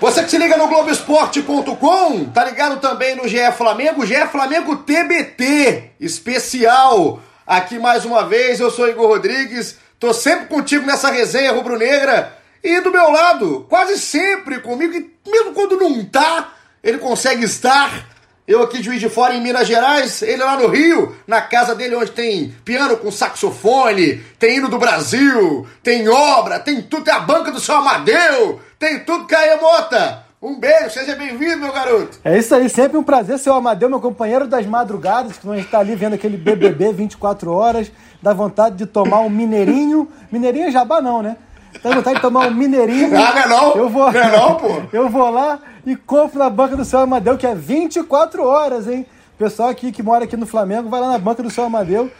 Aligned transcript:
Você 0.00 0.22
que 0.22 0.30
se 0.30 0.38
liga 0.38 0.56
no 0.56 0.66
Globoesporte.com, 0.66 2.24
tá 2.32 2.42
ligado 2.42 2.80
também 2.80 3.14
no 3.14 3.28
GE 3.28 3.52
Flamengo, 3.52 4.06
GE 4.06 4.26
Flamengo 4.28 4.76
TBT 4.76 5.90
especial. 6.00 7.20
Aqui 7.46 7.78
mais 7.78 8.06
uma 8.06 8.24
vez, 8.24 8.58
eu 8.58 8.70
sou 8.70 8.88
Igor 8.88 9.08
Rodrigues, 9.08 9.76
tô 9.98 10.14
sempre 10.14 10.46
contigo 10.46 10.86
nessa 10.86 11.10
resenha 11.10 11.52
rubro-negra 11.52 12.34
e 12.64 12.80
do 12.80 12.90
meu 12.90 13.10
lado, 13.10 13.66
quase 13.68 13.98
sempre 13.98 14.60
comigo, 14.60 14.94
e 14.94 15.30
mesmo 15.30 15.52
quando 15.52 15.76
não 15.76 16.02
tá, 16.02 16.54
ele 16.82 16.96
consegue 16.96 17.44
estar. 17.44 18.08
Eu 18.50 18.64
aqui 18.64 18.82
Juiz 18.82 18.98
de 18.98 19.08
Fora 19.08 19.32
em 19.32 19.40
Minas 19.40 19.64
Gerais, 19.64 20.22
ele 20.22 20.42
lá 20.42 20.56
no 20.56 20.66
Rio, 20.66 21.14
na 21.24 21.40
casa 21.40 21.72
dele 21.72 21.94
onde 21.94 22.10
tem 22.10 22.52
piano 22.64 22.96
com 22.96 23.08
saxofone, 23.08 24.16
tem 24.40 24.56
hino 24.56 24.68
do 24.68 24.76
Brasil, 24.76 25.68
tem 25.84 26.08
obra, 26.08 26.58
tem 26.58 26.82
tudo, 26.82 27.04
tem 27.04 27.14
a 27.14 27.20
banca 27.20 27.52
do 27.52 27.60
seu 27.60 27.76
Amadeu, 27.76 28.58
tem 28.76 29.04
tudo, 29.04 29.28
Caia 29.28 29.56
Mota. 29.56 30.24
Um 30.42 30.58
beijo, 30.58 30.90
seja 30.90 31.14
bem-vindo, 31.14 31.58
meu 31.58 31.72
garoto. 31.72 32.18
É 32.24 32.36
isso 32.36 32.52
aí, 32.52 32.68
sempre 32.68 32.98
um 32.98 33.04
prazer 33.04 33.38
ser 33.38 33.50
o 33.50 33.54
Amadeu, 33.54 33.88
meu 33.88 34.00
companheiro 34.00 34.48
das 34.48 34.66
madrugadas, 34.66 35.38
que 35.38 35.48
a 35.48 35.54
gente 35.54 35.66
está 35.66 35.78
ali 35.78 35.94
vendo 35.94 36.14
aquele 36.14 36.36
BBB 36.36 36.92
24 36.92 37.52
horas, 37.52 37.92
dá 38.20 38.32
vontade 38.32 38.74
de 38.74 38.84
tomar 38.84 39.20
um 39.20 39.30
mineirinho. 39.30 40.10
Mineirinho 40.28 40.66
é 40.66 40.70
jabá 40.72 41.00
não, 41.00 41.22
né? 41.22 41.36
Dá 41.82 41.94
vontade 41.94 42.16
de 42.16 42.22
tomar 42.22 42.48
um 42.48 42.54
mineirinho. 42.54 43.16
Ah, 43.16 43.32
não 43.32 43.42
é 43.42 43.48
não? 43.48 43.76
Eu 43.76 43.88
vou, 43.88 44.12
não 44.12 44.20
é 44.20 44.36
não, 44.36 44.54
pô? 44.56 44.82
Eu 44.92 45.08
vou 45.08 45.30
lá 45.30 45.60
e 45.86 45.96
compro 45.96 46.38
na 46.38 46.50
banca 46.50 46.76
do 46.76 46.84
seu 46.84 46.98
Amadeu, 46.98 47.38
que 47.38 47.46
é 47.46 47.54
24 47.54 48.44
horas, 48.44 48.86
hein? 48.86 49.06
O 49.34 49.38
pessoal 49.38 49.68
aqui 49.68 49.90
que 49.90 50.02
mora 50.02 50.24
aqui 50.24 50.36
no 50.36 50.46
Flamengo, 50.46 50.88
vai 50.88 51.00
lá 51.00 51.08
na 51.08 51.18
banca 51.18 51.42
do 51.42 51.50
seu 51.50 51.64
Amadeu. 51.64 52.10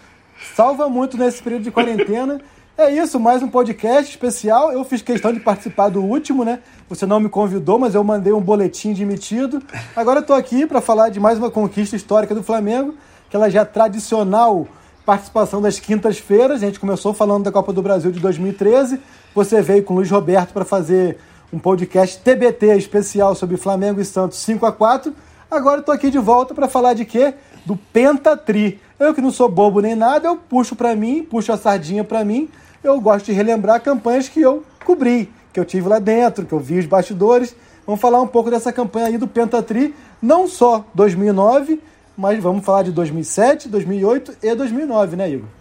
Salva 0.55 0.89
muito 0.89 1.19
nesse 1.19 1.43
período 1.43 1.63
de 1.63 1.71
quarentena. 1.71 2.41
É 2.79 2.91
isso, 2.91 3.21
mais 3.21 3.43
um 3.43 3.49
podcast 3.49 4.11
especial. 4.11 4.73
Eu 4.73 4.83
fiz 4.85 5.03
questão 5.03 5.33
de 5.33 5.41
participar 5.41 5.91
do 5.91 6.03
último, 6.03 6.45
né? 6.45 6.61
Você 6.89 7.05
não 7.05 7.21
me 7.21 7.29
convidou, 7.29 7.79
mas 7.79 7.95
eu 7.95 8.03
mandei 8.03 8.33
um 8.33 8.41
boletim 8.41 8.95
de 8.95 9.03
emitido. 9.03 9.63
Agora 9.95 10.21
eu 10.21 10.23
tô 10.25 10.33
aqui 10.33 10.67
para 10.67 10.81
falar 10.81 11.11
de 11.11 11.21
mais 11.21 11.37
uma 11.37 11.51
conquista 11.51 11.95
histórica 11.95 12.35
do 12.35 12.43
Flamengo, 12.43 12.95
aquela 13.29 13.51
já 13.51 13.67
tradicional 13.67 14.67
participação 15.05 15.61
das 15.61 15.79
quintas-feiras. 15.79 16.63
A 16.63 16.67
gente 16.67 16.81
começou 16.81 17.13
falando 17.13 17.45
da 17.45 17.53
Copa 17.53 17.73
do 17.73 17.83
Brasil 17.83 18.11
de 18.11 18.21
2013. 18.21 19.01
Você 19.35 19.63
veio 19.63 19.83
com 19.85 19.95
o 19.95 19.97
Luiz 19.97 20.11
Roberto 20.11 20.53
para 20.53 20.65
fazer 20.65 21.19
um 21.53 21.59
podcast 21.59 22.19
TBT 22.21 22.77
especial 22.77 23.35
sobre 23.35 23.57
Flamengo 23.57 24.01
e 24.01 24.05
Santos 24.05 24.39
5 24.39 24.67
a 24.67 24.73
4 24.73 25.15
Agora 25.51 25.83
tô 25.83 25.91
aqui 25.91 26.11
de 26.11 26.19
volta 26.19 26.55
para 26.55 26.69
falar 26.69 26.95
de 26.95 27.05
quê? 27.05 27.35
Do 27.67 27.77
Pentatri. 27.77 28.81
Eu 28.99 29.13
que 29.13 29.21
não 29.21 29.33
sou 29.33 29.49
bobo 29.49 29.81
nem 29.81 29.97
nada, 29.97 30.29
eu 30.29 30.37
puxo 30.37 30.77
para 30.77 30.95
mim, 30.95 31.25
puxo 31.25 31.53
a 31.53 31.57
sardinha 31.57 32.05
para 32.05 32.25
mim 32.25 32.49
eu 32.83 33.01
gosto 33.01 33.27
de 33.27 33.33
relembrar 33.33 33.81
campanhas 33.83 34.29
que 34.29 34.41
eu 34.41 34.65
cobri, 34.85 35.31
que 35.53 35.61
eu 35.61 35.65
tive 35.65 35.89
lá 35.89 35.99
dentro, 35.99 36.47
que 36.47 36.53
eu 36.53 36.59
vi 36.59 36.79
os 36.79 36.87
bastidores. 36.87 37.55
Vamos 37.87 38.01
falar 38.01 38.21
um 38.21 38.27
pouco 38.27 38.51
dessa 38.51 38.73
campanha 38.73 39.07
aí 39.07 39.19
do 39.19 39.29
Pentatri, 39.29 39.95
não 40.21 40.49
só 40.49 40.85
2009, 40.95 41.81
mas 42.17 42.43
vamos 42.43 42.65
falar 42.65 42.83
de 42.83 42.93
2007, 42.93 43.69
2008 43.69 44.37
e 44.43 44.55
2009, 44.55 45.17
né, 45.17 45.31
Igor? 45.31 45.60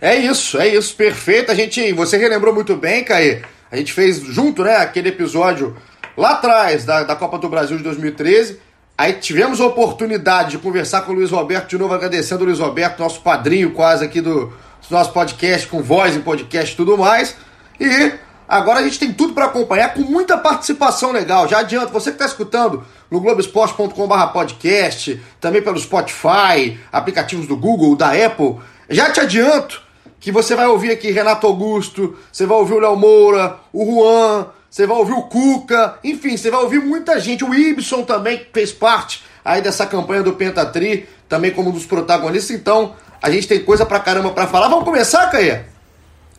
É 0.00 0.16
isso, 0.16 0.58
é 0.58 0.68
isso, 0.68 0.94
perfeito. 0.94 1.50
A 1.50 1.54
gente, 1.54 1.92
você 1.92 2.16
relembrou 2.16 2.54
muito 2.54 2.76
bem, 2.76 3.04
Caê. 3.04 3.42
A 3.70 3.76
gente 3.76 3.92
fez 3.92 4.20
junto, 4.20 4.62
né, 4.62 4.76
aquele 4.76 5.08
episódio 5.08 5.76
lá 6.16 6.32
atrás 6.32 6.84
da, 6.84 7.02
da 7.02 7.16
Copa 7.16 7.38
do 7.38 7.48
Brasil 7.48 7.76
de 7.76 7.82
2013. 7.82 8.60
Aí 8.96 9.14
tivemos 9.14 9.60
a 9.60 9.66
oportunidade 9.66 10.52
de 10.52 10.58
conversar 10.58 11.02
com 11.02 11.12
o 11.12 11.14
Luiz 11.14 11.30
Roberto, 11.30 11.68
de 11.68 11.78
novo 11.78 11.94
agradecendo 11.94 12.42
o 12.42 12.46
Luiz 12.46 12.58
Roberto, 12.58 12.98
nosso 12.98 13.20
padrinho 13.20 13.72
quase 13.72 14.04
aqui 14.04 14.20
do, 14.20 14.52
nosso 14.90 15.12
podcast 15.12 15.66
com 15.66 15.82
voz 15.82 16.16
em 16.16 16.20
podcast 16.20 16.72
e 16.72 16.76
tudo 16.76 16.96
mais. 16.96 17.36
E 17.78 18.12
agora 18.48 18.80
a 18.80 18.82
gente 18.82 18.98
tem 18.98 19.12
tudo 19.12 19.34
para 19.34 19.46
acompanhar 19.46 19.94
com 19.94 20.00
muita 20.00 20.38
participação 20.38 21.12
legal. 21.12 21.48
Já 21.48 21.58
adianto, 21.58 21.92
você 21.92 22.10
que 22.10 22.16
está 22.16 22.26
escutando 22.26 22.84
no 23.10 23.20
globesport.com.br 23.20 24.26
podcast, 24.32 25.20
também 25.40 25.62
pelo 25.62 25.78
Spotify, 25.78 26.78
aplicativos 26.90 27.46
do 27.46 27.56
Google, 27.56 27.94
da 27.96 28.10
Apple, 28.12 28.56
já 28.88 29.10
te 29.10 29.20
adianto 29.20 29.87
que 30.20 30.32
você 30.32 30.54
vai 30.54 30.66
ouvir 30.66 30.90
aqui 30.90 31.10
Renato 31.10 31.46
Augusto, 31.46 32.16
você 32.32 32.46
vai 32.46 32.58
ouvir 32.58 32.74
o 32.74 32.80
Léo 32.80 32.96
Moura, 32.96 33.56
o 33.72 33.84
Juan, 33.84 34.46
você 34.70 34.86
vai 34.86 34.96
ouvir 34.96 35.12
o 35.12 35.22
Cuca, 35.22 35.98
enfim, 36.04 36.36
você 36.36 36.50
vai 36.50 36.60
ouvir 36.60 36.80
muita 36.80 37.18
gente. 37.18 37.44
O 37.44 37.54
Ibson 37.54 38.02
também 38.02 38.46
fez 38.52 38.72
parte 38.72 39.24
aí 39.44 39.62
dessa 39.62 39.86
campanha 39.86 40.22
do 40.22 40.34
Pentatri, 40.34 41.08
também 41.28 41.50
como 41.50 41.70
um 41.70 41.72
dos 41.72 41.86
protagonistas. 41.86 42.54
Então, 42.54 42.94
a 43.22 43.30
gente 43.30 43.48
tem 43.48 43.64
coisa 43.64 43.86
pra 43.86 44.00
caramba 44.00 44.30
pra 44.30 44.46
falar. 44.46 44.68
Vamos 44.68 44.84
começar, 44.84 45.30
Caia? 45.30 45.66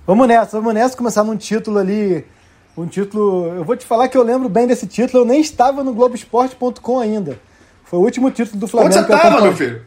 Vamos 0.06 0.28
nessa, 0.28 0.60
vamos 0.60 0.74
nessa. 0.74 0.96
Começar 0.96 1.24
num 1.24 1.36
título 1.36 1.80
ali. 1.80 2.26
Um 2.78 2.86
título. 2.88 3.48
Eu 3.56 3.64
vou 3.64 3.76
te 3.76 3.86
falar 3.86 4.08
que 4.08 4.18
eu 4.18 4.24
lembro 4.24 4.48
bem 4.48 4.68
desse 4.68 4.88
título. 4.88 5.24
Eu 5.24 5.28
nem 5.28 5.42
estava 5.42 5.84
no 5.84 5.94
Globoesporte.com 5.94 7.00
ainda. 7.00 7.40
Foi 7.84 8.00
o 8.00 8.02
último 8.04 8.30
título 8.32 8.60
do 8.60 8.68
Flamengo. 8.68 8.96
Onde 8.96 9.08
você 9.08 9.14
estava, 9.14 9.42
meu 9.42 9.56
filho? 9.56 9.82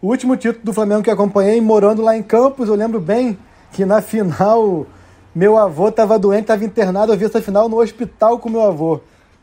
O 0.00 0.08
último 0.08 0.36
título 0.36 0.64
do 0.64 0.72
Flamengo 0.72 1.02
que 1.02 1.10
acompanhei, 1.10 1.60
morando 1.60 2.02
lá 2.02 2.16
em 2.16 2.22
Campos. 2.22 2.68
Eu 2.68 2.74
lembro 2.74 3.00
bem 3.00 3.38
que 3.72 3.84
na 3.84 4.00
final 4.00 4.86
meu 5.34 5.56
avô 5.56 5.88
estava 5.88 6.18
doente, 6.18 6.42
estava 6.42 6.64
internado. 6.64 7.12
Eu 7.12 7.18
vi 7.18 7.24
essa 7.24 7.42
final 7.42 7.68
no 7.68 7.80
hospital 7.80 8.38
com 8.38 8.48
meu 8.48 8.62
avô. 8.62 9.00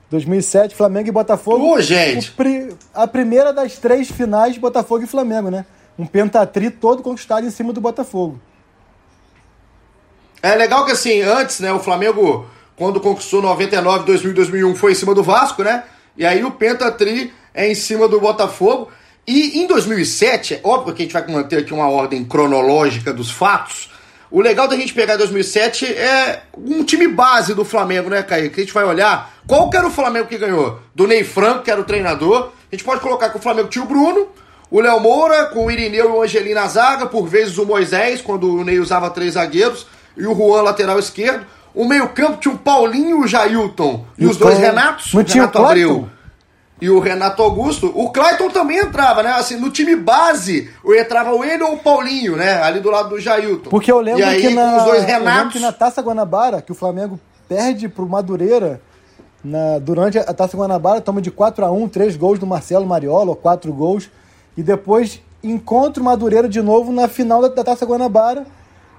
2007, 0.10 0.76
Flamengo 0.76 1.10
e 1.10 1.12
Botafogo. 1.12 1.74
Ô, 1.74 1.82
gente! 1.82 2.34
a 2.94 3.08
primeira 3.08 3.52
das 3.52 3.78
três 3.78 4.10
finais, 4.10 4.58
Botafogo 4.58 5.04
e 5.04 5.08
Flamengo, 5.08 5.50
né? 5.50 5.66
um 5.98 6.06
pentatri 6.06 6.70
todo 6.70 7.02
conquistado 7.02 7.46
em 7.46 7.52
cima 7.52 7.72
do 7.72 7.80
Botafogo. 7.80 8.40
É 10.42 10.54
legal 10.56 10.86
que 10.86 10.92
assim, 10.92 11.22
antes, 11.22 11.60
né, 11.60 11.72
o 11.72 11.80
Flamengo, 11.80 12.46
quando 12.76 13.00
conquistou 13.00 13.42
99, 13.42 14.06
2000, 14.06 14.34
2001, 14.34 14.76
foi 14.76 14.92
em 14.92 14.96
cima 14.96 15.16
do 15.16 15.24
Vasco, 15.24 15.64
né? 15.64 15.84
E 16.18 16.26
aí 16.26 16.44
o 16.44 16.52
pentatri 16.52 17.34
é 17.54 17.70
em 17.70 17.76
cima 17.76 18.08
do 18.08 18.20
Botafogo. 18.20 18.92
E 19.28 19.60
em 19.60 19.66
2007, 19.66 20.56
é 20.56 20.60
óbvio 20.64 20.94
que 20.94 21.02
a 21.02 21.06
gente 21.06 21.14
vai 21.14 21.28
manter 21.28 21.60
aqui 21.60 21.74
uma 21.74 21.90
ordem 21.90 22.24
cronológica 22.24 23.12
dos 23.12 23.32
fatos. 23.32 23.90
O 24.30 24.42
legal 24.42 24.68
da 24.68 24.76
gente 24.76 24.94
pegar 24.94 25.18
2007 25.18 25.86
é 25.86 26.44
um 26.58 26.84
time 26.84 27.08
base 27.08 27.54
do 27.54 27.66
Flamengo, 27.66 28.10
né, 28.10 28.22
Caí? 28.22 28.50
Que 28.50 28.62
a 28.62 28.64
gente 28.64 28.74
vai 28.74 28.84
olhar 28.84 29.34
qual 29.48 29.70
que 29.70 29.78
era 29.78 29.88
o 29.88 29.92
Flamengo 29.92 30.28
que 30.28 30.38
ganhou. 30.38 30.80
Do 30.94 31.08
Ney 31.08 31.24
Franco, 31.24 31.64
que 31.64 31.72
era 31.72 31.82
o 31.82 31.84
treinador. 31.84 32.52
A 32.72 32.76
gente 32.76 32.84
pode 32.84 33.02
colocar 33.02 33.30
que 33.30 33.38
o 33.38 33.42
Flamengo 33.42 33.68
tinha 33.68 33.84
o 33.84 33.88
Bruno, 33.88 34.28
o 34.70 34.80
Léo 34.80 35.00
Moura, 35.00 35.46
com 35.46 35.66
o 35.66 35.72
Irineu 35.72 36.10
e 36.10 36.12
o 36.12 36.22
Angelino 36.22 36.60
na 36.60 36.68
zaga, 36.68 37.08
por 37.08 37.28
vezes 37.28 37.58
o 37.58 37.66
Moisés, 37.66 38.22
quando 38.22 38.52
o 38.52 38.64
Ney 38.64 38.80
usava 38.80 39.10
três 39.10 39.34
zagueiros, 39.34 39.88
e 40.16 40.26
o 40.28 40.36
Juan 40.36 40.62
lateral 40.62 41.00
esquerdo. 41.00 41.46
O 41.74 41.86
meio-campo 41.86 42.38
tinha 42.38 42.54
o 42.54 42.58
Paulinho 42.58 43.22
e 43.22 43.26
o 43.26 43.28
Jailton. 43.28 44.06
E, 44.18 44.24
e 44.24 44.28
os 44.28 44.38
dois 44.38 44.58
Renatos, 44.58 45.14
o 45.14 45.18
Renato 45.20 45.66
Abreu 45.66 46.10
e 46.82 46.90
o 46.90 47.00
Renato 47.00 47.42
Augusto. 47.42 47.92
O 47.96 48.10
Clayton 48.12 48.50
também 48.50 48.80
entrava, 48.80 49.24
né? 49.24 49.32
Assim, 49.34 49.58
no 49.58 49.70
time 49.70 49.96
base, 49.96 50.70
entrava 50.86 51.34
o 51.34 51.44
ele 51.44 51.64
ou 51.64 51.76
o 51.76 51.80
Paulinho, 51.80 52.36
né? 52.36 52.62
Ali 52.62 52.80
do 52.80 52.92
lado 52.92 53.10
do 53.10 53.20
Jailton. 53.20 53.70
Porque 53.70 53.92
eu 53.92 54.00
lembro 54.00 54.26
aí, 54.26 54.42
que 54.42 54.50
na, 54.54 54.78
os 54.78 54.84
dois 54.84 55.04
Renatos... 55.04 55.54
que 55.54 55.60
na 55.60 55.72
Taça 55.72 56.02
Guanabara, 56.02 56.62
que 56.62 56.72
o 56.72 56.76
Flamengo 56.76 57.20
perde 57.48 57.88
pro 57.88 58.08
Madureira 58.08 58.82
na, 59.44 59.80
durante 59.80 60.18
a 60.18 60.34
Taça 60.34 60.58
Guanabara, 60.58 61.00
toma 61.00 61.22
de 61.22 61.32
4 61.32 61.66
a 61.66 61.72
1 61.72 61.88
três 61.90 62.18
gols 62.18 62.40
do 62.40 62.48
Marcelo 62.48 62.86
Mariola, 62.86 63.30
ou 63.30 63.36
quatro 63.36 63.72
gols. 63.72 64.10
E 64.58 64.64
depois 64.64 65.22
encontra 65.44 66.02
o 66.02 66.06
Madureira 66.06 66.50
de 66.50 66.62
novo 66.62 66.92
na 66.92 67.08
final 67.08 67.42
da, 67.42 67.48
da 67.50 67.64
Taça 67.64 67.86
Guanabara 67.86 68.46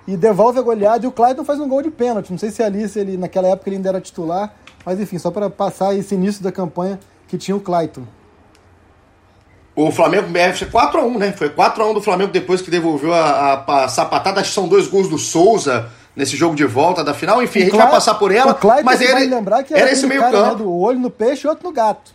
e 0.06 0.16
devolve 0.16 0.58
a 0.58 0.62
goleada. 0.62 1.04
E 1.04 1.08
o 1.08 1.12
Clayton 1.12 1.44
faz 1.44 1.60
um 1.60 1.68
gol 1.68 1.82
de 1.82 1.90
pênalti. 1.90 2.30
Não 2.30 2.38
sei 2.38 2.50
se 2.50 2.62
ali, 2.62 2.88
se 2.88 3.00
ele, 3.00 3.16
naquela 3.16 3.48
época 3.48 3.68
ele 3.68 3.76
ainda 3.76 3.88
era 3.90 4.00
titular, 4.00 4.54
mas 4.84 4.98
enfim, 5.00 5.18
só 5.18 5.30
para 5.30 5.50
passar 5.50 5.94
esse 5.94 6.14
início 6.14 6.42
da 6.42 6.52
campanha 6.52 6.98
que 7.28 7.36
tinha 7.38 7.56
o 7.56 7.60
Clayton. 7.60 8.06
O 9.74 9.90
Flamengo 9.90 10.28
foi 10.54 10.68
4x1, 10.68 11.18
né? 11.18 11.32
Foi 11.32 11.50
4x1 11.50 11.94
do 11.94 12.02
Flamengo 12.02 12.32
depois 12.32 12.62
que 12.62 12.70
devolveu 12.70 13.12
a, 13.12 13.64
a, 13.66 13.84
a 13.84 13.88
sapatada. 13.88 14.40
Acho 14.40 14.48
que 14.48 14.54
são 14.54 14.66
dois 14.66 14.86
gols 14.86 15.08
do 15.08 15.18
Souza 15.18 15.90
nesse 16.16 16.34
jogo 16.34 16.56
de 16.56 16.64
volta 16.64 17.04
da 17.04 17.12
final. 17.12 17.42
Enfim, 17.42 17.58
o 17.58 17.62
a 17.62 17.64
gente 17.66 17.76
vai 17.76 17.90
passar 17.90 18.14
por 18.14 18.34
ela. 18.34 18.52
O 18.52 18.54
Clayton 18.54 18.84
mas 18.84 19.00
ele, 19.02 19.12
vai 19.12 19.26
lembrar 19.26 19.62
que 19.62 19.74
era, 19.74 19.82
era 19.82 19.92
esse 19.92 20.06
meio 20.06 20.22
cara, 20.22 20.32
campo. 20.32 20.50
Né, 20.50 20.56
do 20.56 20.72
olho 20.72 20.98
no 20.98 21.10
peixe 21.10 21.46
e 21.46 21.50
outro 21.50 21.68
no 21.68 21.72
gato. 21.72 22.14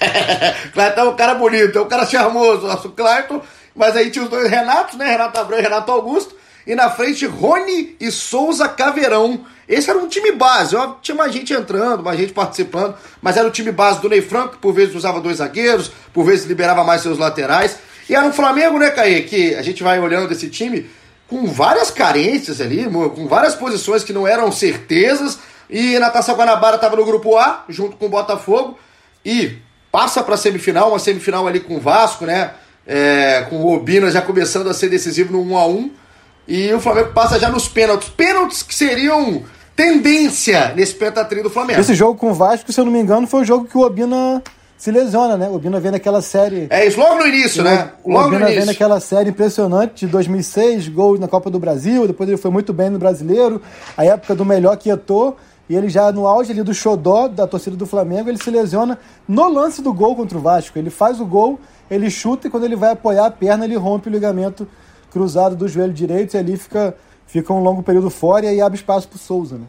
Clayton 0.74 1.00
é 1.00 1.04
um 1.04 1.14
cara 1.14 1.34
bonito, 1.36 1.78
é 1.78 1.80
um 1.80 1.88
cara 1.88 2.04
charmoso, 2.04 2.66
nosso 2.66 2.90
Clayton. 2.90 3.40
Mas 3.72 3.96
aí 3.96 4.10
tinha 4.10 4.24
os 4.24 4.30
dois 4.30 4.50
Renatos, 4.50 4.98
né? 4.98 5.06
Renato 5.06 5.38
Abreu 5.38 5.60
e 5.60 5.62
Renato 5.62 5.92
Augusto. 5.92 6.34
E 6.66 6.74
na 6.74 6.90
frente, 6.90 7.26
Rony 7.26 7.96
e 8.00 8.10
Souza 8.10 8.68
Caveirão. 8.68 9.44
Esse 9.68 9.90
era 9.90 9.98
um 9.98 10.08
time 10.08 10.32
base. 10.32 10.76
Ó, 10.76 10.94
tinha 11.00 11.14
mais 11.14 11.32
gente 11.32 11.52
entrando, 11.52 12.02
mais 12.02 12.18
gente 12.18 12.32
participando. 12.32 12.94
Mas 13.20 13.36
era 13.36 13.46
o 13.46 13.50
time 13.50 13.72
base 13.72 14.00
do 14.00 14.08
Ney 14.08 14.20
Franco, 14.20 14.52
que 14.52 14.58
por 14.58 14.72
vezes 14.72 14.94
usava 14.94 15.20
dois 15.20 15.38
zagueiros, 15.38 15.90
por 16.12 16.24
vezes 16.24 16.46
liberava 16.46 16.84
mais 16.84 17.02
seus 17.02 17.18
laterais. 17.18 17.76
E 18.08 18.14
era 18.14 18.26
um 18.26 18.32
Flamengo, 18.32 18.78
né, 18.78 18.90
Caê, 18.90 19.22
que 19.22 19.54
a 19.54 19.62
gente 19.62 19.82
vai 19.82 19.98
olhando 19.98 20.30
esse 20.32 20.48
time 20.48 20.90
com 21.28 21.46
várias 21.46 21.90
carências 21.90 22.60
ali, 22.60 22.84
com 22.84 23.26
várias 23.26 23.54
posições 23.54 24.04
que 24.04 24.12
não 24.12 24.26
eram 24.26 24.52
certezas. 24.52 25.38
E 25.70 25.98
na 25.98 26.10
Taça 26.10 26.34
Guanabara 26.34 26.76
estava 26.76 26.96
no 26.96 27.04
grupo 27.04 27.38
A, 27.38 27.64
junto 27.68 27.96
com 27.96 28.06
o 28.06 28.10
Botafogo, 28.10 28.78
e 29.24 29.56
passa 29.90 30.22
para 30.22 30.34
a 30.34 30.38
semifinal, 30.38 30.90
uma 30.90 30.98
semifinal 30.98 31.46
ali 31.46 31.60
com 31.60 31.76
o 31.76 31.80
Vasco, 31.80 32.26
né? 32.26 32.52
É, 32.86 33.46
com 33.48 33.56
o 33.56 33.72
Obina 33.72 34.10
já 34.10 34.20
começando 34.20 34.68
a 34.68 34.74
ser 34.74 34.88
decisivo 34.88 35.32
no 35.32 35.40
1 35.40 35.56
a 35.56 35.66
1 35.66 35.90
e 36.46 36.72
o 36.72 36.80
Flamengo 36.80 37.12
passa 37.12 37.38
já 37.38 37.48
nos 37.48 37.68
pênaltis. 37.68 38.08
Pênaltis 38.08 38.62
que 38.62 38.74
seriam 38.74 39.42
tendência 39.76 40.72
nesse 40.74 40.94
pentatrio 40.94 41.42
do 41.42 41.50
Flamengo. 41.50 41.80
Esse 41.80 41.94
jogo 41.94 42.18
com 42.18 42.30
o 42.30 42.34
Vasco, 42.34 42.72
se 42.72 42.80
eu 42.80 42.84
não 42.84 42.92
me 42.92 43.00
engano, 43.00 43.26
foi 43.26 43.42
o 43.42 43.44
jogo 43.44 43.66
que 43.66 43.76
o 43.76 43.80
Obina 43.80 44.42
se 44.76 44.90
lesiona, 44.90 45.36
né? 45.36 45.48
O 45.48 45.54
Obina 45.54 45.78
vem 45.78 45.92
naquela 45.92 46.20
série. 46.20 46.66
É 46.68 46.84
isso, 46.86 46.98
logo 46.98 47.14
no 47.16 47.26
início, 47.26 47.62
né? 47.62 47.90
Logo 48.04 48.24
o 48.24 48.26
Obina 48.26 48.46
vem 48.46 48.64
naquela 48.64 48.98
série 49.00 49.30
impressionante 49.30 50.06
de 50.06 50.12
2006, 50.12 50.88
gol 50.88 51.18
na 51.18 51.28
Copa 51.28 51.48
do 51.48 51.58
Brasil, 51.58 52.06
depois 52.06 52.28
ele 52.28 52.36
foi 52.36 52.50
muito 52.50 52.72
bem 52.72 52.90
no 52.90 52.98
Brasileiro, 52.98 53.62
a 53.96 54.04
época 54.04 54.34
do 54.34 54.44
melhor 54.44 54.76
que 54.76 54.90
etou. 54.90 55.36
E 55.68 55.76
ele 55.76 55.88
já 55.88 56.10
no 56.10 56.26
auge 56.26 56.50
ali 56.50 56.62
do 56.62 56.74
xodó 56.74 57.28
da 57.28 57.46
torcida 57.46 57.76
do 57.76 57.86
Flamengo, 57.86 58.28
ele 58.28 58.42
se 58.42 58.50
lesiona 58.50 58.98
no 59.26 59.48
lance 59.48 59.80
do 59.80 59.92
gol 59.92 60.16
contra 60.16 60.36
o 60.36 60.40
Vasco. 60.40 60.76
Ele 60.76 60.90
faz 60.90 61.20
o 61.20 61.24
gol, 61.24 61.58
ele 61.88 62.10
chuta 62.10 62.48
e 62.48 62.50
quando 62.50 62.64
ele 62.64 62.76
vai 62.76 62.90
apoiar 62.90 63.26
a 63.26 63.30
perna, 63.30 63.64
ele 63.64 63.76
rompe 63.76 64.08
o 64.08 64.12
ligamento 64.12 64.66
cruzado 65.12 65.54
do 65.54 65.68
joelho 65.68 65.92
direito 65.92 66.34
e 66.34 66.38
ali 66.38 66.56
fica, 66.56 66.96
fica 67.26 67.52
um 67.52 67.62
longo 67.62 67.82
período 67.82 68.10
fora 68.10 68.46
e 68.46 68.48
aí 68.48 68.60
abre 68.60 68.78
espaço 68.78 69.06
para 69.06 69.16
o 69.16 69.18
Souza. 69.18 69.56
Né? 69.56 69.64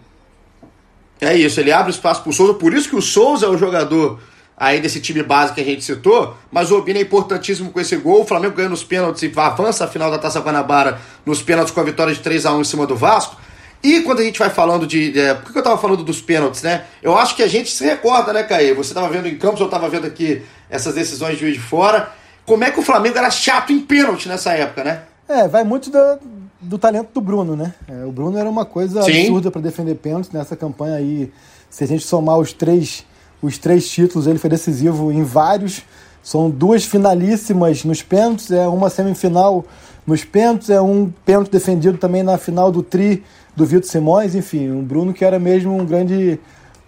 É 1.22 1.36
isso, 1.36 1.60
ele 1.60 1.72
abre 1.72 1.92
espaço 1.92 2.22
para 2.22 2.30
o 2.30 2.34
Souza, 2.34 2.54
por 2.54 2.74
isso 2.74 2.90
que 2.90 2.96
o 2.96 3.02
Souza 3.02 3.46
é 3.46 3.50
o 3.50 3.58
jogador 3.58 4.20
aí 4.58 4.80
desse 4.80 5.02
time 5.02 5.22
base 5.24 5.54
que 5.54 5.62
a 5.62 5.64
gente 5.64 5.84
citou, 5.84 6.36
mas 6.52 6.72
o 6.72 6.78
Obina 6.78 7.00
é 7.00 7.02
importantíssimo 7.02 7.72
com 7.72 7.80
esse 7.80 7.96
gol, 7.98 8.22
o 8.22 8.26
Flamengo 8.26 8.56
ganha 8.56 8.70
nos 8.70 8.84
pênaltis 8.84 9.24
e 9.24 9.32
avança 9.36 9.86
a 9.86 9.88
final 9.88 10.10
da 10.10 10.18
Taça 10.18 10.40
Guanabara 10.40 11.00
nos 11.26 11.42
pênaltis 11.42 11.74
com 11.74 11.82
a 11.82 11.84
vitória 11.84 12.14
de 12.14 12.20
3 12.22 12.46
a 12.46 12.54
1 12.54 12.62
em 12.62 12.64
cima 12.64 12.88
do 12.88 12.96
Vasco. 12.96 13.36
E 13.84 14.00
quando 14.02 14.22
a 14.22 14.24
gente 14.24 14.40
vai 14.40 14.50
falando 14.50 14.88
de. 14.88 15.20
É, 15.20 15.34
por 15.34 15.52
que 15.52 15.60
eu 15.60 15.64
tava 15.64 15.78
falando 15.78 16.06
dos 16.06 16.22
pênaltis, 16.22 16.62
né? 16.62 16.86
Eu 17.02 17.18
acho 17.18 17.36
que 17.36 17.44
a 17.44 17.48
gente 17.50 17.70
se 17.70 17.84
recorda, 17.84 18.32
né, 18.32 18.44
Caê? 18.44 18.74
Você 18.74 18.94
tava 18.94 19.10
vendo 19.10 19.28
em 19.28 19.38
campos, 19.38 19.60
eu 19.60 19.68
tava 19.68 19.90
vendo 19.90 20.08
aqui 20.08 20.42
essas 20.70 20.96
decisões 20.96 21.38
de 21.38 21.52
de 21.52 21.60
fora. 21.60 22.10
Como 22.46 22.64
é 22.64 22.72
que 22.72 22.80
o 22.80 22.84
Flamengo 22.84 23.18
era 23.18 23.30
chato 23.30 23.74
em 23.74 23.82
pênalti 23.82 24.30
nessa 24.30 24.54
época, 24.54 24.86
né? 24.86 25.02
É, 25.28 25.48
vai 25.48 25.64
muito 25.64 25.90
do, 25.90 26.20
do 26.62 26.78
talento 26.78 27.10
do 27.14 27.22
Bruno, 27.22 27.56
né? 27.56 27.74
É, 27.88 28.06
o 28.06 28.12
Bruno 28.12 28.38
era 28.38 28.50
uma 28.50 28.66
coisa 28.66 29.02
Sim. 29.04 29.22
absurda 29.22 29.52
para 29.52 29.62
defender 29.62 29.96
pênaltis 29.96 30.32
nessa 30.32 30.56
campanha 30.56 30.96
aí. 30.96 31.32
Se 31.70 31.84
a 31.84 31.88
gente 31.88 32.06
somar 32.06 32.38
os 32.38 32.54
três, 32.54 33.06
os 33.42 33.58
três 33.58 33.90
títulos, 33.90 34.28
ele 34.28 34.38
foi 34.38 34.50
decisivo 34.50 35.12
em 35.12 35.24
vários. 35.24 35.84
São 36.22 36.50
duas 36.50 36.86
finalíssimas 36.86 37.84
nos 37.84 38.02
pênaltis, 38.02 38.52
é 38.52 38.68
uma 38.68 38.90
semifinal 38.90 39.66
nos 40.06 40.24
pênaltis, 40.24 40.70
é 40.70 40.82
um 40.82 41.12
pênalti 41.26 41.52
defendido 41.52 41.98
também 41.98 42.24
na 42.24 42.38
final 42.38 42.72
do 42.72 42.82
Tri 42.82 43.24
do 43.56 43.66
Vitor 43.66 43.90
Simões, 43.90 44.34
enfim, 44.34 44.72
o 44.72 44.82
Bruno 44.82 45.14
que 45.14 45.24
era 45.24 45.38
mesmo 45.38 45.76
um 45.76 45.86
grande, 45.86 46.40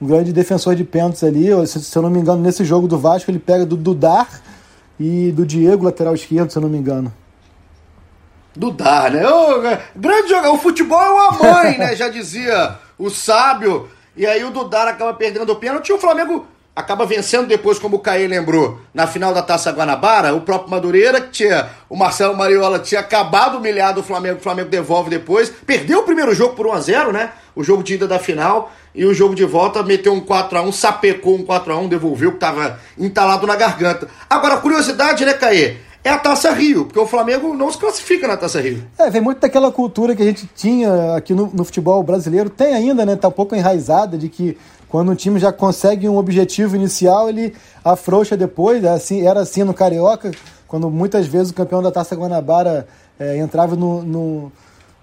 um 0.02 0.08
grande 0.08 0.34
defensor 0.34 0.76
de 0.76 0.84
pênaltis 0.84 1.24
ali. 1.24 1.48
Se, 1.68 1.84
se 1.84 1.98
eu 1.98 2.02
não 2.02 2.10
me 2.10 2.20
engano, 2.20 2.42
nesse 2.42 2.64
jogo 2.64 2.88
do 2.88 2.98
Vasco, 2.98 3.30
ele 3.30 3.40
pega 3.40 3.66
do 3.66 3.76
Dudar 3.76 4.42
e 5.00 5.32
do 5.32 5.46
Diego, 5.46 5.86
lateral 5.86 6.16
esquerdo, 6.16 6.50
se 6.52 6.58
eu 6.58 6.62
não 6.62 6.70
me 6.70 6.78
engano. 6.78 7.12
Dudar, 8.56 9.12
né? 9.12 9.28
O, 9.28 9.62
grande 9.96 10.30
jogador, 10.30 10.54
o 10.54 10.58
futebol 10.58 11.02
é 11.02 11.10
uma 11.10 11.32
mãe, 11.32 11.78
né? 11.78 11.96
Já 11.96 12.08
dizia 12.10 12.76
o 12.98 13.10
sábio. 13.10 13.90
E 14.16 14.26
aí 14.26 14.44
o 14.44 14.52
Dudar 14.52 14.88
acaba 14.88 15.14
perdendo 15.14 15.52
o 15.52 15.56
pênalti 15.58 15.90
e 15.90 15.94
o 15.94 16.00
Flamengo 16.00 16.48
acaba 16.76 17.06
vencendo 17.06 17.48
depois, 17.48 17.80
como 17.80 17.96
o 17.96 18.00
Caê 18.00 18.28
lembrou, 18.28 18.82
na 18.94 19.08
final 19.08 19.34
da 19.34 19.42
Taça 19.42 19.72
Guanabara, 19.72 20.36
o 20.36 20.42
próprio 20.42 20.70
Madureira, 20.70 21.22
que 21.22 21.30
tinha, 21.30 21.70
o 21.88 21.96
Marcelo 21.96 22.36
Mariola 22.36 22.80
tinha 22.80 23.00
acabado 23.00 23.58
humilhado 23.58 24.02
o 24.02 24.04
Flamengo, 24.04 24.40
o 24.40 24.44
Flamengo 24.44 24.70
devolve 24.70 25.10
depois, 25.10 25.50
perdeu 25.66 26.00
o 26.00 26.04
primeiro 26.04 26.36
jogo 26.36 26.54
por 26.54 26.68
1x0, 26.68 27.14
né? 27.14 27.32
O 27.56 27.64
jogo 27.64 27.82
de 27.82 27.94
ida 27.94 28.06
da 28.06 28.20
final, 28.20 28.74
e 28.94 29.06
o 29.06 29.14
jogo 29.14 29.34
de 29.34 29.46
volta 29.46 29.82
meteu 29.84 30.12
um 30.12 30.20
4x1, 30.20 30.72
sapecou 30.74 31.36
um 31.36 31.46
4x1, 31.46 31.88
devolveu, 31.88 32.34
que 32.34 32.40
tava 32.40 32.78
entalado 32.98 33.48
na 33.48 33.56
garganta. 33.56 34.10
Agora, 34.30 34.58
curiosidade, 34.58 35.24
né, 35.24 35.34
Caê? 35.34 35.78
É 36.06 36.12
a 36.12 36.20
Taça 36.20 36.52
Rio, 36.52 36.86
porque 36.86 37.00
o 37.00 37.08
Flamengo 37.08 37.52
não 37.56 37.72
se 37.72 37.80
classifica 37.80 38.28
na 38.28 38.38
Taça 38.38 38.62
Rio. 38.62 38.84
É, 38.96 39.10
vem 39.10 39.22
muito 39.22 39.40
daquela 39.40 39.72
cultura 39.72 40.16
que 40.16 40.22
a 40.22 40.26
gente 40.26 40.48
tinha 40.56 41.16
aqui 41.16 41.34
no, 41.34 41.50
no 41.52 41.66
futebol 41.66 42.04
brasileiro, 42.04 42.48
tem 42.48 42.76
ainda, 42.76 43.04
né? 43.04 43.16
Tá 43.16 43.28
um 43.28 43.32
pouco 43.32 43.56
enraizada 43.56 44.16
de 44.16 44.30
que 44.30 44.56
quando 44.88 45.12
um 45.12 45.16
time 45.16 45.40
já 45.40 45.52
consegue 45.52 46.08
um 46.08 46.18
objetivo 46.18 46.76
inicial, 46.76 47.28
ele 47.28 47.56
afrouxa 47.84 48.38
depois. 48.38 48.84
É 48.84 48.90
assim, 48.90 49.26
era 49.26 49.40
assim 49.40 49.64
no 49.64 49.74
Carioca, 49.74 50.30
quando 50.68 50.92
muitas 50.92 51.26
vezes 51.26 51.50
o 51.50 51.56
campeão 51.56 51.82
da 51.82 51.92
Taça 51.92 52.16
Guanabara 52.16 52.88
é, 53.20 53.38
entrava 53.40 53.76
no, 53.76 54.04
no, 54.04 54.52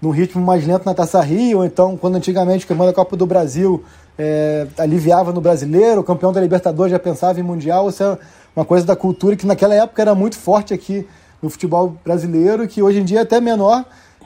no, 0.03 0.09
ritmo 0.11 0.43
mais 0.43 0.65
lento 0.67 0.85
na 0.85 0.93
Taça 0.93 1.21
Rio, 1.21 1.59
ou 1.59 1.65
então 1.65 1.95
quando 1.95 2.15
antigamente 2.15 2.65
o 2.65 2.67
campeão 2.67 2.85
da 2.85 2.93
Copa 2.93 3.15
do 3.15 3.25
Brasil 3.25 3.83
é, 4.17 4.67
aliviava 4.77 5.31
no 5.31 5.39
brasileiro, 5.39 6.01
o 6.01 6.03
campeão 6.03 6.33
da 6.33 6.41
Libertadores 6.41 6.91
já 6.91 6.99
pensava 6.99 7.39
em 7.39 7.43
Mundial. 7.43 7.89
Isso 7.89 8.03
é 8.03 8.17
uma 8.55 8.65
coisa 8.65 8.85
da 8.85 8.95
cultura 8.95 9.35
que 9.35 9.47
naquela 9.47 9.73
época 9.73 10.01
era 10.01 10.13
muito 10.13 10.37
forte 10.37 10.73
aqui 10.73 11.07
no 11.41 11.49
futebol 11.49 11.95
brasileiro, 12.03 12.67
que 12.67 12.81
hoje 12.81 12.99
em 12.99 13.05
dia 13.05 13.19
é 13.19 13.21
até 13.21 13.39
menor. 13.39 13.85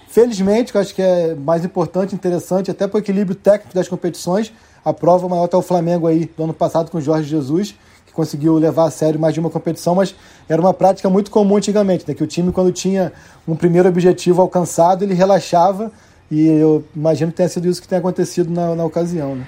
Felizmente, 0.09 0.71
que 0.71 0.77
eu 0.77 0.81
acho 0.81 0.95
que 0.95 1.01
é 1.01 1.35
mais 1.35 1.63
importante, 1.63 2.15
interessante, 2.15 2.71
até 2.71 2.87
para 2.87 2.97
o 2.97 2.99
equilíbrio 2.99 3.35
técnico 3.35 3.75
das 3.75 3.87
competições. 3.87 4.53
A 4.83 4.93
prova 4.93 5.27
maior 5.27 5.45
está 5.45 5.57
o 5.57 5.61
Flamengo 5.61 6.07
aí 6.07 6.29
do 6.37 6.43
ano 6.43 6.53
passado 6.53 6.89
com 6.89 6.97
o 6.97 7.01
Jorge 7.01 7.27
Jesus, 7.27 7.75
conseguiu 8.17 8.55
levar 8.55 8.85
a 8.85 8.91
sério 8.91 9.19
mais 9.19 9.35
de 9.35 9.39
uma 9.39 9.49
competição, 9.49 9.93
mas 9.93 10.15
era 10.49 10.59
uma 10.59 10.73
prática 10.73 11.07
muito 11.07 11.29
comum 11.29 11.55
antigamente, 11.55 12.03
né? 12.07 12.15
que 12.15 12.23
o 12.23 12.27
time, 12.27 12.51
quando 12.51 12.71
tinha 12.71 13.13
um 13.47 13.55
primeiro 13.55 13.87
objetivo 13.87 14.41
alcançado, 14.41 15.03
ele 15.03 15.13
relaxava, 15.13 15.91
e 16.29 16.47
eu 16.47 16.83
imagino 16.95 17.31
que 17.31 17.37
tenha 17.37 17.47
sido 17.47 17.69
isso 17.69 17.79
que 17.79 17.87
tem 17.87 17.99
acontecido 17.99 18.51
na, 18.51 18.73
na 18.73 18.83
ocasião. 18.83 19.35
Né? 19.35 19.47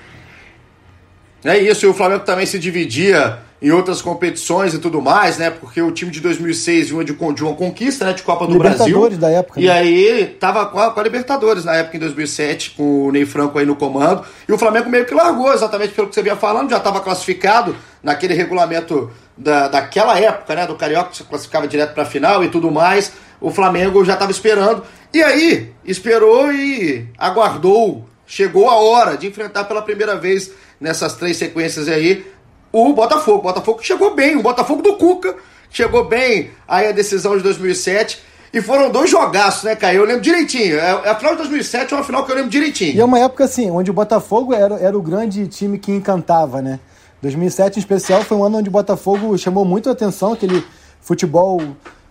É 1.44 1.57
isso, 1.57 1.83
e 1.83 1.89
o 1.89 1.94
Flamengo 1.95 2.24
também 2.24 2.45
se 2.45 2.60
dividia 2.60 3.39
em 3.61 3.71
outras 3.71 4.01
competições 4.01 4.73
e 4.73 4.79
tudo 4.79 5.01
mais, 5.01 5.38
né? 5.38 5.50
Porque 5.50 5.81
o 5.81 5.91
time 5.91 6.09
de 6.09 6.21
2006 6.21 6.89
vinha 6.89 7.03
de, 7.03 7.13
de 7.13 7.44
uma 7.44 7.53
conquista, 7.53 8.06
né? 8.06 8.13
De 8.13 8.23
Copa 8.23 8.47
do 8.47 8.57
Brasil. 8.57 9.09
da 9.17 9.29
época. 9.29 9.59
E 9.59 9.65
né? 9.65 9.71
aí 9.71 10.38
tava 10.39 10.65
com 10.67 10.79
a, 10.79 10.91
com 10.91 11.00
a, 11.00 11.03
Libertadores 11.03 11.65
na 11.65 11.75
época, 11.75 11.97
em 11.97 12.00
2007, 12.00 12.71
com 12.71 13.07
o 13.07 13.11
Ney 13.11 13.25
Franco 13.25 13.59
aí 13.59 13.65
no 13.65 13.75
comando. 13.75 14.23
E 14.47 14.53
o 14.53 14.57
Flamengo 14.57 14.89
meio 14.89 15.06
que 15.06 15.13
largou, 15.13 15.53
exatamente 15.53 15.94
pelo 15.94 16.07
que 16.07 16.15
você 16.15 16.21
vinha 16.21 16.38
falando, 16.38 16.69
já 16.69 16.77
estava 16.77 17.01
classificado 17.01 17.75
naquele 18.01 18.33
regulamento 18.33 19.11
da, 19.38 19.67
daquela 19.67 20.17
época, 20.17 20.56
né? 20.56 20.65
Do 20.65 20.75
Carioca, 20.75 21.09
que 21.09 21.17
você 21.17 21.23
classificava 21.25 21.67
direto 21.67 21.94
para 21.94 22.03
a 22.03 22.06
final 22.06 22.44
e 22.44 22.50
tudo 22.50 22.71
mais. 22.71 23.11
O 23.41 23.51
Flamengo 23.51 24.06
já 24.06 24.13
estava 24.13 24.31
esperando. 24.31 24.83
E 25.13 25.21
aí, 25.21 25.73
esperou 25.83 26.49
e 26.54 27.07
aguardou. 27.18 28.07
Chegou 28.25 28.69
a 28.69 28.75
hora 28.75 29.18
de 29.18 29.28
enfrentar 29.28 29.66
pela 29.66 29.81
primeira 29.81 30.16
vez 30.16 30.51
nessas 30.80 31.16
três 31.16 31.35
sequências 31.35 31.89
aí 31.89 32.25
o 32.71 32.94
Botafogo. 32.94 33.40
O 33.40 33.42
Botafogo 33.44 33.80
chegou 33.81 34.14
bem, 34.16 34.35
o 34.35 34.42
Botafogo 34.42 34.81
do 34.81 34.95
Cuca 34.97 35.35
chegou 35.69 36.06
bem 36.06 36.52
aí 36.68 36.88
a 36.88 36.92
decisão 36.92 37.38
de 37.38 37.44
2007. 37.44 38.30
E 38.52 38.61
foram 38.61 38.90
dois 38.90 39.09
jogaços, 39.09 39.64
né, 39.64 39.76
Caio? 39.76 39.99
Eu 39.99 40.06
lembro 40.06 40.21
direitinho. 40.21 40.80
É, 40.80 41.02
é, 41.06 41.09
a 41.09 41.16
final 41.16 41.33
de 41.33 41.40
2007 41.40 41.94
é 41.94 41.97
uma 41.97 42.04
final 42.04 42.26
que 42.26 42.31
eu 42.31 42.35
lembro 42.35 42.49
direitinho. 42.49 42.95
E 42.95 42.99
é 42.99 43.06
uma 43.06 43.19
época, 43.19 43.44
assim, 43.44 43.69
onde 43.69 43.92
o 43.92 43.94
Botafogo 43.94 44.54
era, 44.54 44.76
era 44.76 44.97
o 44.97 45.02
grande 45.02 45.47
time 45.47 45.78
que 45.78 45.92
encantava, 45.92 46.61
né? 46.61 46.80
2007, 47.21 47.78
em 47.78 47.80
especial, 47.80 48.23
foi 48.23 48.38
um 48.38 48.44
ano 48.44 48.57
onde 48.57 48.69
o 48.69 48.71
Botafogo 48.71 49.38
chamou 49.38 49.66
muito 49.66 49.88
a 49.90 49.92
atenção, 49.92 50.33
aquele 50.33 50.64
futebol 50.99 51.61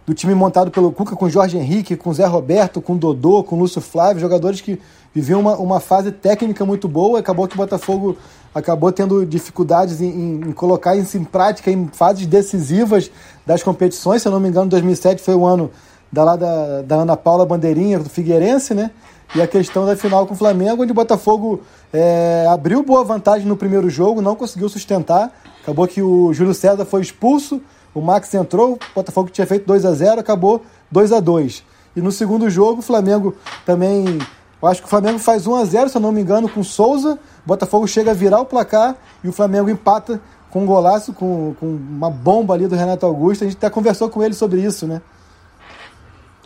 do 0.08 0.14
time 0.14 0.34
montado 0.34 0.70
pelo 0.70 0.90
Cuca 0.90 1.14
com 1.14 1.28
Jorge 1.28 1.58
Henrique, 1.58 1.94
com 1.94 2.10
Zé 2.14 2.24
Roberto, 2.24 2.80
com 2.80 2.96
Dodô, 2.96 3.44
com 3.44 3.58
Lúcio 3.58 3.78
Flávio, 3.78 4.22
jogadores 4.22 4.58
que 4.62 4.80
viviam 5.14 5.38
uma, 5.38 5.54
uma 5.58 5.80
fase 5.80 6.10
técnica 6.10 6.64
muito 6.64 6.88
boa. 6.88 7.18
Acabou 7.18 7.46
que 7.46 7.52
o 7.52 7.58
Botafogo 7.58 8.16
acabou 8.54 8.90
tendo 8.90 9.26
dificuldades 9.26 10.00
em, 10.00 10.40
em, 10.46 10.52
colocar 10.52 10.96
isso 10.96 11.18
em 11.18 11.24
prática 11.24 11.70
em 11.70 11.86
fases 11.88 12.26
decisivas 12.26 13.10
das 13.44 13.62
competições. 13.62 14.22
Se 14.22 14.28
eu 14.28 14.32
não 14.32 14.40
me 14.40 14.48
engano, 14.48 14.70
2007 14.70 15.20
foi 15.20 15.34
o 15.34 15.44
ano 15.44 15.70
da, 16.10 16.24
lá 16.24 16.36
da, 16.36 16.80
da 16.80 16.94
Ana 16.96 17.14
Paula 17.14 17.44
Bandeirinha, 17.44 17.98
do 17.98 18.08
Figueirense, 18.08 18.72
né? 18.72 18.90
E 19.34 19.42
a 19.42 19.46
questão 19.46 19.84
da 19.84 19.94
final 19.94 20.26
com 20.26 20.32
o 20.32 20.36
Flamengo, 20.38 20.84
onde 20.84 20.92
o 20.92 20.94
Botafogo 20.94 21.60
é, 21.92 22.46
abriu 22.50 22.82
boa 22.82 23.04
vantagem 23.04 23.46
no 23.46 23.58
primeiro 23.58 23.90
jogo, 23.90 24.22
não 24.22 24.34
conseguiu 24.34 24.70
sustentar. 24.70 25.30
Acabou 25.62 25.86
que 25.86 26.00
o 26.00 26.32
Júlio 26.32 26.54
César 26.54 26.86
foi 26.86 27.02
expulso, 27.02 27.60
o 27.98 28.02
Max 28.02 28.32
entrou, 28.34 28.74
o 28.74 28.78
Botafogo 28.94 29.30
tinha 29.30 29.46
feito 29.46 29.66
2 29.66 29.84
a 29.84 29.92
0 29.92 30.20
acabou 30.20 30.62
2 30.90 31.12
a 31.12 31.20
2 31.20 31.64
E 31.96 32.00
no 32.00 32.12
segundo 32.12 32.48
jogo, 32.48 32.80
o 32.80 32.82
Flamengo 32.82 33.34
também. 33.66 34.18
Eu 34.60 34.68
acho 34.68 34.80
que 34.80 34.86
o 34.86 34.90
Flamengo 34.90 35.18
faz 35.18 35.46
1 35.46 35.54
a 35.54 35.64
0 35.64 35.88
se 35.88 35.96
eu 35.96 36.00
não 36.00 36.12
me 36.12 36.20
engano, 36.20 36.48
com 36.48 36.62
Souza. 36.62 37.18
Botafogo 37.46 37.86
chega 37.86 38.10
a 38.10 38.14
virar 38.14 38.40
o 38.40 38.44
placar 38.44 38.96
e 39.22 39.28
o 39.28 39.32
Flamengo 39.32 39.70
empata 39.70 40.20
com 40.50 40.62
um 40.62 40.66
golaço, 40.66 41.12
com, 41.12 41.54
com 41.58 41.66
uma 41.66 42.10
bomba 42.10 42.54
ali 42.54 42.66
do 42.66 42.74
Renato 42.74 43.06
Augusto. 43.06 43.44
A 43.44 43.46
gente 43.46 43.56
até 43.56 43.70
conversou 43.70 44.08
com 44.08 44.22
ele 44.22 44.34
sobre 44.34 44.60
isso, 44.60 44.86
né? 44.86 45.00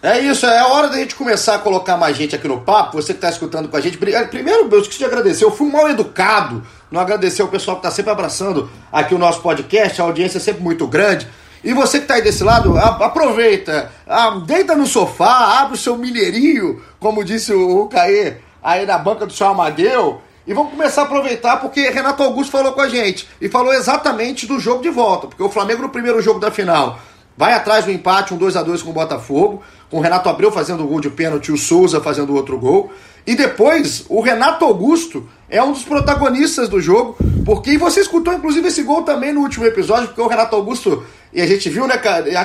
É 0.02 0.18
isso, 0.18 0.44
é 0.47 0.64
hora 0.64 0.88
da 0.88 0.97
gente 0.97 1.14
começar 1.14 1.54
a 1.54 1.59
colocar 1.61 1.97
mais 1.97 2.16
gente 2.16 2.35
aqui 2.35 2.49
no 2.49 2.61
papo. 2.61 3.00
Você 3.00 3.12
que 3.12 3.18
está 3.18 3.30
escutando 3.30 3.68
com 3.68 3.76
a 3.76 3.80
gente. 3.80 3.97
Primeiro, 3.97 4.68
eu 4.68 4.80
esqueci 4.80 4.99
de 4.99 5.04
agradecer. 5.04 5.44
Eu 5.44 5.52
fui 5.52 5.71
mal 5.71 5.88
educado, 5.88 6.61
não 6.90 7.00
agradecer 7.00 7.40
o 7.44 7.47
pessoal 7.47 7.76
que 7.76 7.87
está 7.87 7.94
sempre 7.94 8.11
abraçando 8.11 8.68
aqui 8.90 9.14
o 9.14 9.18
nosso 9.18 9.40
podcast. 9.40 10.00
A 10.00 10.04
audiência 10.04 10.38
é 10.38 10.40
sempre 10.40 10.61
muito 10.61 10.88
grande. 10.88 11.28
E 11.64 11.73
você 11.73 11.99
que 11.99 12.04
está 12.04 12.14
aí 12.14 12.23
desse 12.23 12.42
lado, 12.42 12.76
aproveita, 12.76 13.92
deita 14.47 14.75
no 14.75 14.87
sofá, 14.87 15.61
abre 15.61 15.75
o 15.75 15.78
seu 15.78 15.97
mineirinho, 15.97 16.83
como 16.99 17.25
disse 17.25 17.52
o 17.52 17.87
Caê, 17.87 18.38
aí 18.62 18.85
na 18.85 18.99
banca 18.99 19.26
do 19.26 19.33
seu 19.33 19.47
Amadeu, 19.47 20.21
e 20.45 20.52
vamos 20.52 20.73
começar 20.73 21.02
a 21.02 21.04
aproveitar 21.04 21.59
porque 21.59 21.88
Renato 21.88 22.23
Augusto 22.23 22.50
falou 22.50 22.73
com 22.73 22.81
a 22.81 22.88
gente 22.88 23.28
e 23.40 23.49
falou 23.49 23.73
exatamente 23.73 24.45
do 24.45 24.59
jogo 24.59 24.83
de 24.83 24.90
volta, 24.90 25.28
porque 25.28 25.42
o 25.42 25.49
Flamengo 25.49 25.83
no 25.83 25.88
primeiro 25.88 26.21
jogo 26.21 26.40
da 26.40 26.50
final 26.50 26.99
vai 27.37 27.54
atrás 27.54 27.85
do 27.85 27.92
empate, 27.92 28.35
um 28.35 28.37
2 28.37 28.57
a 28.57 28.62
2 28.62 28.83
com 28.83 28.90
o 28.90 28.92
Botafogo, 28.92 29.62
com 29.88 29.99
o 29.99 30.00
Renato 30.00 30.28
Abreu 30.28 30.50
fazendo 30.50 30.83
o 30.83 30.87
gol 30.87 31.00
de 31.00 31.11
pênalti 31.11 31.49
e 31.49 31.52
o 31.52 31.57
Souza 31.57 32.00
fazendo 32.00 32.35
outro 32.35 32.59
gol. 32.59 32.90
E 33.25 33.37
depois, 33.37 34.04
o 34.09 34.21
Renato 34.21 34.64
Augusto 34.64 35.28
é 35.49 35.62
um 35.62 35.73
dos 35.73 35.85
protagonistas 35.85 36.69
do 36.69 36.81
jogo, 36.81 37.16
porque 37.45 37.78
você 37.78 38.00
escutou 38.00 38.35
inclusive 38.35 38.66
esse 38.66 38.83
gol 38.83 39.02
também 39.02 39.33
no 39.33 39.42
último 39.42 39.64
episódio, 39.64 40.09
porque 40.09 40.21
o 40.21 40.26
Renato 40.26 40.57
Augusto, 40.57 41.04
e 41.33 41.41
a 41.41 41.47
gente 41.47 41.71
viu, 41.71 41.87
né, 41.87 41.95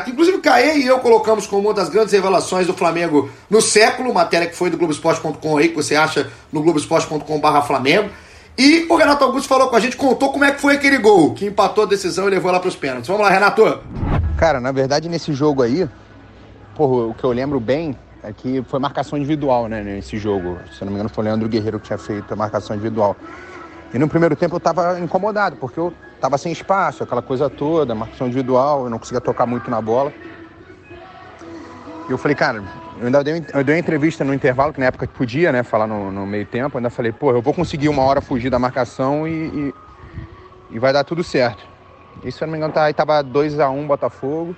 inclusive 0.08 0.38
Caê 0.40 0.78
e 0.78 0.88
eu 0.88 1.00
colocamos 1.00 1.46
como 1.46 1.68
uma 1.68 1.74
das 1.74 1.90
grandes 1.90 2.14
revelações 2.14 2.66
do 2.66 2.74
Flamengo 2.74 3.30
no 3.50 3.62
século, 3.62 4.14
matéria 4.14 4.48
que 4.48 4.56
foi 4.56 4.70
do 4.70 4.78
Globoesporte.com 4.78 5.58
aí, 5.58 5.70
que 5.70 5.76
você 5.76 5.96
acha 5.96 6.32
no 6.52 6.62
globoesporte.com/barra 6.62 7.62
Flamengo. 7.64 8.10
E 8.58 8.88
o 8.90 8.96
Renato 8.96 9.24
Augusto 9.24 9.48
falou 9.48 9.68
com 9.68 9.76
a 9.76 9.80
gente, 9.80 9.96
contou 9.96 10.32
como 10.32 10.46
é 10.46 10.52
que 10.52 10.60
foi 10.60 10.76
aquele 10.76 10.98
gol 10.98 11.34
que 11.34 11.46
empatou 11.46 11.84
a 11.84 11.88
decisão 11.88 12.28
e 12.28 12.32
levou 12.32 12.52
lá 12.52 12.60
para 12.60 12.70
os 12.70 12.76
pênaltis. 12.76 13.08
Vamos 13.08 13.22
lá, 13.22 13.30
Renato. 13.30 13.80
Cara, 14.38 14.60
na 14.60 14.72
verdade, 14.72 15.08
nesse 15.08 15.34
jogo 15.34 15.62
aí, 15.62 15.88
porra, 16.76 17.08
o 17.08 17.14
que 17.14 17.24
eu 17.24 17.32
lembro 17.32 17.60
bem 17.60 17.96
é 18.24 18.34
que 18.34 18.64
foi 18.68 18.80
marcação 18.80 19.18
individual, 19.18 19.68
né, 19.68 19.84
nesse 19.84 20.18
jogo. 20.18 20.58
Se 20.72 20.82
eu 20.82 20.86
não 20.86 20.92
me 20.92 20.96
engano, 20.96 21.10
foi 21.10 21.24
o 21.24 21.28
Leandro 21.28 21.48
Guerreiro 21.48 21.80
que 21.80 21.88
tinha 21.88 22.00
feito 22.00 22.32
a 22.32 22.36
marcação 22.36 22.76
individual. 22.76 23.16
E 23.94 23.98
no 23.98 24.08
primeiro 24.08 24.36
tempo 24.36 24.56
eu 24.56 24.58
estava 24.58 25.00
incomodado, 25.00 25.56
porque 25.56 25.80
eu 25.80 25.94
estava 26.16 26.38
sem 26.38 26.52
espaço, 26.52 27.04
aquela 27.04 27.22
coisa 27.22 27.50
toda, 27.50 27.96
marcação 27.96 28.28
individual, 28.28 28.84
eu 28.86 28.90
não 28.90 29.00
conseguia 29.00 29.22
tocar 29.22 29.46
muito 29.46 29.72
na 29.72 29.82
bola. 29.82 30.14
E 32.08 32.12
eu 32.12 32.18
falei, 32.18 32.36
cara, 32.36 32.64
eu 33.00 33.06
ainda 33.06 33.24
dei, 33.24 33.44
eu 33.54 33.64
dei 33.64 33.76
uma 33.76 33.80
entrevista 33.80 34.24
no 34.24 34.34
intervalo, 34.34 34.74
que 34.74 34.80
na 34.80 34.86
época 34.88 35.08
podia, 35.08 35.52
né, 35.52 35.62
falar 35.64 35.88
no, 35.88 36.12
no 36.12 36.26
meio 36.26 36.46
tempo, 36.46 36.76
eu 36.76 36.80
ainda 36.80 36.90
falei, 36.90 37.12
pô, 37.12 37.32
eu 37.32 37.42
vou 37.42 37.54
conseguir 37.54 37.90
uma 37.90 38.02
hora 38.04 38.22
fugir 38.22 38.50
da 38.50 38.58
marcação 38.58 39.28
e, 39.28 39.74
e, 40.70 40.76
e 40.76 40.80
vai 40.80 40.92
dar 40.94 41.04
tudo 41.04 41.24
certo. 41.24 41.66
E 42.24 42.32
se 42.32 42.44
eu 42.44 42.48
não 42.48 42.54
me 42.54 42.58
engano, 42.58 42.74
tá, 42.74 42.86
aí 42.86 42.94
tava 42.94 43.24
2x1 43.24 43.72
um, 43.72 43.88
Botafogo. 43.88 44.56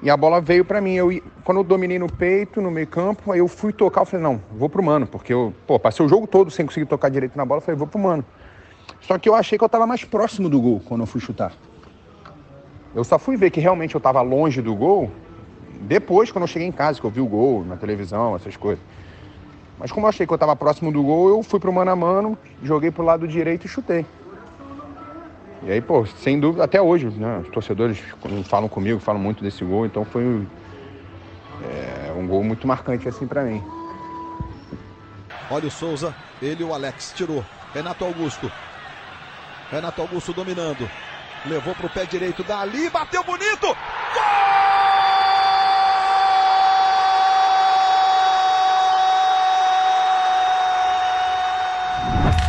E 0.00 0.08
a 0.08 0.16
bola 0.16 0.40
veio 0.40 0.64
para 0.64 0.80
mim. 0.80 0.94
Eu, 0.94 1.10
quando 1.44 1.58
eu 1.58 1.64
dominei 1.64 1.98
no 1.98 2.10
peito, 2.10 2.60
no 2.60 2.70
meio 2.70 2.86
campo, 2.86 3.32
aí 3.32 3.40
eu 3.40 3.48
fui 3.48 3.72
tocar, 3.72 4.02
eu 4.02 4.06
falei, 4.06 4.22
não, 4.22 4.40
vou 4.52 4.68
pro 4.68 4.82
mano, 4.82 5.06
porque 5.06 5.32
eu, 5.32 5.52
pô, 5.66 5.78
passei 5.78 6.04
o 6.04 6.08
jogo 6.08 6.26
todo 6.26 6.50
sem 6.50 6.64
conseguir 6.64 6.86
tocar 6.86 7.08
direito 7.08 7.36
na 7.36 7.44
bola, 7.44 7.58
eu 7.58 7.64
falei, 7.64 7.78
vou 7.78 7.86
pro 7.86 7.98
mano. 7.98 8.24
Só 9.00 9.18
que 9.18 9.28
eu 9.28 9.34
achei 9.34 9.58
que 9.58 9.64
eu 9.64 9.68
tava 9.68 9.86
mais 9.86 10.04
próximo 10.04 10.48
do 10.48 10.60
gol 10.60 10.80
quando 10.84 11.00
eu 11.00 11.06
fui 11.06 11.20
chutar. 11.20 11.52
Eu 12.94 13.04
só 13.04 13.18
fui 13.18 13.36
ver 13.36 13.50
que 13.50 13.60
realmente 13.60 13.94
eu 13.94 14.00
tava 14.00 14.20
longe 14.22 14.62
do 14.62 14.74
gol 14.74 15.10
depois, 15.80 16.30
quando 16.30 16.42
eu 16.42 16.48
cheguei 16.48 16.66
em 16.66 16.72
casa, 16.72 17.00
que 17.00 17.06
eu 17.06 17.10
vi 17.10 17.20
o 17.20 17.26
gol 17.26 17.64
na 17.64 17.76
televisão, 17.76 18.34
essas 18.34 18.56
coisas. 18.56 18.82
Mas 19.78 19.92
como 19.92 20.06
eu 20.06 20.08
achei 20.08 20.26
que 20.26 20.32
eu 20.32 20.38
tava 20.38 20.56
próximo 20.56 20.90
do 20.90 21.02
gol, 21.02 21.28
eu 21.28 21.42
fui 21.42 21.60
pro 21.60 21.72
mano 21.72 21.90
a 21.90 21.96
mano, 21.96 22.36
joguei 22.62 22.90
pro 22.90 23.04
lado 23.04 23.28
direito 23.28 23.66
e 23.66 23.68
chutei. 23.68 24.04
E 25.62 25.72
aí, 25.72 25.80
pô, 25.80 26.06
sem 26.06 26.38
dúvida, 26.38 26.64
até 26.64 26.80
hoje, 26.80 27.06
né, 27.06 27.38
os 27.38 27.48
torcedores 27.48 27.98
falam 28.44 28.68
comigo, 28.68 29.00
falam 29.00 29.20
muito 29.20 29.42
desse 29.42 29.64
gol, 29.64 29.84
então 29.84 30.04
foi 30.04 30.24
um, 30.24 30.46
é, 31.64 32.12
um 32.12 32.26
gol 32.26 32.44
muito 32.44 32.66
marcante 32.66 33.08
assim 33.08 33.26
para 33.26 33.42
mim. 33.42 33.62
Olha 35.50 35.66
o 35.66 35.70
Souza, 35.70 36.14
ele 36.40 36.62
e 36.62 36.64
o 36.64 36.72
Alex 36.72 37.12
tirou. 37.16 37.44
Renato 37.74 38.04
Augusto. 38.04 38.50
Renato 39.70 40.00
Augusto 40.00 40.32
dominando. 40.32 40.88
Levou 41.46 41.74
pro 41.74 41.88
pé 41.88 42.04
direito 42.04 42.42
dali, 42.42 42.88
bateu 42.90 43.22
bonito. 43.24 43.66
Gol! 43.66 44.48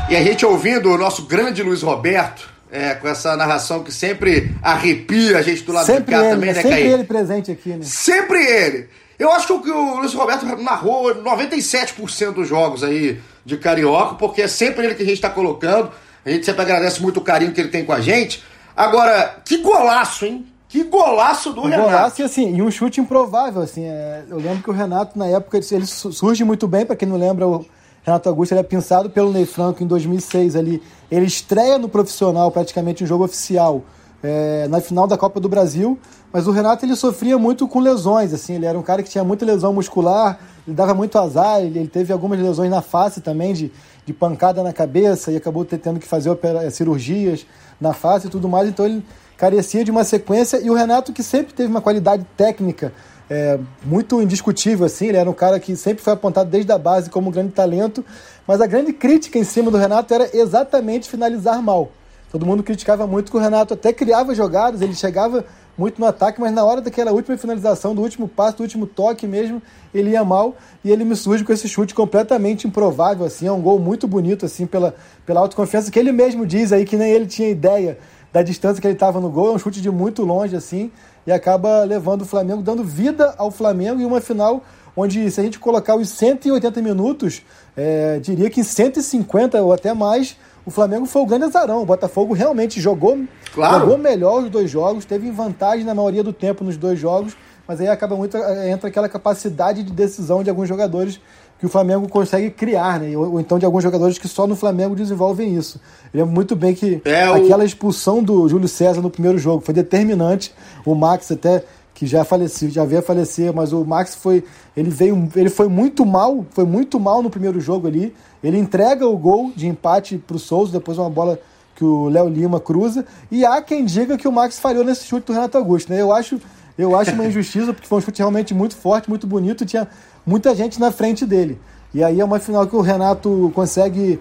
E 0.09 0.15
a 0.15 0.23
gente 0.23 0.43
ouvindo 0.43 0.91
o 0.91 0.97
nosso 0.97 1.27
grande 1.27 1.61
Luiz 1.61 1.83
Roberto, 1.83 2.49
é, 2.71 2.93
com 2.95 3.07
essa 3.07 3.35
narração 3.35 3.83
que 3.83 3.91
sempre 3.91 4.55
arrepia 4.61 5.37
a 5.37 5.41
gente 5.41 5.63
do 5.63 5.71
lado 5.71 5.85
sempre 5.85 6.05
de 6.05 6.11
cá 6.11 6.21
ele, 6.21 6.29
também, 6.29 6.53
né, 6.53 6.61
Sempre 6.61 6.69
Caí? 6.69 6.87
ele 6.87 7.03
presente 7.03 7.51
aqui, 7.51 7.69
né? 7.69 7.79
Sempre 7.83 8.45
ele! 8.45 8.89
Eu 9.17 9.31
acho 9.31 9.59
que 9.59 9.69
o 9.69 9.97
Luiz 9.97 10.13
Roberto 10.13 10.45
narrou 10.61 11.13
97% 11.13 12.31
dos 12.31 12.47
jogos 12.47 12.83
aí 12.83 13.19
de 13.43 13.57
Carioca, 13.57 14.15
porque 14.15 14.43
é 14.43 14.47
sempre 14.47 14.85
ele 14.85 14.95
que 14.95 15.03
a 15.03 15.05
gente 15.05 15.15
está 15.15 15.29
colocando. 15.29 15.91
A 16.25 16.29
gente 16.29 16.45
sempre 16.45 16.61
agradece 16.61 17.01
muito 17.01 17.17
o 17.17 17.21
carinho 17.21 17.51
que 17.51 17.59
ele 17.59 17.69
tem 17.69 17.83
com 17.83 17.91
a 17.91 17.99
gente. 17.99 18.41
Agora, 18.75 19.41
que 19.43 19.57
golaço, 19.57 20.25
hein? 20.25 20.47
Que 20.69 20.83
golaço 20.83 21.51
do 21.51 21.61
um 21.61 21.63
Renato. 21.65 21.89
Golaço 21.89 22.21
e 22.21 22.23
assim, 22.23 22.55
e 22.55 22.61
um 22.61 22.71
chute 22.71 23.01
improvável, 23.01 23.61
assim. 23.61 23.83
É, 23.83 24.23
eu 24.29 24.37
lembro 24.37 24.63
que 24.63 24.69
o 24.69 24.73
Renato, 24.73 25.19
na 25.19 25.25
época, 25.25 25.57
ele 25.57 25.85
surge 25.85 26.45
muito 26.45 26.65
bem, 26.65 26.85
para 26.85 26.95
quem 26.95 27.07
não 27.07 27.17
lembra, 27.17 27.45
o 27.45 27.65
Renato 28.09 28.27
Augusto 28.27 28.53
ele 28.53 28.61
é 28.61 29.09
pelo 29.09 29.31
Ney 29.31 29.45
Franco 29.45 29.83
em 29.83 29.87
2006 29.87 30.55
ali. 30.55 30.81
Ele 31.11 31.25
estreia 31.25 31.77
no 31.77 31.87
profissional 31.87 32.51
praticamente 32.51 33.03
um 33.03 33.07
jogo 33.07 33.23
oficial 33.23 33.83
é, 34.23 34.67
na 34.67 34.81
final 34.81 35.05
da 35.05 35.15
Copa 35.15 35.39
do 35.39 35.47
Brasil, 35.47 35.97
mas 36.33 36.47
o 36.47 36.51
Renato 36.51 36.83
ele 36.83 36.95
sofria 36.95 37.37
muito 37.37 37.67
com 37.67 37.79
lesões, 37.79 38.33
assim, 38.33 38.55
ele 38.55 38.65
era 38.65 38.77
um 38.77 38.81
cara 38.81 39.01
que 39.03 39.09
tinha 39.09 39.23
muita 39.23 39.45
lesão 39.45 39.71
muscular, 39.71 40.39
ele 40.67 40.75
dava 40.75 40.93
muito 40.93 41.17
azar, 41.17 41.61
ele, 41.61 41.79
ele 41.79 41.87
teve 41.87 42.11
algumas 42.11 42.39
lesões 42.39 42.69
na 42.69 42.81
face 42.81 43.21
também, 43.21 43.53
de, 43.53 43.71
de 44.05 44.11
pancada 44.11 44.61
na 44.61 44.73
cabeça, 44.73 45.31
e 45.31 45.37
acabou 45.37 45.63
tendo 45.63 45.99
que 45.99 46.07
fazer 46.07 46.29
opera, 46.29 46.69
cirurgias 46.69 47.45
na 47.79 47.93
face 47.93 48.27
e 48.27 48.29
tudo 48.29 48.49
mais, 48.49 48.67
então 48.67 48.85
ele 48.85 49.05
carecia 49.37 49.85
de 49.85 49.91
uma 49.91 50.03
sequência, 50.03 50.59
e 50.59 50.69
o 50.69 50.73
Renato 50.73 51.13
que 51.13 51.23
sempre 51.23 51.53
teve 51.53 51.69
uma 51.69 51.81
qualidade 51.81 52.25
técnica 52.35 52.91
é, 53.29 53.59
muito 53.85 54.21
indiscutível, 54.21 54.85
assim. 54.85 55.07
Ele 55.07 55.17
era 55.17 55.29
um 55.29 55.33
cara 55.33 55.59
que 55.59 55.75
sempre 55.75 56.03
foi 56.03 56.13
apontado 56.13 56.49
desde 56.49 56.71
a 56.71 56.77
base 56.77 57.09
como 57.09 57.29
um 57.29 57.31
grande 57.31 57.51
talento, 57.51 58.03
mas 58.47 58.59
a 58.59 58.67
grande 58.67 58.91
crítica 58.91 59.37
em 59.37 59.43
cima 59.43 59.69
do 59.69 59.77
Renato 59.77 60.13
era 60.13 60.29
exatamente 60.35 61.09
finalizar 61.09 61.61
mal. 61.61 61.91
Todo 62.31 62.45
mundo 62.45 62.61
criticava 62.61 63.07
muito 63.07 63.31
que 63.31 63.37
o 63.37 63.39
Renato 63.39 63.73
até 63.73 63.91
criava 63.91 64.35
jogadas, 64.35 64.81
ele 64.81 64.93
chegava 64.93 65.45
muito 65.75 65.99
no 65.99 66.05
ataque, 66.05 66.41
mas 66.41 66.51
na 66.51 66.63
hora 66.63 66.81
daquela 66.81 67.11
última 67.11 67.37
finalização, 67.37 67.95
do 67.95 68.01
último 68.01 68.27
passo, 68.27 68.57
do 68.57 68.63
último 68.63 68.85
toque 68.85 69.25
mesmo, 69.25 69.61
ele 69.93 70.11
ia 70.11 70.23
mal 70.25 70.55
e 70.83 70.91
ele 70.91 71.05
me 71.05 71.15
surge 71.15 71.43
com 71.43 71.53
esse 71.53 71.69
chute 71.69 71.95
completamente 71.95 72.67
improvável, 72.67 73.25
assim, 73.25 73.47
é 73.47 73.51
um 73.51 73.61
gol 73.61 73.79
muito 73.79 74.05
bonito, 74.05 74.45
assim, 74.45 74.67
pela, 74.67 74.93
pela 75.25 75.39
autoconfiança 75.39 75.89
que 75.89 75.97
ele 75.97 76.11
mesmo 76.11 76.45
diz 76.45 76.73
aí 76.73 76.83
que 76.83 76.97
nem 76.97 77.09
ele 77.11 77.25
tinha 77.25 77.49
ideia 77.49 77.97
da 78.31 78.43
distância 78.43 78.81
que 78.81 78.85
ele 78.85 78.93
estava 78.93 79.19
no 79.21 79.29
gol, 79.29 79.47
é 79.47 79.51
um 79.53 79.57
chute 79.57 79.81
de 79.81 79.89
muito 79.89 80.23
longe, 80.23 80.55
assim, 80.55 80.91
e 81.25 81.31
acaba 81.31 81.83
levando 81.83 82.21
o 82.21 82.25
Flamengo, 82.25 82.61
dando 82.61 82.83
vida 82.83 83.33
ao 83.37 83.51
Flamengo 83.51 84.01
e 84.01 84.05
uma 84.05 84.21
final 84.21 84.63
onde, 84.95 85.29
se 85.31 85.39
a 85.39 85.43
gente 85.43 85.59
colocar 85.59 85.95
os 85.95 86.09
180 86.09 86.81
minutos, 86.81 87.41
é, 87.75 88.19
diria 88.19 88.49
que 88.49 88.59
em 88.59 88.63
150 88.63 89.61
ou 89.61 89.71
até 89.71 89.93
mais, 89.93 90.35
o 90.65 90.71
Flamengo 90.71 91.05
foi 91.05 91.21
o 91.21 91.25
grande 91.25 91.45
azarão. 91.45 91.81
O 91.81 91.85
Botafogo 91.85 92.33
realmente 92.33 92.81
jogou, 92.81 93.17
claro. 93.53 93.79
jogou 93.81 93.97
melhor 93.97 94.43
os 94.43 94.49
dois 94.49 94.69
jogos, 94.69 95.05
teve 95.05 95.31
vantagem 95.31 95.85
na 95.85 95.95
maioria 95.95 96.23
do 96.23 96.33
tempo 96.33 96.63
nos 96.63 96.75
dois 96.75 96.99
jogos, 96.99 97.35
mas 97.67 97.79
aí 97.79 97.87
acaba 97.87 98.15
muito 98.15 98.35
entra 98.37 98.89
aquela 98.89 99.07
capacidade 99.07 99.83
de 99.83 99.91
decisão 99.91 100.43
de 100.43 100.49
alguns 100.49 100.67
jogadores 100.67 101.19
que 101.59 101.65
o 101.65 101.69
Flamengo 101.69 102.07
consegue 102.07 102.49
criar, 102.49 102.99
né? 102.99 103.15
Ou, 103.17 103.33
ou, 103.33 103.39
então 103.39 103.59
de 103.59 103.65
alguns 103.65 103.83
jogadores 103.83 104.17
que 104.17 104.27
só 104.27 104.47
no 104.47 104.55
Flamengo 104.55 104.95
desenvolvem 104.95 105.55
isso. 105.55 105.79
Eu 106.13 106.21
lembro 106.21 106.33
muito 106.33 106.55
bem 106.55 106.73
que 106.73 107.01
é 107.03 107.23
aquela 107.23 107.65
expulsão 107.65 108.23
do 108.23 108.47
Júlio 108.47 108.67
César 108.67 109.01
no 109.01 109.09
primeiro 109.09 109.37
jogo 109.37 109.63
foi 109.63 109.73
determinante. 109.73 110.53
O 110.85 110.95
Max 110.95 111.31
até 111.31 111.63
que 111.99 112.07
já 112.07 112.23
faleceu, 112.23 112.69
já 112.69 112.85
veio 112.85 112.99
a 112.99 113.03
falecer, 113.03 113.53
mas 113.53 113.73
o 113.73 113.83
Max 113.83 114.15
foi, 114.15 114.41
ele 114.75 114.89
veio, 114.89 115.29
ele 115.35 115.49
foi 115.49 115.67
muito 115.67 116.05
mal, 116.05 116.45
foi 116.51 116.63
muito 116.63 116.97
mal 116.97 117.21
no 117.21 117.29
primeiro 117.29 117.59
jogo 117.59 117.87
ali. 117.87 118.15
Ele 118.41 118.57
entrega 118.57 119.05
o 119.05 119.17
gol 119.17 119.51
de 119.53 119.67
empate 119.67 120.17
para 120.17 120.37
o 120.37 120.39
Souza, 120.39 120.71
depois 120.71 120.97
uma 120.97 121.09
bola 121.09 121.37
que 121.75 121.83
o 121.83 122.07
Léo 122.07 122.29
Lima 122.29 122.57
cruza. 122.57 123.05
E 123.29 123.43
há 123.43 123.61
quem 123.61 123.83
diga 123.83 124.17
que 124.17 124.29
o 124.29 124.31
Max 124.31 124.57
falhou 124.59 124.85
nesse 124.85 125.05
chute 125.05 125.27
do 125.27 125.33
Renato 125.33 125.57
Augusto, 125.57 125.91
né? 125.91 125.99
Eu 125.99 126.13
acho, 126.13 126.39
eu 126.77 126.95
acho 126.97 127.11
uma 127.11 127.25
injustiça 127.25 127.73
porque 127.73 127.87
foi 127.87 127.97
um 127.97 128.01
chute 128.01 128.19
realmente 128.19 128.53
muito 128.53 128.77
forte, 128.77 129.09
muito 129.09 129.27
bonito, 129.27 129.65
tinha 129.65 129.85
muita 130.29 130.53
gente 130.53 130.79
na 130.79 130.91
frente 130.91 131.25
dele. 131.25 131.59
E 131.91 132.03
aí 132.03 132.19
é 132.21 132.23
uma 132.23 132.39
final 132.39 132.67
que 132.67 132.75
o 132.75 132.81
Renato 132.81 133.51
consegue 133.55 134.19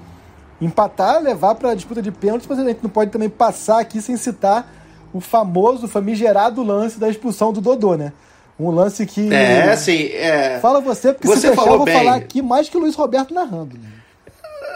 empatar, 0.59 1.23
levar 1.23 1.55
para 1.55 1.73
a 1.73 1.75
disputa 1.75 2.01
de 2.01 2.11
pênaltis, 2.11 2.49
mas 2.49 2.59
a 2.59 2.65
gente 2.65 2.81
não 2.83 2.89
pode 2.89 3.11
também 3.11 3.29
passar 3.29 3.79
aqui 3.79 4.01
sem 4.01 4.17
citar 4.17 4.73
o 5.13 5.21
famoso, 5.21 5.87
famigerado 5.87 6.63
lance 6.63 6.99
da 6.99 7.11
expulsão 7.11 7.53
do 7.53 7.61
Dodô, 7.61 7.95
né? 7.95 8.13
Um 8.59 8.71
lance 8.71 9.05
que. 9.07 9.33
É, 9.33 9.77
sim. 9.77 10.09
É... 10.15 10.59
Fala 10.61 10.81
você, 10.81 11.13
porque 11.13 11.29
você 11.29 11.43
se 11.43 11.47
deixar, 11.49 11.67
eu 11.67 11.77
vou 11.77 11.85
bem. 11.85 11.97
falar 11.97 12.17
aqui 12.17 12.43
mais 12.43 12.69
que 12.69 12.77
o 12.77 12.81
Luiz 12.81 12.95
Roberto 12.95 13.33
narrando. 13.33 13.77
Né? 13.79 13.89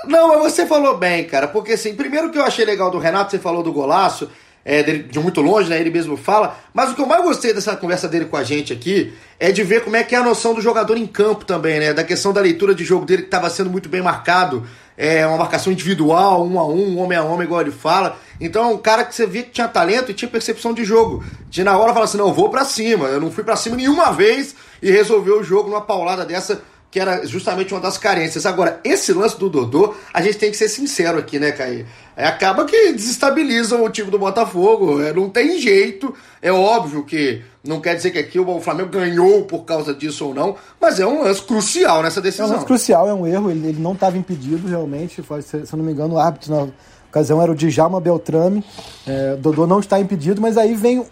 Não, 0.05 0.29
mas 0.29 0.53
você 0.53 0.67
falou 0.67 0.99
bem, 0.99 1.25
cara, 1.25 1.49
porque 1.49 1.73
assim, 1.73 1.95
primeiro 1.95 2.31
que 2.31 2.39
eu 2.39 2.45
achei 2.45 2.65
legal 2.65 2.91
do 2.91 2.99
Renato, 2.99 3.31
você 3.31 3.39
falou 3.39 3.63
do 3.63 3.73
golaço, 3.73 4.31
é, 4.65 4.83
dele, 4.83 5.03
de 5.05 5.19
muito 5.19 5.41
longe, 5.41 5.69
né? 5.69 5.81
Ele 5.81 5.91
mesmo 5.91 6.17
fala. 6.17 6.59
Mas 6.73 6.91
o 6.91 6.95
que 6.95 7.01
eu 7.01 7.07
mais 7.07 7.23
gostei 7.23 7.53
dessa 7.53 7.77
conversa 7.77 8.09
dele 8.09 8.27
com 8.27 8.37
a 8.37 8.45
gente 8.45 8.73
aqui 8.73 9.13
é 9.39 9.51
de 9.51 9.63
ver 9.63 9.83
como 9.83 9.97
é 9.97 10.05
que 10.05 10.15
é 10.15 10.19
a 10.19 10.23
noção 10.23 10.55
do 10.55 10.61
jogador 10.61 10.97
em 10.97 11.07
campo 11.07 11.45
também, 11.45 11.81
né? 11.81 11.93
Da 11.93 12.05
questão 12.05 12.33
da 12.33 12.41
leitura 12.41 12.75
de 12.75 12.85
jogo 12.85 13.05
dele 13.05 13.23
que 13.23 13.29
estava 13.29 13.51
sendo 13.51 13.71
muito 13.71 13.89
bem 13.89 14.03
marcado. 14.03 14.65
É 14.97 15.27
uma 15.27 15.39
marcação 15.39 15.73
individual, 15.73 16.47
um 16.47 16.61
a 16.61 16.67
um, 16.67 16.99
homem 16.99 17.17
a 17.19 17.25
homem, 17.25 17.47
igual 17.47 17.61
ele 17.61 17.71
fala. 17.71 18.19
Então 18.41 18.65
é 18.65 18.75
um 18.75 18.79
cara 18.79 19.05
que 19.05 19.15
você 19.15 19.27
via 19.27 19.43
que 19.43 19.51
tinha 19.51 19.67
talento 19.67 20.11
e 20.11 20.15
tinha 20.15 20.29
percepção 20.29 20.73
de 20.73 20.85
jogo. 20.85 21.25
De 21.49 21.65
na 21.65 21.77
hora 21.77 21.93
falar 21.93 22.05
assim, 22.05 22.19
não, 22.19 22.29
eu 22.29 22.35
vou 22.35 22.51
para 22.51 22.65
cima. 22.65 23.07
Eu 23.07 23.21
não 23.21 23.31
fui 23.31 23.43
para 23.43 23.57
cima 23.57 23.77
nenhuma 23.77 24.13
vez 24.13 24.55
e 24.81 24.91
resolveu 24.91 25.41
o 25.41 25.45
jogo 25.45 25.71
numa 25.71 25.81
paulada 25.81 26.25
dessa 26.25 26.63
que 26.93 27.01
era 27.01 27.27
justamente 27.27 27.73
uma 27.73 27.81
das 27.81 27.97
carências. 27.97 28.45
Agora, 28.45 28.79
esse 28.85 29.15
lance 29.15 29.39
do 29.39 29.49
Dodô, 29.49 29.95
a 30.13 30.21
gente 30.21 30.37
tem 30.37 30.51
que 30.51 30.59
ser 30.59 30.69
sincero 30.69 31.19
aqui, 31.19 31.39
né, 31.39 31.51
Caí? 31.51 31.87
É, 32.15 32.27
acaba 32.27 32.67
que 32.67 32.93
desestabilizam 32.93 33.83
o 33.83 33.89
time 33.89 34.11
do 34.11 34.19
Botafogo. 34.19 35.01
É, 35.01 35.11
não 35.11 35.31
tem 35.31 35.59
jeito. 35.59 36.15
É 36.43 36.53
óbvio 36.53 37.03
que 37.03 37.43
não 37.65 37.81
quer 37.81 37.97
dizer 37.97 38.11
que 38.11 38.19
aqui 38.19 38.39
o 38.39 38.61
Flamengo 38.61 38.91
ganhou 38.91 39.43
por 39.47 39.61
causa 39.61 39.95
disso 39.95 40.27
ou 40.27 40.35
não, 40.35 40.55
mas 40.79 41.01
é 41.01 41.07
um 41.07 41.23
lance 41.23 41.41
crucial 41.41 42.03
nessa 42.03 42.21
decisão. 42.21 42.45
É 42.45 42.51
um 42.51 42.53
lance 42.53 42.67
crucial, 42.67 43.09
é 43.09 43.15
um 43.15 43.27
erro. 43.27 43.51
Ele, 43.51 43.69
ele 43.69 43.81
não 43.81 43.95
estava 43.95 44.19
impedido, 44.19 44.69
realmente. 44.69 45.23
Foi, 45.23 45.41
se, 45.41 45.65
se 45.65 45.73
eu 45.73 45.79
não 45.79 45.87
me 45.87 45.93
engano, 45.93 46.17
o 46.17 46.19
árbitro 46.19 46.55
na 46.55 46.69
ocasião 47.09 47.41
era 47.41 47.51
o 47.51 47.55
Djalma 47.55 48.03
Beltrame. 48.03 48.63
É, 49.07 49.37
Dodô 49.37 49.67
não 49.67 49.81
está 49.81 49.99
impedido, 49.99 50.43
mas 50.43 50.59
aí 50.59 50.75
vem 50.75 51.07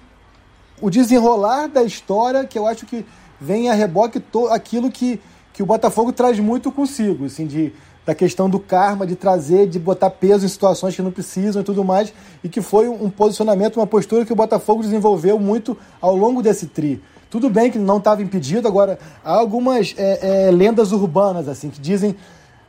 o 0.78 0.90
desenrolar 0.90 1.68
da 1.68 1.82
história 1.82 2.44
que 2.44 2.58
eu 2.58 2.66
acho 2.66 2.84
que 2.84 3.02
vem 3.40 3.70
a 3.70 3.72
reboque 3.72 4.22
aquilo 4.50 4.90
que 4.90 5.18
que 5.60 5.62
o 5.62 5.66
Botafogo 5.66 6.10
traz 6.10 6.40
muito 6.40 6.72
consigo, 6.72 7.26
assim, 7.26 7.46
de, 7.46 7.70
da 8.06 8.14
questão 8.14 8.48
do 8.48 8.58
karma, 8.58 9.06
de 9.06 9.14
trazer, 9.14 9.66
de 9.66 9.78
botar 9.78 10.08
peso 10.08 10.46
em 10.46 10.48
situações 10.48 10.96
que 10.96 11.02
não 11.02 11.10
precisam 11.10 11.60
e 11.60 11.64
tudo 11.66 11.84
mais, 11.84 12.14
e 12.42 12.48
que 12.48 12.62
foi 12.62 12.88
um 12.88 13.10
posicionamento, 13.10 13.76
uma 13.76 13.86
postura 13.86 14.24
que 14.24 14.32
o 14.32 14.36
Botafogo 14.36 14.80
desenvolveu 14.80 15.38
muito 15.38 15.76
ao 16.00 16.16
longo 16.16 16.42
desse 16.42 16.64
tri. 16.68 17.02
Tudo 17.28 17.50
bem 17.50 17.70
que 17.70 17.78
não 17.78 17.98
estava 17.98 18.22
impedido, 18.22 18.66
agora 18.66 18.98
há 19.22 19.34
algumas 19.34 19.94
é, 19.98 20.46
é, 20.46 20.50
lendas 20.50 20.92
urbanas, 20.92 21.46
assim, 21.46 21.68
que 21.68 21.78
dizem. 21.78 22.16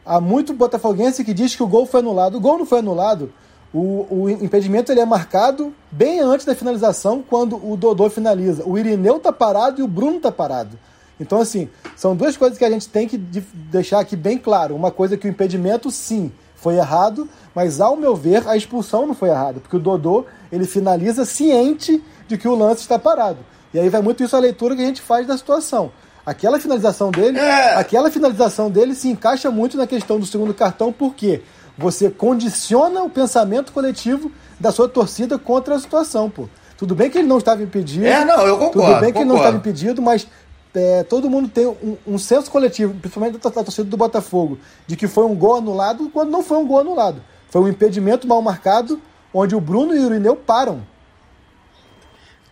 Há 0.06 0.20
muito 0.20 0.52
botafoguense 0.52 1.24
que 1.24 1.34
diz 1.34 1.56
que 1.56 1.64
o 1.64 1.68
gol 1.68 1.86
foi 1.86 2.02
anulado. 2.02 2.36
O 2.36 2.42
gol 2.42 2.58
não 2.58 2.66
foi 2.66 2.80
anulado. 2.80 3.32
O, 3.74 4.06
o 4.10 4.30
impedimento 4.30 4.92
ele 4.92 5.00
é 5.00 5.06
marcado 5.06 5.74
bem 5.90 6.20
antes 6.20 6.46
da 6.46 6.54
finalização, 6.54 7.24
quando 7.26 7.56
o 7.56 7.78
Dodô 7.78 8.10
finaliza. 8.10 8.64
O 8.66 8.78
Irineu 8.78 9.18
tá 9.18 9.32
parado 9.32 9.80
e 9.80 9.84
o 9.84 9.88
Bruno 9.88 10.20
tá 10.20 10.30
parado. 10.30 10.78
Então, 11.22 11.40
assim, 11.40 11.70
são 11.96 12.16
duas 12.16 12.36
coisas 12.36 12.58
que 12.58 12.66
a 12.66 12.70
gente 12.70 12.90
tem 12.90 13.08
que 13.08 13.18
deixar 13.18 14.00
aqui 14.00 14.16
bem 14.16 14.38
claro. 14.38 14.76
Uma 14.76 14.90
coisa 14.90 15.14
é 15.14 15.18
que 15.18 15.28
o 15.28 15.30
impedimento, 15.30 15.92
sim, 15.92 16.32
foi 16.56 16.76
errado, 16.76 17.30
mas 17.56 17.80
ao 17.80 17.96
meu 17.96 18.16
ver, 18.16 18.48
a 18.48 18.58
expulsão 18.58 19.06
não 19.06 19.14
foi 19.14 19.30
errada, 19.30 19.60
porque 19.60 19.76
o 19.76 19.80
Dodô, 19.80 20.26
ele 20.52 20.66
finaliza 20.66 21.26
ciente 21.26 22.04
de 22.28 22.38
que 22.38 22.48
o 22.48 22.56
lance 22.56 22.82
está 22.82 23.00
parado. 23.00 23.40
E 23.74 23.80
aí 23.80 23.90
vai 23.90 24.02
muito 24.02 24.24
isso 24.24 24.36
a 24.36 24.40
leitura 24.40 24.76
que 24.76 24.82
a 24.82 24.86
gente 24.86 25.02
faz 25.02 25.26
da 25.26 25.38
situação. 25.38 25.92
Aquela 26.26 26.60
finalização 26.60 27.10
dele, 27.10 27.40
é. 27.40 27.76
aquela 27.76 28.12
finalização 28.12 28.70
dele 28.70 28.94
se 28.94 29.08
encaixa 29.08 29.50
muito 29.50 29.78
na 29.78 29.88
questão 29.88 30.20
do 30.20 30.26
segundo 30.26 30.54
cartão, 30.54 30.92
porque 30.92 31.42
você 31.78 32.10
condiciona 32.10 33.02
o 33.02 33.10
pensamento 33.10 33.72
coletivo 33.72 34.32
da 34.60 34.72
sua 34.72 34.88
torcida 34.88 35.40
contra 35.40 35.76
a 35.76 35.80
situação, 35.80 36.30
pô. 36.30 36.48
Tudo 36.82 36.96
bem 36.96 37.12
que 37.12 37.18
ele 37.20 37.28
não 37.28 37.38
estava 37.38 37.62
impedido. 37.62 38.08
É, 38.08 38.26
não, 38.26 38.42
eu 38.42 38.58
concordo. 38.58 38.88
Tudo 38.88 39.00
bem 39.02 39.14
que 39.14 39.20
concordo. 39.20 39.20
ele 39.20 39.30
não 39.30 39.38
estava 39.38 39.58
impedido, 39.58 40.02
mas 40.02 40.28
é, 40.74 41.04
todo 41.04 41.30
mundo 41.30 41.50
tem 41.50 41.68
um, 41.68 41.98
um, 42.08 42.18
senso 42.18 42.50
coletivo, 42.50 42.94
principalmente 42.94 43.38
da, 43.38 43.50
da 43.50 43.64
torcida 43.64 43.90
do 43.90 43.98
Botafogo, 43.98 44.58
de 44.88 44.96
que 44.96 45.08
foi 45.08 45.26
um 45.26 45.36
gol 45.36 45.56
anulado 45.56 46.10
quando 46.10 46.30
não 46.30 46.44
foi 46.44 46.58
um 46.58 46.66
gol 46.66 46.80
anulado. 46.80 47.22
Foi 47.50 47.62
um 47.62 47.68
impedimento 47.68 48.28
mal 48.28 48.42
marcado, 48.42 49.02
onde 49.34 49.56
o 49.56 49.60
Bruno 49.60 49.94
e 49.94 50.00
o 50.00 50.06
Irineu 50.06 50.36
param. 50.36 50.82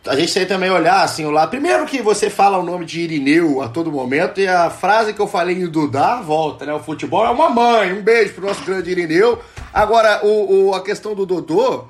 A 0.05 0.15
gente 0.15 0.33
tem 0.33 0.45
também 0.45 0.69
olhar 0.69 1.03
assim 1.03 1.25
o 1.25 1.31
lado. 1.31 1.49
Primeiro 1.49 1.85
que 1.85 2.01
você 2.01 2.29
fala 2.29 2.57
o 2.57 2.63
nome 2.63 2.85
de 2.85 3.01
Irineu 3.01 3.61
a 3.61 3.69
todo 3.69 3.91
momento, 3.91 4.41
e 4.41 4.47
a 4.47 4.69
frase 4.69 5.13
que 5.13 5.21
eu 5.21 5.27
falei 5.27 5.55
em 5.55 5.67
Dudá 5.67 6.21
volta, 6.21 6.65
né? 6.65 6.73
O 6.73 6.79
futebol 6.79 7.25
é 7.25 7.29
uma 7.29 7.49
mãe. 7.49 7.93
Um 7.93 8.01
beijo 8.01 8.33
pro 8.33 8.47
nosso 8.47 8.63
grande 8.65 8.91
Irineu. 8.91 9.39
Agora, 9.73 10.25
o, 10.25 10.67
o 10.67 10.73
a 10.73 10.83
questão 10.83 11.13
do 11.13 11.25
Dodô 11.25 11.85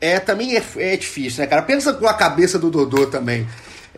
é, 0.00 0.18
também 0.18 0.56
é, 0.56 0.62
é 0.76 0.96
difícil, 0.96 1.42
né, 1.42 1.46
cara? 1.46 1.62
Pensa 1.62 1.92
com 1.92 2.06
a 2.06 2.14
cabeça 2.14 2.58
do 2.58 2.70
Dodô 2.70 3.06
também 3.06 3.46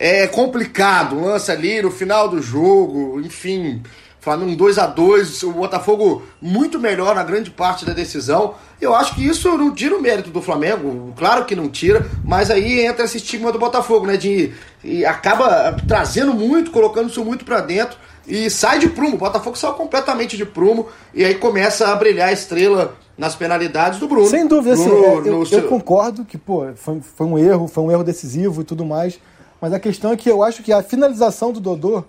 é 0.03 0.27
complicado. 0.27 1.21
Lança 1.21 1.53
ali 1.53 1.81
no 1.81 1.91
final 1.93 2.29
do 2.29 2.43
jogo, 2.43 3.21
enfim. 3.21 3.81
Falando 4.21 4.47
um 4.47 4.57
2 4.57 4.79
a 4.79 4.87
2 4.87 5.45
o 5.45 5.53
Botafogo 5.53 6.25
muito 6.41 6.79
melhor 6.79 7.15
na 7.15 7.23
grande 7.23 7.51
parte 7.51 7.85
da 7.85 7.93
decisão. 7.93 8.55
Eu 8.81 8.97
acho 8.97 9.15
que 9.15 9.25
isso 9.25 9.57
não 9.57 9.73
tira 9.73 9.97
o 9.97 10.03
mérito 10.03 10.31
do 10.31 10.43
Flamengo, 10.43 11.13
claro 11.17 11.45
que 11.45 11.55
não 11.55 11.69
tira, 11.69 12.09
mas 12.25 12.51
aí 12.51 12.85
entra 12.85 13.05
esse 13.05 13.19
estigma 13.19 13.53
do 13.53 13.61
Botafogo, 13.61 14.07
né? 14.07 14.17
De 14.17 14.53
e 14.83 15.05
acaba 15.05 15.77
trazendo 15.87 16.35
muito, 16.35 16.73
colocando 16.73 17.09
isso 17.09 17.25
muito 17.25 17.45
para 17.45 17.61
dentro 17.61 17.97
e 18.27 18.51
sai 18.51 18.81
de 18.81 18.89
prumo. 18.89 19.15
O 19.15 19.19
Botafogo 19.19 19.57
saiu 19.57 19.75
completamente 19.75 20.37
de 20.37 20.45
prumo 20.45 20.89
e 21.15 21.25
aí 21.25 21.37
começa 21.37 21.89
a 21.89 21.95
brilhar 21.95 22.29
a 22.29 22.33
estrela 22.33 22.97
nas 23.17 23.37
penalidades 23.37 24.01
do 24.01 24.09
Bruno. 24.09 24.27
Sem 24.27 24.49
dúvida, 24.49 24.75
Bruno, 24.75 25.21
assim, 25.21 25.29
é, 25.29 25.33
eu, 25.33 25.63
eu, 25.63 25.69
concordo 25.69 26.25
que 26.25 26.37
pô, 26.37 26.67
foi, 26.75 27.01
foi 27.01 27.27
um 27.27 27.39
erro, 27.39 27.69
foi 27.69 27.85
um 27.85 27.91
erro 27.91 28.03
decisivo 28.03 28.63
e 28.63 28.65
tudo 28.65 28.85
mais. 28.85 29.21
Mas 29.63 29.73
a 29.73 29.79
questão 29.79 30.11
é 30.11 30.17
que 30.17 30.29
eu 30.29 30.43
acho 30.43 30.61
que 30.61 30.73
a 30.73 30.83
finalização 30.83 31.53
do 31.53 31.61
Dodô 31.61 32.03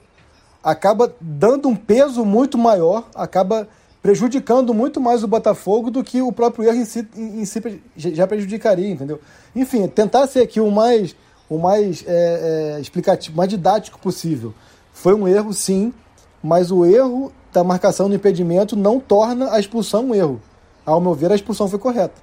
acaba 0.63 1.13
dando 1.21 1.69
um 1.69 1.75
peso 1.75 2.25
muito 2.25 2.57
maior, 2.57 3.07
acaba 3.13 3.67
prejudicando 4.01 4.73
muito 4.73 4.99
mais 4.99 5.23
o 5.23 5.27
Botafogo 5.27 5.91
do 5.91 6.03
que 6.03 6.19
o 6.19 6.31
próprio 6.31 6.67
erro 6.67 6.77
em 6.77 6.85
si, 6.85 7.07
em 7.15 7.45
si 7.45 7.61
já 7.95 8.25
prejudicaria, 8.25 8.89
entendeu? 8.89 9.21
Enfim, 9.55 9.87
tentar 9.87 10.25
ser 10.25 10.39
aqui 10.39 10.59
o 10.59 10.71
mais, 10.71 11.15
o 11.47 11.59
mais 11.59 12.03
é, 12.07 12.77
é, 12.77 12.81
explicativo, 12.81 13.37
mais 13.37 13.51
didático 13.51 13.99
possível. 13.99 14.51
Foi 14.91 15.13
um 15.13 15.27
erro, 15.27 15.53
sim, 15.53 15.93
mas 16.41 16.71
o 16.71 16.83
erro 16.83 17.31
da 17.53 17.63
marcação 17.63 18.09
do 18.09 18.15
impedimento 18.15 18.75
não 18.75 18.99
torna 18.99 19.53
a 19.53 19.59
expulsão 19.59 20.07
um 20.07 20.15
erro. 20.15 20.41
Ao 20.83 20.99
meu 20.99 21.13
ver, 21.13 21.31
a 21.31 21.35
expulsão 21.35 21.69
foi 21.69 21.77
correta. 21.77 22.19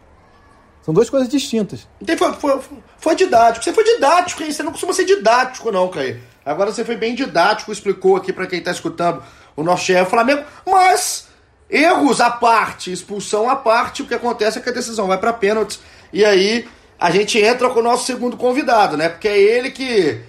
São 0.82 0.94
duas 0.94 1.10
coisas 1.10 1.28
distintas. 1.28 1.86
Então 2.00 2.16
foi, 2.16 2.32
foi, 2.32 2.60
foi 2.98 3.14
didático. 3.14 3.64
Você 3.64 3.72
foi 3.72 3.84
didático, 3.84 4.42
hein? 4.42 4.50
Você 4.50 4.62
não 4.62 4.72
costuma 4.72 4.92
ser 4.92 5.04
didático, 5.04 5.70
não, 5.70 5.88
Caí. 5.88 6.20
Agora 6.44 6.72
você 6.72 6.84
foi 6.84 6.96
bem 6.96 7.14
didático, 7.14 7.70
explicou 7.70 8.16
aqui 8.16 8.32
para 8.32 8.46
quem 8.46 8.62
tá 8.62 8.70
escutando 8.70 9.22
o 9.54 9.62
nosso 9.62 9.84
chefe 9.84 10.10
Flamengo, 10.10 10.42
mas 10.66 11.28
erros 11.68 12.20
à 12.20 12.30
parte, 12.30 12.90
expulsão 12.90 13.48
à 13.48 13.56
parte, 13.56 14.02
o 14.02 14.06
que 14.06 14.14
acontece 14.14 14.58
é 14.58 14.60
que 14.60 14.70
a 14.70 14.72
decisão 14.72 15.06
vai 15.06 15.18
para 15.18 15.32
pênaltis. 15.32 15.80
E 16.12 16.24
aí 16.24 16.66
a 16.98 17.10
gente 17.10 17.38
entra 17.38 17.68
com 17.70 17.80
o 17.80 17.82
nosso 17.82 18.06
segundo 18.06 18.36
convidado, 18.36 18.96
né? 18.96 19.08
Porque 19.08 19.28
é 19.28 19.38
ele 19.38 19.70
que 19.70 20.20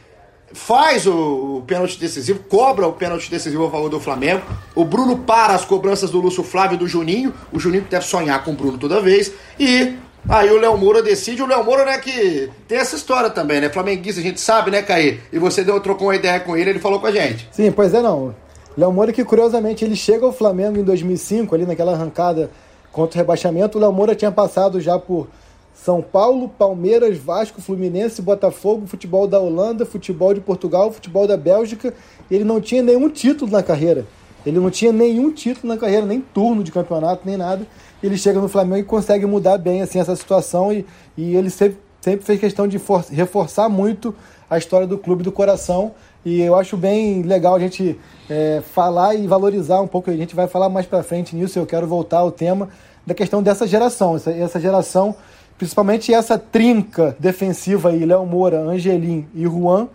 faz 0.53 1.07
o, 1.07 1.57
o 1.57 1.63
pênalti 1.65 1.97
decisivo, 1.97 2.39
cobra 2.43 2.87
o 2.87 2.93
pênalti 2.93 3.29
decisivo 3.29 3.65
a 3.65 3.71
favor 3.71 3.89
do 3.89 3.99
Flamengo. 3.99 4.43
O 4.75 4.83
Bruno 4.83 5.19
para 5.19 5.53
as 5.53 5.65
cobranças 5.65 6.09
do 6.09 6.19
Lúcio 6.19 6.43
Flávio 6.43 6.75
e 6.75 6.77
do 6.77 6.87
Juninho. 6.87 7.33
O 7.51 7.59
Juninho 7.59 7.85
deve 7.89 8.05
sonhar 8.05 8.43
com 8.43 8.51
o 8.51 8.55
Bruno 8.55 8.77
toda 8.77 9.01
vez. 9.01 9.31
E 9.59 9.95
Aí 10.29 10.49
o 10.51 10.59
Léo 10.59 10.77
Moura 10.77 11.01
decide, 11.01 11.41
o 11.41 11.47
Léo 11.47 11.63
Moura, 11.63 11.83
né, 11.83 11.97
que 11.97 12.49
tem 12.67 12.77
essa 12.77 12.95
história 12.95 13.29
também, 13.29 13.59
né? 13.59 13.69
Flamenguista, 13.69 14.21
a 14.21 14.23
gente 14.23 14.39
sabe, 14.39 14.69
né, 14.69 14.81
Caí? 14.81 15.19
E 15.33 15.39
você 15.39 15.63
deu, 15.63 15.79
trocou 15.79 16.07
uma 16.07 16.15
ideia 16.15 16.39
com 16.39 16.55
ele, 16.55 16.69
ele 16.69 16.79
falou 16.79 16.99
com 16.99 17.07
a 17.07 17.11
gente. 17.11 17.49
Sim, 17.51 17.71
pois 17.71 17.93
é, 17.93 18.01
não. 18.01 18.35
Léo 18.77 18.91
Moura 18.91 19.11
que, 19.11 19.25
curiosamente, 19.25 19.83
ele 19.83 19.95
chega 19.95 20.25
ao 20.25 20.31
Flamengo 20.31 20.77
em 20.77 20.83
2005, 20.83 21.53
ali 21.55 21.65
naquela 21.65 21.93
arrancada 21.93 22.49
contra 22.91 23.17
o 23.17 23.17
rebaixamento. 23.17 23.77
O 23.77 23.81
Léo 23.81 23.91
Moura 23.91 24.15
tinha 24.15 24.31
passado 24.31 24.79
já 24.79 24.97
por 24.97 25.27
São 25.73 26.01
Paulo, 26.01 26.47
Palmeiras, 26.47 27.17
Vasco, 27.17 27.61
Fluminense, 27.61 28.21
Botafogo, 28.21 28.85
futebol 28.87 29.27
da 29.27 29.39
Holanda, 29.39 29.85
futebol 29.85 30.33
de 30.33 30.39
Portugal, 30.39 30.91
futebol 30.91 31.27
da 31.27 31.35
Bélgica. 31.35 31.93
Ele 32.29 32.43
não 32.43 32.61
tinha 32.61 32.83
nenhum 32.83 33.09
título 33.09 33.51
na 33.51 33.63
carreira. 33.63 34.05
Ele 34.45 34.59
não 34.59 34.69
tinha 34.69 34.91
nenhum 34.91 35.31
título 35.31 35.73
na 35.73 35.79
carreira, 35.79 36.05
nem 36.05 36.19
turno 36.19 36.63
de 36.63 36.71
campeonato, 36.71 37.21
nem 37.25 37.37
nada. 37.37 37.65
Ele 38.01 38.17
chega 38.17 38.39
no 38.39 38.49
Flamengo 38.49 38.79
e 38.79 38.83
consegue 38.83 39.25
mudar 39.25 39.57
bem 39.57 39.81
assim 39.81 39.99
essa 39.99 40.15
situação. 40.15 40.73
E, 40.73 40.85
e 41.17 41.35
ele 41.35 41.49
sempre, 41.49 41.77
sempre 42.01 42.25
fez 42.25 42.39
questão 42.39 42.67
de 42.67 42.79
for, 42.79 43.05
reforçar 43.11 43.69
muito 43.69 44.15
a 44.49 44.57
história 44.57 44.87
do 44.87 44.97
clube 44.97 45.23
do 45.23 45.31
coração. 45.31 45.93
E 46.25 46.41
eu 46.41 46.55
acho 46.55 46.77
bem 46.77 47.23
legal 47.23 47.55
a 47.55 47.59
gente 47.59 47.99
é, 48.29 48.61
falar 48.73 49.15
e 49.15 49.25
valorizar 49.25 49.81
um 49.81 49.87
pouco, 49.87 50.11
a 50.11 50.15
gente 50.15 50.35
vai 50.35 50.47
falar 50.47 50.69
mais 50.69 50.85
para 50.85 51.01
frente 51.01 51.35
nisso, 51.35 51.57
eu 51.57 51.65
quero 51.65 51.87
voltar 51.87 52.19
ao 52.19 52.31
tema 52.31 52.69
da 53.05 53.15
questão 53.15 53.41
dessa 53.41 53.65
geração, 53.65 54.15
essa, 54.15 54.31
essa 54.31 54.59
geração, 54.59 55.15
principalmente 55.57 56.13
essa 56.13 56.37
trinca 56.37 57.15
defensiva 57.19 57.89
aí, 57.89 58.05
Léo 58.05 58.23
Moura, 58.25 58.59
Angelim 58.59 59.27
e 59.33 59.43
Juan, 59.43 59.87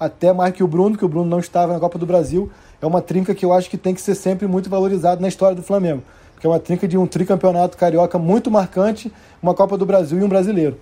até 0.00 0.32
mais 0.32 0.54
que 0.54 0.64
o 0.64 0.66
Bruno, 0.66 0.96
que 0.96 1.04
o 1.04 1.08
Bruno 1.08 1.28
não 1.28 1.38
estava 1.38 1.74
na 1.74 1.80
Copa 1.80 1.98
do 1.98 2.06
Brasil, 2.06 2.50
é 2.84 2.86
uma 2.86 3.00
trinca 3.00 3.34
que 3.34 3.44
eu 3.44 3.52
acho 3.52 3.68
que 3.68 3.76
tem 3.76 3.94
que 3.94 4.00
ser 4.00 4.14
sempre 4.14 4.46
muito 4.46 4.68
valorizado 4.68 5.20
na 5.20 5.28
história 5.28 5.56
do 5.56 5.62
Flamengo 5.62 6.02
que 6.44 6.46
é 6.46 6.50
uma 6.50 6.60
trinca 6.60 6.86
de 6.86 6.98
um 6.98 7.06
tricampeonato 7.06 7.74
carioca 7.74 8.18
muito 8.18 8.50
marcante, 8.50 9.10
uma 9.42 9.54
Copa 9.54 9.78
do 9.78 9.86
Brasil 9.86 10.18
e 10.18 10.22
um 10.22 10.28
brasileiro. 10.28 10.78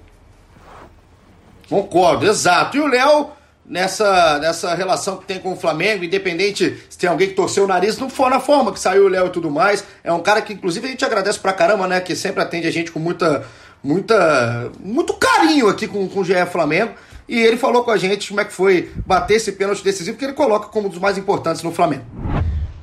Concordo, 1.69 2.27
exato. 2.27 2.77
E 2.77 2.81
o 2.81 2.89
Léo, 2.89 3.31
nessa, 3.65 4.41
nessa 4.41 4.75
relação 4.75 5.19
que 5.19 5.25
tem 5.25 5.39
com 5.39 5.53
o 5.53 5.57
Flamengo, 5.57 6.03
independente 6.03 6.85
se 6.91 6.99
tem 6.99 7.09
alguém 7.09 7.29
que 7.29 7.35
torceu 7.35 7.63
o 7.63 7.69
nariz, 7.69 7.97
não 7.97 8.11
for 8.11 8.29
na 8.29 8.41
forma 8.41 8.73
que 8.73 8.81
saiu 8.81 9.05
o 9.05 9.09
Léo 9.09 9.27
e 9.27 9.31
tudo 9.31 9.53
mais, 9.53 9.85
é 10.03 10.13
um 10.13 10.19
cara 10.19 10.43
que 10.43 10.53
inclusive 10.53 10.85
a 10.85 10.91
gente 10.91 11.05
agradece 11.05 11.39
pra 11.39 11.53
caramba, 11.53 11.87
né? 11.87 12.01
Que 12.01 12.17
sempre 12.17 12.43
atende 12.43 12.67
a 12.67 12.73
gente 12.73 12.91
com 12.91 12.99
muita 12.99 13.45
muita, 13.85 14.71
muito 14.81 15.15
carinho 15.15 15.69
aqui 15.69 15.87
com, 15.87 16.09
com 16.09 16.21
o 16.21 16.25
GE 16.25 16.45
Flamengo. 16.51 16.93
E 17.29 17.39
ele 17.39 17.57
falou 17.57 17.85
com 17.85 17.91
a 17.91 17.97
gente 17.97 18.29
como 18.29 18.41
é 18.41 18.45
que 18.45 18.53
foi 18.53 18.91
bater 19.07 19.37
esse 19.37 19.53
pênalti 19.53 19.83
decisivo, 19.83 20.17
que 20.19 20.25
ele 20.25 20.33
coloca 20.33 20.69
como 20.69 20.89
um 20.89 20.91
dos 20.91 20.99
mais 20.99 21.17
importantes 21.17 21.63
no 21.63 21.73
Flamengo. 21.73 22.05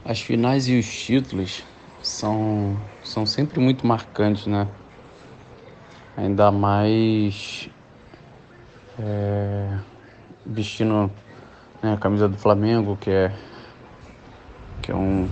As 0.05 0.21
finais 0.21 0.67
e 0.67 0.79
os 0.79 0.87
títulos 0.87 1.63
são, 2.01 2.77
são 3.03 3.25
sempre 3.25 3.59
muito 3.59 3.85
marcantes, 3.85 4.47
né? 4.47 4.67
Ainda 6.17 6.51
mais 6.51 7.69
é, 8.97 9.77
vestindo 10.45 11.11
né, 11.81 11.93
a 11.93 11.97
camisa 11.97 12.27
do 12.27 12.37
Flamengo, 12.37 12.97
que 12.99 13.09
é, 13.09 13.31
que 14.81 14.91
é 14.91 14.95
um, 14.95 15.29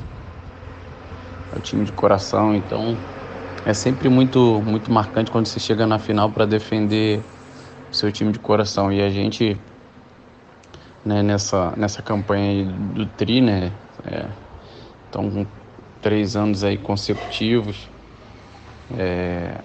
é 1.54 1.58
um 1.58 1.62
time 1.62 1.84
de 1.84 1.91
coração, 1.91 2.56
então 2.56 2.98
é 3.65 3.74
sempre 3.74 4.08
muito, 4.08 4.62
muito 4.65 4.91
marcante 4.91 5.32
quando 5.32 5.48
você 5.48 5.60
chega 5.60 5.86
na 5.86 6.00
final 6.00 6.30
para 6.30 6.46
defender 6.46 7.22
seu 7.91 8.12
time 8.12 8.32
de 8.32 8.39
coração. 8.39 8.91
E 8.91 9.02
a 9.02 9.10
gente, 9.10 9.58
né, 11.06 11.21
nessa, 11.23 11.73
nessa 11.76 12.02
campanha 12.02 12.65
do 12.65 13.06
Tri, 13.06 13.41
né, 13.41 13.71
é, 14.06 14.26
com 15.12 15.45
três 16.02 16.36
anos 16.36 16.63
aí 16.63 16.78
consecutivos, 16.78 17.89
é, 18.97 19.60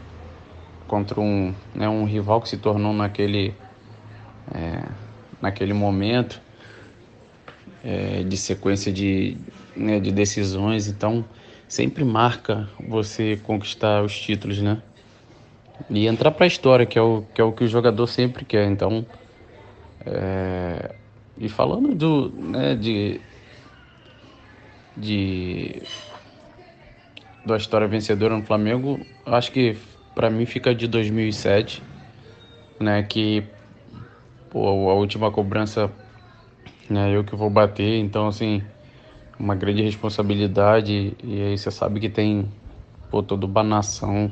contra 0.87 1.21
um, 1.21 1.55
né, 1.75 1.89
um 1.89 2.05
rival 2.05 2.41
que 2.41 2.49
se 2.49 2.57
tornou 2.57 2.93
naquele, 2.93 3.55
é, 4.55 4.83
naquele 5.41 5.73
momento 5.73 6.41
é, 7.85 8.23
de 8.23 8.37
sequência 8.37 8.93
de, 8.93 9.37
né, 9.77 10.01
de 10.01 10.11
decisões. 10.11 10.89
Então, 10.89 11.25
sempre 11.69 12.05
marca 12.05 12.69
você 12.89 13.39
conquistar 13.43 14.03
os 14.03 14.19
títulos, 14.19 14.61
né? 14.61 14.83
E 15.91 16.07
entrar 16.07 16.31
para 16.31 16.45
a 16.45 16.47
história, 16.47 16.87
que 16.87 16.99
é, 16.99 17.03
o, 17.03 17.25
que 17.35 17.41
é 17.41 17.45
o 17.45 17.53
que 17.53 17.65
o 17.65 17.69
jogador 17.69 18.07
sempre 18.07 18.45
quer. 18.45 18.67
Então, 18.67 19.05
é... 20.05 20.95
e 21.37 21.49
falando 21.49 21.95
do, 21.95 22.31
né, 22.31 22.75
de, 22.75 23.21
de 24.97 25.83
da 27.45 27.57
história 27.57 27.89
vencedora 27.89 28.37
no 28.37 28.45
Flamengo, 28.45 29.01
acho 29.27 29.51
que 29.51 29.77
para 30.15 30.31
mim 30.31 30.47
fica 30.47 30.75
de 30.75 30.87
2007, 30.87 31.83
né, 32.79 33.03
que 33.03 33.45
pô, 34.51 34.91
a 34.91 34.95
última 34.95 35.31
cobrança 35.31 35.91
né, 36.89 37.15
eu 37.15 37.25
que 37.25 37.35
vou 37.35 37.51
bater, 37.51 37.99
então 37.99 38.29
assim, 38.29 38.63
uma 39.39 39.55
grande 39.55 39.83
responsabilidade 39.83 41.17
e 41.23 41.43
aí 41.43 41.59
você 41.59 41.71
sabe 41.71 41.99
que 41.99 42.09
tem 42.09 42.49
pô, 43.11 43.23
toda 43.23 43.47
uma 43.47 43.63
nação 43.63 44.31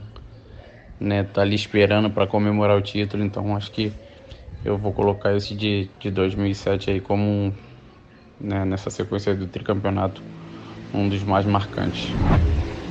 né, 1.00 1.24
tá 1.24 1.40
ali 1.40 1.54
esperando 1.54 2.10
para 2.10 2.26
comemorar 2.26 2.76
o 2.76 2.82
título, 2.82 3.24
então 3.24 3.56
acho 3.56 3.70
que 3.72 3.92
eu 4.64 4.76
vou 4.76 4.92
colocar 4.92 5.34
esse 5.34 5.54
de, 5.54 5.88
de 5.98 6.10
2007 6.10 6.90
aí 6.90 7.00
como 7.00 7.54
né, 8.38 8.64
nessa 8.64 8.90
sequência 8.90 9.34
do 9.34 9.46
tricampeonato 9.46 10.22
um 10.92 11.08
dos 11.08 11.22
mais 11.22 11.46
marcantes. 11.46 12.08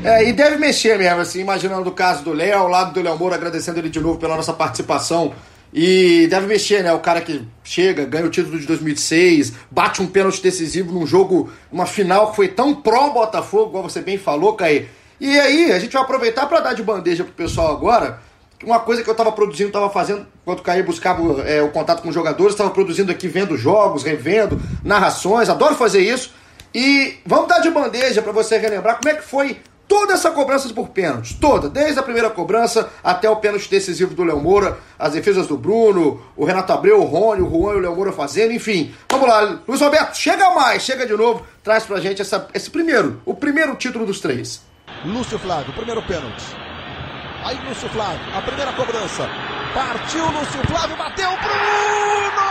É, 0.04 0.28
e 0.28 0.34
deve 0.34 0.56
mexer 0.56 0.98
mesmo, 0.98 1.20
assim, 1.20 1.42
imaginando 1.42 1.90
o 1.90 1.92
caso 1.92 2.24
do 2.24 2.32
Léo, 2.32 2.60
ao 2.60 2.68
lado 2.68 2.94
do 2.94 3.02
Léo 3.02 3.18
Moura, 3.18 3.36
agradecendo 3.36 3.80
ele 3.80 3.90
de 3.90 4.00
novo 4.00 4.18
pela 4.18 4.36
nossa 4.36 4.54
participação. 4.54 5.34
E 5.74 6.26
deve 6.30 6.48
mexer, 6.48 6.84
né? 6.84 6.92
O 6.94 7.00
cara 7.00 7.22
que 7.22 7.46
chega, 7.64 8.06
ganha 8.06 8.26
o 8.26 8.30
título 8.30 8.58
de 8.58 8.66
2006, 8.66 9.54
bate 9.70 10.02
um 10.02 10.08
pênalti 10.08 10.42
decisivo 10.42 10.92
num 10.92 11.06
jogo, 11.06 11.52
uma 11.72 11.86
final 11.86 12.30
que 12.30 12.38
foi 12.38 12.48
tão 12.48 12.74
pró-Botafogo, 12.74 13.70
igual 13.70 13.84
você 13.84 14.02
bem 14.02 14.18
falou, 14.18 14.54
Caí. 14.54 14.88
E 15.20 15.40
aí, 15.40 15.72
a 15.72 15.80
gente 15.80 15.94
vai 15.94 16.02
aproveitar 16.02 16.46
para 16.46 16.62
dar 16.62 16.74
de 16.74 16.84
bandeja 16.84 17.24
pro 17.24 17.34
pessoal 17.34 17.72
agora. 17.72 18.22
Uma 18.64 18.80
coisa 18.80 19.04
que 19.04 19.10
eu 19.10 19.14
estava 19.14 19.32
produzindo, 19.32 19.70
estava 19.70 19.90
fazendo, 19.90 20.26
enquanto 20.42 20.60
o 20.60 20.64
Caí 20.64 20.84
buscava 20.84 21.42
é, 21.44 21.62
o 21.62 21.70
contato 21.70 22.02
com 22.02 22.10
os 22.10 22.16
jogadores, 22.16 22.54
estava 22.54 22.70
produzindo 22.72 23.12
aqui, 23.12 23.28
vendo 23.28 23.56
jogos, 23.56 24.04
revendo, 24.04 24.60
narrações, 24.84 25.50
adoro 25.50 25.76
fazer 25.76 26.02
isso. 26.02 26.34
E 26.74 27.18
vamos 27.26 27.48
dar 27.48 27.60
de 27.60 27.70
bandeja 27.70 28.22
para 28.22 28.32
você 28.32 28.58
relembrar 28.58 28.98
como 28.98 29.10
é 29.10 29.18
que 29.18 29.24
foi 29.24 29.58
toda 29.90 30.14
essa 30.14 30.30
cobrança 30.30 30.72
por 30.72 30.90
pênaltis, 30.90 31.34
toda, 31.34 31.68
desde 31.68 32.00
a 32.00 32.04
primeira 32.04 32.30
cobrança 32.30 32.90
até 33.04 33.28
o 33.28 33.38
pênalti 33.38 33.68
decisivo 33.68 34.14
do 34.14 34.24
Léo 34.24 34.40
Moura, 34.40 34.78
as 35.00 35.14
defesas 35.14 35.48
do 35.48 35.58
Bruno, 35.58 36.22
o 36.38 36.46
Renato 36.46 36.72
Abreu, 36.72 37.02
o 37.02 37.06
Rony, 37.06 37.42
o 37.42 37.50
Juan 37.50 37.74
e 37.74 37.78
o 37.78 37.80
Léo 37.80 37.96
Moura 37.96 38.12
fazendo, 38.12 38.54
enfim. 38.54 38.94
Vamos 39.10 39.28
lá, 39.28 39.60
Luiz 39.68 39.82
Roberto, 39.82 40.16
chega 40.16 40.52
mais, 40.52 40.84
chega 40.84 41.08
de 41.08 41.14
novo, 41.14 41.46
traz 41.64 41.86
pra 41.86 42.00
gente 42.00 42.22
essa, 42.22 42.48
esse 42.54 42.70
primeiro, 42.70 43.20
o 43.26 43.34
primeiro 43.34 43.76
título 43.76 44.06
dos 44.06 44.20
três. 44.20 44.69
Lúcio 45.06 45.40
Flávio, 45.40 45.74
primeiro 45.74 46.02
pênalti. 46.04 46.46
Aí 47.44 47.58
Lúcio 47.68 47.90
Flávio, 47.90 48.20
a 48.36 48.42
primeira 48.42 48.74
cobrança. 48.74 49.30
Partiu 49.74 50.26
Lúcio 50.32 50.62
Flávio, 50.68 50.98
bateu 50.98 51.30
Bruno! 51.30 52.50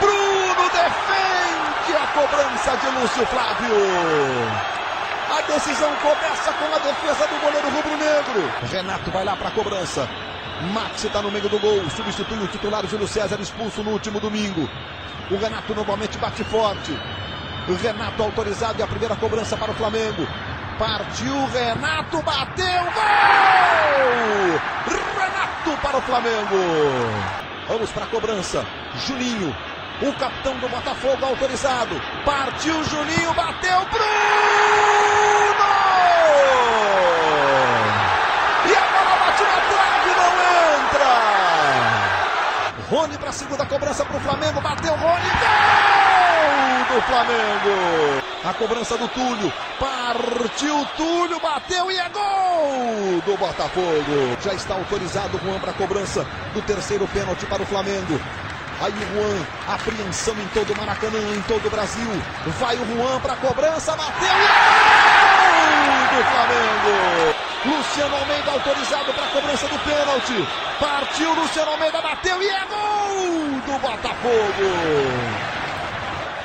Bruno 0.00 0.70
defende 0.70 1.96
a 1.96 2.06
cobrança 2.08 2.76
de 2.76 3.00
Lúcio 3.00 3.26
Flávio. 3.26 3.74
A 5.36 5.40
decisão 5.42 5.92
começa 5.96 6.52
com 6.52 6.74
a 6.74 6.78
defesa 6.78 7.26
do 7.26 7.40
goleiro 7.40 7.68
rubro-negro. 7.68 8.52
Renato 8.70 9.10
vai 9.10 9.24
lá 9.24 9.36
para 9.36 9.48
a 9.48 9.52
cobrança. 9.52 10.08
Max 10.72 11.04
está 11.04 11.20
no 11.20 11.30
meio 11.30 11.48
do 11.48 11.58
gol, 11.58 11.82
substitui 11.90 12.38
o 12.38 12.46
titular 12.46 12.86
Júlio 12.86 13.08
César, 13.08 13.38
expulso 13.40 13.82
no 13.82 13.90
último 13.90 14.20
domingo. 14.20 14.68
O 15.30 15.36
Renato 15.36 15.74
novamente 15.74 16.16
bate 16.18 16.44
forte. 16.44 16.96
Renato 17.72 18.22
autorizado 18.22 18.78
e 18.78 18.82
a 18.82 18.86
primeira 18.86 19.16
cobrança 19.16 19.56
para 19.56 19.70
o 19.70 19.74
Flamengo. 19.74 20.26
Partiu 20.78 21.46
Renato, 21.46 22.20
bateu, 22.20 22.84
gol! 22.92 24.60
Renato 25.18 25.82
para 25.82 25.96
o 25.96 26.02
Flamengo. 26.02 26.56
Vamos 27.66 27.90
para 27.90 28.04
a 28.04 28.08
cobrança. 28.08 28.66
Juninho, 29.06 29.56
o 30.02 30.12
capitão 30.14 30.58
do 30.58 30.68
Botafogo 30.68 31.24
autorizado. 31.24 31.98
Partiu 32.24 32.84
Juninho, 32.84 33.32
bateu 33.32 33.80
Bruno! 33.86 34.04
E 38.66 38.74
a 38.74 38.80
bola 38.80 39.16
bate 39.24 39.42
na 39.42 39.60
trave, 39.70 40.10
não 40.18 40.32
entra! 40.84 41.12
Rony 42.90 43.16
para 43.16 43.30
a 43.30 43.32
segunda 43.32 43.64
cobrança 43.64 44.04
para 44.04 44.16
o 44.18 44.20
Flamengo, 44.20 44.60
bateu 44.60 44.94
Rony, 44.94 45.30
gol 45.30 45.73
do 46.94 47.02
Flamengo! 47.02 48.22
A 48.44 48.54
cobrança 48.54 48.96
do 48.96 49.08
Túlio, 49.08 49.52
partiu 49.80 50.86
Túlio, 50.96 51.40
bateu 51.40 51.90
e 51.90 51.98
é 51.98 52.08
gol 52.08 53.20
do 53.26 53.36
Botafogo! 53.36 54.36
Já 54.42 54.54
está 54.54 54.74
autorizado 54.74 55.40
Juan 55.42 55.58
para 55.58 55.72
a 55.72 55.74
cobrança 55.74 56.24
do 56.52 56.62
terceiro 56.62 57.08
pênalti 57.08 57.46
para 57.46 57.62
o 57.62 57.66
Flamengo. 57.66 58.20
Aí 58.80 58.92
o 58.92 59.14
Juan, 59.14 59.46
apreensão 59.74 60.34
em 60.34 60.46
todo 60.48 60.72
o 60.72 60.76
Maracanã, 60.76 61.18
em 61.18 61.42
todo 61.42 61.66
o 61.66 61.70
Brasil. 61.70 62.10
Vai 62.60 62.76
o 62.76 62.86
Juan 62.86 63.18
para 63.20 63.32
a 63.32 63.36
cobrança, 63.36 63.96
bateu 63.96 64.28
e 64.28 64.44
é 64.44 64.54
gol 65.40 66.16
do 66.16 66.24
Flamengo! 66.30 67.34
Luciano 67.64 68.16
Almeida 68.16 68.50
autorizado 68.52 69.12
para 69.14 69.24
a 69.24 69.28
cobrança 69.28 69.66
do 69.66 69.78
pênalti. 69.80 70.48
Partiu 70.78 71.34
Luciano 71.34 71.70
Almeida, 71.72 72.00
bateu 72.02 72.40
e 72.42 72.48
é 72.48 72.66
gol 72.66 73.60
do 73.66 73.78
Botafogo. 73.80 75.63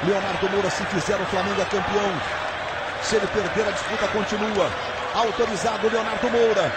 Leonardo 0.04 0.50
Moura, 0.50 0.70
se 0.70 0.86
fizer 0.86 1.20
o 1.20 1.26
Flamengo 1.26 1.62
é 1.62 1.66
campeão. 1.66 2.22
Se 3.02 3.18
ele 3.18 3.28
perder, 3.28 3.68
a 3.68 3.72
disputa 3.72 4.08
continua. 4.08 4.72
Autorizado 5.14 5.90
Leonardo 5.90 6.30
Moura. 6.30 6.72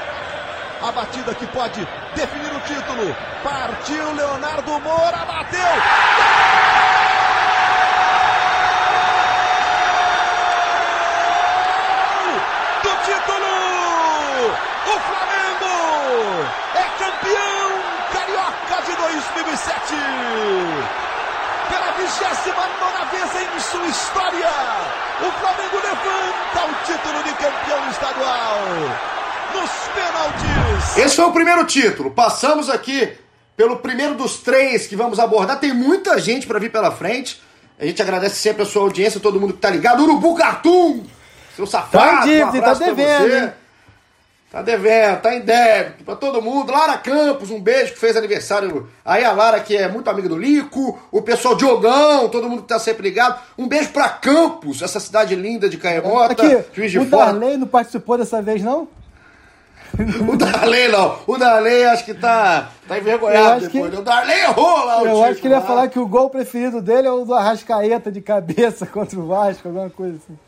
A 0.82 0.90
batida 0.90 1.32
que 1.34 1.46
pode 1.46 1.86
definir 2.16 2.52
o 2.52 2.60
título. 2.60 3.14
Partiu 3.44 4.12
Leonardo 4.14 4.80
Moura, 4.80 5.18
bateu. 5.18 5.62
Título! 13.04 14.52
O 14.86 15.00
Flamengo 15.00 16.46
é 16.74 16.84
campeão 17.02 17.70
carioca 18.12 18.76
de 18.84 18.92
2007 18.96 19.94
pela 22.02 22.34
29 22.34 23.10
vez 23.12 23.46
em 23.54 23.60
sua 23.60 23.86
história, 23.86 24.50
o 25.20 25.32
Flamengo 25.38 25.76
levanta 25.76 26.66
o 26.66 26.84
título 26.84 27.22
de 27.22 27.30
campeão 27.34 27.90
estadual 27.90 28.58
nos 29.54 29.70
pênaltis. 29.94 30.96
Esse 30.98 31.16
foi 31.16 31.24
o 31.26 31.32
primeiro 31.32 31.64
título. 31.64 32.10
Passamos 32.10 32.68
aqui 32.68 33.12
pelo 33.56 33.76
primeiro 33.76 34.14
dos 34.14 34.38
três 34.38 34.86
que 34.88 34.96
vamos 34.96 35.20
abordar. 35.20 35.60
Tem 35.60 35.72
muita 35.72 36.18
gente 36.18 36.46
para 36.46 36.58
vir 36.58 36.72
pela 36.72 36.90
frente. 36.90 37.40
A 37.78 37.86
gente 37.86 38.02
agradece 38.02 38.36
sempre 38.36 38.62
a 38.62 38.66
sua 38.66 38.82
audiência, 38.82 39.20
todo 39.20 39.40
mundo 39.40 39.52
que 39.54 39.60
tá 39.60 39.70
ligado. 39.70 40.02
Urubu 40.02 40.34
Cartoon, 40.34 41.04
seu 41.54 41.66
safado. 41.66 42.04
Tá 42.04 42.14
em 42.22 42.24
dívida, 42.24 42.44
um 42.46 42.48
abraço 42.48 42.80
tá 42.80 42.86
pra 42.86 42.94
devendo, 42.94 43.28
você. 43.30 43.38
hein? 43.38 43.52
Tá 44.52 44.60
devendo, 44.60 45.22
tá 45.22 45.34
em 45.34 45.40
débito 45.40 46.04
pra 46.04 46.14
todo 46.14 46.42
mundo. 46.42 46.70
Lara 46.70 46.98
Campos, 46.98 47.50
um 47.50 47.58
beijo 47.58 47.94
que 47.94 47.98
fez 47.98 48.14
aniversário. 48.18 48.86
Aí 49.02 49.24
a 49.24 49.32
Lara, 49.32 49.58
que 49.60 49.74
é 49.74 49.88
muito 49.88 50.10
amiga 50.10 50.28
do 50.28 50.36
Lico. 50.36 51.00
O 51.10 51.22
pessoal 51.22 51.54
Diogão, 51.54 52.28
todo 52.28 52.50
mundo 52.50 52.60
que 52.60 52.68
tá 52.68 52.78
sempre 52.78 53.02
ligado. 53.08 53.40
Um 53.56 53.66
beijo 53.66 53.88
pra 53.88 54.10
Campos, 54.10 54.82
essa 54.82 55.00
cidade 55.00 55.34
linda 55.34 55.70
de 55.70 55.78
Caemota. 55.78 56.32
Aqui, 56.34 56.64
Juiz 56.74 56.90
de 56.90 56.98
o 56.98 57.06
Fora. 57.06 57.32
Darley 57.32 57.56
não 57.56 57.66
participou 57.66 58.18
dessa 58.18 58.42
vez, 58.42 58.62
não? 58.62 58.88
O 60.28 60.36
Darley 60.36 60.88
não. 60.88 61.18
O 61.26 61.38
Darley 61.38 61.84
acho 61.84 62.04
que 62.04 62.12
tá, 62.12 62.70
tá 62.86 62.98
envergonhado 62.98 63.60
depois. 63.62 63.90
Que... 63.90 63.96
O 64.00 64.02
Darley 64.02 64.38
errou 64.38 64.84
lá 64.84 65.02
Eu 65.02 65.24
acho 65.24 65.40
que 65.40 65.46
ele 65.46 65.54
ia 65.54 65.60
falar 65.62 65.88
que 65.88 65.98
o 65.98 66.06
gol 66.06 66.28
preferido 66.28 66.82
dele 66.82 67.08
é 67.08 67.10
o 67.10 67.24
do 67.24 67.34
Arrascaeta 67.34 68.12
de 68.12 68.20
cabeça 68.20 68.84
contra 68.86 69.18
o 69.18 69.26
Vasco, 69.26 69.68
alguma 69.68 69.88
coisa 69.88 70.16
assim. 70.16 70.38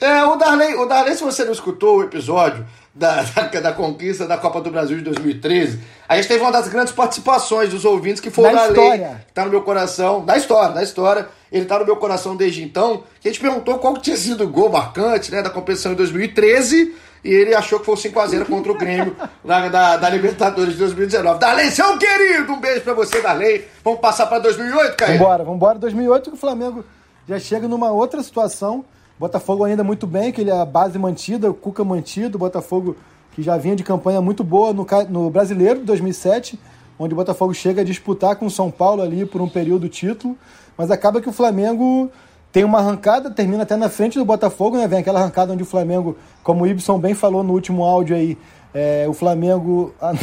É, 0.00 0.24
o 0.24 0.36
Darley, 0.36 0.74
o 0.76 0.86
Darley, 0.86 1.14
se 1.14 1.22
você 1.22 1.44
não 1.44 1.52
escutou 1.52 1.98
o 1.98 2.02
episódio 2.02 2.64
da, 3.00 3.22
da, 3.22 3.60
da, 3.60 3.72
conquista 3.72 4.26
da 4.26 4.36
Copa 4.36 4.60
do 4.60 4.70
Brasil 4.70 4.98
de 4.98 5.04
2013, 5.04 5.80
a 6.06 6.16
gente 6.16 6.28
teve 6.28 6.42
uma 6.42 6.52
das 6.52 6.68
grandes 6.68 6.92
participações 6.92 7.70
dos 7.70 7.86
ouvintes, 7.86 8.20
que 8.20 8.28
foi 8.28 8.44
da 8.44 8.50
o 8.50 8.74
Darley, 8.74 8.98
que 9.26 9.32
tá 9.32 9.46
no 9.46 9.50
meu 9.50 9.62
coração, 9.62 10.22
da 10.22 10.36
história, 10.36 10.74
da 10.74 10.82
história, 10.82 11.26
ele 11.50 11.64
tá 11.64 11.78
no 11.78 11.86
meu 11.86 11.96
coração 11.96 12.36
desde 12.36 12.62
então, 12.62 13.02
que 13.18 13.26
a 13.26 13.32
gente 13.32 13.40
perguntou 13.40 13.78
qual 13.78 13.96
tinha 13.96 14.18
sido 14.18 14.44
o 14.44 14.48
gol 14.48 14.68
marcante, 14.68 15.32
né, 15.32 15.40
da 15.40 15.48
competição 15.48 15.92
em 15.92 15.94
2013, 15.94 16.94
e 17.24 17.32
ele 17.32 17.54
achou 17.54 17.80
que 17.80 17.86
foi 17.86 17.94
o 17.94 17.98
5x0 17.98 18.44
contra 18.44 18.70
o 18.70 18.76
Grêmio 18.76 19.16
na, 19.42 19.68
da, 19.68 19.96
da 19.96 20.10
Libertadores 20.10 20.74
de 20.74 20.78
2019. 20.80 21.38
Darley, 21.38 21.70
seu 21.70 21.96
querido, 21.96 22.52
um 22.52 22.60
beijo 22.60 22.82
pra 22.82 22.92
você, 22.92 23.22
Darley. 23.22 23.66
Vamos 23.82 24.00
passar 24.00 24.26
pra 24.26 24.38
2008, 24.38 24.96
Caio? 24.96 25.18
Vambora, 25.18 25.44
vambora. 25.44 25.78
2008 25.78 26.30
que 26.30 26.36
o 26.36 26.38
Flamengo 26.38 26.84
já 27.26 27.38
chega 27.38 27.66
numa 27.66 27.90
outra 27.90 28.22
situação, 28.22 28.84
Botafogo 29.20 29.64
ainda 29.64 29.84
muito 29.84 30.06
bem, 30.06 30.32
que 30.32 30.40
ele 30.40 30.48
é 30.48 30.58
a 30.58 30.64
base 30.64 30.98
mantida, 30.98 31.50
o 31.50 31.52
Cuca 31.52 31.84
mantido, 31.84 32.36
o 32.36 32.38
Botafogo 32.38 32.96
que 33.32 33.42
já 33.42 33.58
vinha 33.58 33.76
de 33.76 33.84
campanha 33.84 34.18
muito 34.18 34.42
boa 34.42 34.72
no, 34.72 34.86
no 35.10 35.28
Brasileiro 35.28 35.80
de 35.80 35.84
2007, 35.84 36.58
onde 36.98 37.12
o 37.12 37.16
Botafogo 37.18 37.52
chega 37.52 37.82
a 37.82 37.84
disputar 37.84 38.36
com 38.36 38.46
o 38.46 38.50
São 38.50 38.70
Paulo 38.70 39.02
ali 39.02 39.26
por 39.26 39.42
um 39.42 39.48
período 39.48 39.90
título, 39.90 40.38
mas 40.74 40.90
acaba 40.90 41.20
que 41.20 41.28
o 41.28 41.32
Flamengo 41.32 42.10
tem 42.50 42.64
uma 42.64 42.78
arrancada, 42.78 43.30
termina 43.30 43.64
até 43.64 43.76
na 43.76 43.90
frente 43.90 44.18
do 44.18 44.24
Botafogo, 44.24 44.78
né? 44.78 44.88
Vem 44.88 45.00
aquela 45.00 45.20
arrancada 45.20 45.52
onde 45.52 45.64
o 45.64 45.66
Flamengo, 45.66 46.16
como 46.42 46.64
o 46.64 46.66
Ibson 46.66 46.98
bem 46.98 47.12
falou 47.12 47.42
no 47.42 47.52
último 47.52 47.84
áudio 47.84 48.16
aí, 48.16 48.38
é, 48.72 49.04
o 49.06 49.12
Flamengo. 49.12 49.94
Ah, 50.00 50.14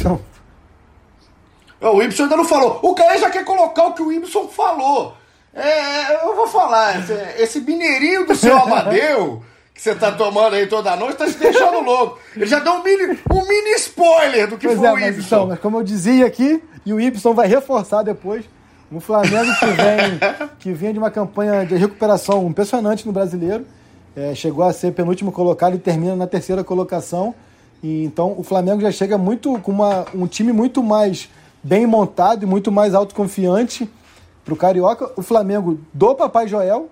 não. 1.79 1.93
O 1.93 2.01
Ibson 2.01 2.23
ainda 2.23 2.36
não 2.36 2.45
falou. 2.45 2.79
O 2.81 2.95
Caio 2.95 3.19
já 3.19 3.29
quer 3.29 3.45
colocar 3.45 3.86
o 3.86 3.93
que 3.93 4.01
o 4.01 4.12
Ibson 4.12 4.47
falou. 4.47 5.13
É, 5.57 6.23
eu 6.23 6.35
vou 6.35 6.45
falar, 6.45 6.99
esse, 6.99 7.13
esse 7.41 7.61
mineirinho 7.61 8.27
do 8.27 8.35
seu 8.35 8.55
Amadeu, 8.55 9.41
que 9.73 9.81
você 9.81 9.95
tá 9.95 10.11
tomando 10.11 10.55
aí 10.55 10.67
toda 10.67 10.95
noite, 10.95 11.17
tá 11.17 11.27
se 11.27 11.39
deixando 11.39 11.79
louco. 11.79 12.19
Ele 12.35 12.45
já 12.45 12.59
deu 12.59 12.73
um 12.73 12.83
mini, 12.83 13.19
um 13.31 13.41
mini 13.41 13.71
spoiler 13.77 14.47
do 14.47 14.55
que 14.55 14.67
pois 14.67 14.77
foi 14.77 14.87
é, 14.87 14.93
o 14.93 14.99
Ibson. 14.99 15.25
Então, 15.25 15.47
mas 15.47 15.59
como 15.59 15.77
eu 15.77 15.83
dizia 15.83 16.27
aqui, 16.27 16.61
e 16.85 16.93
o 16.93 17.01
Ibson 17.01 17.33
vai 17.33 17.47
reforçar 17.47 18.03
depois, 18.03 18.45
um 18.91 18.99
Flamengo 18.99 19.51
que 19.59 19.65
vem 19.65 20.19
que 20.59 20.73
vinha 20.73 20.93
de 20.93 20.99
uma 20.99 21.09
campanha 21.09 21.65
de 21.65 21.75
recuperação 21.75 22.47
impressionante 22.47 23.05
no 23.05 23.11
brasileiro. 23.11 23.65
É, 24.15 24.35
chegou 24.35 24.63
a 24.63 24.71
ser 24.71 24.91
penúltimo 24.93 25.31
colocado 25.31 25.75
e 25.75 25.79
termina 25.79 26.15
na 26.15 26.27
terceira 26.27 26.63
colocação. 26.63 27.33
E, 27.81 28.03
então 28.03 28.35
o 28.37 28.43
Flamengo 28.43 28.81
já 28.81 28.91
chega 28.91 29.17
muito 29.17 29.59
com 29.59 29.71
uma, 29.71 30.05
um 30.13 30.27
time 30.27 30.53
muito 30.53 30.83
mais 30.83 31.29
bem 31.63 31.87
montado 31.87 32.43
e 32.43 32.45
muito 32.45 32.71
mais 32.71 32.93
autoconfiante 32.93 33.89
para 34.47 34.53
o 34.53 34.57
Carioca, 34.57 35.12
o 35.17 35.21
Flamengo 35.21 35.77
do 35.93 36.15
Papai 36.15 36.47
Joel, 36.47 36.89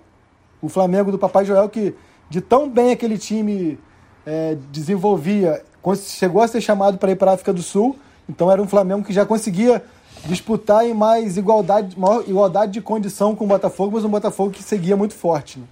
o 0.60 0.68
Flamengo 0.68 1.10
do 1.10 1.18
Papai 1.18 1.42
Joel 1.42 1.70
que 1.70 1.94
de 2.28 2.42
tão 2.42 2.68
bem 2.68 2.92
aquele 2.92 3.16
time 3.16 3.78
é, 4.26 4.58
desenvolvia, 4.70 5.64
chegou 6.04 6.42
a 6.42 6.48
ser 6.48 6.60
chamado 6.60 6.98
para 6.98 7.12
ir 7.12 7.16
para 7.16 7.30
a 7.30 7.34
África 7.34 7.54
do 7.54 7.62
Sul, 7.62 7.96
então 8.28 8.52
era 8.52 8.60
um 8.60 8.68
Flamengo 8.68 9.02
que 9.02 9.12
já 9.12 9.24
conseguia 9.24 9.82
disputar 10.26 10.84
em 10.84 10.92
mais 10.92 11.38
igualdade, 11.38 11.98
maior 11.98 12.24
igualdade 12.28 12.72
de 12.72 12.82
condição 12.82 13.34
com 13.34 13.46
o 13.46 13.48
Botafogo, 13.48 13.92
mas 13.94 14.04
um 14.04 14.10
Botafogo 14.10 14.50
que 14.50 14.62
seguia 14.62 14.96
muito 14.96 15.14
forte. 15.14 15.58
Né? 15.58 15.64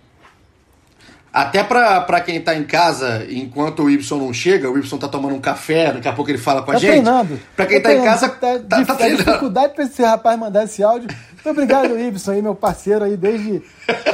Até 1.31 1.65
para 1.65 2.21
quem 2.21 2.41
tá 2.41 2.55
em 2.55 2.65
casa, 2.65 3.27
enquanto 3.29 3.83
o 3.83 3.91
Y 3.91 4.19
não 4.19 4.33
chega, 4.33 4.71
o 4.71 4.79
Y 4.79 4.99
tá 4.99 5.09
tomando 5.09 5.35
um 5.35 5.41
café, 5.41 5.93
daqui 5.93 6.09
a 6.09 6.13
pouco 6.13 6.31
ele 6.31 6.39
fala 6.39 6.63
com 6.63 6.71
a 6.71 6.75
tá 6.75 6.81
gente. 6.81 6.93
Treinando. 6.93 7.41
Pra 7.57 7.67
quem 7.67 7.83
tá, 7.83 7.89
tá 7.89 7.95
em 7.95 8.05
casa, 8.05 8.29
tá, 8.29 8.59
tá, 8.61 8.85
tá 8.85 8.95
treinando. 8.95 9.25
dificuldade 9.25 9.75
pra 9.75 9.85
esse 9.85 10.01
rapaz 10.03 10.39
mandar 10.39 10.65
esse 10.65 10.83
áudio. 10.83 11.09
Obrigado, 11.45 11.99
Y, 11.99 12.31
aí, 12.31 12.43
meu 12.43 12.55
parceiro 12.55 13.05
aí 13.05 13.17
desde 13.17 13.63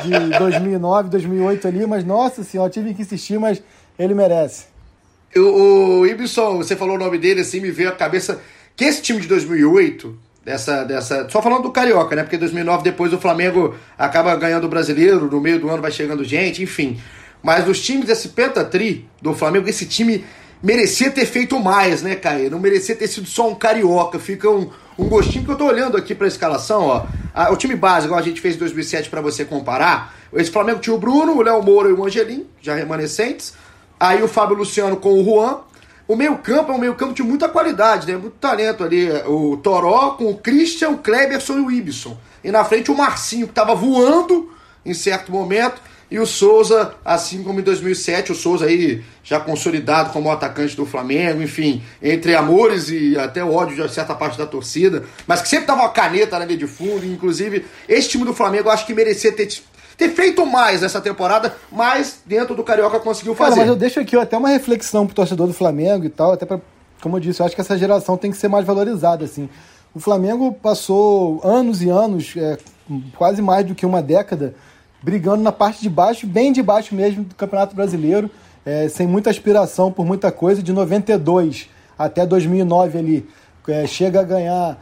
de 0.03 0.39
2009, 0.39 1.11
2008 1.11 1.69
ali, 1.69 1.87
mas 1.87 2.05
nossa 2.05 2.43
senhora, 2.43 2.71
tive 2.71 2.93
que 2.93 3.03
insistir, 3.03 3.39
mas 3.39 3.63
ele 3.99 4.15
merece. 4.15 4.65
O, 5.37 6.01
o 6.01 6.07
Ibson, 6.07 6.57
você 6.57 6.75
falou 6.75 6.97
o 6.97 6.99
nome 6.99 7.19
dele 7.19 7.43
assim, 7.43 7.61
me 7.61 7.71
veio 7.71 7.89
a 7.89 7.93
cabeça 7.93 8.41
que 8.75 8.85
esse 8.85 9.01
time 9.03 9.21
de 9.21 9.29
2008 9.29 10.19
dessa, 10.45 10.85
dessa. 10.85 11.29
Só 11.29 11.41
falando 11.41 11.63
do 11.63 11.71
Carioca, 11.71 12.17
né? 12.17 12.23
Porque 12.23 12.37
2009 12.37 12.83
depois 12.83 13.13
o 13.13 13.19
Flamengo 13.19 13.75
acaba 13.97 14.35
ganhando 14.37 14.65
o 14.65 14.69
brasileiro, 14.69 15.31
no 15.31 15.41
meio 15.41 15.61
do 15.61 15.69
ano 15.69 15.83
vai 15.83 15.93
chegando 15.93 16.25
gente, 16.25 16.63
enfim. 16.63 17.01
Mas 17.43 17.69
os 17.69 17.81
times 17.81 18.07
desse 18.07 18.31
pentatri 18.31 19.09
do 19.23 19.35
Flamengo, 19.35 19.69
esse 19.69 19.87
time 19.87 20.25
merecia 20.63 21.11
ter 21.11 21.25
feito 21.27 21.59
mais, 21.59 22.03
né, 22.03 22.17
Caio? 22.17 22.51
Não 22.51 22.59
merecia 22.59 22.95
ter 22.95 23.07
sido 23.07 23.27
só 23.27 23.49
um 23.49 23.55
carioca. 23.55 24.19
Fica 24.19 24.51
um, 24.51 24.71
um 25.01 25.09
gostinho 25.09 25.45
que 25.45 25.51
eu 25.51 25.57
tô 25.57 25.65
olhando 25.67 25.97
aqui 25.97 26.15
pra 26.15 26.27
escalação, 26.27 26.83
ó. 26.83 27.53
o 27.53 27.57
time 27.57 27.75
base, 27.75 28.07
igual 28.07 28.21
a 28.21 28.23
gente 28.23 28.41
fez 28.41 28.55
em 28.55 28.59
2007 28.59 29.09
para 29.09 29.21
você 29.21 29.45
comparar. 29.45 30.15
Esse 30.35 30.51
Flamengo 30.51 30.81
tinha 30.81 30.95
o 30.95 30.99
Bruno, 30.99 31.37
o 31.37 31.43
Léo 31.43 31.63
Moura 31.63 31.89
e 31.89 31.93
o 31.93 32.05
Angelim, 32.05 32.47
já 32.61 32.75
remanescentes. 32.75 33.55
Aí 33.99 34.23
o 34.23 34.29
Fábio 34.29 34.57
Luciano 34.57 34.97
com 34.97 35.21
o 35.21 35.25
Juan. 35.25 35.59
O 36.07 36.17
meio-campo 36.17 36.73
é 36.73 36.75
um 36.75 36.79
meio-campo 36.79 37.15
de 37.15 37.23
muita 37.23 37.49
qualidade, 37.49 38.07
né? 38.07 38.17
Muito 38.17 38.37
talento 38.37 38.83
ali. 38.83 39.11
O 39.27 39.57
Toró 39.57 40.11
com 40.11 40.31
o 40.31 40.37
Christian, 40.37 40.91
o 40.91 40.99
Kleberson 40.99 41.59
e 41.59 41.61
o 41.61 41.71
Ibson. 41.71 42.17
E 42.43 42.51
na 42.51 42.65
frente 42.65 42.91
o 42.91 42.97
Marcinho, 42.97 43.47
que 43.47 43.53
tava 43.53 43.75
voando 43.75 44.51
em 44.85 44.93
certo 44.93 45.31
momento. 45.31 45.81
E 46.11 46.19
o 46.19 46.27
Souza, 46.27 46.95
assim 47.05 47.43
como 47.45 47.61
em 47.61 47.63
2007, 47.63 48.33
o 48.33 48.35
Souza 48.35 48.65
aí 48.67 49.03
já 49.23 49.39
consolidado 49.39 50.13
como 50.13 50.31
atacante 50.31 50.77
do 50.77 50.85
Flamengo, 50.85 51.41
enfim, 51.41 51.83
entre 52.03 52.35
amores 52.35 52.91
e 52.91 53.17
até 53.17 53.45
ódio 53.45 53.87
de 53.87 53.95
certa 53.95 54.15
parte 54.15 54.37
da 54.37 54.45
torcida, 54.45 55.05
mas 55.27 55.41
que 55.41 55.49
sempre 55.49 55.67
dava 55.67 55.83
uma 55.83 55.91
caneta 55.91 56.37
na 56.39 56.45
linha 56.45 56.59
de 56.59 56.67
fundo. 56.67 57.07
Inclusive, 57.07 57.65
esse 57.89 58.09
time 58.09 58.25
do 58.25 58.35
Flamengo 58.35 58.69
eu 58.69 58.73
acho 58.73 58.85
que 58.87 58.93
merecia 58.93 59.31
ter 59.31 59.47
ter 60.01 60.09
feito 60.09 60.47
mais 60.47 60.83
essa 60.83 60.99
temporada, 60.99 61.55
mas 61.71 62.23
dentro 62.25 62.55
do 62.55 62.65
Carioca 62.65 62.99
conseguiu 62.99 63.35
fazer. 63.35 63.51
Cara, 63.51 63.61
mas 63.61 63.69
eu 63.69 63.77
deixo 63.77 64.01
aqui 64.01 64.17
até 64.17 64.37
uma 64.37 64.49
reflexão 64.49 65.05
pro 65.07 65.15
torcedor 65.15 65.47
do 65.47 65.53
Flamengo 65.53 66.07
e 66.07 66.09
tal, 66.09 66.33
até 66.33 66.47
para, 66.47 66.59
como 67.03 67.17
eu 67.17 67.21
disse, 67.21 67.43
eu 67.43 67.47
acho 67.47 67.55
que 67.55 67.61
essa 67.61 67.77
geração 67.77 68.17
tem 68.17 68.31
que 68.31 68.39
ser 68.39 68.49
mais 68.49 68.65
valorizada, 68.65 69.27
assim. 69.27 69.47
O 69.95 70.01
Flamengo 70.01 70.55
passou 70.55 71.41
anos 71.45 71.83
e 71.83 71.91
anos, 71.91 72.35
é, 72.35 72.57
quase 73.15 73.43
mais 73.43 73.67
do 73.67 73.75
que 73.75 73.85
uma 73.85 74.01
década, 74.01 74.55
brigando 75.03 75.43
na 75.43 75.53
parte 75.53 75.81
de 75.81 75.89
baixo, 75.89 76.27
bem 76.27 76.53
de 76.53 76.63
baixo 76.63 76.95
mesmo 76.95 77.25
do 77.25 77.35
Campeonato 77.35 77.75
Brasileiro, 77.75 78.31
é, 78.65 78.89
sem 78.89 79.07
muita 79.07 79.31
aspiração 79.31 79.91
por 79.91 80.05
muita 80.05 80.31
coisa, 80.31 80.63
de 80.63 80.73
92 80.73 81.69
até 81.99 82.25
2009 82.25 82.99
ali, 82.99 83.29
é, 83.69 83.87
chega 83.87 84.21
a 84.21 84.23
ganhar 84.25 84.79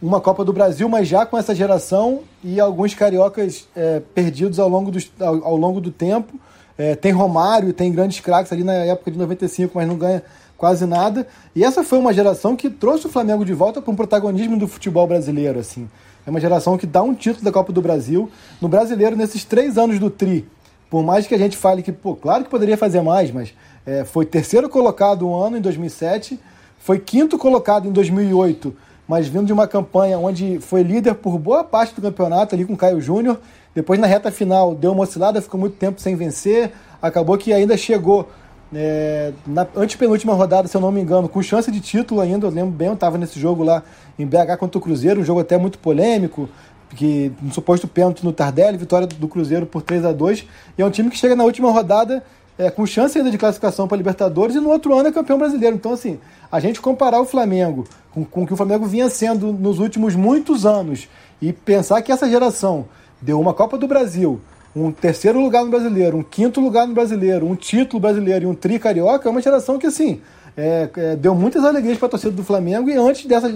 uma 0.00 0.20
Copa 0.20 0.44
do 0.44 0.52
Brasil, 0.52 0.88
mas 0.88 1.06
já 1.06 1.26
com 1.26 1.36
essa 1.36 1.54
geração 1.54 2.20
e 2.42 2.58
alguns 2.58 2.94
cariocas 2.94 3.68
é, 3.76 4.00
perdidos 4.14 4.58
ao 4.58 4.68
longo, 4.68 4.90
do, 4.90 4.98
ao, 5.20 5.44
ao 5.44 5.56
longo 5.56 5.80
do 5.80 5.90
tempo. 5.90 6.38
É, 6.78 6.94
tem 6.94 7.12
Romário, 7.12 7.72
tem 7.72 7.92
grandes 7.92 8.20
craques 8.20 8.50
ali 8.52 8.64
na 8.64 8.72
época 8.72 9.10
de 9.10 9.18
95, 9.18 9.72
mas 9.74 9.86
não 9.86 9.96
ganha 9.96 10.22
quase 10.56 10.86
nada. 10.86 11.26
E 11.54 11.62
essa 11.62 11.84
foi 11.84 11.98
uma 11.98 12.12
geração 12.12 12.56
que 12.56 12.70
trouxe 12.70 13.06
o 13.06 13.10
Flamengo 13.10 13.44
de 13.44 13.52
volta 13.52 13.82
para 13.82 13.92
um 13.92 13.96
protagonismo 13.96 14.56
do 14.58 14.66
futebol 14.66 15.06
brasileiro. 15.06 15.58
assim. 15.58 15.88
É 16.26 16.30
uma 16.30 16.40
geração 16.40 16.76
que 16.76 16.86
dá 16.86 17.02
um 17.02 17.14
título 17.14 17.44
da 17.44 17.52
Copa 17.52 17.72
do 17.72 17.80
Brasil. 17.80 18.30
No 18.60 18.68
brasileiro, 18.68 19.16
nesses 19.16 19.44
três 19.44 19.78
anos 19.78 19.98
do 19.98 20.10
Tri, 20.10 20.46
por 20.88 21.02
mais 21.02 21.26
que 21.26 21.34
a 21.34 21.38
gente 21.38 21.56
fale 21.56 21.82
que, 21.82 21.92
pô, 21.92 22.14
claro 22.14 22.44
que 22.44 22.50
poderia 22.50 22.76
fazer 22.76 23.00
mais, 23.00 23.30
mas 23.30 23.54
é, 23.86 24.04
foi 24.04 24.26
terceiro 24.26 24.68
colocado 24.68 25.26
um 25.26 25.34
ano, 25.34 25.56
em 25.56 25.60
2007, 25.60 26.38
foi 26.78 26.98
quinto 26.98 27.38
colocado 27.38 27.88
em 27.88 27.92
2008 27.92 28.74
mas 29.10 29.26
vindo 29.26 29.46
de 29.46 29.52
uma 29.52 29.66
campanha 29.66 30.16
onde 30.20 30.60
foi 30.60 30.84
líder 30.84 31.16
por 31.16 31.36
boa 31.36 31.64
parte 31.64 31.92
do 31.92 32.00
campeonato 32.00 32.54
ali 32.54 32.64
com 32.64 32.76
Caio 32.76 33.00
Júnior. 33.00 33.40
Depois, 33.74 33.98
na 33.98 34.06
reta 34.06 34.30
final, 34.30 34.72
deu 34.72 34.92
uma 34.92 35.02
oscilada, 35.02 35.42
ficou 35.42 35.58
muito 35.58 35.74
tempo 35.74 36.00
sem 36.00 36.14
vencer. 36.14 36.70
Acabou 37.02 37.36
que 37.36 37.52
ainda 37.52 37.76
chegou 37.76 38.30
é, 38.74 39.32
na 39.46 39.66
antepenúltima 39.76 40.32
rodada, 40.34 40.68
se 40.68 40.76
eu 40.76 40.80
não 40.80 40.92
me 40.92 41.00
engano, 41.00 41.28
com 41.28 41.42
chance 41.42 41.70
de 41.70 41.80
título 41.80 42.20
ainda. 42.20 42.46
Eu 42.46 42.50
lembro 42.50 42.70
bem, 42.70 42.88
eu 42.88 42.94
estava 42.94 43.18
nesse 43.18 43.38
jogo 43.38 43.62
lá 43.62 43.82
em 44.18 44.26
BH 44.26 44.56
contra 44.58 44.78
o 44.78 44.80
Cruzeiro, 44.80 45.20
um 45.20 45.24
jogo 45.24 45.40
até 45.40 45.58
muito 45.58 45.78
polêmico, 45.78 46.48
que 46.94 47.32
um 47.42 47.52
suposto 47.52 47.86
pênalti 47.88 48.24
no 48.24 48.32
Tardelli, 48.32 48.76
vitória 48.76 49.06
do 49.06 49.28
Cruzeiro 49.28 49.66
por 49.66 49.82
3 49.82 50.04
a 50.04 50.12
2 50.12 50.46
E 50.76 50.82
é 50.82 50.84
um 50.84 50.90
time 50.90 51.10
que 51.10 51.16
chega 51.16 51.36
na 51.36 51.44
última 51.44 51.70
rodada 51.70 52.22
é, 52.58 52.70
com 52.70 52.84
chance 52.84 53.16
ainda 53.16 53.30
de 53.30 53.38
classificação 53.38 53.88
para 53.88 53.96
Libertadores 53.96 54.54
e 54.54 54.60
no 54.60 54.68
outro 54.68 54.94
ano 54.94 55.08
é 55.08 55.12
campeão 55.12 55.38
brasileiro. 55.38 55.76
Então, 55.76 55.92
assim, 55.92 56.18
a 56.52 56.60
gente 56.60 56.80
comparar 56.80 57.20
o 57.20 57.24
Flamengo 57.24 57.86
com, 58.12 58.24
com 58.24 58.42
o 58.42 58.46
que 58.46 58.52
o 58.52 58.56
Flamengo 58.56 58.86
vinha 58.86 59.08
sendo 59.08 59.52
nos 59.52 59.78
últimos 59.78 60.14
muitos 60.14 60.66
anos 60.66 61.08
e 61.40 61.52
pensar 61.52 62.02
que 62.02 62.12
essa 62.12 62.28
geração 62.28 62.86
deu 63.20 63.40
uma 63.40 63.54
Copa 63.54 63.78
do 63.78 63.88
Brasil, 63.88 64.40
um 64.74 64.92
terceiro 64.92 65.40
lugar 65.40 65.64
no 65.64 65.70
brasileiro, 65.70 66.16
um 66.16 66.22
quinto 66.22 66.60
lugar 66.60 66.86
no 66.86 66.94
brasileiro, 66.94 67.46
um 67.46 67.56
título 67.56 68.00
brasileiro 68.00 68.44
e 68.44 68.46
um 68.46 68.54
tri 68.54 68.78
carioca, 68.78 69.28
é 69.28 69.30
uma 69.30 69.40
geração 69.40 69.78
que, 69.78 69.86
assim, 69.86 70.20
é, 70.56 70.88
é, 70.96 71.16
deu 71.16 71.34
muitas 71.34 71.64
alegrias 71.64 71.98
para 71.98 72.06
a 72.06 72.10
torcida 72.10 72.32
do 72.32 72.44
Flamengo 72.44 72.88
e 72.88 72.96
antes 72.96 73.26
dessa. 73.26 73.52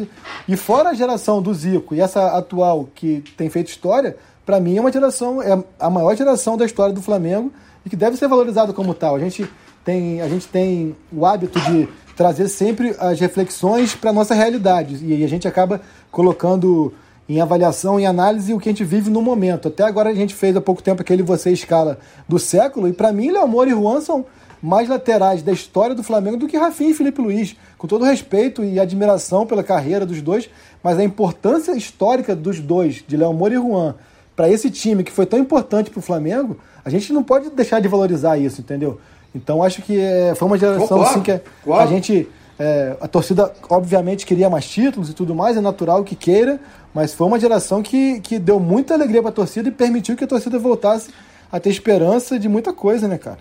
E 0.49 0.57
fora 0.57 0.91
a 0.91 0.95
geração 0.95 1.43
do 1.43 1.53
Zico 1.53 1.95
e 1.95 2.01
essa 2.01 2.37
atual 2.37 2.89
que 2.95 3.23
tem 3.37 3.49
feito 3.49 3.69
história, 3.69 4.17
para 4.45 4.61
mim 4.61 4.77
é 4.77 4.81
uma 4.81 4.93
geração, 4.93 5.43
é 5.43 5.63
a 5.79 5.91
maior 5.91 6.17
geração 6.17 6.57
da 6.57 6.65
história 6.65 6.95
do 6.95 7.03
Flamengo 7.03 7.53
e 7.85 7.91
que 7.91 7.97
deve 7.97 8.17
ser 8.17 8.29
valorizado 8.29 8.73
como 8.73 8.95
tal. 8.95 9.17
A 9.17 9.19
gente 9.19 9.49
tem, 9.85 10.21
a 10.21 10.29
gente 10.29 10.49
tem 10.49 10.97
o 11.13 11.27
hábito 11.27 11.61
de 11.61 11.89
trazer 12.17 12.49
sempre 12.49 12.95
as 12.99 13.19
reflexões 13.21 13.95
para 13.95 14.13
nossa 14.13 14.35
realidade. 14.35 15.05
E 15.05 15.25
a 15.25 15.29
gente 15.29 15.47
acaba 15.47 15.81
colocando 16.11 16.93
em 17.29 17.41
avaliação, 17.41 17.99
em 17.99 18.07
análise, 18.07 18.53
o 18.53 18.59
que 18.59 18.69
a 18.69 18.73
gente 18.73 18.85
vive 18.85 19.11
no 19.11 19.23
momento. 19.23 19.69
Até 19.69 19.85
agora 19.85 20.11
a 20.11 20.15
gente 20.15 20.35
fez 20.35 20.57
há 20.57 20.61
pouco 20.61 20.83
tempo 20.83 21.03
aquele 21.03 21.23
Você 21.23 21.51
Escala 21.51 21.99
do 22.29 22.39
século, 22.39 22.89
e 22.89 22.93
para 22.93 23.13
mim, 23.13 23.31
Leomor 23.31 23.67
e 23.67 23.71
Juan 23.71 24.01
são 24.01 24.27
mais 24.63 24.89
laterais 24.89 25.43
da 25.43 25.53
história 25.53 25.95
do 25.95 26.03
Flamengo 26.03 26.39
do 26.39 26.47
que 26.47 26.57
Rafinha 26.57 26.91
e 26.91 26.95
Felipe 26.95 27.21
Luiz. 27.21 27.55
Com 27.77 27.87
todo 27.87 28.05
respeito 28.05 28.65
e 28.65 28.81
admiração 28.81 29.47
pela 29.47 29.63
carreira 29.63 30.07
dos 30.07 30.23
dois, 30.23 30.49
mas 30.83 30.99
a 30.99 31.05
importância 31.05 31.73
histórica 31.73 32.35
dos 32.35 32.61
dois, 32.61 33.05
de 33.07 33.17
Leomor 33.17 33.53
e 33.53 33.57
Juan, 33.57 33.95
para 34.35 34.49
esse 34.49 34.71
time 34.71 35.05
que 35.05 35.13
foi 35.13 35.27
tão 35.27 35.39
importante 35.39 35.91
para 35.91 35.99
o 35.99 36.03
Flamengo, 36.03 36.57
a 36.85 36.91
gente 36.91 37.13
não 37.13 37.23
pode 37.23 37.51
deixar 37.51 37.81
de 37.81 37.89
valorizar 37.89 38.37
isso, 38.37 38.61
entendeu? 38.61 38.99
Então 39.35 39.63
acho 39.63 39.83
que 39.83 39.99
é, 39.99 40.35
foi 40.35 40.47
uma 40.47 40.59
geração 40.59 41.03
assim 41.03 41.21
que 41.21 41.33
a 41.33 41.87
gente. 41.87 42.29
É, 42.57 42.97
a 43.01 43.09
torcida, 43.09 43.53
obviamente, 43.69 44.25
queria 44.25 44.49
mais 44.49 44.65
títulos 44.65 45.11
e 45.11 45.13
tudo 45.13 45.35
mais, 45.35 45.57
é 45.57 45.61
natural 45.61 46.05
que 46.05 46.15
queira, 46.15 46.61
mas 46.95 47.13
foi 47.13 47.27
uma 47.27 47.41
geração 47.41 47.83
que, 47.83 48.21
que 48.21 48.39
deu 48.39 48.61
muita 48.61 48.95
alegria 48.95 49.21
para 49.21 49.31
a 49.31 49.35
torcida 49.35 49.69
e 49.69 49.73
permitiu 49.73 50.17
que 50.17 50.25
a 50.25 50.29
torcida 50.29 50.59
voltasse 50.59 51.11
a 51.51 51.59
ter 51.59 51.71
esperança 51.71 52.39
de 52.39 52.49
muita 52.49 52.73
coisa, 52.73 53.09
né, 53.09 53.19
cara? 53.19 53.39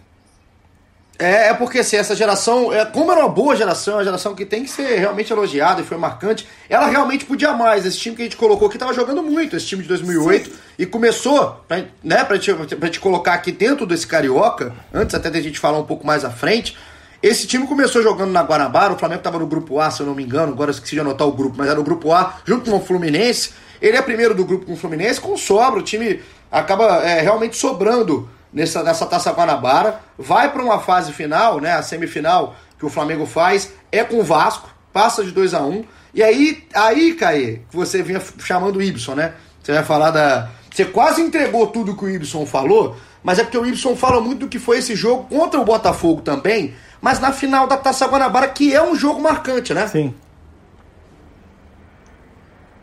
É, 1.19 1.49
é 1.49 1.53
porque 1.53 1.79
assim, 1.79 1.95
essa 1.95 2.15
geração, 2.15 2.73
é, 2.73 2.83
como 2.85 3.11
era 3.11 3.21
uma 3.21 3.29
boa 3.29 3.55
geração, 3.55 3.95
uma 3.95 4.03
geração 4.03 4.33
que 4.33 4.45
tem 4.45 4.63
que 4.63 4.69
ser 4.69 4.97
realmente 4.97 5.31
elogiada 5.31 5.81
e 5.81 5.85
foi 5.85 5.95
marcante, 5.95 6.47
ela 6.67 6.87
realmente 6.87 7.23
podia 7.23 7.53
mais. 7.53 7.85
Esse 7.85 7.99
time 7.99 8.15
que 8.15 8.23
a 8.23 8.25
gente 8.25 8.35
colocou 8.35 8.67
aqui 8.67 8.77
estava 8.77 8.93
jogando 8.93 9.21
muito, 9.21 9.55
esse 9.55 9.67
time 9.67 9.83
de 9.83 9.87
2008, 9.89 10.49
Sim. 10.49 10.55
e 10.79 10.85
começou, 10.87 11.63
pra, 11.67 11.83
né, 12.03 12.23
pra 12.23 12.37
gente, 12.37 12.75
pra 12.75 12.87
gente 12.87 12.99
colocar 12.99 13.33
aqui 13.33 13.51
dentro 13.51 13.85
desse 13.85 14.07
Carioca, 14.07 14.73
antes 14.91 15.13
até 15.13 15.29
da 15.29 15.39
gente 15.39 15.59
falar 15.59 15.77
um 15.77 15.85
pouco 15.85 16.05
mais 16.05 16.25
à 16.25 16.31
frente, 16.31 16.75
esse 17.23 17.47
time 17.47 17.65
começou 17.65 18.03
jogando 18.03 18.31
na 18.31 18.43
Guanabara, 18.43 18.93
o 18.93 18.99
Flamengo 18.99 19.21
estava 19.21 19.39
no 19.39 19.47
grupo 19.47 19.79
A, 19.79 19.89
se 19.89 20.01
eu 20.01 20.05
não 20.05 20.13
me 20.13 20.23
engano, 20.23 20.51
agora 20.51 20.69
eu 20.69 20.73
esqueci 20.73 20.93
de 20.93 20.99
anotar 20.99 21.25
o 21.25 21.31
grupo, 21.31 21.55
mas 21.57 21.69
era 21.69 21.79
o 21.79 21.83
grupo 21.83 22.11
A, 22.11 22.35
junto 22.43 22.69
com 22.69 22.75
o 22.75 22.81
Fluminense. 22.81 23.51
Ele 23.81 23.95
é 23.95 24.01
primeiro 24.01 24.35
do 24.35 24.43
grupo 24.43 24.65
com 24.65 24.73
o 24.73 24.77
Fluminense, 24.77 25.21
com 25.21 25.37
sobra, 25.37 25.79
o 25.79 25.83
time 25.83 26.21
acaba 26.51 27.01
é, 27.03 27.21
realmente 27.21 27.55
sobrando 27.55 28.29
nessa, 28.51 28.83
nessa 28.83 29.05
Taça 29.05 29.31
Guanabara, 29.31 30.01
vai 30.17 30.51
para 30.51 30.61
uma 30.61 30.79
fase 30.79 31.13
final, 31.13 31.61
né, 31.61 31.71
a 31.71 31.81
semifinal 31.81 32.55
que 32.77 32.85
o 32.85 32.89
Flamengo 32.89 33.25
faz, 33.25 33.71
é 33.89 34.03
com 34.03 34.17
o 34.17 34.23
Vasco, 34.23 34.69
passa 34.91 35.23
de 35.23 35.31
2 35.31 35.53
a 35.53 35.61
1 35.61 35.69
um, 35.69 35.85
e 36.13 36.21
aí, 36.21 36.63
aí, 36.75 37.13
Caê, 37.13 37.61
você 37.71 38.03
vinha 38.03 38.21
chamando 38.37 38.75
o 38.75 38.81
Ibson, 38.81 39.15
né? 39.15 39.33
Você 39.63 39.71
vai 39.71 39.83
falar 39.83 40.11
da. 40.11 40.49
Você 40.69 40.85
quase 40.85 41.21
entregou 41.21 41.67
tudo 41.67 41.95
que 41.95 42.05
o 42.05 42.09
Ibson 42.09 42.45
falou, 42.45 42.95
mas 43.23 43.39
é 43.39 43.43
porque 43.43 43.57
o 43.57 43.65
Ibson 43.65 43.95
fala 43.95 44.19
muito 44.19 44.41
do 44.41 44.47
que 44.47 44.59
foi 44.59 44.79
esse 44.79 44.95
jogo 44.95 45.25
contra 45.29 45.59
o 45.59 45.65
Botafogo 45.65 46.21
também, 46.21 46.73
mas 47.01 47.19
na 47.19 47.31
final 47.31 47.67
da 47.67 47.77
Taça 47.77 48.05
Guanabara, 48.05 48.47
que 48.47 48.73
é 48.73 48.83
um 48.83 48.95
jogo 48.95 49.21
marcante, 49.21 49.73
né? 49.73 49.87
Sim. 49.87 50.13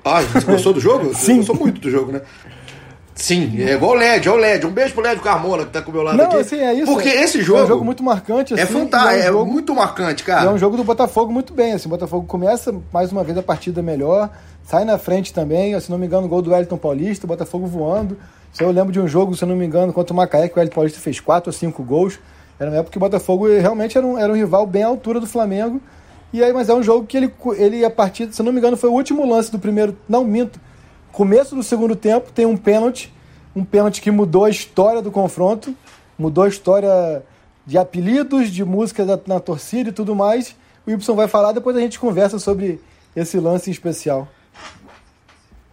Ah, 0.04 0.22
você 0.22 0.46
gostou 0.46 0.72
do 0.72 0.80
jogo? 0.80 1.12
Sim. 1.14 1.38
Gostou 1.38 1.56
muito 1.56 1.80
do 1.80 1.90
jogo, 1.90 2.12
né? 2.12 2.22
Sim, 3.14 3.62
é 3.62 3.74
igual 3.74 3.92
o 3.92 3.94
LED, 3.94 4.28
é 4.28 4.30
o 4.30 4.36
LED. 4.36 4.66
Um 4.66 4.70
beijo 4.70 4.94
pro 4.94 5.02
LED 5.02 5.20
Carmona 5.20 5.66
que 5.66 5.70
tá 5.70 5.82
com 5.82 5.90
o 5.90 5.94
meu 5.94 6.02
lado 6.02 6.16
Não, 6.16 6.24
aqui. 6.24 6.36
Assim, 6.36 6.56
é 6.56 6.72
isso. 6.72 6.86
Porque 6.86 7.08
esse 7.08 7.42
jogo. 7.42 7.60
É 7.60 7.64
um 7.64 7.66
jogo 7.66 7.84
muito 7.84 8.02
marcante. 8.02 8.58
É 8.58 8.62
assim, 8.62 8.72
fantástico, 8.72 9.14
é, 9.14 9.16
um 9.16 9.20
é, 9.20 9.26
jogo, 9.26 9.52
muito 9.52 9.74
marcante, 9.74 10.24
cara. 10.24 10.48
É 10.48 10.52
um 10.52 10.56
jogo 10.56 10.78
do 10.78 10.84
Botafogo 10.84 11.30
muito 11.30 11.52
bem. 11.52 11.74
Assim, 11.74 11.86
o 11.86 11.90
Botafogo 11.90 12.26
começa 12.26 12.74
mais 12.90 13.12
uma 13.12 13.22
vez 13.22 13.36
a 13.36 13.42
partida 13.42 13.82
melhor, 13.82 14.30
sai 14.62 14.86
na 14.86 14.96
frente 14.96 15.34
também. 15.34 15.78
Se 15.80 15.90
não 15.90 15.98
me 15.98 16.06
engano, 16.06 16.26
gol 16.28 16.40
do 16.40 16.50
Wellington 16.50 16.78
Paulista, 16.78 17.26
o 17.26 17.28
Botafogo 17.28 17.66
voando. 17.66 18.16
Eu 18.58 18.70
lembro 18.70 18.92
de 18.92 19.00
um 19.00 19.06
jogo, 19.06 19.34
se 19.36 19.44
eu 19.44 19.48
não 19.48 19.56
me 19.56 19.64
engano, 19.64 19.92
contra 19.92 20.12
o 20.12 20.16
Macaé, 20.16 20.48
que 20.48 20.54
o 20.54 20.58
Wellington 20.58 20.74
Paulista 20.74 21.00
fez 21.00 21.20
4 21.20 21.48
ou 21.48 21.52
5 21.52 21.82
gols. 21.82 22.18
Era 22.58 22.70
uma 22.70 22.76
época 22.78 22.92
que 22.92 22.98
o 22.98 23.00
Botafogo 23.00 23.46
realmente 23.46 23.96
era 23.96 24.06
um, 24.06 24.18
era 24.18 24.32
um 24.32 24.36
rival 24.36 24.66
bem 24.66 24.82
à 24.82 24.86
altura 24.86 25.20
do 25.20 25.26
Flamengo. 25.26 25.80
E 26.32 26.42
aí, 26.42 26.52
mas 26.52 26.68
é 26.68 26.74
um 26.74 26.82
jogo 26.82 27.06
que 27.06 27.16
ele, 27.16 27.32
ele 27.56 27.84
a 27.84 27.90
partir, 27.90 28.32
se 28.32 28.40
eu 28.40 28.44
não 28.44 28.52
me 28.52 28.58
engano, 28.58 28.76
foi 28.76 28.90
o 28.90 28.92
último 28.92 29.26
lance 29.28 29.50
do 29.50 29.58
primeiro. 29.58 29.96
Não, 30.08 30.24
minto. 30.24 30.60
Começo 31.12 31.54
do 31.54 31.62
segundo 31.62 31.96
tempo, 31.96 32.30
tem 32.32 32.46
um 32.46 32.56
pênalti 32.56 33.12
um 33.54 33.64
pênalti 33.64 34.00
que 34.00 34.10
mudou 34.10 34.44
a 34.44 34.50
história 34.50 35.02
do 35.02 35.10
confronto, 35.10 35.74
mudou 36.18 36.44
a 36.44 36.48
história 36.48 37.22
de 37.66 37.76
apelidos, 37.78 38.50
de 38.50 38.64
música 38.64 39.04
na, 39.04 39.18
na 39.26 39.40
torcida 39.40 39.90
e 39.90 39.92
tudo 39.92 40.14
mais. 40.14 40.56
O 40.86 40.90
Y 40.90 41.14
vai 41.14 41.28
falar, 41.28 41.52
depois 41.52 41.76
a 41.76 41.80
gente 41.80 41.98
conversa 41.98 42.38
sobre 42.38 42.80
esse 43.14 43.38
lance 43.38 43.70
em 43.70 43.72
especial. 43.72 44.28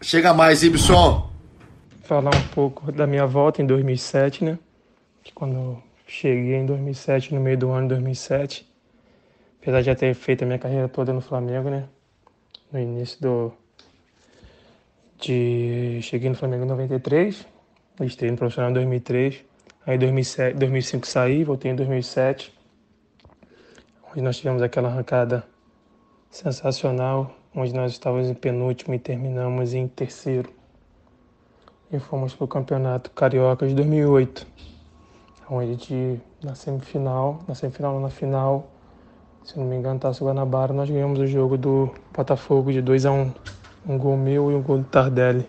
Chega 0.02 0.34
mais, 0.34 0.63
Ibson. 0.63 1.37
Falar 2.08 2.32
um 2.32 2.41
pouco 2.41 2.89
da 2.89 3.06
minha 3.06 3.28
volta 3.28 3.62
em 3.62 3.65
2007, 3.65 4.46
né? 4.46 4.58
Quando 5.36 5.84
cheguei 6.08 6.56
em 6.56 6.65
2007, 6.65 7.36
no 7.36 7.41
meio 7.41 7.58
do 7.58 7.70
ano 7.70 7.89
de 7.89 7.96
2007, 7.96 8.65
apesar 9.62 9.82
de 9.82 9.88
já 9.88 9.93
ter 9.93 10.13
feito 10.13 10.43
a 10.43 10.48
minha 10.48 10.58
carreira 10.58 10.88
toda 10.88 11.12
no 11.12 11.20
Flamengo, 11.20 11.70
né? 11.70 11.89
No 12.72 12.80
início 12.80 13.22
do. 13.22 13.52
De... 15.20 16.00
Cheguei 16.02 16.30
no 16.30 16.36
Flamengo 16.38 16.63
em 16.63 16.67
93, 16.67 17.46
Entrei 18.00 18.32
no 18.32 18.38
profissional 18.38 18.72
em 18.72 18.76
2003. 18.76 19.43
Aí 19.86 19.96
em 19.98 20.00
2007, 20.00 20.58
2005 20.58 21.06
saí, 21.06 21.43
voltei 21.43 21.72
em 21.72 21.76
2007. 21.76 22.58
Onde 24.12 24.22
nós 24.22 24.38
tivemos 24.38 24.62
aquela 24.62 24.88
arrancada 24.88 25.43
sensacional, 26.32 27.36
onde 27.54 27.74
nós 27.74 27.91
estávamos 27.91 28.30
em 28.30 28.34
penúltimo 28.34 28.93
e 28.96 29.00
terminamos 29.00 29.74
em 29.74 29.89
terceiro. 29.89 30.57
E 31.89 32.00
fomos 32.00 32.34
para 32.34 32.43
o 32.43 32.47
Campeonato 32.50 33.12
Carioca 33.12 33.65
de 33.65 33.73
2008, 33.73 34.45
onde 35.50 36.19
na 36.43 36.54
semifinal, 36.54 37.39
na 37.47 37.56
semifinal 37.56 37.97
na 38.02 38.10
final, 38.10 38.67
se 39.45 39.58
não 39.58 39.65
me 39.65 39.78
engano, 39.78 39.97
Taça 39.97 40.26
Guanabara, 40.26 40.73
nós 40.73 40.89
ganhamos 40.89 41.17
o 41.17 41.26
jogo 41.26 41.58
do 41.58 41.89
Botafogo 42.13 42.73
de 42.73 42.82
2 42.82 43.06
a 43.06 43.12
1 43.13 43.32
um 43.88 43.97
gol 43.97 44.17
meu 44.17 44.52
e 44.52 44.56
um 44.56 44.62
gol 44.62 44.80
do 44.80 44.84
Tardelli. 44.84 45.47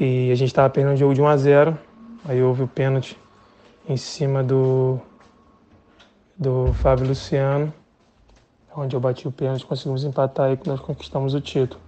E 0.00 0.30
a 0.32 0.34
gente 0.34 0.48
estava 0.48 0.70
perdendo 0.70 0.94
o 0.94 0.96
jogo 0.96 1.12
de 1.12 1.20
1 1.20 1.26
a 1.26 1.36
0 1.36 1.78
Aí 2.24 2.42
houve 2.42 2.62
o 2.62 2.68
pênalti 2.68 3.18
em 3.86 3.96
cima 3.98 4.42
do, 4.42 4.98
do 6.36 6.72
Fábio 6.72 7.06
Luciano, 7.06 7.72
onde 8.74 8.96
eu 8.96 9.00
bati 9.00 9.28
o 9.28 9.32
pênalti, 9.32 9.66
conseguimos 9.66 10.04
empatar 10.04 10.50
e 10.50 10.58
nós 10.66 10.80
conquistamos 10.80 11.34
o 11.34 11.40
título. 11.42 11.87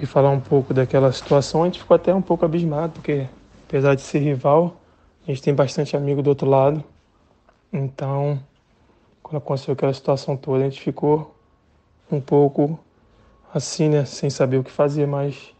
E 0.00 0.06
falar 0.06 0.30
um 0.30 0.40
pouco 0.40 0.72
daquela 0.72 1.10
situação, 1.10 1.62
a 1.62 1.66
gente 1.66 1.80
ficou 1.80 1.94
até 1.94 2.14
um 2.14 2.22
pouco 2.22 2.44
abismado, 2.44 2.92
porque 2.92 3.26
apesar 3.66 3.94
de 3.94 4.02
ser 4.02 4.20
rival, 4.20 4.76
a 5.26 5.30
gente 5.30 5.42
tem 5.42 5.52
bastante 5.52 5.96
amigo 5.96 6.22
do 6.22 6.28
outro 6.28 6.48
lado. 6.48 6.84
Então, 7.72 8.38
quando 9.22 9.38
aconteceu 9.38 9.74
aquela 9.74 9.92
situação 9.92 10.36
toda, 10.36 10.64
a 10.64 10.68
gente 10.68 10.80
ficou 10.80 11.34
um 12.10 12.20
pouco 12.20 12.78
assim, 13.52 13.88
né, 13.88 14.04
sem 14.04 14.30
saber 14.30 14.58
o 14.58 14.64
que 14.64 14.70
fazer, 14.70 15.06
mas 15.06 15.52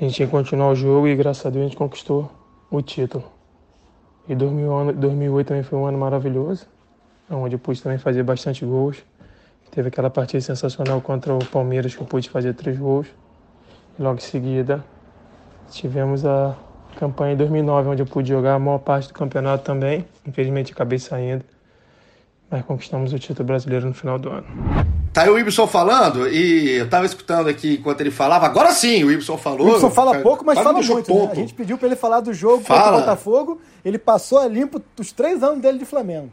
a 0.00 0.04
gente 0.04 0.20
ia 0.20 0.28
continuar 0.28 0.70
o 0.70 0.74
jogo 0.74 1.08
e 1.08 1.16
graças 1.16 1.44
a 1.44 1.50
Deus 1.50 1.64
a 1.64 1.68
gente 1.68 1.76
conquistou 1.76 2.30
o 2.70 2.80
título. 2.80 3.24
E 4.28 4.34
2008 4.34 5.48
também 5.48 5.62
foi 5.62 5.78
um 5.78 5.86
ano 5.86 5.98
maravilhoso, 5.98 6.66
onde 7.28 7.56
eu 7.56 7.58
pude 7.58 7.82
também 7.82 7.98
fazer 7.98 8.22
bastante 8.22 8.64
gols. 8.64 9.02
Teve 9.70 9.88
aquela 9.88 10.10
partida 10.10 10.40
sensacional 10.40 11.00
contra 11.00 11.34
o 11.34 11.44
Palmeiras 11.44 11.94
que 11.94 12.00
eu 12.00 12.06
pude 12.06 12.28
fazer 12.30 12.54
três 12.54 12.78
gols. 12.78 13.06
Logo 13.98 14.18
em 14.18 14.22
seguida 14.22 14.84
tivemos 15.70 16.24
a 16.24 16.56
campanha 16.96 17.34
em 17.34 17.36
2009, 17.36 17.88
onde 17.88 18.02
eu 18.02 18.06
pude 18.06 18.28
jogar 18.28 18.54
a 18.54 18.58
maior 18.58 18.78
parte 18.78 19.08
do 19.08 19.14
campeonato 19.14 19.64
também. 19.64 20.06
Infelizmente 20.26 20.72
acabei 20.72 20.98
saindo, 20.98 21.44
mas 22.50 22.64
conquistamos 22.64 23.12
o 23.12 23.18
título 23.18 23.46
brasileiro 23.46 23.86
no 23.86 23.94
final 23.94 24.18
do 24.18 24.30
ano. 24.30 24.46
Tá 25.12 25.22
aí 25.22 25.30
o 25.30 25.38
Ibson 25.38 25.66
falando, 25.66 26.28
e 26.28 26.76
eu 26.76 26.88
tava 26.88 27.04
escutando 27.04 27.48
aqui 27.48 27.74
enquanto 27.74 28.00
ele 28.00 28.12
falava. 28.12 28.46
Agora 28.46 28.70
sim, 28.72 29.02
o 29.02 29.10
Ibson 29.10 29.36
falou. 29.36 29.66
O 29.66 29.70
Ibson 29.72 29.90
fala 29.90 30.20
pouco, 30.20 30.44
mas 30.44 30.58
fala 30.58 30.80
muito. 30.80 31.12
Né? 31.12 31.28
A 31.32 31.34
gente 31.34 31.54
pediu 31.54 31.76
para 31.76 31.88
ele 31.88 31.96
falar 31.96 32.20
do 32.20 32.32
jogo 32.32 32.62
fala. 32.62 32.80
contra 32.80 32.96
o 32.96 33.00
Botafogo. 33.00 33.60
Ele 33.84 33.98
passou 33.98 34.38
a 34.38 34.46
limpo 34.46 34.80
os 34.98 35.10
três 35.10 35.42
anos 35.42 35.60
dele 35.60 35.78
de 35.78 35.84
Flamengo. 35.84 36.32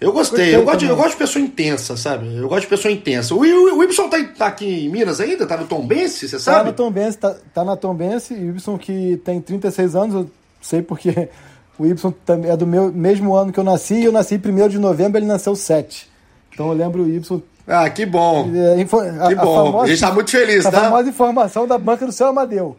Eu 0.00 0.12
gostei, 0.12 0.54
eu 0.54 0.64
gosto, 0.64 0.78
de, 0.78 0.86
eu 0.86 0.94
gosto 0.94 1.10
de 1.10 1.16
pessoa 1.16 1.44
intensa, 1.44 1.96
sabe? 1.96 2.36
Eu 2.36 2.48
gosto 2.48 2.62
de 2.62 2.68
pessoa 2.68 2.92
intensa. 2.92 3.34
O, 3.34 3.38
o, 3.38 3.78
o 3.78 3.84
Ibson 3.84 4.08
tá, 4.08 4.16
tá, 4.36 4.46
aqui 4.46 4.86
em 4.86 4.88
Minas 4.88 5.20
ainda? 5.20 5.44
Tá 5.44 5.56
no 5.56 5.66
Tom 5.66 5.84
Bense, 5.84 6.28
você 6.28 6.38
sabe? 6.38 6.58
Tá 6.58 6.64
no 6.64 6.72
Tom 6.72 6.90
Bense, 6.90 7.18
tá, 7.18 7.36
tá 7.52 7.64
na 7.64 7.76
Tom 7.76 7.94
Bense. 7.94 8.32
O 8.32 8.50
Ibson 8.50 8.78
que 8.78 9.20
tem 9.24 9.40
36 9.40 9.96
anos, 9.96 10.14
eu 10.14 10.30
sei 10.60 10.82
porque 10.82 11.28
o 11.76 11.84
Ibson 11.84 12.14
é 12.44 12.56
do 12.56 12.66
meu, 12.66 12.92
mesmo 12.92 13.34
ano 13.34 13.52
que 13.52 13.58
eu 13.58 13.64
nasci, 13.64 13.94
e 13.94 14.04
eu 14.04 14.12
nasci 14.12 14.36
1 14.36 14.68
de 14.68 14.78
novembro, 14.78 15.18
ele 15.18 15.26
nasceu 15.26 15.56
7. 15.56 16.08
Então 16.52 16.68
eu 16.68 16.74
lembro 16.74 17.02
o 17.02 17.08
Y. 17.08 17.42
Ah, 17.66 17.90
que 17.90 18.06
bom. 18.06 18.50
É, 18.54 18.74
a, 18.74 19.28
que 19.28 19.34
bom. 19.34 19.60
A, 19.60 19.64
famosa, 19.64 19.84
a 19.84 19.86
gente 19.86 19.94
está 19.94 20.12
muito 20.12 20.30
feliz, 20.30 20.64
a 20.64 20.70
tá? 20.70 20.78
A 20.78 20.84
famosa 20.84 21.08
informação 21.08 21.66
da 21.66 21.76
banca 21.76 22.06
do 22.06 22.12
seu 22.12 22.28
Amadeu. 22.28 22.76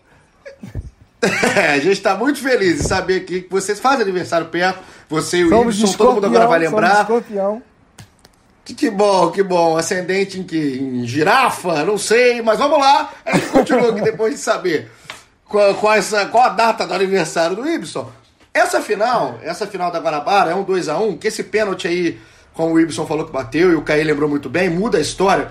É, 1.22 1.74
a 1.76 1.80
gente 1.80 1.94
está 1.94 2.16
muito 2.16 2.40
feliz 2.40 2.80
em 2.80 2.88
saber 2.88 3.22
que 3.22 3.46
vocês 3.50 3.80
fazem 3.80 4.04
aniversário 4.04 4.48
perto. 4.48 4.80
Você 5.10 5.38
e 5.38 5.46
o 5.46 5.70
Ibson, 5.70 5.94
todo 5.94 6.16
mundo 6.16 6.26
agora 6.26 6.48
vai 6.48 6.60
lembrar. 6.60 7.02
Escorpião. 7.02 7.62
Que, 8.64 8.74
que 8.74 8.90
bom, 8.90 9.32
que 9.32 9.44
bom. 9.44 9.78
Ascendente 9.78 10.40
em 10.40 10.44
que? 10.44 10.78
Em 10.80 11.06
girafa? 11.06 11.84
Não 11.84 11.98
sei, 11.98 12.42
mas 12.42 12.60
vamos 12.60 12.80
lá. 12.80 13.12
A 13.26 13.36
gente 13.36 13.48
continua 13.48 13.90
aqui 13.92 14.02
depois 14.02 14.36
de 14.36 14.40
saber 14.40 14.90
qual, 15.46 15.74
qual, 15.76 15.94
essa, 15.94 16.26
qual 16.28 16.44
a 16.44 16.50
data 16.50 16.86
do 16.86 16.94
aniversário 16.94 17.56
do 17.56 17.68
Ibson. 17.68 18.10
Essa 18.54 18.82
final, 18.82 19.40
essa 19.44 19.68
final 19.68 19.92
da 19.92 20.00
Guanabara 20.00 20.52
é 20.52 20.56
um 20.56 20.66
2x1, 20.66 21.02
um, 21.02 21.18
que 21.18 21.28
esse 21.28 21.44
pênalti 21.44 21.88
aí 21.88 22.20
como 22.60 22.74
o 22.74 22.80
Ibson 22.80 23.06
falou 23.06 23.26
que 23.26 23.32
bateu 23.32 23.72
e 23.72 23.76
o 23.76 23.82
Caí 23.82 24.04
lembrou 24.04 24.30
muito 24.30 24.50
bem, 24.50 24.70
muda 24.70 24.98
a 24.98 25.02
história. 25.02 25.50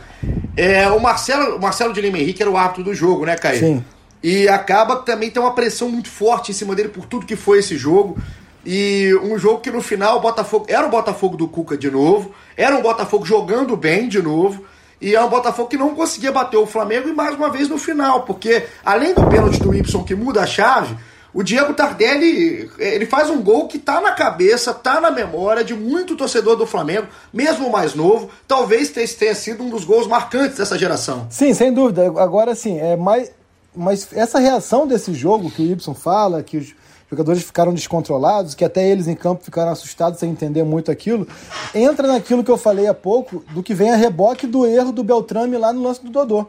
É, 0.55 0.87
o 0.89 1.01
Marcelo, 1.01 1.57
o 1.57 1.61
Marcelo 1.61 1.93
de 1.95 2.03
Lima 2.03 2.19
Henrique 2.19 2.43
era 2.43 2.51
o 2.51 2.57
árbitro 2.57 2.85
do 2.85 2.95
jogo, 2.95 3.25
né, 3.25 3.35
Caí? 3.35 3.59
Sim. 3.59 3.85
E 4.23 4.49
acaba 4.49 4.97
também 4.97 5.31
tem 5.31 5.41
uma 5.41 5.55
pressão 5.55 5.89
muito 5.89 6.09
forte 6.09 6.51
em 6.51 6.55
cima 6.55 6.75
dele 6.75 6.89
por 6.89 7.07
tudo 7.07 7.27
que 7.27 7.37
foi 7.37 7.59
esse 7.59 7.77
jogo. 7.77 8.19
E 8.65 9.15
um 9.23 9.39
jogo 9.39 9.61
que 9.61 9.71
no 9.71 9.81
final 9.81 10.19
o 10.19 10.21
Botafogo. 10.21 10.67
Era 10.69 10.87
o 10.87 10.91
Botafogo 10.91 11.37
do 11.37 11.49
Cuca 11.49 11.77
de 11.77 11.91
novo. 11.91 12.33
Era 12.57 12.77
um 12.77 12.83
Botafogo 12.83 13.25
jogando 13.25 13.77
bem 13.77 14.09
de 14.09 14.21
novo. 14.21 14.65
E 15.01 15.15
é 15.15 15.23
um 15.23 15.29
Botafogo 15.29 15.69
que 15.69 15.77
não 15.77 15.95
conseguia 15.95 16.33
bater 16.33 16.57
o 16.57 16.67
Flamengo 16.67 17.09
e 17.09 17.13
mais 17.13 17.37
uma 17.37 17.49
vez 17.49 17.69
no 17.69 17.79
final. 17.79 18.23
Porque 18.23 18.65
além 18.85 19.15
do 19.15 19.27
pênalti 19.27 19.61
do 19.61 19.73
Y 19.73 20.05
que 20.05 20.15
muda 20.15 20.43
a 20.43 20.47
chave, 20.47 20.97
o 21.33 21.43
Diego 21.43 21.73
Tardelli 21.73 22.69
ele 22.79 23.07
faz 23.07 23.31
um 23.31 23.41
gol 23.41 23.69
que 23.69 23.79
tá 23.79 24.01
na 24.01 24.13
cabeça, 24.13 24.75
tá 24.75 25.01
na 25.01 25.11
memória 25.11 25.63
de 25.63 25.73
muito 25.73 26.17
torcedor 26.17 26.57
do 26.57 26.67
Flamengo, 26.67 27.07
mesmo 27.33 27.71
mais 27.71 27.95
novo. 27.95 28.29
Talvez 28.47 28.91
tenha 28.91 29.35
sido 29.35 29.63
um 29.63 29.71
dos 29.71 29.85
gols 29.85 30.09
marcantes 30.09 30.59
dessa 30.59 30.77
geração. 30.77 31.29
Sim, 31.31 31.55
sem 31.55 31.73
dúvida. 31.73 32.07
Agora 32.21 32.55
sim, 32.57 32.79
é 32.79 32.97
mais 32.97 33.31
mas 33.75 34.09
essa 34.13 34.39
reação 34.39 34.87
desse 34.87 35.13
jogo 35.15 35.51
que 35.51 35.63
o 35.63 35.67
Ibson 35.67 35.95
fala, 35.95 36.43
que 36.43 36.57
os 36.57 36.75
jogadores 37.11 37.43
ficaram 37.43 37.73
descontrolados, 37.73 38.55
que 38.55 38.65
até 38.65 38.89
eles 38.89 39.09
em 39.09 39.15
campo 39.15 39.45
ficaram 39.45 39.71
assustados 39.73 40.19
sem 40.19 40.31
entender 40.31 40.63
muito 40.63 40.91
aquilo, 40.91 41.27
entra 41.75 42.07
naquilo 42.07 42.45
que 42.45 42.51
eu 42.51 42.59
falei 42.59 42.87
há 42.87 42.95
pouco, 42.95 43.43
do 43.53 43.63
que 43.63 43.75
vem 43.75 43.91
a 43.91 43.97
reboque 43.97 44.47
do 44.47 44.67
erro 44.67 44.93
do 44.93 45.03
Beltrame 45.03 45.57
lá 45.57 45.73
no 45.73 45.83
lance 45.83 46.05
do 46.05 46.11
Dodô. 46.11 46.47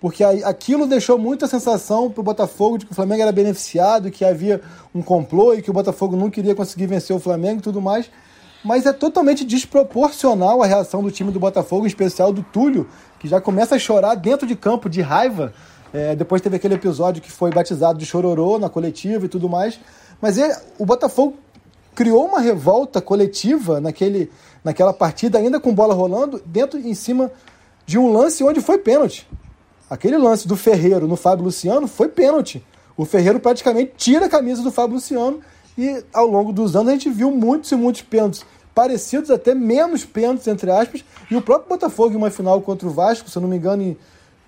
Porque 0.00 0.22
aquilo 0.22 0.86
deixou 0.86 1.18
muita 1.18 1.48
sensação 1.48 2.08
para 2.08 2.20
o 2.20 2.24
Botafogo 2.24 2.78
de 2.78 2.86
que 2.86 2.92
o 2.92 2.94
Flamengo 2.94 3.22
era 3.22 3.32
beneficiado, 3.32 4.10
que 4.10 4.24
havia 4.24 4.60
um 4.94 5.02
complô 5.02 5.54
e 5.54 5.62
que 5.62 5.70
o 5.70 5.72
Botafogo 5.72 6.16
não 6.16 6.30
queria 6.30 6.54
conseguir 6.54 6.86
vencer 6.86 7.14
o 7.14 7.18
Flamengo 7.18 7.58
e 7.58 7.62
tudo 7.62 7.82
mais. 7.82 8.08
Mas 8.64 8.86
é 8.86 8.92
totalmente 8.92 9.44
desproporcional 9.44 10.62
a 10.62 10.66
reação 10.66 11.02
do 11.02 11.10
time 11.10 11.32
do 11.32 11.40
Botafogo, 11.40 11.84
em 11.84 11.88
especial 11.88 12.32
do 12.32 12.42
Túlio, 12.44 12.88
que 13.18 13.26
já 13.26 13.40
começa 13.40 13.74
a 13.74 13.78
chorar 13.78 14.14
dentro 14.14 14.46
de 14.46 14.54
campo 14.54 14.88
de 14.88 15.00
raiva 15.00 15.52
é, 15.92 16.14
depois 16.14 16.42
teve 16.42 16.56
aquele 16.56 16.74
episódio 16.74 17.22
que 17.22 17.30
foi 17.30 17.50
batizado 17.50 17.98
de 17.98 18.06
chororô 18.06 18.58
na 18.58 18.68
coletiva 18.68 19.26
e 19.26 19.28
tudo 19.28 19.48
mais. 19.48 19.78
Mas 20.20 20.36
ele, 20.36 20.54
o 20.78 20.84
Botafogo 20.84 21.36
criou 21.94 22.26
uma 22.26 22.40
revolta 22.40 23.00
coletiva 23.00 23.80
naquele, 23.80 24.30
naquela 24.62 24.92
partida, 24.92 25.38
ainda 25.38 25.58
com 25.58 25.74
bola 25.74 25.94
rolando, 25.94 26.40
dentro 26.44 26.78
em 26.78 26.94
cima 26.94 27.30
de 27.86 27.98
um 27.98 28.12
lance 28.12 28.44
onde 28.44 28.60
foi 28.60 28.78
pênalti. 28.78 29.26
Aquele 29.88 30.18
lance 30.18 30.46
do 30.46 30.56
Ferreiro 30.56 31.08
no 31.08 31.16
Fábio 31.16 31.44
Luciano 31.44 31.88
foi 31.88 32.08
pênalti. 32.08 32.64
O 32.96 33.04
Ferreiro 33.04 33.40
praticamente 33.40 33.92
tira 33.96 34.26
a 34.26 34.28
camisa 34.28 34.62
do 34.62 34.70
Fábio 34.70 34.96
Luciano 34.96 35.40
e 35.76 36.04
ao 36.12 36.26
longo 36.26 36.52
dos 36.52 36.76
anos 36.76 36.88
a 36.88 36.92
gente 36.92 37.08
viu 37.08 37.30
muitos 37.30 37.70
e 37.72 37.76
muitos 37.76 38.02
pênaltis 38.02 38.44
parecidos, 38.74 39.30
até 39.30 39.54
menos 39.54 40.04
pênaltis, 40.04 40.46
entre 40.46 40.70
aspas, 40.70 41.04
e 41.30 41.36
o 41.36 41.42
próprio 41.42 41.70
Botafogo 41.70 42.14
em 42.14 42.16
uma 42.16 42.30
final 42.30 42.60
contra 42.60 42.86
o 42.86 42.90
Vasco, 42.90 43.28
se 43.28 43.36
eu 43.36 43.42
não 43.42 43.48
me 43.48 43.56
engano, 43.56 43.82
em 43.82 43.96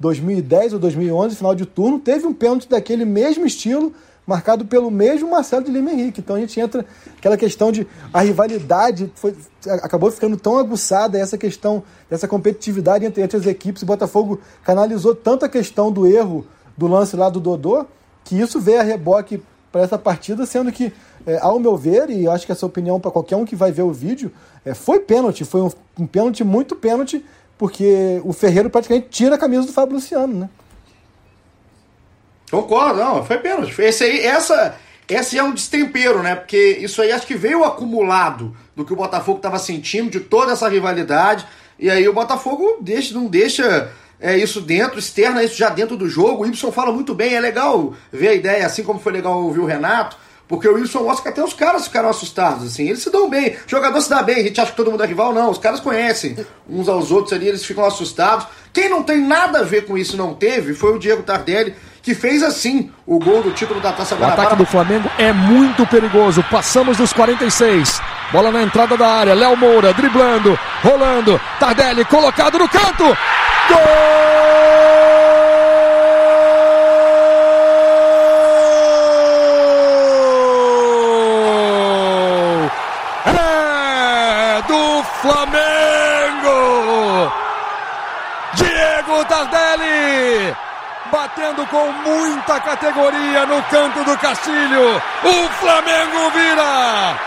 2010 0.00 0.72
ou 0.72 0.78
2011, 0.78 1.36
final 1.36 1.54
de 1.54 1.66
turno, 1.66 1.98
teve 1.98 2.26
um 2.26 2.32
pênalti 2.32 2.68
daquele 2.68 3.04
mesmo 3.04 3.44
estilo, 3.44 3.92
marcado 4.26 4.64
pelo 4.64 4.90
mesmo 4.90 5.30
Marcelo 5.30 5.64
de 5.64 5.70
Lima 5.70 5.92
Henrique. 5.92 6.20
Então 6.20 6.36
a 6.36 6.40
gente 6.40 6.58
entra 6.58 6.84
aquela 7.18 7.36
questão 7.36 7.70
de 7.70 7.86
a 8.12 8.20
rivalidade 8.20 9.12
foi, 9.14 9.36
acabou 9.66 10.10
ficando 10.10 10.36
tão 10.36 10.58
aguçada 10.58 11.18
essa 11.18 11.36
questão 11.36 11.82
dessa 12.08 12.26
competitividade 12.26 13.04
entre, 13.04 13.22
entre 13.22 13.36
as 13.36 13.46
equipes. 13.46 13.82
O 13.82 13.86
Botafogo 13.86 14.40
canalizou 14.64 15.14
tanto 15.14 15.44
a 15.44 15.48
questão 15.48 15.92
do 15.92 16.06
erro 16.06 16.46
do 16.76 16.86
lance 16.86 17.14
lá 17.14 17.28
do 17.28 17.38
Dodô 17.38 17.86
que 18.24 18.40
isso 18.40 18.60
veio 18.60 18.80
a 18.80 18.84
reboque 18.84 19.42
para 19.72 19.82
essa 19.82 19.98
partida, 19.98 20.46
sendo 20.46 20.72
que, 20.72 20.92
é, 21.26 21.38
ao 21.40 21.58
meu 21.60 21.76
ver, 21.76 22.10
e 22.10 22.26
acho 22.26 22.44
que 22.44 22.52
essa 22.52 22.66
opinião 22.66 22.98
para 22.98 23.10
qualquer 23.10 23.36
um 23.36 23.44
que 23.44 23.54
vai 23.54 23.70
ver 23.70 23.82
o 23.82 23.92
vídeo, 23.92 24.32
é, 24.64 24.74
foi 24.74 25.00
pênalti, 25.00 25.44
foi 25.44 25.62
um, 25.62 25.70
um 25.98 26.06
pênalti 26.06 26.42
muito 26.42 26.74
pênalti 26.74 27.24
porque 27.60 28.22
o 28.24 28.32
Ferreiro 28.32 28.70
praticamente 28.70 29.08
tira 29.10 29.34
a 29.34 29.38
camisa 29.38 29.66
do 29.66 29.72
Fábio 29.74 29.96
Luciano, 29.96 30.32
né? 30.32 30.48
Concordo, 32.50 32.98
não, 32.98 33.22
foi 33.22 33.36
pênalti. 33.36 33.78
Esse 33.82 34.02
aí, 34.02 34.20
essa, 34.20 34.76
esse 35.06 35.36
é 35.36 35.42
um 35.42 35.52
destempero, 35.52 36.22
né? 36.22 36.36
Porque 36.36 36.78
isso 36.80 37.02
aí 37.02 37.12
acho 37.12 37.26
que 37.26 37.34
veio 37.34 37.62
acumulado 37.62 38.56
do 38.74 38.82
que 38.82 38.94
o 38.94 38.96
Botafogo 38.96 39.36
estava 39.36 39.58
sentindo, 39.58 40.08
de 40.08 40.20
toda 40.20 40.52
essa 40.52 40.70
rivalidade. 40.70 41.46
E 41.78 41.90
aí 41.90 42.08
o 42.08 42.14
Botafogo 42.14 42.78
deixa, 42.80 43.12
não 43.12 43.26
deixa 43.26 43.92
é, 44.18 44.38
isso 44.38 44.62
dentro, 44.62 44.98
externa 44.98 45.44
isso 45.44 45.58
já 45.58 45.68
dentro 45.68 45.98
do 45.98 46.08
jogo. 46.08 46.44
O 46.44 46.46
Y 46.46 46.72
fala 46.72 46.90
muito 46.90 47.14
bem, 47.14 47.34
é 47.34 47.40
legal 47.40 47.92
ver 48.10 48.28
a 48.28 48.34
ideia, 48.34 48.64
assim 48.64 48.82
como 48.82 48.98
foi 48.98 49.12
legal 49.12 49.38
ouvir 49.38 49.60
o 49.60 49.66
Renato 49.66 50.16
porque 50.50 50.66
o 50.66 50.74
Wilson 50.74 51.04
mostra 51.04 51.22
que 51.22 51.28
até 51.28 51.44
os 51.46 51.54
caras 51.54 51.84
ficaram 51.84 52.08
assustados, 52.08 52.66
assim. 52.66 52.88
Eles 52.88 53.00
se 53.00 53.08
dão 53.08 53.30
bem. 53.30 53.50
O 53.50 53.70
jogador 53.70 54.00
se 54.00 54.10
dá 54.10 54.20
bem. 54.20 54.40
A 54.40 54.42
gente 54.42 54.60
acha 54.60 54.72
que 54.72 54.76
todo 54.76 54.90
mundo 54.90 55.04
é 55.04 55.06
rival. 55.06 55.32
Não, 55.32 55.48
os 55.48 55.58
caras 55.58 55.78
conhecem 55.78 56.36
uns 56.68 56.88
aos 56.88 57.12
outros 57.12 57.32
ali, 57.32 57.46
eles 57.46 57.64
ficam 57.64 57.84
assustados. 57.84 58.48
Quem 58.72 58.88
não 58.88 59.04
tem 59.04 59.20
nada 59.20 59.60
a 59.60 59.62
ver 59.62 59.86
com 59.86 59.96
isso 59.96 60.16
não 60.16 60.34
teve 60.34 60.74
foi 60.74 60.92
o 60.92 60.98
Diego 60.98 61.22
Tardelli, 61.22 61.72
que 62.02 62.16
fez 62.16 62.42
assim 62.42 62.90
o 63.06 63.20
gol 63.20 63.44
do 63.44 63.52
título 63.52 63.80
da 63.80 63.92
Taça 63.92 64.16
Guanabara. 64.16 64.40
O 64.40 64.44
ataque 64.46 64.56
do 64.56 64.66
Flamengo 64.66 65.08
é 65.16 65.32
muito 65.32 65.86
perigoso. 65.86 66.44
Passamos 66.50 66.96
dos 66.96 67.12
46. 67.12 68.02
Bola 68.32 68.50
na 68.50 68.64
entrada 68.64 68.96
da 68.96 69.06
área. 69.06 69.34
Léo 69.34 69.56
Moura 69.56 69.94
driblando, 69.94 70.58
rolando. 70.82 71.40
Tardelli 71.60 72.04
colocado 72.06 72.58
no 72.58 72.68
canto. 72.68 73.04
Gol! 73.04 74.29
Tardelli! 89.70 90.56
Batendo 91.12 91.66
com 91.66 91.92
muita 91.92 92.60
categoria 92.60 93.46
no 93.46 93.62
canto 93.64 94.04
do 94.04 94.18
Castilho. 94.18 94.96
O 95.24 95.48
Flamengo 95.60 96.30
vira! 96.32 97.18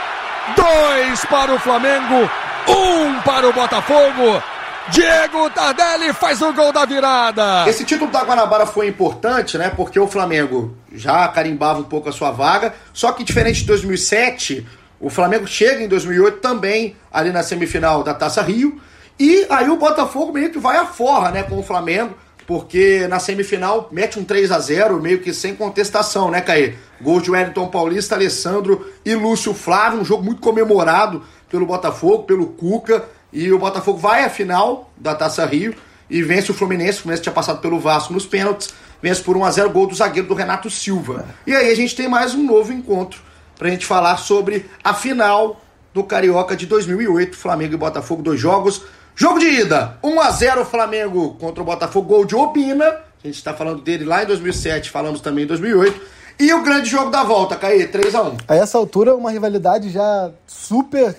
Dois 0.56 1.26
para 1.26 1.54
o 1.54 1.60
Flamengo, 1.60 2.30
um 2.68 3.22
para 3.22 3.48
o 3.48 3.54
Botafogo. 3.54 4.44
Diego 4.90 5.50
Tardelli 5.52 6.12
faz 6.12 6.42
o 6.42 6.52
gol 6.52 6.74
da 6.74 6.86
virada. 6.86 7.64
Esse 7.68 7.86
título 7.86 8.12
da 8.12 8.24
Guanabara 8.24 8.66
foi 8.66 8.88
importante, 8.88 9.58
né? 9.58 9.70
Porque 9.70 9.98
o 9.98 10.08
Flamengo 10.08 10.78
já 10.92 11.26
carimbava 11.30 11.80
um 11.80 11.84
pouco 11.84 12.10
a 12.10 12.12
sua 12.12 12.32
vaga. 12.32 12.74
Só 12.92 13.14
que 13.14 13.24
diferente 13.24 13.62
de 13.62 13.68
2007, 13.68 14.68
o 15.00 15.10
Flamengo 15.10 15.48
chega 15.48 15.82
em 15.82 15.88
2008 15.88 16.40
também 16.40 16.98
ali 17.12 17.32
na 17.32 17.42
semifinal 17.42 18.04
da 18.04 18.14
Taça 18.14 18.42
Rio. 18.42 18.82
E 19.18 19.46
aí 19.50 19.70
o 19.70 19.78
Botafogo 19.78 20.34
meio 20.34 20.50
que 20.50 20.60
vai 20.60 20.78
a 20.78 20.86
forra, 20.86 21.32
né, 21.32 21.44
com 21.44 21.58
o 21.58 21.64
Flamengo, 21.64 22.16
porque 22.46 23.08
na 23.08 23.20
semifinal 23.20 23.90
mete 23.92 24.20
um 24.20 24.24
3 24.24 24.52
a 24.52 24.60
0 24.60 25.02
meio 25.02 25.20
que 25.20 25.34
sem 25.34 25.56
contestação, 25.56 26.30
né, 26.30 26.42
Caí? 26.42 26.76
Gol 27.02 27.22
de 27.22 27.32
Wellington 27.32 27.68
Paulista, 27.68 28.16
Alessandro 28.16 28.86
e 29.06 29.16
Lúcio 29.16 29.54
Flávio, 29.54 30.00
um 30.00 30.06
jogo 30.06 30.24
muito 30.24 30.42
comemorado 30.42 31.24
pelo 31.50 31.66
Botafogo, 31.66 32.24
pelo 32.24 32.48
Cuca, 32.48 33.06
e 33.32 33.52
o 33.52 33.60
Botafogo 33.60 33.98
vai 33.98 34.24
à 34.24 34.30
final 34.30 34.92
da 34.98 35.16
Taça 35.16 35.46
Rio 35.46 35.74
e 36.10 36.22
vence 36.22 36.52
o 36.52 36.54
Fluminense, 36.54 37.00
o 37.00 37.02
Fluminense 37.02 37.24
tinha 37.24 37.34
passado 37.34 37.60
pelo 37.60 37.80
Vasco 37.80 38.14
nos 38.14 38.26
pênaltis, 38.26 38.70
vence 39.02 39.22
por 39.22 39.36
1 39.36 39.46
a 39.46 39.52
0 39.52 39.70
gol 39.72 39.88
do 39.88 39.96
zagueiro 39.96 40.28
do 40.28 40.34
Renato 40.34 40.70
Silva. 40.70 41.26
E 41.48 41.56
aí 41.56 41.72
a 41.72 41.76
gente 41.76 41.96
tem 41.96 42.08
mais 42.08 42.34
um 42.36 42.44
novo 42.46 42.72
encontro 42.72 43.22
para 43.58 43.68
a 43.68 43.72
gente 43.72 43.86
falar 43.86 44.18
sobre 44.18 44.66
a 44.84 44.94
final 44.94 45.62
do 45.94 46.04
Carioca 46.04 46.56
de 46.56 46.66
2008, 46.66 47.38
Flamengo 47.38 47.74
e 47.74 47.78
Botafogo, 47.78 48.22
dois 48.22 48.40
jogos. 48.40 48.84
Jogo 49.16 49.38
de 49.38 49.46
ida, 49.46 49.96
1 50.04 50.20
a 50.20 50.32
0 50.32 50.66
Flamengo 50.66 51.36
contra 51.36 51.62
o 51.62 51.66
Botafogo, 51.66 52.08
gol 52.08 52.26
de 52.26 52.36
Obina. 52.36 52.86
A 52.86 53.28
gente 53.28 53.36
está 53.36 53.54
falando 53.54 53.82
dele 53.84 54.04
lá 54.06 54.24
em 54.24 54.26
2007, 54.26 54.90
falamos 54.90 55.22
também 55.22 55.44
em 55.44 55.48
2008. 55.48 56.02
E 56.40 56.52
o 56.52 56.64
grande 56.64 56.90
jogo 56.90 57.12
da 57.12 57.24
volta, 57.24 57.56
Caí, 57.56 57.86
3 57.86 58.16
a 58.16 58.24
1 58.24 58.38
A 58.48 58.56
essa 58.56 58.76
altura, 58.76 59.16
uma 59.16 59.30
rivalidade 59.30 59.92
já 59.92 60.32
super 60.48 61.16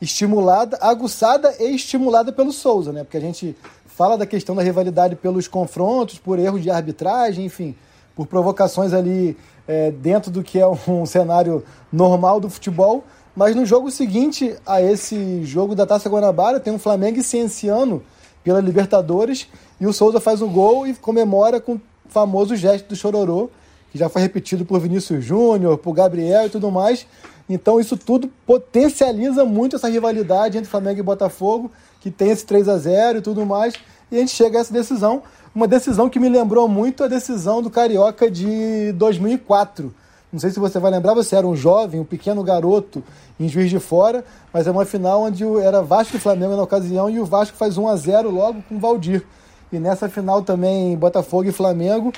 estimulada, 0.00 0.78
aguçada 0.82 1.54
e 1.58 1.74
estimulada 1.74 2.30
pelo 2.32 2.52
Souza, 2.52 2.92
né? 2.92 3.02
Porque 3.02 3.16
a 3.16 3.20
gente 3.20 3.56
fala 3.86 4.18
da 4.18 4.26
questão 4.26 4.54
da 4.54 4.62
rivalidade 4.62 5.16
pelos 5.16 5.48
confrontos, 5.48 6.18
por 6.18 6.38
erros 6.38 6.62
de 6.62 6.70
arbitragem, 6.70 7.46
enfim, 7.46 7.74
por 8.14 8.26
provocações 8.26 8.92
ali 8.92 9.36
é, 9.66 9.90
dentro 9.90 10.30
do 10.30 10.42
que 10.42 10.58
é 10.60 10.66
um 10.86 11.06
cenário 11.06 11.64
normal 11.90 12.40
do 12.40 12.50
futebol. 12.50 13.04
Mas 13.38 13.54
no 13.54 13.64
jogo 13.64 13.88
seguinte 13.88 14.56
a 14.66 14.82
esse 14.82 15.44
jogo 15.44 15.76
da 15.76 15.86
Taça 15.86 16.08
Guanabara, 16.08 16.58
tem 16.58 16.72
um 16.72 16.78
Flamengo 16.78 17.20
e 17.20 17.22
Cienciano 17.22 18.02
pela 18.42 18.60
Libertadores, 18.60 19.46
e 19.80 19.86
o 19.86 19.92
Souza 19.92 20.18
faz 20.18 20.42
o 20.42 20.48
gol 20.48 20.88
e 20.88 20.94
comemora 20.94 21.60
com 21.60 21.74
o 21.74 21.80
famoso 22.08 22.56
gesto 22.56 22.88
do 22.88 22.96
chororô, 22.96 23.48
que 23.92 23.98
já 23.98 24.08
foi 24.08 24.22
repetido 24.22 24.64
por 24.64 24.80
Vinícius 24.80 25.24
Júnior, 25.24 25.78
por 25.78 25.92
Gabriel 25.92 26.46
e 26.46 26.50
tudo 26.50 26.68
mais. 26.68 27.06
Então 27.48 27.78
isso 27.78 27.96
tudo 27.96 28.28
potencializa 28.44 29.44
muito 29.44 29.76
essa 29.76 29.88
rivalidade 29.88 30.58
entre 30.58 30.68
Flamengo 30.68 30.98
e 30.98 31.04
Botafogo, 31.04 31.70
que 32.00 32.10
tem 32.10 32.30
esse 32.30 32.44
3 32.44 32.68
a 32.68 32.76
0 32.76 33.18
e 33.18 33.22
tudo 33.22 33.46
mais. 33.46 33.74
E 34.10 34.16
a 34.16 34.18
gente 34.18 34.32
chega 34.32 34.58
a 34.58 34.62
essa 34.62 34.72
decisão 34.72 35.22
uma 35.54 35.68
decisão 35.68 36.10
que 36.10 36.18
me 36.18 36.28
lembrou 36.28 36.66
muito 36.66 37.04
a 37.04 37.06
decisão 37.06 37.62
do 37.62 37.70
Carioca 37.70 38.28
de 38.28 38.90
2004, 38.94 39.94
Não 40.32 40.38
sei 40.38 40.50
se 40.50 40.60
você 40.60 40.78
vai 40.78 40.90
lembrar, 40.90 41.14
você 41.14 41.36
era 41.36 41.46
um 41.46 41.56
jovem, 41.56 42.00
um 42.00 42.04
pequeno 42.04 42.42
garoto 42.42 43.02
em 43.40 43.48
Juiz 43.48 43.70
de 43.70 43.80
Fora, 43.80 44.22
mas 44.52 44.66
é 44.66 44.70
uma 44.70 44.84
final 44.84 45.22
onde 45.22 45.44
era 45.60 45.82
Vasco 45.82 46.16
e 46.16 46.20
Flamengo 46.20 46.54
na 46.54 46.62
ocasião 46.62 47.08
e 47.08 47.18
o 47.18 47.24
Vasco 47.24 47.56
faz 47.56 47.78
1 47.78 47.88
a 47.88 47.96
0 47.96 48.30
logo 48.30 48.62
com 48.68 48.76
o 48.76 48.78
Valdir. 48.78 49.24
E 49.72 49.78
nessa 49.78 50.08
final 50.08 50.42
também 50.42 50.96
Botafogo 50.96 51.48
e 51.48 51.52
Flamengo, 51.52 52.12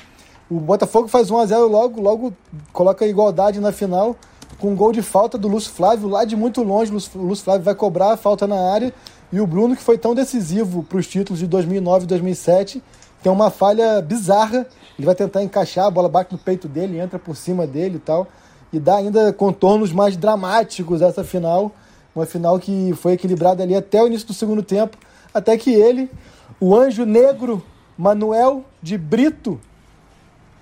o 0.50 0.58
Botafogo 0.58 1.06
faz 1.06 1.30
1 1.30 1.36
a 1.38 1.46
0 1.46 1.68
logo, 1.68 2.00
logo 2.00 2.32
coloca 2.72 3.06
igualdade 3.06 3.60
na 3.60 3.70
final 3.70 4.16
com 4.58 4.72
um 4.72 4.76
gol 4.76 4.90
de 4.90 5.02
falta 5.02 5.38
do 5.38 5.46
Lúcio 5.46 5.70
Flávio 5.72 6.08
lá 6.08 6.24
de 6.24 6.34
muito 6.34 6.62
longe. 6.62 6.90
O 6.90 7.22
Lúcio 7.22 7.44
Flávio 7.44 7.62
vai 7.62 7.74
cobrar 7.74 8.12
a 8.12 8.16
falta 8.16 8.46
na 8.46 8.72
área 8.72 8.92
e 9.32 9.40
o 9.40 9.46
Bruno, 9.46 9.76
que 9.76 9.82
foi 9.82 9.96
tão 9.96 10.14
decisivo 10.14 10.82
para 10.82 10.98
os 10.98 11.06
títulos 11.06 11.38
de 11.38 11.46
2009 11.46 12.04
e 12.04 12.08
2007, 12.08 12.82
tem 13.22 13.30
uma 13.30 13.50
falha 13.50 14.00
bizarra. 14.02 14.66
Ele 14.98 15.06
vai 15.06 15.14
tentar 15.14 15.42
encaixar, 15.42 15.86
a 15.86 15.90
bola 15.90 16.08
bate 16.08 16.32
no 16.32 16.38
peito 16.38 16.68
dele, 16.68 16.98
entra 16.98 17.18
por 17.18 17.36
cima 17.36 17.66
dele 17.66 17.96
e 17.96 18.00
tal. 18.00 18.26
E 18.72 18.78
dá 18.78 18.96
ainda 18.96 19.32
contornos 19.32 19.92
mais 19.92 20.16
dramáticos 20.16 21.02
essa 21.02 21.24
final. 21.24 21.72
Uma 22.14 22.26
final 22.26 22.58
que 22.58 22.92
foi 22.94 23.12
equilibrada 23.12 23.62
ali 23.62 23.74
até 23.74 24.02
o 24.02 24.06
início 24.06 24.26
do 24.26 24.34
segundo 24.34 24.62
tempo. 24.62 24.96
Até 25.32 25.56
que 25.56 25.72
ele, 25.72 26.10
o 26.58 26.74
anjo 26.74 27.04
negro 27.04 27.62
Manuel 27.96 28.64
de 28.82 28.96
Brito, 28.98 29.60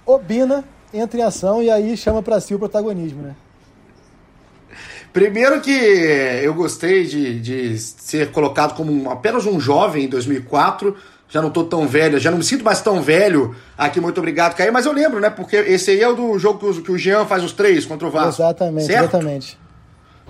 Obina, 0.05 0.65
entra 0.93 1.21
em 1.21 1.23
ação 1.23 1.63
e 1.63 1.71
aí 1.71 1.97
chama 1.97 2.23
para 2.23 2.41
si 2.41 2.55
o 2.55 2.59
protagonismo, 2.59 3.23
né? 3.23 3.35
Primeiro 5.13 5.61
que 5.61 5.71
eu 5.71 6.53
gostei 6.55 7.05
de, 7.05 7.41
de 7.41 7.79
ser 7.79 8.31
colocado 8.31 8.75
como 8.75 9.11
apenas 9.11 9.47
um 9.47 9.59
jovem 9.59 10.05
em 10.05 10.09
2004. 10.09 10.97
Já 11.29 11.43
não 11.43 11.51
tô 11.51 11.63
tão 11.65 11.87
velho, 11.87 12.19
já 12.19 12.31
não 12.31 12.39
me 12.39 12.45
sinto 12.45 12.65
mais 12.65 12.81
tão 12.81 13.03
velho 13.03 13.55
aqui. 13.77 14.01
Muito 14.01 14.19
obrigado, 14.19 14.55
Caio. 14.55 14.73
Mas 14.73 14.87
eu 14.87 14.93
lembro, 14.93 15.21
né? 15.21 15.29
Porque 15.29 15.57
esse 15.57 15.91
aí 15.91 16.01
é 16.01 16.09
o 16.09 16.15
do 16.15 16.39
jogo 16.39 16.59
que 16.59 16.67
o, 16.67 16.83
que 16.83 16.93
o 16.93 16.99
Jean 16.99 17.27
faz 17.27 17.45
os 17.45 17.53
três 17.53 17.85
contra 17.85 18.09
o 18.09 18.11
Vasco. 18.11 18.43
Exatamente, 18.43 18.87
certo? 18.87 19.03
exatamente. 19.03 19.59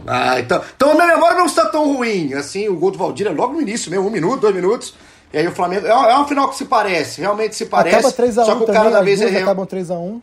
Ah, 0.07 0.41
então, 0.41 0.61
então 0.77 0.91
a 0.91 0.95
minha 0.95 1.07
memória 1.07 1.37
não 1.37 1.47
está 1.47 1.67
tão 1.67 1.95
ruim. 1.95 2.35
Assim, 2.35 2.69
o 2.69 2.77
gol 2.77 2.91
do 2.91 2.99
Valdir 2.99 3.29
é 3.29 3.31
logo 3.31 3.55
no 3.55 3.61
início 3.61 3.91
mesmo, 3.91 4.09
um 4.09 4.11
minuto, 4.11 4.41
dois 4.41 4.55
minutos. 4.55 4.95
E 5.33 5.39
aí 5.39 5.47
o 5.47 5.53
Flamengo. 5.53 5.87
É, 5.87 5.91
é 5.91 5.95
uma 5.95 6.27
final 6.27 6.49
que 6.49 6.57
se 6.57 6.65
parece, 6.65 7.21
realmente 7.21 7.55
se 7.55 7.67
parece. 7.67 7.97
Acaba 7.97 8.13
3x1 8.13 8.45
só 8.45 8.57
que 8.57 8.63
o 8.63 8.67
cara 8.67 8.79
também, 8.79 8.93
da 8.93 9.03
vez 9.03 9.23
é. 9.23 9.43
Acabam 9.43 9.67
3x1. 9.67 10.21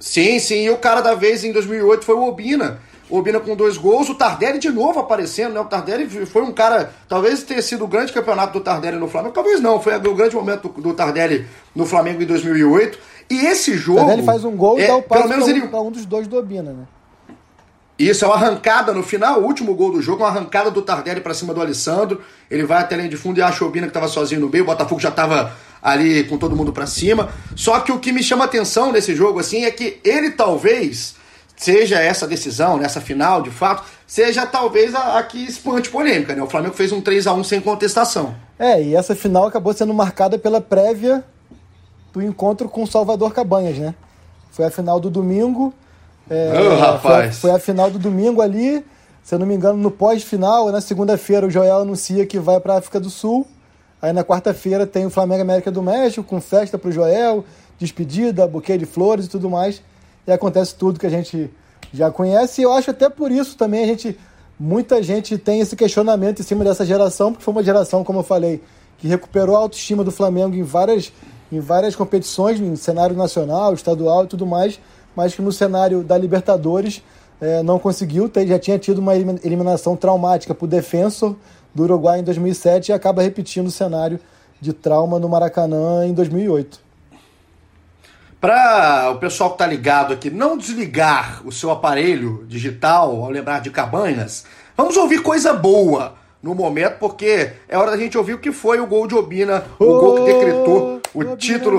Sim, 0.00 0.38
sim. 0.38 0.64
E 0.64 0.70
o 0.70 0.78
cara 0.78 1.02
da 1.02 1.14
vez 1.14 1.44
em 1.44 1.52
2008 1.52 2.04
foi 2.04 2.14
o 2.14 2.22
Obina 2.22 2.80
Obina 3.10 3.40
com 3.40 3.54
dois 3.54 3.76
gols, 3.76 4.08
o 4.08 4.14
Tardelli 4.14 4.58
de 4.58 4.70
novo 4.70 5.00
aparecendo, 5.00 5.52
né? 5.52 5.60
O 5.60 5.64
Tardelli 5.64 6.08
foi 6.26 6.42
um 6.42 6.52
cara, 6.52 6.92
talvez 7.08 7.42
tenha 7.42 7.60
sido 7.60 7.84
o 7.84 7.88
grande 7.88 8.12
campeonato 8.12 8.54
do 8.54 8.60
Tardelli 8.60 8.96
no 8.96 9.08
Flamengo, 9.08 9.34
talvez 9.34 9.60
não, 9.60 9.80
foi 9.80 9.96
o 9.96 10.14
grande 10.14 10.34
momento 10.34 10.68
do, 10.68 10.80
do 10.80 10.94
Tardelli 10.94 11.46
no 11.74 11.84
Flamengo 11.84 12.22
em 12.22 12.26
2008. 12.26 12.98
E 13.28 13.46
esse 13.46 13.76
jogo. 13.76 14.00
O 14.00 14.02
Tardelli 14.02 14.24
faz 14.24 14.44
um 14.44 14.56
gol 14.56 14.78
é, 14.78 14.84
e 14.84 14.86
dá 14.86 14.96
o 14.96 15.02
pelo 15.02 15.28
menos 15.28 15.48
ele... 15.48 15.62
um 15.62 15.90
dos 15.90 16.06
dois 16.06 16.26
do 16.26 16.38
Obina, 16.38 16.72
né? 16.72 16.84
Isso, 17.98 18.24
é 18.24 18.28
uma 18.28 18.36
arrancada 18.36 18.92
no 18.92 19.02
final, 19.02 19.40
o 19.40 19.44
último 19.44 19.74
gol 19.74 19.92
do 19.92 20.02
jogo, 20.02 20.22
uma 20.22 20.28
arrancada 20.28 20.70
do 20.70 20.82
Tardelli 20.82 21.20
para 21.20 21.34
cima 21.34 21.52
do 21.54 21.60
Alessandro. 21.60 22.20
Ele 22.50 22.64
vai 22.64 22.80
até 22.80 22.94
a 22.94 22.98
linha 22.98 23.08
de 23.08 23.16
fundo 23.16 23.38
e 23.38 23.42
acha 23.42 23.64
o 23.64 23.68
Obina 23.68 23.86
que 23.86 23.90
estava 23.90 24.08
sozinho 24.08 24.40
no 24.40 24.48
meio. 24.48 24.64
O 24.64 24.66
Botafogo 24.66 25.00
já 25.00 25.10
estava 25.10 25.54
ali 25.80 26.24
com 26.24 26.38
todo 26.38 26.56
mundo 26.56 26.72
para 26.72 26.86
cima. 26.86 27.30
Só 27.54 27.78
que 27.80 27.92
o 27.92 27.98
que 27.98 28.10
me 28.10 28.22
chama 28.22 28.44
atenção 28.44 28.90
nesse 28.90 29.14
jogo 29.14 29.38
assim 29.38 29.64
é 29.64 29.70
que 29.70 30.00
ele 30.02 30.30
talvez 30.30 31.14
seja 31.62 32.00
essa 32.00 32.26
decisão, 32.26 32.76
nessa 32.76 33.00
final, 33.00 33.40
de 33.40 33.50
fato, 33.50 33.84
seja 34.06 34.44
talvez 34.44 34.94
a, 34.94 35.18
a 35.18 35.22
que 35.22 35.38
espante 35.38 35.88
polêmica, 35.90 36.34
né? 36.34 36.42
O 36.42 36.48
Flamengo 36.48 36.74
fez 36.74 36.90
um 36.90 37.00
3 37.00 37.26
a 37.26 37.32
1 37.32 37.44
sem 37.44 37.60
contestação. 37.60 38.34
É, 38.58 38.82
e 38.82 38.96
essa 38.96 39.14
final 39.14 39.46
acabou 39.46 39.72
sendo 39.72 39.94
marcada 39.94 40.36
pela 40.36 40.60
prévia 40.60 41.24
do 42.12 42.20
encontro 42.20 42.68
com 42.68 42.82
o 42.82 42.86
Salvador 42.86 43.32
Cabanhas, 43.32 43.78
né? 43.78 43.94
Foi 44.50 44.66
a 44.66 44.70
final 44.70 44.98
do 44.98 45.08
domingo. 45.08 45.72
É, 46.28 46.52
oh, 46.52 46.76
rapaz. 46.76 47.38
Foi, 47.38 47.50
foi 47.50 47.56
a 47.56 47.60
final 47.60 47.90
do 47.90 47.98
domingo 47.98 48.42
ali, 48.42 48.84
se 49.22 49.34
eu 49.34 49.38
não 49.38 49.46
me 49.46 49.54
engano, 49.54 49.78
no 49.78 49.90
pós-final. 49.90 50.70
Na 50.72 50.80
segunda-feira 50.80 51.46
o 51.46 51.50
Joel 51.50 51.78
anuncia 51.78 52.26
que 52.26 52.40
vai 52.40 52.58
para 52.58 52.74
a 52.74 52.78
África 52.78 52.98
do 52.98 53.08
Sul. 53.08 53.46
Aí 54.00 54.12
na 54.12 54.24
quarta-feira 54.24 54.84
tem 54.84 55.06
o 55.06 55.10
Flamengo 55.10 55.42
América 55.42 55.70
do 55.70 55.80
México, 55.80 56.24
com 56.24 56.40
festa 56.40 56.76
pro 56.76 56.90
Joel, 56.90 57.44
despedida, 57.78 58.48
buquê 58.48 58.76
de 58.76 58.84
flores 58.84 59.26
e 59.26 59.28
tudo 59.28 59.48
mais 59.48 59.80
e 60.26 60.32
acontece 60.32 60.74
tudo 60.74 60.98
que 60.98 61.06
a 61.06 61.10
gente 61.10 61.50
já 61.92 62.10
conhece. 62.10 62.60
E 62.60 62.64
eu 62.64 62.72
acho 62.72 62.90
até 62.90 63.08
por 63.08 63.30
isso 63.30 63.56
também 63.56 63.84
a 63.84 63.86
gente. 63.86 64.18
Muita 64.60 65.02
gente 65.02 65.36
tem 65.38 65.58
esse 65.58 65.74
questionamento 65.74 66.40
em 66.40 66.42
cima 66.44 66.62
dessa 66.62 66.86
geração, 66.86 67.32
porque 67.32 67.44
foi 67.44 67.52
uma 67.52 67.64
geração, 67.64 68.04
como 68.04 68.20
eu 68.20 68.22
falei, 68.22 68.62
que 68.98 69.08
recuperou 69.08 69.56
a 69.56 69.58
autoestima 69.58 70.04
do 70.04 70.12
Flamengo 70.12 70.54
em 70.54 70.62
várias, 70.62 71.12
em 71.50 71.58
várias 71.58 71.96
competições, 71.96 72.60
em 72.60 72.76
cenário 72.76 73.16
nacional, 73.16 73.74
estadual 73.74 74.24
e 74.24 74.28
tudo 74.28 74.46
mais, 74.46 74.78
mas 75.16 75.34
que 75.34 75.42
no 75.42 75.50
cenário 75.50 76.04
da 76.04 76.16
Libertadores 76.16 77.02
é, 77.40 77.60
não 77.62 77.76
conseguiu, 77.76 78.30
já 78.46 78.58
tinha 78.58 78.78
tido 78.78 78.98
uma 78.98 79.16
eliminação 79.16 79.96
traumática 79.96 80.54
para 80.54 80.64
o 80.64 80.68
Defensor 80.68 81.34
do 81.74 81.82
Uruguai 81.82 82.20
em 82.20 82.22
2007 82.22 82.90
e 82.90 82.92
acaba 82.92 83.20
repetindo 83.20 83.66
o 83.66 83.70
cenário 83.70 84.20
de 84.60 84.72
trauma 84.72 85.18
no 85.18 85.28
Maracanã 85.28 86.06
em 86.06 86.12
2008. 86.12 86.81
Para 88.42 89.08
o 89.12 89.18
pessoal 89.18 89.50
que 89.50 89.54
está 89.54 89.68
ligado 89.68 90.12
aqui 90.12 90.28
não 90.28 90.58
desligar 90.58 91.46
o 91.46 91.52
seu 91.52 91.70
aparelho 91.70 92.44
digital 92.48 93.22
ao 93.22 93.30
lembrar 93.30 93.60
de 93.60 93.70
Cabanhas, 93.70 94.44
vamos 94.76 94.96
ouvir 94.96 95.22
coisa 95.22 95.54
boa 95.54 96.14
no 96.42 96.52
momento, 96.52 96.98
porque 96.98 97.52
é 97.68 97.78
hora 97.78 97.92
da 97.92 97.96
gente 97.96 98.18
ouvir 98.18 98.34
o 98.34 98.40
que 98.40 98.50
foi 98.50 98.80
o 98.80 98.86
gol 98.88 99.06
de 99.06 99.14
Obina, 99.14 99.62
o 99.78 99.84
oh, 99.84 100.00
gol 100.00 100.14
que 100.16 100.32
decretou 100.32 101.00
o 101.14 101.36
título. 101.36 101.78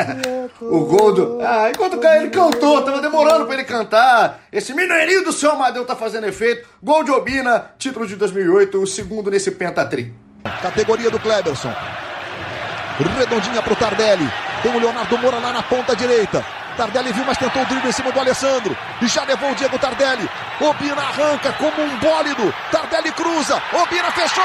o 0.62 0.80
gol 0.86 1.12
do. 1.12 1.40
Ah, 1.42 1.68
enquanto 1.68 1.98
o 1.98 2.06
ele 2.06 2.30
cantou, 2.30 2.80
tava 2.80 3.02
demorando 3.02 3.44
para 3.44 3.56
ele 3.56 3.64
cantar. 3.64 4.40
Esse 4.50 4.72
mineirinho 4.72 5.24
do 5.24 5.32
seu 5.32 5.50
Amadeu 5.50 5.84
tá 5.84 5.94
fazendo 5.94 6.26
efeito. 6.26 6.66
Gol 6.82 7.04
de 7.04 7.10
Obina, 7.10 7.72
título 7.76 8.06
de 8.06 8.16
2008, 8.16 8.80
o 8.80 8.86
segundo 8.86 9.30
nesse 9.30 9.50
pentatri. 9.50 10.14
Categoria 10.62 11.10
do 11.10 11.20
Kleberson. 11.20 11.74
Redondinha 13.18 13.60
pro 13.60 13.76
Tardelli. 13.76 14.47
Tem 14.62 14.74
o 14.74 14.78
Leonardo 14.78 15.18
Moura 15.18 15.38
lá 15.38 15.52
na 15.52 15.62
ponta 15.62 15.94
direita. 15.94 16.44
Tardelli 16.76 17.12
viu, 17.12 17.24
mas 17.24 17.36
tentou 17.38 17.62
o 17.62 17.66
drible 17.66 17.88
em 17.88 17.92
cima 17.92 18.12
do 18.12 18.20
Alessandro. 18.20 18.76
E 19.02 19.08
já 19.08 19.24
levou 19.24 19.50
o 19.50 19.54
Diego 19.54 19.78
Tardelli. 19.78 20.28
Obina 20.60 21.02
arranca 21.02 21.52
como 21.52 21.82
um 21.82 21.96
bólido. 21.98 22.54
Tardelli 22.70 23.10
cruza. 23.12 23.60
Obina 23.72 24.10
fechou. 24.12 24.44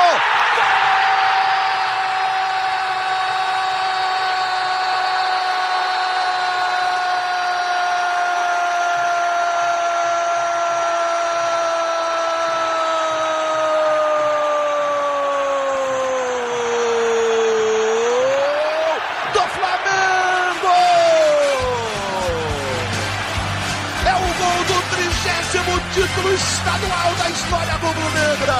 Gol! 26.03 26.33
estadual 26.33 27.15
da 27.17 27.29
história 27.29 27.73
rubro-negra. 27.75 28.57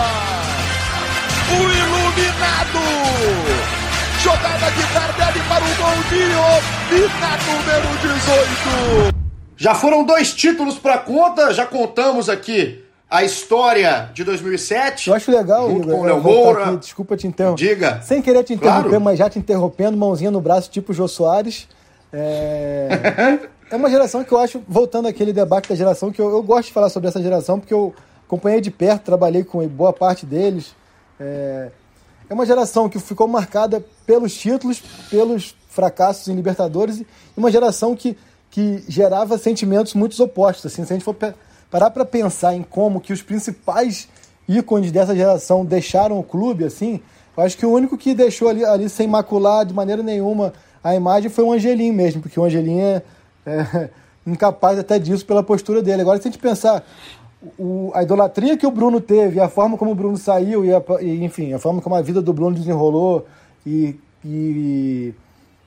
O 1.52 1.60
iluminado. 1.84 2.80
Jogada 4.22 4.72
de 4.72 4.84
Tardelli 4.94 5.42
para 5.50 5.64
o 5.64 5.76
gol 5.76 6.04
de 6.10 6.24
Obina, 6.96 7.38
número 7.46 7.90
18. 8.02 9.16
Já 9.58 9.76
foram 9.76 10.06
dois 10.06 10.34
títulos 10.34 10.78
para 10.78 11.00
conta, 11.00 11.54
já 11.54 11.66
contamos 11.66 12.30
aqui 12.30 12.82
a 13.10 13.26
história 13.26 14.10
de 14.14 14.24
2007. 14.24 15.10
Eu 15.10 15.16
acho 15.16 15.30
legal, 15.30 15.70
junto 15.70 15.90
Igor, 15.90 15.96
com 15.96 16.02
o 16.02 16.06
Léo 16.06 16.24
Moura. 16.24 16.66
Aqui, 16.68 16.78
desculpa 16.78 17.18
te 17.18 17.28
interromper. 17.28 17.68
Diga. 17.68 18.02
Sem 18.02 18.22
querer 18.22 18.44
te 18.44 18.54
interromper, 18.54 18.90
claro. 18.90 19.04
mas 19.04 19.20
já 19.20 19.30
te 19.30 19.38
interrompendo, 19.38 19.98
mãozinha 19.98 20.32
no 20.32 20.40
braço, 20.40 20.72
tipo 20.72 20.94
Jô 20.94 21.10
Soares. 21.10 21.68
É... 22.14 23.40
é 23.74 23.76
uma 23.76 23.90
geração 23.90 24.24
que 24.24 24.32
eu 24.32 24.38
acho, 24.38 24.62
voltando 24.68 25.08
àquele 25.08 25.34
debate 25.34 25.68
da 25.68 25.74
geração, 25.74 26.12
que 26.12 26.22
eu, 26.22 26.30
eu 26.30 26.44
gosto 26.44 26.68
de 26.68 26.74
falar 26.74 26.90
sobre 26.90 27.10
essa 27.10 27.20
geração, 27.20 27.60
porque 27.60 27.74
eu 27.74 27.92
acompanhei 28.24 28.62
de 28.62 28.70
perto, 28.70 29.02
trabalhei 29.02 29.44
com 29.44 29.68
boa 29.68 29.92
parte 29.92 30.28
deles. 30.28 30.76
É, 31.20 31.72
é 32.30 32.34
uma 32.36 32.46
geração 32.46 32.88
que 32.88 33.00
ficou 33.00 33.28
marcada 33.28 33.84
pelos 34.06 34.36
títulos, 34.36 34.80
pelos 35.10 35.56
fracassos 35.70 36.28
em 36.28 36.36
Libertadores, 36.36 37.00
e 37.00 37.08
uma 37.36 37.50
geração 37.50 37.96
que, 37.96 38.16
que 38.52 38.84
gerava 38.88 39.40
sentimentos 39.40 39.96
muito 39.96 40.24
opostos. 40.24 40.72
Assim, 40.72 40.86
se 40.86 40.94
a 40.94 40.96
gente 40.96 41.04
for 41.04 41.16
parar 41.72 41.90
para 41.90 42.06
pensar 42.06 42.54
em 42.54 42.62
como 42.62 43.02
que 43.02 43.12
os 43.12 43.24
principais 43.24 44.08
ícones 44.48 44.92
dessa 44.92 45.16
geração 45.16 45.66
deixaram 45.66 46.20
o 46.20 46.24
clube, 46.24 46.64
assim, 46.64 47.02
eu 47.36 47.44
acho 47.44 47.58
que 47.58 47.66
o 47.66 47.72
único 47.72 47.98
que 47.98 48.14
deixou 48.14 48.50
ali, 48.50 48.64
ali 48.64 48.88
sem 48.88 49.08
macular 49.08 49.66
de 49.66 49.74
maneira 49.74 50.04
nenhuma 50.04 50.54
a 50.84 50.94
imagem 50.94 51.30
foi 51.30 51.44
o 51.44 51.52
Angelim 51.52 51.92
mesmo, 51.92 52.22
porque 52.22 52.40
o 52.40 52.44
Angelim 52.44 52.80
é, 52.80 53.02
é 53.46 53.90
incapaz 54.26 54.80
até 54.80 54.98
disso 55.00 55.26
pela 55.26 55.44
postura 55.44 55.82
dele. 55.82 56.02
Agora, 56.02 56.22
se 56.22 56.28
a 56.28 56.32
gente 56.32 56.42
pensar 56.42 56.84
o, 57.58 57.92
a 57.94 58.04
idolatria 58.04 58.58
que 58.58 58.66
o 58.66 58.72
Bruno 58.72 59.02
teve, 59.02 59.40
a 59.40 59.50
forma 59.50 59.78
como 59.78 59.92
o 59.92 59.96
Bruno 59.96 60.18
saiu, 60.18 60.64
e, 60.66 60.74
a, 60.74 60.82
e 61.02 61.24
enfim, 61.24 61.54
a 61.54 61.60
forma 61.60 61.82
como 61.82 61.96
a 61.96 62.02
vida 62.02 62.22
do 62.22 62.34
Bruno 62.34 62.56
desenrolou, 62.56 63.26
e, 63.66 63.96
e, 64.24 65.14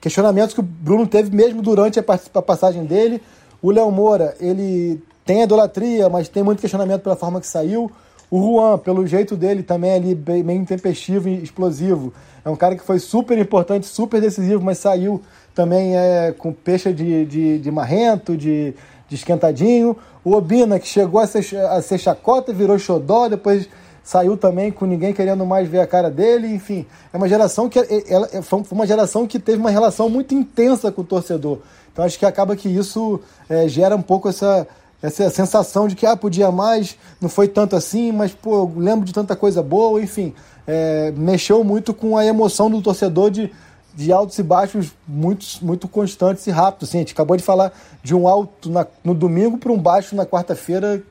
questionamentos 0.00 0.54
que 0.54 0.60
o 0.60 0.62
Bruno 0.62 1.06
teve 1.06 1.34
mesmo 1.34 1.62
durante 1.62 1.98
a, 1.98 2.04
a 2.34 2.42
passagem 2.42 2.84
dele, 2.84 3.22
O 3.60 3.70
Léo 3.70 3.90
Moura, 3.90 4.36
ele 4.40 5.02
tem 5.24 5.42
idolatria, 5.42 6.08
mas 6.08 6.28
tem 6.28 6.42
muito 6.42 6.60
questionamento 6.60 7.02
pela 7.02 7.16
forma 7.16 7.40
que 7.40 7.46
saiu. 7.46 7.90
O 8.30 8.40
Juan, 8.40 8.78
pelo 8.78 9.06
jeito 9.06 9.36
dele, 9.36 9.62
também 9.62 9.92
ali 9.92 10.14
bem, 10.14 10.42
bem 10.42 10.64
tempestivo 10.64 11.28
e 11.28 11.42
explosivo. 11.42 12.12
É 12.44 12.50
um 12.50 12.56
cara 12.56 12.76
que 12.76 12.84
foi 12.84 12.98
super 12.98 13.38
importante, 13.38 13.86
super 13.86 14.20
decisivo, 14.20 14.62
mas 14.62 14.78
saiu 14.78 15.22
também 15.56 15.96
é, 15.96 16.34
com 16.36 16.52
peixe 16.52 16.92
de, 16.92 17.24
de, 17.24 17.58
de 17.58 17.70
marrento, 17.70 18.36
de, 18.36 18.74
de 19.08 19.14
esquentadinho. 19.14 19.96
O 20.22 20.34
Obina, 20.34 20.78
que 20.78 20.86
chegou 20.86 21.18
a 21.18 21.26
ser, 21.26 21.56
a 21.56 21.80
ser 21.80 21.96
chacota, 21.96 22.52
virou 22.52 22.78
xodó, 22.78 23.26
depois 23.26 23.66
saiu 24.04 24.36
também 24.36 24.70
com 24.70 24.84
ninguém 24.84 25.14
querendo 25.14 25.46
mais 25.46 25.66
ver 25.66 25.80
a 25.80 25.86
cara 25.86 26.10
dele, 26.10 26.54
enfim. 26.54 26.84
É 27.10 27.16
uma 27.16 27.26
geração 27.26 27.70
que 27.70 27.78
ela, 28.06 28.28
foi 28.42 28.62
uma 28.70 28.86
geração 28.86 29.26
que 29.26 29.38
teve 29.38 29.58
uma 29.58 29.70
relação 29.70 30.10
muito 30.10 30.34
intensa 30.34 30.92
com 30.92 31.00
o 31.00 31.04
torcedor. 31.04 31.60
Então 31.90 32.04
acho 32.04 32.18
que 32.18 32.26
acaba 32.26 32.54
que 32.54 32.68
isso 32.68 33.18
é, 33.48 33.66
gera 33.66 33.96
um 33.96 34.02
pouco 34.02 34.28
essa, 34.28 34.68
essa 35.02 35.30
sensação 35.30 35.88
de 35.88 35.96
que 35.96 36.04
ah, 36.04 36.14
podia 36.14 36.52
mais, 36.52 36.98
não 37.18 37.30
foi 37.30 37.48
tanto 37.48 37.74
assim, 37.74 38.12
mas 38.12 38.30
pô, 38.30 38.70
lembro 38.76 39.06
de 39.06 39.12
tanta 39.14 39.34
coisa 39.34 39.62
boa, 39.62 40.02
enfim. 40.02 40.34
É, 40.66 41.12
mexeu 41.16 41.64
muito 41.64 41.94
com 41.94 42.18
a 42.18 42.26
emoção 42.26 42.68
do 42.68 42.82
torcedor 42.82 43.30
de, 43.30 43.50
de 43.96 44.12
altos 44.12 44.38
e 44.38 44.42
baixos 44.42 44.92
muito, 45.08 45.46
muito 45.62 45.88
constantes 45.88 46.46
e 46.46 46.50
rápidos. 46.50 46.90
Assim, 46.90 46.98
a 46.98 47.00
gente 47.00 47.14
acabou 47.14 47.36
de 47.36 47.42
falar 47.42 47.72
de 48.02 48.14
um 48.14 48.28
alto 48.28 48.70
na, 48.70 48.86
no 49.02 49.14
domingo 49.14 49.56
para 49.56 49.72
um 49.72 49.78
baixo 49.78 50.14
na 50.14 50.26
quarta-feira, 50.26 51.02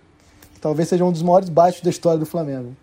talvez 0.62 0.88
seja 0.88 1.04
um 1.04 1.12
dos 1.12 1.24
maiores 1.24 1.50
baixos 1.50 1.82
da 1.82 1.90
história 1.90 2.20
do 2.20 2.26
Flamengo. 2.26 2.76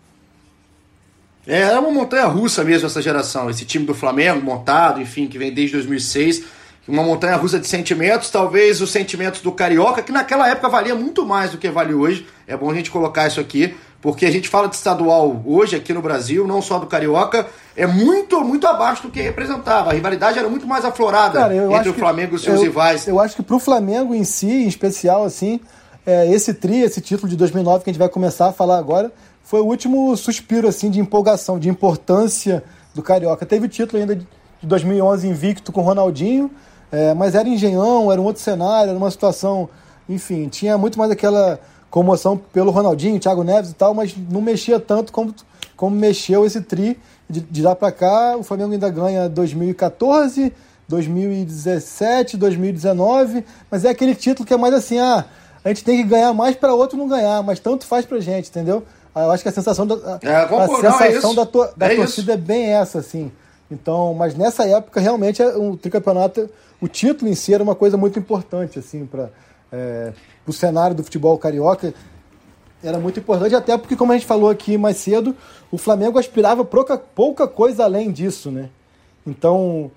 É, 1.47 1.61
é 1.61 1.79
uma 1.79 1.91
montanha 1.91 2.25
russa 2.25 2.63
mesmo 2.63 2.85
essa 2.85 3.01
geração, 3.01 3.49
esse 3.49 3.65
time 3.65 3.85
do 3.85 3.93
Flamengo 3.93 4.41
montado, 4.41 5.01
enfim, 5.01 5.25
que 5.25 5.37
vem 5.37 5.53
desde 5.53 5.77
2006. 5.77 6.43
Uma 6.85 7.01
montanha 7.01 7.37
russa 7.37 7.57
de 7.57 7.65
sentimentos, 7.65 8.29
talvez 8.29 8.81
os 8.81 8.91
sentimentos 8.91 9.39
do 9.39 9.53
Carioca, 9.53 10.01
que 10.01 10.11
naquela 10.11 10.49
época 10.49 10.67
valia 10.67 10.93
muito 10.93 11.25
mais 11.25 11.51
do 11.51 11.57
que 11.57 11.69
vale 11.69 11.93
hoje. 11.93 12.27
É 12.45 12.57
bom 12.57 12.69
a 12.69 12.73
gente 12.73 12.91
colocar 12.91 13.25
isso 13.25 13.39
aqui, 13.39 13.73
porque 14.03 14.25
a 14.25 14.31
gente 14.31 14.49
fala 14.49 14.67
de 14.67 14.75
estadual 14.75 15.41
hoje 15.45 15.77
aqui 15.77 15.93
no 15.93 16.01
Brasil, 16.01 16.45
não 16.45 16.61
só 16.61 16.77
do 16.77 16.85
Carioca, 16.85 17.47
é 17.73 17.87
muito, 17.87 18.41
muito 18.41 18.67
abaixo 18.67 19.03
do 19.03 19.09
que 19.09 19.21
representava. 19.21 19.91
A 19.91 19.93
rivalidade 19.93 20.37
era 20.37 20.49
muito 20.49 20.67
mais 20.67 20.83
aflorada 20.83 21.39
Cara, 21.39 21.55
entre 21.55 21.87
o 21.87 21.93
Flamengo 21.93 22.33
e 22.33 22.35
os 22.35 22.43
seus 22.43 22.57
eu, 22.57 22.63
rivais. 22.63 23.07
Eu 23.07 23.17
acho 23.17 23.33
que 23.33 23.41
pro 23.41 23.57
Flamengo 23.59 24.13
em 24.13 24.25
si, 24.25 24.51
em 24.51 24.67
especial, 24.67 25.23
assim, 25.23 25.57
é, 26.05 26.29
esse 26.29 26.53
tri, 26.53 26.81
esse 26.81 26.99
título 26.99 27.29
de 27.29 27.37
2009 27.37 27.85
que 27.85 27.89
a 27.91 27.93
gente 27.93 27.99
vai 27.99 28.09
começar 28.09 28.49
a 28.49 28.51
falar 28.51 28.77
agora, 28.77 29.09
foi 29.41 29.61
o 29.61 29.65
último 29.65 30.17
suspiro 30.17 30.67
assim 30.67 30.89
de 30.89 30.99
empolgação, 30.99 31.57
de 31.57 31.69
importância 31.69 32.61
do 32.93 33.01
Carioca. 33.01 33.45
Teve 33.45 33.67
o 33.67 33.69
título 33.69 34.01
ainda 34.01 34.17
de 34.17 34.27
2011 34.63 35.25
invicto 35.29 35.71
com 35.71 35.79
o 35.79 35.83
Ronaldinho, 35.85 36.51
é, 36.91 37.13
mas 37.13 37.35
era 37.35 37.47
engenhão, 37.47 38.11
era 38.11 38.19
um 38.19 38.25
outro 38.25 38.41
cenário, 38.41 38.89
era 38.89 38.97
uma 38.97 39.09
situação, 39.09 39.69
enfim, 40.09 40.49
tinha 40.49 40.77
muito 40.77 40.99
mais 40.99 41.09
aquela 41.09 41.57
comoção 41.93 42.35
pelo 42.35 42.71
Ronaldinho, 42.71 43.19
Thiago 43.19 43.43
Neves 43.43 43.69
e 43.69 43.75
tal, 43.75 43.93
mas 43.93 44.15
não 44.17 44.41
mexia 44.41 44.79
tanto 44.79 45.13
como, 45.13 45.31
como 45.77 45.95
mexeu 45.95 46.43
esse 46.43 46.59
tri. 46.59 46.99
De, 47.29 47.39
de 47.39 47.61
lá 47.61 47.75
para 47.75 47.91
cá, 47.91 48.35
o 48.35 48.41
Flamengo 48.41 48.73
ainda 48.73 48.89
ganha 48.89 49.29
2014, 49.29 50.51
2017, 50.87 52.35
2019, 52.35 53.45
mas 53.69 53.85
é 53.85 53.89
aquele 53.89 54.15
título 54.15 54.43
que 54.43 54.55
é 54.55 54.57
mais 54.57 54.73
assim, 54.73 54.97
ah, 54.97 55.23
a 55.63 55.69
gente 55.69 55.83
tem 55.83 55.97
que 55.97 56.03
ganhar 56.03 56.33
mais 56.33 56.55
para 56.55 56.73
outro 56.73 56.97
não 56.97 57.07
ganhar, 57.07 57.43
mas 57.43 57.59
tanto 57.59 57.85
faz 57.85 58.07
pra 58.07 58.19
gente, 58.19 58.49
entendeu? 58.49 58.83
Eu 59.15 59.29
acho 59.29 59.43
que 59.43 59.49
a 59.49 59.53
sensação 59.53 59.85
da, 59.85 60.19
é, 60.23 60.35
a 60.35 60.67
sensação 60.67 61.31
é 61.33 61.35
da, 61.35 61.45
to, 61.45 61.69
da 61.77 61.85
é 61.93 61.95
torcida 61.95 62.33
isso. 62.33 62.41
é 62.41 62.43
bem 62.43 62.65
essa, 62.73 62.97
assim. 62.97 63.31
Então, 63.69 64.15
mas 64.15 64.33
nessa 64.33 64.67
época, 64.67 64.99
realmente, 64.99 65.43
o 65.43 65.77
tricampeonato, 65.77 66.49
o 66.81 66.87
título 66.87 67.29
em 67.29 67.35
si 67.35 67.53
era 67.53 67.61
uma 67.61 67.75
coisa 67.75 67.97
muito 67.97 68.17
importante, 68.17 68.79
assim, 68.79 69.05
para 69.05 69.29
é, 69.71 70.11
o 70.45 70.53
cenário 70.53 70.95
do 70.95 71.03
futebol 71.03 71.37
carioca. 71.37 71.93
Era 72.83 72.99
muito 72.99 73.19
importante, 73.19 73.55
até 73.55 73.77
porque, 73.77 73.95
como 73.95 74.11
a 74.11 74.15
gente 74.15 74.27
falou 74.27 74.49
aqui 74.49 74.77
mais 74.77 74.97
cedo, 74.97 75.35
o 75.71 75.77
Flamengo 75.77 76.19
aspirava 76.19 76.65
pouca, 76.65 76.97
pouca 76.97 77.47
coisa 77.47 77.83
além 77.83 78.11
disso, 78.11 78.51
né? 78.51 78.69
Então. 79.25 79.89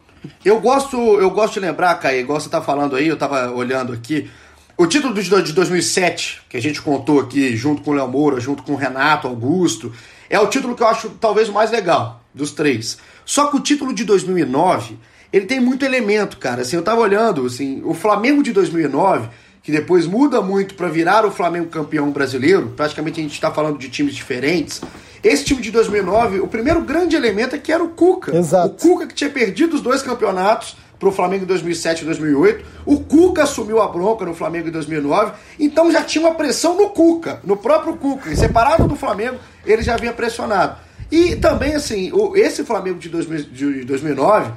Eu 0.45 0.61
gosto, 0.61 0.97
eu 0.97 1.31
gosto 1.31 1.55
de 1.55 1.61
lembrar, 1.61 1.95
Caio, 1.97 2.21
igual 2.21 2.41
você 2.41 2.49
tá 2.49 2.61
falando 2.61 2.97
aí, 2.97 3.09
eu 3.09 3.17
tava 3.17 3.51
olhando 3.51 3.93
aqui. 3.93 4.31
O 4.79 4.87
título 4.87 5.15
de 5.15 5.53
2007, 5.53 6.43
que 6.49 6.57
a 6.57 6.61
gente 6.61 6.83
contou 6.83 7.21
aqui, 7.21 7.57
junto 7.57 7.83
com 7.83 7.93
o 7.93 7.95
Léo 7.95 8.09
Moura, 8.09 8.39
junto 8.41 8.63
com 8.63 8.73
o 8.73 8.77
Renato 8.77 9.27
Augusto, 9.27 9.93
é 10.29 10.39
o 10.39 10.47
título 10.49 10.75
que 10.75 10.83
eu 10.83 10.89
acho 10.89 11.11
talvez 11.21 11.49
o 11.49 11.53
mais 11.53 11.71
legal 11.71 12.21
dos 12.35 12.51
três. 12.53 12.99
Só 13.25 13.47
que 13.47 13.57
o 13.57 13.61
título 13.61 13.95
de 13.95 14.05
2009, 14.05 14.99
ele 15.33 15.47
tem 15.47 15.61
muito 15.61 15.85
elemento, 15.85 16.37
cara. 16.37 16.63
Assim, 16.63 16.77
eu 16.77 16.83
tava 16.83 17.01
olhando, 17.01 17.47
assim, 17.47 17.83
o 17.85 17.95
Flamengo 17.95 18.43
de 18.43 18.53
2009, 18.53 19.29
que 19.67 19.73
depois 19.73 20.07
muda 20.07 20.41
muito 20.41 20.77
para 20.77 20.87
virar 20.87 21.27
o 21.27 21.31
Flamengo 21.33 21.67
campeão 21.67 22.09
brasileiro, 22.13 22.73
praticamente 22.77 23.19
a 23.19 23.23
gente 23.25 23.33
está 23.33 23.51
falando 23.51 23.77
de 23.77 23.89
times 23.89 24.15
diferentes. 24.15 24.81
Esse 25.25 25.45
time 25.45 25.61
de 25.61 25.73
2009, 25.73 26.39
o 26.39 26.47
primeiro 26.47 26.83
grande 26.83 27.17
elemento 27.17 27.57
é 27.57 27.59
que 27.59 27.73
era 27.73 27.83
o 27.83 27.89
Cuca. 27.89 28.37
Exato. 28.37 28.69
O 28.69 28.71
Cuca 28.77 29.09
que 29.09 29.15
tinha 29.15 29.29
perdido 29.29 29.75
os 29.75 29.81
dois 29.81 30.03
campeonatos 30.03 30.77
para 31.01 31.09
o 31.09 31.11
Flamengo 31.11 31.43
em 31.43 31.47
2007 31.49 32.03
e 32.03 32.05
2008. 32.05 32.65
O 32.87 33.01
Cuca 33.01 33.43
assumiu 33.43 33.83
a 33.83 33.89
bronca 33.89 34.25
no 34.25 34.35
Flamengo 34.35 34.69
em 34.69 34.71
2009. 34.71 35.33
Então 35.59 35.91
já 35.91 36.05
tinha 36.05 36.25
uma 36.25 36.37
pressão 36.37 36.77
no 36.77 36.91
Cuca, 36.91 37.41
no 37.43 37.57
próprio 37.57 37.97
Cuca. 37.97 38.37
Separado 38.37 38.87
do 38.87 38.95
Flamengo, 38.95 39.39
ele 39.67 39.83
já 39.83 39.95
havia 39.95 40.13
pressionado. 40.13 40.77
E 41.11 41.35
também, 41.35 41.75
assim, 41.75 42.13
esse 42.37 42.65
Flamengo 42.65 43.01
de, 43.01 43.09
2000, 43.09 43.43
de 43.47 43.85
2009, 43.85 44.53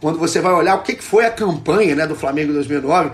quando 0.00 0.18
você 0.18 0.40
vai 0.40 0.54
olhar 0.54 0.76
o 0.76 0.82
que 0.82 0.96
foi 1.02 1.26
a 1.26 1.30
campanha 1.30 1.94
né, 1.94 2.06
do 2.06 2.14
Flamengo 2.14 2.50
em 2.50 2.54
2009, 2.54 3.10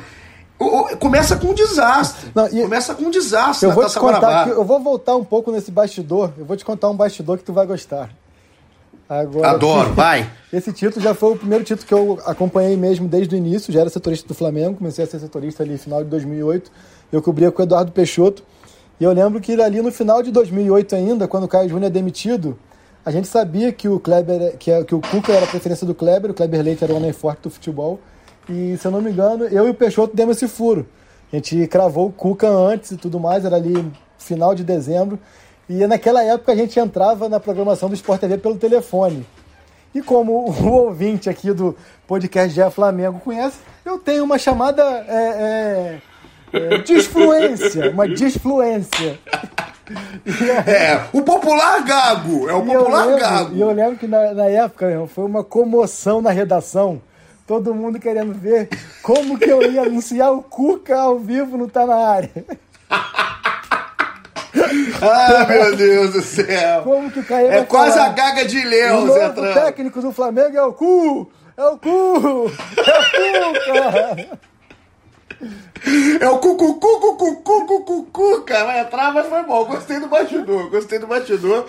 começa 0.99 1.37
com 1.37 1.49
um 1.49 1.55
desastre. 1.55 2.31
Não, 2.35 2.49
começa 2.49 2.95
com 2.95 3.05
um 3.05 3.11
desastre 3.11 3.69
eu 3.69 3.75
vou 3.75 3.87
te 3.87 3.99
contar 3.99 4.45
que, 4.45 4.51
Eu 4.51 4.65
vou 4.65 4.81
voltar 4.81 5.17
um 5.17 5.25
pouco 5.25 5.51
nesse 5.51 5.71
bastidor. 5.71 6.33
Eu 6.37 6.45
vou 6.45 6.57
te 6.57 6.65
contar 6.65 6.91
um 6.91 6.97
bastidor 6.97 7.39
que 7.39 7.45
tu 7.45 7.53
vai 7.53 7.67
gostar. 7.67 8.11
Agora, 9.09 9.51
Adoro, 9.51 9.93
vai! 9.93 10.31
Esse 10.53 10.73
título 10.73 11.03
já 11.03 11.15
foi 11.15 11.33
o 11.33 11.37
primeiro 11.37 11.65
título 11.65 11.85
que 11.85 11.95
eu 11.95 12.21
acompanhei 12.25 12.77
mesmo 12.77 13.09
desde 13.09 13.35
o 13.35 13.37
início, 13.37 13.73
já 13.73 13.81
era 13.81 13.91
setorista 13.91 14.29
do 14.29 14.35
Flamengo, 14.35 14.77
comecei 14.77 15.05
a 15.05 15.07
ser 15.07 15.19
setorista 15.19 15.65
ali 15.65 15.73
no 15.73 15.79
final 15.79 16.05
de 16.05 16.11
2008, 16.11 16.71
eu 17.11 17.21
cobria 17.21 17.51
com 17.51 17.61
o 17.61 17.65
Eduardo 17.65 17.91
Peixoto, 17.91 18.45
e 19.01 19.05
eu 19.05 19.11
lembro 19.13 19.41
que 19.41 19.61
ali 19.61 19.83
no 19.83 19.91
final 19.91 20.23
de 20.23 20.31
2008 20.31 20.95
ainda, 20.95 21.27
quando 21.27 21.43
o 21.43 21.49
Caio 21.49 21.69
Júnior 21.69 21.89
é 21.89 21.91
demitido, 21.91 22.57
a 23.05 23.11
gente 23.11 23.27
sabia 23.27 23.73
que 23.73 23.89
o 23.89 23.99
Kleber, 23.99 24.57
que, 24.59 24.71
é, 24.71 24.85
que 24.85 24.95
o 24.95 25.01
Cuca 25.01 25.33
era 25.33 25.45
a 25.45 25.49
preferência 25.49 25.85
do 25.85 25.95
Kleber, 25.95 26.31
o 26.31 26.35
Kleber 26.35 26.63
Leite 26.63 26.85
era 26.85 26.93
o 26.93 26.97
homem 26.97 27.13
forte 27.13 27.43
do 27.43 27.51
futebol, 27.51 27.99
e 28.51 28.77
se 28.77 28.87
eu 28.87 28.91
não 28.91 29.01
me 29.01 29.11
engano, 29.11 29.45
eu 29.45 29.67
e 29.67 29.71
o 29.71 29.75
Peixoto 29.75 30.15
demos 30.15 30.37
esse 30.37 30.49
furo. 30.49 30.87
A 31.33 31.37
gente 31.37 31.67
cravou 31.69 32.09
o 32.09 32.13
Cuca 32.13 32.49
antes 32.49 32.91
e 32.91 32.97
tudo 32.97 33.21
mais, 33.21 33.45
era 33.45 33.57
ali 33.57 33.91
final 34.19 34.55
de 34.55 34.65
dezembro, 34.65 35.19
e 35.69 35.87
naquela 35.87 36.23
época 36.23 36.51
a 36.51 36.57
gente 36.57 36.79
entrava 36.79 37.29
na 37.29 37.39
programação 37.39 37.89
do 37.89 37.95
Sport 37.95 38.21
TV 38.21 38.39
pelo 38.39 38.57
telefone. 38.57 39.25
E 39.95 40.03
como 40.03 40.51
o 40.51 40.67
ouvinte 40.69 41.31
aqui 41.31 41.53
do 41.53 41.77
podcast 42.07 42.55
Gé 42.55 42.69
Flamengo 42.71 43.21
conhece, 43.21 43.59
eu 43.85 43.99
tenho 43.99 44.25
uma 44.25 44.39
chamada 44.39 44.83
é, 44.83 46.01
é, 46.53 46.59
é, 46.75 46.79
disfluência, 46.79 47.91
uma 47.91 48.09
disfluência. 48.09 49.19
É, 50.69 51.01
o 51.13 51.21
popular 51.21 51.83
gago, 51.83 52.49
é 52.49 52.55
o 52.55 52.65
popular 52.65 53.07
lembro, 53.07 53.21
gago. 53.21 53.57
E 53.57 53.61
eu 53.61 53.73
lembro 53.73 53.97
que 53.97 54.07
na, 54.07 54.33
na 54.33 54.45
época 54.45 54.87
foi 55.09 55.25
uma 55.25 55.43
comoção 55.43 56.23
na 56.23 56.31
redação, 56.31 57.03
todo 57.51 57.75
mundo 57.75 57.99
querendo 57.99 58.33
ver 58.33 58.69
como 59.03 59.37
que 59.37 59.51
eu 59.51 59.61
ia 59.61 59.83
anunciar 59.83 60.33
o 60.33 60.41
Cuca 60.41 60.97
ao 60.97 61.19
vivo 61.19 61.57
no 61.57 61.69
Tá 61.69 61.85
Na 61.85 61.97
Área. 61.97 62.31
ah, 65.03 65.47
meu 65.49 65.75
Deus 65.75 66.13
do 66.13 66.23
céu. 66.23 66.83
Como 66.83 67.11
que 67.11 67.19
o 67.19 67.25
Caio 67.25 67.51
É 67.51 67.65
quase 67.65 67.99
falar? 67.99 68.11
a 68.11 68.13
gaga 68.13 68.45
de 68.45 68.65
Leão, 68.65 69.13
Zé 69.13 69.27
O 69.31 69.33
técnico 69.53 70.01
do 70.01 70.13
Flamengo 70.13 70.57
é 70.57 70.63
o 70.63 70.73
cu! 70.73 71.29
É 71.57 71.65
o 71.65 71.77
cu! 71.77 72.53
É 72.79 73.49
o 73.49 73.53
cu, 73.53 73.73
cara! 73.73 74.29
É 76.21 76.29
o 76.29 76.39
cucu, 76.39 76.75
cucu, 76.79 77.17
cucu, 77.17 77.67
cucu, 77.67 78.07
cu, 78.13 78.43
cara. 78.43 78.67
Vai 78.67 78.81
entrar, 78.81 79.13
mas 79.13 79.27
foi 79.27 79.43
bom. 79.43 79.65
Gostei 79.65 79.99
do 79.99 80.07
bastidor, 80.07 80.71
gostei 80.71 81.01
do 81.01 81.09
bastidor. 81.09 81.67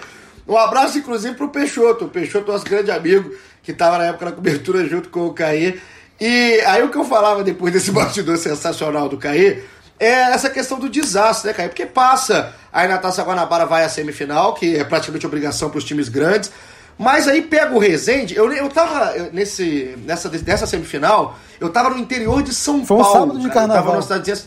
Um 0.48 0.58
abraço, 0.58 1.00
inclusive, 1.00 1.34
pro 1.36 1.50
Peixoto. 1.50 2.06
O 2.06 2.10
Peixoto, 2.10 2.52
nosso 2.52 2.66
grande 2.66 2.92
amigo, 2.92 3.34
que 3.64 3.74
tava 3.74 3.98
na 3.98 4.06
época 4.06 4.26
na 4.26 4.32
cobertura 4.32 4.88
junto 4.88 5.10
com 5.10 5.28
o 5.28 5.34
Caí. 5.34 5.82
E 6.20 6.62
aí 6.68 6.84
o 6.84 6.90
que 6.90 6.98
eu 6.98 7.06
falava 7.06 7.44
depois 7.44 7.74
desse 7.74 7.90
bastidor 7.92 8.38
sensacional 8.38 9.10
do 9.10 9.18
Caí 9.18 9.64
é 10.02 10.34
essa 10.34 10.50
questão 10.50 10.80
do 10.80 10.90
desastre, 10.90 11.50
né, 11.50 11.54
Caio? 11.54 11.70
Porque 11.70 11.86
passa, 11.86 12.56
aí 12.74 12.88
na 12.88 12.98
Taça 12.98 13.22
Guanabara 13.22 13.68
vai 13.68 13.84
à 13.84 13.90
semifinal, 13.90 14.56
que 14.56 14.76
é 14.76 14.84
praticamente 14.84 15.28
obrigação 15.28 15.70
para 15.70 15.78
os 15.78 15.84
times 15.84 16.10
grandes, 16.10 16.52
mas 16.98 17.28
aí 17.28 17.44
pega 17.44 17.72
o 17.72 17.78
Resende, 17.78 18.36
eu, 18.36 18.52
eu 18.52 18.68
tava 18.68 19.14
nesse, 19.32 19.96
nessa, 20.04 20.28
nessa 20.30 20.66
semifinal, 20.66 21.38
eu 21.60 21.70
tava 21.70 21.92
no 21.92 22.00
interior 22.00 22.42
de 22.42 22.52
São 22.52 22.84
Foi 22.84 22.98
um 22.98 23.02
Paulo. 23.02 23.20
sábado 23.20 23.40
de 23.40 23.50
carnaval. 23.50 23.96
Eu 23.96 24.02
tava 24.02 24.22
cidade 24.22 24.46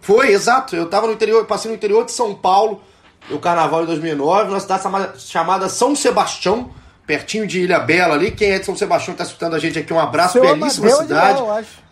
Foi, 0.00 0.28
exato, 0.30 0.76
eu 0.76 0.88
tava 0.88 1.08
no 1.08 1.12
interior, 1.12 1.44
passei 1.44 1.68
no 1.68 1.76
interior 1.76 2.04
de 2.04 2.12
São 2.12 2.32
Paulo, 2.32 2.80
o 3.30 3.38
carnaval 3.40 3.80
de 3.80 3.88
2009, 3.88 4.48
numa 4.48 4.60
cidade 4.60 4.84
chamada 5.18 5.68
São 5.68 5.96
Sebastião, 5.96 6.70
pertinho 7.08 7.46
de 7.46 7.62
Ilha 7.62 7.80
Bela 7.80 8.14
ali. 8.14 8.30
Quem 8.30 8.50
é 8.50 8.58
de 8.58 8.66
São 8.66 8.76
Sebastião 8.76 9.12
está 9.12 9.24
escutando 9.24 9.56
a 9.56 9.58
gente 9.58 9.78
aqui, 9.78 9.92
um 9.94 9.98
abraço, 9.98 10.34
Seu 10.34 10.42
belíssima 10.42 10.86
Amadeu 10.86 11.02
cidade. 11.02 11.36
De 11.36 11.42
lá, 11.42 11.48
eu 11.48 11.50
acho. 11.52 11.88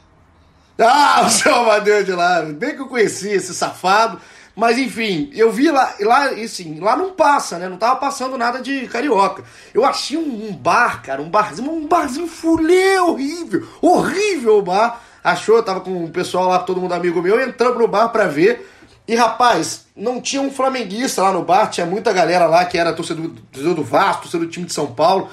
Ah, 0.78 1.24
o 1.26 1.30
seu 1.30 1.54
Amadeu 1.54 2.04
de 2.04 2.12
lá. 2.12 2.42
Bem 2.42 2.74
que 2.74 2.82
eu 2.82 2.86
conheci 2.86 3.30
esse 3.30 3.54
safado. 3.54 4.20
Mas 4.54 4.78
enfim, 4.78 5.30
eu 5.34 5.50
vi 5.50 5.70
lá, 5.70 5.94
lá, 6.00 6.28
assim, 6.28 6.80
lá 6.80 6.96
não 6.96 7.12
passa, 7.12 7.58
né? 7.58 7.68
Não 7.68 7.76
tava 7.76 7.96
passando 7.96 8.38
nada 8.38 8.60
de 8.60 8.86
carioca. 8.88 9.42
Eu 9.74 9.84
achei 9.84 10.16
um, 10.16 10.48
um 10.48 10.54
bar, 10.54 11.02
cara, 11.02 11.20
um 11.20 11.28
barzinho, 11.28 11.70
um 11.70 11.86
barzinho 11.86 12.26
fulê 12.26 12.98
horrível, 12.98 13.66
horrível 13.82 14.58
o 14.58 14.62
bar. 14.62 15.02
Achou, 15.22 15.62
tava 15.62 15.80
com 15.80 16.04
o 16.04 16.10
pessoal 16.10 16.48
lá, 16.48 16.58
todo 16.58 16.80
mundo 16.80 16.92
amigo 16.92 17.20
meu, 17.20 17.38
entrando 17.40 17.78
no 17.78 17.88
bar 17.88 18.08
pra 18.08 18.26
ver. 18.26 18.66
E 19.08 19.14
rapaz, 19.14 19.86
não 19.96 20.20
tinha 20.20 20.42
um 20.42 20.50
flamenguista 20.50 21.22
lá 21.22 21.32
no 21.32 21.42
bar, 21.42 21.68
tinha 21.68 21.86
muita 21.86 22.12
galera 22.12 22.46
lá 22.46 22.64
que 22.64 22.76
era 22.76 22.92
torcedor, 22.92 23.30
torcedor 23.52 23.74
do 23.74 23.84
Vasco, 23.84 24.22
torcedor 24.22 24.46
do 24.46 24.52
time 24.52 24.66
de 24.66 24.72
São 24.72 24.88
Paulo. 24.88 25.28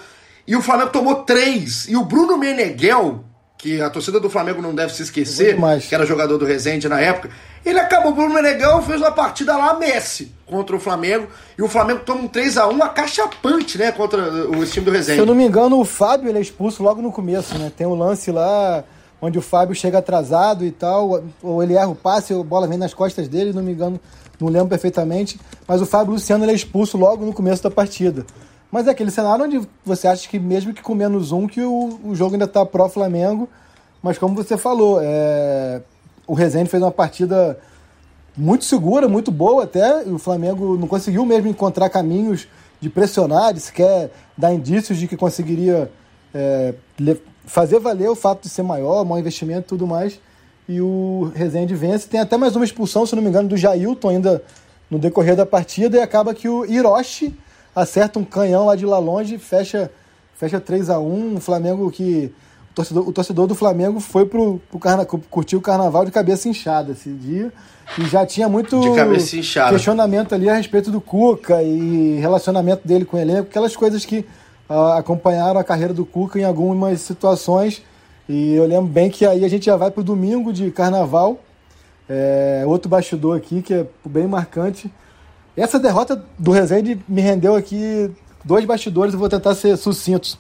E 0.46 0.56
o 0.56 0.62
Flamengo 0.62 0.92
tomou 0.92 1.24
três. 1.24 1.88
E 1.88 1.98
o 1.98 2.04
Bruno 2.04 2.38
Meneghel, 2.38 3.24
que 3.58 3.82
a 3.82 3.90
torcida 3.90 4.20
do 4.20 4.30
Flamengo 4.30 4.62
não 4.62 4.76
deve 4.76 4.94
se 4.94 5.02
esquecer, 5.02 5.58
que 5.88 5.96
era 5.96 6.06
jogador 6.06 6.38
do 6.38 6.46
Resende 6.46 6.88
na 6.88 7.00
época, 7.00 7.30
ele 7.66 7.80
acabou, 7.80 8.12
o 8.12 8.16
Bruno 8.16 8.36
Meneghel 8.36 8.82
fez 8.82 9.00
uma 9.00 9.12
partida 9.12 9.56
lá 9.56 9.74
Messi 9.74 10.34
contra 10.46 10.76
o 10.76 10.80
Flamengo, 10.80 11.28
e 11.58 11.62
o 11.62 11.68
Flamengo 11.70 12.02
toma 12.06 12.22
um 12.22 12.28
3x1 12.28 12.82
acachapante, 12.82 13.78
né, 13.78 13.92
contra 13.94 14.22
o 14.50 14.66
time 14.66 14.86
do 14.86 14.92
Resende. 14.92 15.16
Se 15.16 15.22
eu 15.22 15.26
não 15.26 15.34
me 15.34 15.46
engano, 15.46 15.80
o 15.80 15.86
Fábio 15.86 16.30
ele 16.30 16.38
é 16.38 16.42
expulso 16.42 16.84
logo 16.84 17.02
no 17.02 17.12
começo, 17.12 17.58
né, 17.58 17.72
tem 17.76 17.88
um 17.88 17.96
lance 17.96 18.32
lá 18.32 18.84
onde 19.24 19.40
o 19.40 19.42
Fábio 19.42 19.74
chega 19.74 20.00
atrasado 20.00 20.66
e 20.66 20.72
tal, 20.72 21.24
ou 21.42 21.64
ele 21.64 21.76
erra 21.76 21.88
o 21.88 21.96
passe, 21.96 22.34
a 22.34 22.44
bola 22.44 22.68
vem 22.68 22.78
nas 22.78 22.94
costas 22.94 23.30
dele, 23.30 23.54
não 23.54 23.64
me 23.64 23.72
engano, 23.72 23.98
não 24.38 24.50
lembro 24.50 24.68
perfeitamente, 24.68 25.40
mas 25.66 25.82
o 25.82 25.86
Fábio 25.86 26.12
Luciano 26.12 26.44
ele 26.44 26.52
é 26.52 26.56
expulso 26.56 26.98
logo 26.98 27.26
no 27.26 27.32
começo 27.32 27.64
da 27.64 27.72
partida. 27.72 28.26
Mas 28.70 28.86
é 28.86 28.92
aquele 28.92 29.12
cenário 29.12 29.46
onde 29.46 29.62
você 29.86 30.10
acha 30.10 30.28
que 30.28 30.38
mesmo 30.38 30.74
que 30.74 30.82
com 30.82 30.94
menos 30.94 31.32
um, 31.32 31.48
que 31.48 31.62
o, 31.62 32.00
o 32.04 32.14
jogo 32.14 32.34
ainda 32.34 32.44
está 32.44 32.66
pró-Flamengo. 32.66 33.48
Mas 34.02 34.18
como 34.18 34.36
você 34.36 34.58
falou, 34.58 35.00
é, 35.02 35.82
o 36.28 36.34
Rezende 36.34 36.70
fez 36.70 36.84
uma 36.84 36.92
partida 36.92 37.58
muito 38.36 38.66
segura, 38.66 39.08
muito 39.08 39.32
boa 39.32 39.64
até. 39.64 40.06
E 40.06 40.10
o 40.10 40.18
Flamengo 40.18 40.76
não 40.76 40.88
conseguiu 40.88 41.24
mesmo 41.24 41.48
encontrar 41.48 41.88
caminhos 41.90 42.48
de 42.82 42.90
pressionar, 42.90 43.54
de 43.54 43.62
sequer 43.62 44.12
dar 44.36 44.54
indícios 44.54 44.98
de 44.98 45.08
que 45.08 45.16
conseguiria 45.16 45.90
é, 46.34 46.74
fazer 47.46 47.80
valer 47.80 48.10
o 48.10 48.16
fato 48.16 48.44
de 48.44 48.50
ser 48.50 48.64
maior, 48.64 49.04
maior 49.04 49.20
investimento 49.20 49.62
e 49.62 49.70
tudo 49.70 49.88
mais. 49.88 50.20
E 50.68 50.80
o 50.80 51.32
Rezende 51.36 51.76
vence. 51.76 52.08
Tem 52.08 52.20
até 52.20 52.38
mais 52.38 52.56
uma 52.56 52.66
expulsão, 52.66 53.06
se 53.06 53.16
não 53.16 53.22
me 53.22 53.30
engano, 53.30 53.50
do 53.50 53.58
Jailton 53.58 54.10
ainda 54.10 54.44
no 54.90 54.98
decorrer 54.98 55.36
da 55.36 55.46
partida. 55.46 55.98
E 55.98 56.02
acaba 56.02 56.34
que 56.34 56.48
o 56.48 56.66
Hiroshi 56.66 57.38
acerta 57.76 58.20
um 58.20 58.24
canhão 58.24 58.66
lá 58.66 58.76
de 58.76 58.86
lá 58.86 58.98
longe, 58.98 59.38
fecha, 59.38 59.92
fecha 60.36 60.60
3 60.60 60.90
a 60.90 61.00
1 61.00 61.36
O 61.36 61.40
Flamengo 61.40 61.92
que. 61.92 62.32
O 62.72 62.76
torcedor, 62.76 63.08
o 63.08 63.12
torcedor 63.12 63.46
do 63.46 63.54
Flamengo 63.54 64.00
foi 64.00 64.26
pro, 64.26 64.60
pro 64.68 64.80
carna, 64.80 65.06
curtir 65.06 65.56
o 65.56 65.62
carnaval 65.62 66.06
de 66.06 66.12
cabeça 66.12 66.50
inchada 66.50 66.94
esse 66.94 67.10
dia. 67.10 67.54
E 68.00 68.06
já 68.06 68.26
tinha 68.26 68.50
muito 68.50 68.82
questionamento 69.70 70.34
ali 70.34 70.50
a 70.50 70.56
respeito 70.56 70.90
do 70.90 71.00
Cuca 71.00 71.62
e 71.62 72.18
relacionamento 72.20 72.88
dele 72.88 73.06
com 73.06 73.16
o 73.16 73.20
elenco, 73.20 73.50
aquelas 73.50 73.76
coisas 73.76 74.06
que 74.06 74.26
acompanharam 74.98 75.60
a 75.60 75.64
carreira 75.64 75.94
do 75.94 76.06
Cuca 76.06 76.40
em 76.40 76.44
algumas 76.44 77.02
situações. 77.02 77.82
E 78.28 78.54
eu 78.54 78.66
lembro 78.66 78.88
bem 78.88 79.10
que 79.10 79.26
aí 79.26 79.44
a 79.44 79.48
gente 79.48 79.66
já 79.66 79.76
vai 79.76 79.92
pro 79.92 80.04
domingo 80.04 80.54
de 80.54 80.72
carnaval. 80.72 81.40
É, 82.10 82.64
outro 82.66 82.90
bastidor 82.90 83.38
aqui 83.38 83.62
que 83.62 83.74
é 83.74 83.86
bem 84.06 84.28
marcante. 84.28 84.92
Essa 85.56 85.80
derrota 85.80 86.24
do 86.38 86.52
Rezende 86.52 87.00
me 87.08 87.22
rendeu 87.22 87.56
aqui 87.56 88.12
dois 88.44 88.66
bastidores, 88.66 89.14
eu 89.14 89.20
vou 89.20 89.30
tentar 89.30 89.56
ser 89.56 89.78
sucinto. 89.78 90.38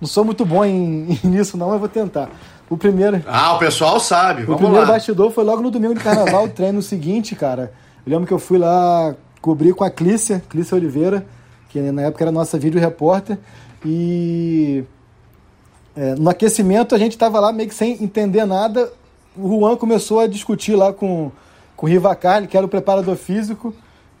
Não 0.00 0.08
sou 0.08 0.24
muito 0.24 0.44
bom 0.44 0.64
em, 0.64 1.18
em, 1.24 1.28
nisso, 1.28 1.56
não, 1.56 1.70
mas 1.70 1.78
vou 1.78 1.88
tentar. 1.88 2.30
O 2.68 2.76
primeiro. 2.76 3.22
Ah, 3.26 3.54
o 3.54 3.58
pessoal 3.58 4.00
sabe. 4.00 4.42
O 4.44 4.56
primeiro 4.56 4.86
lá. 4.86 4.92
bastidor 4.92 5.30
foi 5.30 5.44
logo 5.44 5.62
no 5.62 5.70
domingo 5.70 5.94
de 5.94 6.00
carnaval, 6.00 6.44
o 6.44 6.48
treino 6.50 6.80
seguinte, 6.82 7.34
cara. 7.34 7.72
Eu 8.06 8.12
lembro 8.12 8.26
que 8.26 8.32
eu 8.32 8.38
fui 8.38 8.58
lá 8.58 9.14
cobrir 9.40 9.74
com 9.74 9.84
a 9.84 9.90
Clícia, 9.90 10.42
Clícia 10.48 10.74
Oliveira, 10.74 11.26
que 11.68 11.80
na 11.80 12.02
época 12.02 12.24
era 12.24 12.32
nossa 12.32 12.58
vídeo 12.58 12.80
repórter. 12.80 13.38
E 13.84 14.84
é, 15.96 16.14
no 16.14 16.30
aquecimento 16.30 16.94
a 16.94 16.98
gente 16.98 17.18
tava 17.18 17.38
lá 17.40 17.52
meio 17.52 17.68
que 17.68 17.74
sem 17.74 18.02
entender 18.02 18.44
nada. 18.44 18.92
O 19.36 19.48
Juan 19.48 19.76
começou 19.76 20.20
a 20.20 20.26
discutir 20.26 20.74
lá 20.74 20.92
com, 20.92 21.30
com 21.76 21.86
o 21.86 21.88
Rivacarli, 21.88 22.46
que 22.46 22.56
era 22.56 22.66
o 22.66 22.68
preparador 22.68 23.16
físico 23.16 23.74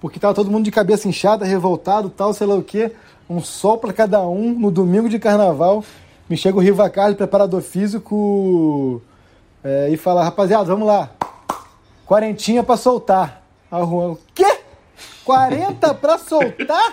porque 0.04 0.20
tava 0.20 0.34
todo 0.34 0.50
mundo 0.50 0.66
de 0.66 0.70
cabeça 0.70 1.08
inchada, 1.08 1.46
revoltado, 1.46 2.10
tal, 2.10 2.34
sei 2.34 2.46
lá 2.46 2.54
o 2.54 2.62
quê. 2.62 2.92
Um 3.26 3.40
sol 3.40 3.78
para 3.78 3.90
cada 3.90 4.20
um 4.20 4.52
no 4.52 4.70
domingo 4.70 5.08
de 5.08 5.18
carnaval. 5.18 5.82
Me 6.28 6.36
chega 6.36 6.58
o 6.58 6.60
Rivacardi, 6.60 7.16
preparador 7.16 7.62
físico, 7.62 9.00
é, 9.64 9.88
e 9.88 9.96
fala: 9.96 10.22
rapaziada, 10.22 10.66
vamos 10.66 10.86
lá. 10.86 11.08
Quarentinha 12.04 12.62
para 12.62 12.76
soltar. 12.76 13.42
A 13.70 13.80
Juan, 13.80 14.18
quê? 14.34 14.58
40 15.24 15.94
para 15.94 16.18
soltar? 16.18 16.92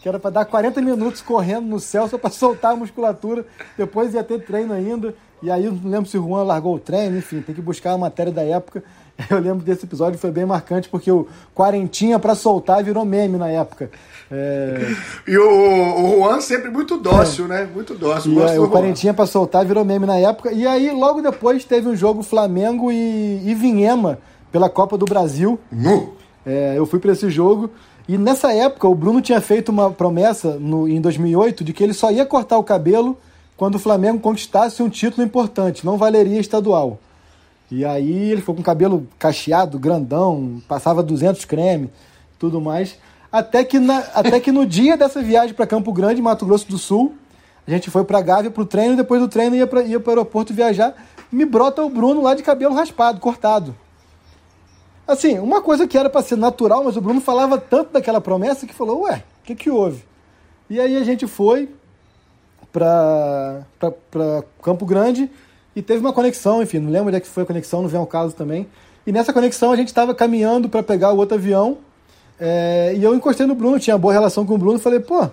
Que 0.00 0.08
era 0.08 0.18
para 0.18 0.30
dar 0.30 0.44
40 0.44 0.80
minutos 0.80 1.20
correndo 1.20 1.66
no 1.66 1.78
céu 1.78 2.08
só 2.08 2.16
para 2.16 2.30
soltar 2.30 2.72
a 2.72 2.76
musculatura. 2.76 3.44
Depois 3.76 4.14
ia 4.14 4.24
ter 4.24 4.44
treino 4.44 4.72
ainda. 4.72 5.14
E 5.42 5.50
aí, 5.50 5.64
não 5.64 5.90
lembro 5.90 6.08
se 6.08 6.18
o 6.18 6.22
Juan 6.22 6.42
largou 6.42 6.74
o 6.74 6.78
treino, 6.78 7.16
enfim, 7.16 7.40
tem 7.40 7.54
que 7.54 7.62
buscar 7.62 7.92
a 7.92 7.98
matéria 7.98 8.32
da 8.32 8.42
época. 8.42 8.82
Eu 9.28 9.38
lembro 9.38 9.64
desse 9.64 9.84
episódio, 9.84 10.18
foi 10.18 10.30
bem 10.30 10.44
marcante, 10.44 10.88
porque 10.88 11.10
o 11.10 11.26
Quarentinha 11.54 12.18
para 12.18 12.34
soltar 12.34 12.82
virou 12.82 13.04
meme 13.04 13.36
na 13.36 13.48
época. 13.48 13.90
É... 14.30 14.94
E 15.26 15.36
o, 15.36 15.44
o 15.44 16.18
Juan 16.18 16.40
sempre 16.40 16.70
muito 16.70 16.96
dócil, 16.96 17.46
é. 17.46 17.48
né? 17.48 17.70
Muito 17.72 17.94
dócil. 17.94 18.32
E, 18.32 18.38
é, 18.38 18.60
o 18.60 18.68
Quarentinha 18.68 19.12
para 19.12 19.26
soltar 19.26 19.64
virou 19.64 19.84
meme 19.84 20.06
na 20.06 20.16
época. 20.16 20.52
E 20.52 20.66
aí, 20.66 20.90
logo 20.90 21.20
depois, 21.20 21.64
teve 21.64 21.88
um 21.88 21.96
jogo 21.96 22.22
Flamengo 22.22 22.92
e, 22.92 23.42
e 23.44 23.54
Vinhema 23.54 24.18
pela 24.52 24.68
Copa 24.68 24.96
do 24.96 25.04
Brasil. 25.04 25.58
Nu! 25.70 26.14
É, 26.44 26.74
eu 26.76 26.86
fui 26.86 26.98
para 26.98 27.12
esse 27.12 27.28
jogo. 27.28 27.70
E 28.08 28.18
nessa 28.18 28.52
época, 28.52 28.88
o 28.88 28.94
Bruno 28.94 29.20
tinha 29.20 29.40
feito 29.40 29.68
uma 29.70 29.90
promessa 29.90 30.58
no, 30.58 30.88
em 30.88 31.00
2008 31.00 31.62
de 31.62 31.72
que 31.72 31.82
ele 31.82 31.92
só 31.92 32.10
ia 32.10 32.26
cortar 32.26 32.58
o 32.58 32.64
cabelo 32.64 33.16
quando 33.56 33.74
o 33.74 33.78
Flamengo 33.78 34.18
conquistasse 34.18 34.82
um 34.82 34.88
título 34.88 35.22
importante, 35.22 35.84
não 35.84 35.98
valeria 35.98 36.40
estadual. 36.40 36.98
E 37.70 37.84
aí 37.84 38.30
ele 38.30 38.40
foi 38.40 38.54
com 38.54 38.62
o 38.62 38.64
cabelo 38.64 39.06
cacheado, 39.18 39.78
grandão, 39.78 40.60
passava 40.66 41.02
200 41.02 41.44
creme, 41.44 41.90
tudo 42.38 42.60
mais. 42.60 42.96
Até 43.30 43.62
que, 43.62 43.78
na, 43.78 43.98
até 44.14 44.40
que 44.40 44.50
no 44.50 44.66
dia 44.66 44.96
dessa 44.96 45.22
viagem 45.22 45.54
para 45.54 45.66
Campo 45.66 45.92
Grande, 45.92 46.20
Mato 46.20 46.44
Grosso 46.44 46.68
do 46.68 46.78
Sul, 46.78 47.14
a 47.66 47.70
gente 47.70 47.90
foi 47.90 48.02
para 48.02 48.20
Gávea 48.20 48.50
pro 48.50 48.66
treino, 48.66 48.94
e 48.94 48.96
depois 48.96 49.20
do 49.20 49.28
treino 49.28 49.54
ia 49.54 49.66
para 49.66 49.82
ia 49.82 49.98
o 49.98 50.08
aeroporto 50.08 50.52
viajar, 50.52 50.94
me 51.30 51.44
brota 51.44 51.82
o 51.82 51.88
Bruno 51.88 52.22
lá 52.22 52.34
de 52.34 52.42
cabelo 52.42 52.74
raspado, 52.74 53.20
cortado. 53.20 53.76
Assim, 55.10 55.38
uma 55.38 55.60
coisa 55.60 55.86
que 55.86 55.98
era 55.98 56.08
para 56.08 56.22
ser 56.22 56.36
natural, 56.36 56.84
mas 56.84 56.96
o 56.96 57.00
Bruno 57.00 57.20
falava 57.20 57.58
tanto 57.58 57.92
daquela 57.92 58.20
promessa 58.20 58.66
que 58.66 58.74
falou, 58.74 59.02
ué, 59.02 59.24
o 59.42 59.44
que 59.44 59.54
que 59.54 59.70
houve? 59.70 60.04
E 60.68 60.78
aí 60.78 60.96
a 60.96 61.04
gente 61.04 61.26
foi 61.26 61.68
para 62.72 63.64
Campo 64.62 64.86
Grande, 64.86 65.30
e 65.74 65.82
teve 65.82 66.00
uma 66.00 66.12
conexão, 66.12 66.62
enfim, 66.62 66.78
não 66.78 66.90
lembro 66.90 67.08
onde 67.08 67.16
é 67.16 67.20
que 67.20 67.28
foi 67.28 67.44
a 67.44 67.46
conexão, 67.46 67.82
não 67.82 67.88
vem 67.88 67.98
ao 67.98 68.06
caso 68.06 68.34
também. 68.34 68.66
E 69.06 69.12
nessa 69.12 69.32
conexão 69.32 69.72
a 69.72 69.76
gente 69.76 69.88
estava 69.88 70.14
caminhando 70.14 70.68
para 70.68 70.82
pegar 70.82 71.12
o 71.12 71.16
outro 71.16 71.36
avião. 71.36 71.78
É, 72.38 72.92
e 72.96 73.02
eu 73.02 73.14
encostei 73.14 73.46
no 73.46 73.54
Bruno, 73.54 73.78
tinha 73.78 73.96
boa 73.96 74.12
relação 74.12 74.44
com 74.44 74.54
o 74.54 74.58
Bruno, 74.58 74.78
falei, 74.78 75.00
pô, 75.00 75.24
o 75.24 75.30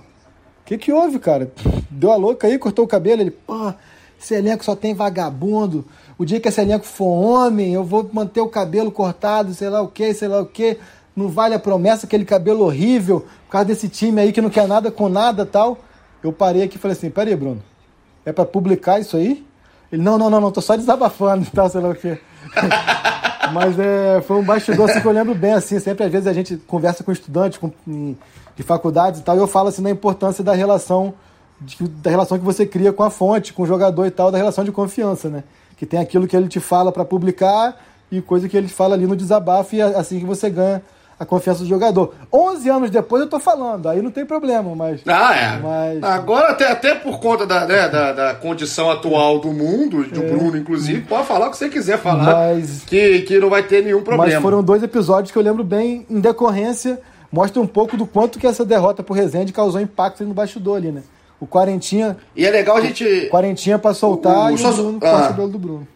que 0.65 0.77
que 0.77 0.91
houve, 0.91 1.19
cara? 1.19 1.51
Deu 1.89 2.11
a 2.11 2.15
louca 2.15 2.47
aí, 2.47 2.57
cortou 2.59 2.85
o 2.85 2.87
cabelo, 2.87 3.21
ele, 3.21 3.31
pô, 3.31 3.73
esse 4.19 4.33
elenco 4.33 4.63
só 4.63 4.75
tem 4.75 4.93
vagabundo. 4.93 5.85
O 6.17 6.25
dia 6.25 6.39
que 6.39 6.47
esse 6.47 6.59
elenco 6.59 6.85
for 6.85 7.05
homem, 7.05 7.73
eu 7.73 7.83
vou 7.83 8.09
manter 8.11 8.41
o 8.41 8.49
cabelo 8.49 8.91
cortado, 8.91 9.53
sei 9.53 9.69
lá 9.69 9.81
o 9.81 9.87
que, 9.87 10.13
sei 10.13 10.27
lá 10.27 10.41
o 10.41 10.45
que. 10.45 10.77
Não 11.15 11.29
vale 11.29 11.55
a 11.55 11.59
promessa, 11.59 12.05
aquele 12.05 12.25
cabelo 12.25 12.63
horrível, 12.63 13.21
por 13.45 13.51
causa 13.51 13.65
desse 13.65 13.89
time 13.89 14.21
aí 14.21 14.31
que 14.31 14.41
não 14.41 14.49
quer 14.49 14.67
nada 14.67 14.91
com 14.91 15.09
nada 15.09 15.45
tal. 15.45 15.79
Eu 16.23 16.31
parei 16.31 16.63
aqui 16.63 16.77
e 16.77 16.79
falei 16.79 16.97
assim, 16.97 17.09
peraí, 17.09 17.35
Bruno, 17.35 17.61
é 18.25 18.31
para 18.31 18.45
publicar 18.45 18.99
isso 18.99 19.17
aí? 19.17 19.45
Ele, 19.91 20.01
não, 20.01 20.17
não, 20.17 20.29
não, 20.29 20.41
não, 20.41 20.51
tô 20.51 20.61
só 20.61 20.75
desabafando 20.75 21.45
e 21.45 21.49
tal, 21.49 21.69
sei 21.69 21.81
lá 21.81 21.89
o 21.89 21.95
quê. 21.95 22.19
Mas 23.53 23.79
é, 23.79 24.21
foi 24.21 24.37
um 24.37 24.43
bastidor 24.43 24.89
assim, 24.89 24.99
que 24.99 25.07
eu 25.07 25.11
lembro 25.11 25.33
bem, 25.33 25.53
assim, 25.53 25.79
sempre 25.79 26.05
às 26.05 26.11
vezes 26.11 26.27
a 26.27 26.33
gente 26.33 26.57
conversa 26.57 27.03
com 27.03 27.11
estudantes 27.11 27.57
com, 27.57 27.71
de 28.55 28.63
faculdades 28.63 29.21
e 29.21 29.23
tal, 29.23 29.37
e 29.37 29.39
eu 29.39 29.47
falo 29.47 29.69
assim 29.69 29.81
da 29.81 29.89
importância 29.89 30.43
da 30.43 30.53
relação, 30.53 31.13
de, 31.59 31.87
da 31.87 32.09
relação 32.09 32.37
que 32.37 32.45
você 32.45 32.65
cria 32.65 32.93
com 32.93 33.03
a 33.03 33.09
fonte, 33.09 33.53
com 33.53 33.63
o 33.63 33.67
jogador 33.67 34.05
e 34.05 34.11
tal, 34.11 34.31
da 34.31 34.37
relação 34.37 34.63
de 34.63 34.71
confiança, 34.71 35.29
né? 35.29 35.43
Que 35.75 35.85
tem 35.85 35.99
aquilo 35.99 36.27
que 36.27 36.35
ele 36.35 36.47
te 36.47 36.59
fala 36.59 36.91
para 36.91 37.05
publicar 37.05 37.77
e 38.11 38.21
coisa 38.21 38.47
que 38.47 38.55
ele 38.55 38.67
fala 38.67 38.95
ali 38.95 39.05
no 39.05 39.15
desabafo, 39.15 39.75
e 39.75 39.81
é 39.81 39.83
assim 39.83 40.19
que 40.19 40.25
você 40.25 40.49
ganha 40.49 40.81
a 41.19 41.25
confiança 41.25 41.61
do 41.61 41.65
jogador. 41.65 42.13
11 42.31 42.69
anos 42.69 42.89
depois 42.89 43.23
eu 43.23 43.29
tô 43.29 43.39
falando, 43.39 43.89
aí 43.89 44.01
não 44.01 44.11
tem 44.11 44.25
problema, 44.25 44.75
mas. 44.75 45.01
Ah, 45.07 45.35
é. 45.35 45.59
Mas... 45.59 46.03
Agora, 46.03 46.49
até, 46.49 46.71
até 46.71 46.95
por 46.95 47.19
conta 47.19 47.45
da, 47.45 47.65
né, 47.65 47.89
da, 47.89 48.13
da, 48.13 48.35
condição 48.35 48.89
atual 48.91 49.39
do 49.39 49.51
mundo, 49.51 50.03
do 50.05 50.23
é. 50.23 50.27
Bruno, 50.27 50.57
inclusive, 50.57 51.01
pode 51.01 51.27
falar 51.27 51.47
o 51.47 51.51
que 51.51 51.57
você 51.57 51.69
quiser 51.69 51.97
falar. 51.97 52.53
Mas... 52.53 52.83
Que, 52.85 53.21
que 53.21 53.39
não 53.39 53.49
vai 53.49 53.63
ter 53.63 53.83
nenhum 53.83 54.03
problema. 54.03 54.31
Mas 54.31 54.41
foram 54.41 54.63
dois 54.63 54.83
episódios 54.83 55.31
que 55.31 55.37
eu 55.37 55.43
lembro 55.43 55.63
bem, 55.63 56.05
em 56.09 56.19
decorrência, 56.19 56.99
mostra 57.31 57.61
um 57.61 57.67
pouco 57.67 57.97
do 57.97 58.05
quanto 58.05 58.37
que 58.37 58.45
essa 58.45 58.63
derrota 58.63 59.01
pro 59.01 59.15
Rezende 59.15 59.51
causou 59.51 59.81
impacto 59.81 60.23
no 60.23 60.33
bastidor 60.33 60.77
ali, 60.77 60.91
né? 60.91 61.01
O 61.39 61.45
Quarentinha. 61.45 62.17
E 62.35 62.45
é 62.45 62.49
legal 62.49 62.77
a 62.77 62.81
gente. 62.81 63.27
Quarentinha 63.29 63.77
pra 63.77 63.93
soltar 63.93 64.51
o, 64.51 64.55
o, 64.55 64.57
e 64.57 64.63
o 64.63 64.73
Bruno, 64.73 64.99
ah. 65.03 65.31
do 65.31 65.59
Bruno. 65.59 65.87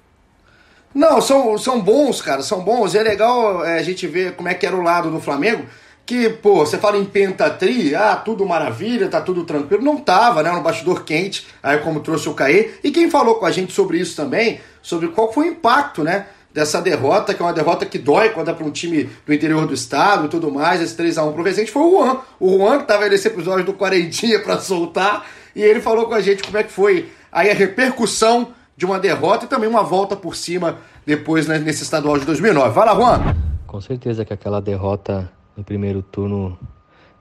Não, 0.94 1.22
são, 1.22 1.58
são 1.58 1.82
bons, 1.82 2.22
cara, 2.22 2.44
são 2.44 2.62
bons. 2.62 2.94
E 2.94 2.98
é 2.98 3.04
legal 3.04 3.66
é, 3.66 3.80
a 3.80 3.84
gente 3.84 4.06
ver 4.08 4.36
como 4.36 4.50
é 4.50 4.54
que 4.54 4.66
era 4.66 4.76
o 4.76 4.82
lado 4.82 5.10
do 5.10 5.20
Flamengo. 5.20 5.66
Que, 6.06 6.30
pô, 6.30 6.66
você 6.66 6.78
fala 6.78 6.98
em 6.98 7.06
pentatri, 7.06 7.96
ah, 7.96 8.16
tudo 8.16 8.46
maravilha, 8.46 9.08
tá 9.08 9.22
tudo 9.22 9.46
tranquilo. 9.46 9.84
Não 9.84 9.98
tava, 9.98 10.44
né? 10.44 10.52
No 10.52 10.62
bastidor 10.62 11.04
quente, 11.04 11.48
aí 11.64 11.78
como 11.78 12.02
trouxe 12.02 12.28
o 12.28 12.34
Caê. 12.34 12.72
E 12.84 12.92
quem 12.92 13.10
falou 13.10 13.36
com 13.36 13.46
a 13.46 13.52
gente 13.52 13.72
sobre 13.72 13.98
isso 13.98 14.16
também, 14.16 14.60
sobre 14.82 15.08
qual 15.08 15.32
foi 15.32 15.48
o 15.48 15.52
impacto, 15.52 16.04
né? 16.04 16.28
Dessa 16.54 16.82
derrota, 16.82 17.34
que 17.34 17.42
é 17.42 17.46
uma 17.46 17.54
derrota 17.54 17.86
que 17.86 17.98
dói 17.98 18.30
quando 18.30 18.50
é 18.50 18.54
para 18.54 18.66
um 18.66 18.72
time 18.72 19.10
do 19.26 19.34
interior 19.34 19.66
do 19.66 19.74
estado 19.74 20.26
e 20.26 20.30
tudo 20.30 20.52
mais, 20.52 20.82
esse 20.82 20.96
3x1 20.96 21.34
pro 21.34 21.44
Resende, 21.44 21.72
foi 21.72 21.82
o 21.82 21.92
Juan. 21.92 22.18
O 22.40 22.58
Juan 22.58 22.80
que 22.80 22.88
tava 22.88 23.08
nesse 23.08 23.28
episódio 23.28 23.66
do 23.66 23.74
Quarentinha 23.74 24.40
para 24.40 24.60
soltar, 24.60 25.26
e 25.56 25.62
ele 25.62 25.80
falou 25.80 26.08
com 26.08 26.14
a 26.14 26.22
gente 26.22 26.44
como 26.44 26.58
é 26.58 26.64
que 26.64 26.72
foi 26.72 27.10
aí 27.32 27.50
a 27.50 27.54
repercussão 27.54 28.50
de 28.76 28.86
uma 28.86 29.00
derrota 29.00 29.46
e 29.46 29.48
também 29.48 29.70
uma 29.70 29.84
volta 29.84 30.16
por 30.16 30.36
cima 30.36 30.80
depois 31.06 31.48
né, 31.48 31.58
nesse 31.58 31.84
estadual 31.84 32.18
de 32.18 32.26
2009. 32.26 32.70
Vai 32.70 32.86
lá, 32.86 32.96
Juan! 32.96 33.36
Com 33.66 33.80
certeza 33.80 34.26
que 34.26 34.34
aquela 34.34 34.62
derrota 34.62 35.32
no 35.56 35.64
primeiro 35.64 36.02
turno 36.02 36.58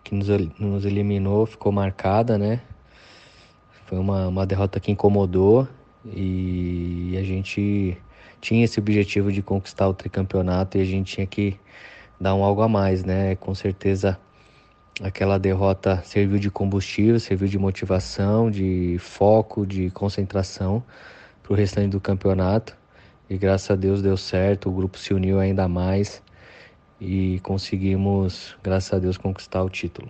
que 0.02 0.14
nos, 0.14 0.26
nos 0.58 0.84
eliminou 0.84 1.46
ficou 1.46 1.70
marcada, 1.70 2.36
né? 2.38 2.60
Foi 3.86 3.98
uma, 3.98 4.28
uma 4.28 4.46
derrota 4.46 4.80
que 4.80 4.90
incomodou 4.90 5.68
e 6.04 7.16
a 7.18 7.22
gente 7.22 7.96
tinha 8.40 8.64
esse 8.64 8.78
objetivo 8.78 9.30
de 9.30 9.42
conquistar 9.42 9.88
o 9.88 9.94
tricampeonato 9.94 10.78
e 10.78 10.80
a 10.80 10.84
gente 10.84 11.14
tinha 11.14 11.26
que 11.26 11.56
dar 12.20 12.34
um 12.34 12.44
algo 12.44 12.62
a 12.62 12.68
mais, 12.68 13.04
né? 13.04 13.36
Com 13.36 13.54
certeza 13.54 14.18
aquela 15.02 15.38
derrota 15.38 16.02
serviu 16.04 16.38
de 16.38 16.50
combustível, 16.50 17.18
serviu 17.18 17.48
de 17.48 17.58
motivação, 17.58 18.50
de 18.50 18.96
foco, 18.98 19.66
de 19.66 19.90
concentração 19.90 20.82
para 21.42 21.52
o 21.52 21.56
restante 21.56 21.88
do 21.88 22.00
campeonato. 22.00 22.76
E 23.28 23.38
graças 23.38 23.70
a 23.70 23.76
Deus 23.76 24.02
deu 24.02 24.16
certo, 24.16 24.68
o 24.68 24.72
grupo 24.72 24.98
se 24.98 25.14
uniu 25.14 25.38
ainda 25.38 25.68
mais 25.68 26.22
e 27.00 27.40
conseguimos, 27.42 28.56
graças 28.62 28.92
a 28.92 28.98
Deus, 28.98 29.16
conquistar 29.16 29.62
o 29.62 29.70
título. 29.70 30.08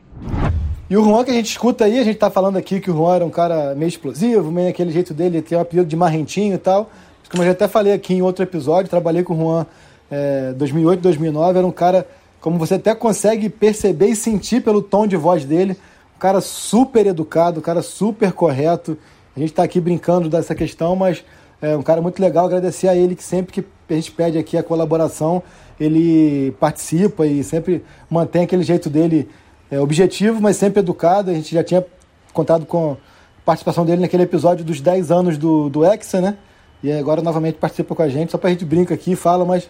E 0.88 0.96
o 0.96 1.04
Juan 1.04 1.22
que 1.22 1.30
a 1.30 1.34
gente 1.34 1.50
escuta 1.50 1.84
aí, 1.84 2.00
a 2.00 2.02
gente 2.02 2.18
tá 2.18 2.30
falando 2.30 2.56
aqui 2.56 2.80
que 2.80 2.90
o 2.90 2.94
Juan 2.94 3.16
era 3.16 3.24
um 3.24 3.30
cara 3.30 3.74
meio 3.76 3.88
explosivo, 3.88 4.50
meio 4.50 4.68
aquele 4.68 4.90
jeito 4.90 5.14
dele, 5.14 5.40
tem 5.40 5.56
o 5.56 5.60
apelido 5.60 5.86
de 5.86 5.94
marrentinho 5.94 6.54
e 6.54 6.58
tal. 6.58 6.90
Como 7.30 7.44
eu 7.44 7.46
já 7.46 7.52
até 7.52 7.68
falei 7.68 7.92
aqui 7.92 8.14
em 8.14 8.22
outro 8.22 8.42
episódio, 8.42 8.90
trabalhei 8.90 9.22
com 9.22 9.34
o 9.34 9.38
Juan 9.38 9.66
é, 10.10 10.52
2008, 10.54 11.00
2009, 11.00 11.58
era 11.58 11.66
um 11.66 11.70
cara, 11.70 12.04
como 12.40 12.58
você 12.58 12.74
até 12.74 12.92
consegue 12.92 13.48
perceber 13.48 14.08
e 14.08 14.16
sentir 14.16 14.64
pelo 14.64 14.82
tom 14.82 15.06
de 15.06 15.16
voz 15.16 15.44
dele, 15.44 15.76
um 16.16 16.18
cara 16.18 16.40
super 16.40 17.06
educado, 17.06 17.60
um 17.60 17.62
cara 17.62 17.82
super 17.82 18.32
correto. 18.32 18.98
A 19.36 19.38
gente 19.38 19.50
está 19.50 19.62
aqui 19.62 19.80
brincando 19.80 20.28
dessa 20.28 20.56
questão, 20.56 20.96
mas 20.96 21.24
é 21.62 21.76
um 21.76 21.82
cara 21.82 22.02
muito 22.02 22.20
legal. 22.20 22.46
Agradecer 22.46 22.88
a 22.88 22.96
ele 22.96 23.14
que 23.14 23.22
sempre 23.22 23.52
que 23.52 23.64
a 23.88 23.94
gente 23.94 24.10
pede 24.10 24.36
aqui 24.36 24.58
a 24.58 24.62
colaboração, 24.62 25.40
ele 25.78 26.50
participa 26.58 27.28
e 27.28 27.44
sempre 27.44 27.84
mantém 28.10 28.42
aquele 28.42 28.64
jeito 28.64 28.90
dele 28.90 29.28
é, 29.70 29.78
objetivo, 29.78 30.40
mas 30.40 30.56
sempre 30.56 30.80
educado. 30.80 31.30
A 31.30 31.34
gente 31.34 31.54
já 31.54 31.62
tinha 31.62 31.86
contado 32.32 32.66
com 32.66 32.92
a 32.92 32.96
participação 33.44 33.86
dele 33.86 34.00
naquele 34.00 34.24
episódio 34.24 34.64
dos 34.64 34.80
10 34.80 35.12
anos 35.12 35.38
do, 35.38 35.70
do 35.70 35.84
Hexa, 35.84 36.20
né? 36.20 36.36
E 36.82 36.90
agora 36.92 37.20
novamente 37.20 37.56
participa 37.56 37.94
com 37.94 38.02
a 38.02 38.08
gente, 38.08 38.32
só 38.32 38.38
pra 38.38 38.50
gente 38.50 38.64
brinca 38.64 38.94
aqui, 38.94 39.14
fala, 39.14 39.44
mas 39.44 39.68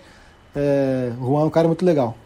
é, 0.54 1.10
o 1.20 1.26
Juan 1.26 1.42
é 1.42 1.44
um 1.44 1.50
cara 1.50 1.66
muito 1.66 1.84
legal. 1.84 2.16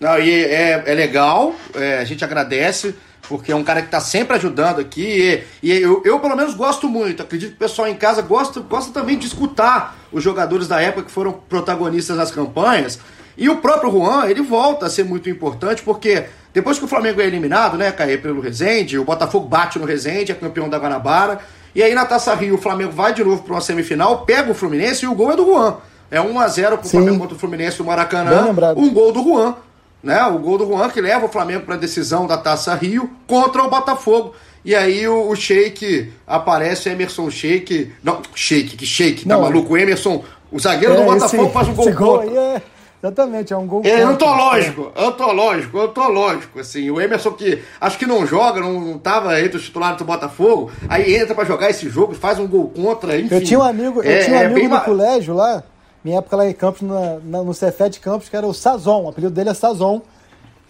Não, 0.00 0.18
e 0.18 0.30
é, 0.30 0.82
é 0.86 0.94
legal, 0.94 1.54
é, 1.74 1.98
a 1.98 2.04
gente 2.04 2.24
agradece, 2.24 2.94
porque 3.28 3.50
é 3.50 3.56
um 3.56 3.64
cara 3.64 3.80
que 3.80 3.88
está 3.88 4.00
sempre 4.00 4.36
ajudando 4.36 4.80
aqui. 4.80 5.44
E, 5.62 5.70
e 5.70 5.82
eu, 5.82 6.02
eu, 6.04 6.20
pelo 6.20 6.36
menos, 6.36 6.54
gosto 6.54 6.88
muito. 6.88 7.22
Acredito 7.22 7.50
que 7.50 7.56
o 7.56 7.58
pessoal 7.58 7.88
em 7.88 7.96
casa 7.96 8.22
gosta, 8.22 8.60
gosta 8.60 8.92
também 8.92 9.18
de 9.18 9.26
escutar 9.26 9.96
os 10.12 10.22
jogadores 10.22 10.68
da 10.68 10.80
época 10.80 11.04
que 11.04 11.10
foram 11.10 11.32
protagonistas 11.32 12.16
das 12.16 12.30
campanhas. 12.30 12.98
E 13.36 13.48
o 13.48 13.58
próprio 13.58 13.90
Juan, 13.90 14.26
ele 14.26 14.42
volta 14.42 14.86
a 14.86 14.90
ser 14.90 15.04
muito 15.04 15.28
importante, 15.28 15.82
porque 15.82 16.24
depois 16.52 16.78
que 16.78 16.84
o 16.84 16.88
Flamengo 16.88 17.20
é 17.20 17.26
eliminado, 17.26 17.76
né, 17.76 17.92
cair 17.92 18.20
pelo 18.20 18.40
Resende, 18.40 18.98
o 18.98 19.04
Botafogo 19.04 19.46
bate 19.46 19.78
no 19.78 19.84
Resende, 19.84 20.32
é 20.32 20.34
campeão 20.34 20.68
da 20.68 20.78
Guanabara. 20.78 21.40
E 21.74 21.82
aí 21.82 21.94
na 21.94 22.04
Taça 22.04 22.34
Rio 22.34 22.54
o 22.54 22.58
Flamengo 22.58 22.92
vai 22.92 23.12
de 23.12 23.22
novo 23.22 23.42
para 23.42 23.54
uma 23.54 23.60
semifinal, 23.60 24.24
pega 24.24 24.50
o 24.50 24.54
Fluminense 24.54 25.04
e 25.04 25.08
o 25.08 25.14
gol 25.14 25.32
é 25.32 25.36
do 25.36 25.44
Juan. 25.44 25.76
É 26.10 26.20
1 26.20 26.40
a 26.40 26.48
0 26.48 26.78
pro 26.78 26.88
Sim. 26.88 26.98
Flamengo 26.98 27.18
contra 27.18 27.36
o 27.36 27.38
Fluminense 27.38 27.78
do 27.78 27.84
Maracanã. 27.84 28.48
Um 28.76 28.92
gol 28.92 29.12
do 29.12 29.22
Juan. 29.22 29.54
Né? 30.02 30.22
O 30.24 30.38
gol 30.38 30.58
do 30.58 30.66
Juan 30.66 30.88
que 30.88 31.00
leva 31.00 31.26
o 31.26 31.28
Flamengo 31.28 31.64
para 31.66 31.74
a 31.74 31.78
decisão 31.78 32.26
da 32.26 32.38
Taça 32.38 32.74
Rio 32.74 33.10
contra 33.26 33.62
o 33.62 33.68
Botafogo. 33.68 34.34
E 34.64 34.74
aí 34.74 35.06
o, 35.06 35.28
o 35.28 35.36
Sheik 35.36 36.12
aparece, 36.26 36.88
Emerson 36.88 37.30
Sheik. 37.30 37.92
Não, 38.02 38.20
Sheik, 38.34 38.76
que 38.76 38.86
Sheik, 38.86 39.26
tá 39.26 39.38
maluco? 39.38 39.74
O 39.74 39.76
Emerson, 39.76 40.24
o 40.50 40.58
zagueiro 40.58 40.94
é, 40.94 40.96
do 40.96 41.04
Botafogo 41.04 41.44
esse, 41.44 41.52
faz 41.52 41.68
um 41.68 41.74
gol, 41.74 41.92
gol 41.92 42.20
aí 42.20 42.36
é 42.36 42.62
Exatamente, 43.02 43.52
é 43.52 43.56
um 43.56 43.66
gol. 43.66 43.82
É 43.84 44.02
antológico, 44.02 44.92
é. 44.94 45.04
antológico, 45.06 45.80
antológico. 45.80 46.58
Assim, 46.58 46.90
o 46.90 47.00
Emerson 47.00 47.32
que 47.32 47.62
acho 47.80 47.96
que 47.96 48.06
não 48.06 48.26
joga, 48.26 48.60
não, 48.60 48.80
não 48.80 48.98
tava 48.98 49.40
entre 49.40 49.56
os 49.56 49.64
titulares 49.64 49.98
do 49.98 50.04
Botafogo, 50.04 50.70
aí 50.88 51.14
entra 51.14 51.34
para 51.34 51.44
jogar 51.44 51.70
esse 51.70 51.88
jogo, 51.88 52.14
faz 52.14 52.40
um 52.40 52.46
gol 52.48 52.68
contra, 52.74 53.16
enfim. 53.16 53.34
Eu 53.34 53.44
tinha 53.44 53.58
um 53.60 53.62
amigo, 53.62 54.02
eu 54.02 54.10
é, 54.10 54.24
tinha 54.24 54.36
um 54.36 54.40
é 54.40 54.46
amigo 54.46 54.68
no 54.68 54.80
colégio 54.80 55.34
lá, 55.34 55.62
minha 56.02 56.18
época 56.18 56.36
lá 56.36 56.48
em 56.48 56.52
Campos, 56.52 56.82
na, 56.82 57.18
na, 57.22 57.42
no 57.42 57.54
Cefet 57.54 58.00
Campos, 58.00 58.28
que 58.28 58.36
era 58.36 58.46
o 58.46 58.52
Sazon, 58.52 59.04
o 59.04 59.08
apelido 59.08 59.32
dele 59.32 59.50
é 59.50 59.54
Sazon. 59.54 60.02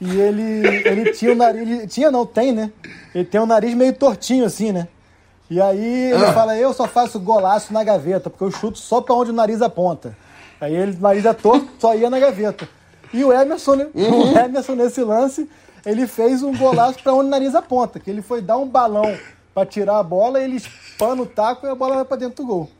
E 0.00 0.20
ele, 0.20 0.66
ele 0.86 1.12
tinha 1.12 1.32
o 1.32 1.34
nariz. 1.34 1.92
Tinha 1.92 2.08
não, 2.08 2.24
tem, 2.24 2.52
né? 2.52 2.70
Ele 3.12 3.24
tem 3.24 3.40
o 3.40 3.46
nariz 3.46 3.74
meio 3.74 3.92
tortinho 3.92 4.44
assim, 4.44 4.70
né? 4.70 4.86
E 5.50 5.60
aí 5.60 6.12
ele 6.12 6.24
ah. 6.24 6.32
fala, 6.32 6.56
eu 6.56 6.72
só 6.72 6.86
faço 6.86 7.18
golaço 7.18 7.72
na 7.72 7.82
gaveta, 7.82 8.30
porque 8.30 8.44
eu 8.44 8.50
chuto 8.50 8.78
só 8.78 9.00
pra 9.00 9.14
onde 9.14 9.30
o 9.30 9.34
nariz 9.34 9.60
aponta. 9.60 10.16
Aí 10.60 10.74
ele, 10.74 10.96
nariz 11.00 11.24
é 11.24 11.32
torto, 11.32 11.68
só 11.78 11.94
ia 11.94 12.10
na 12.10 12.18
gaveta. 12.18 12.68
E 13.12 13.24
o 13.24 13.32
Emerson, 13.32 13.74
né? 13.76 13.86
Uhum. 13.94 14.34
o 14.34 14.38
Emerson 14.38 14.74
nesse 14.74 15.02
lance, 15.02 15.48
ele 15.86 16.06
fez 16.06 16.42
um 16.42 16.56
golaço 16.56 17.02
para 17.02 17.14
onde 17.14 17.28
o 17.28 17.30
nariz 17.30 17.54
aponta, 17.54 17.98
que 17.98 18.10
ele 18.10 18.22
foi 18.22 18.42
dar 18.42 18.58
um 18.58 18.68
balão 18.68 19.16
para 19.54 19.66
tirar 19.66 19.98
a 19.98 20.02
bola, 20.02 20.40
ele 20.40 20.56
espana 20.56 21.22
o 21.22 21.26
taco 21.26 21.66
e 21.66 21.70
a 21.70 21.74
bola 21.74 21.96
vai 21.96 22.04
para 22.04 22.16
dentro 22.18 22.44
do 22.44 22.46
gol. 22.46 22.70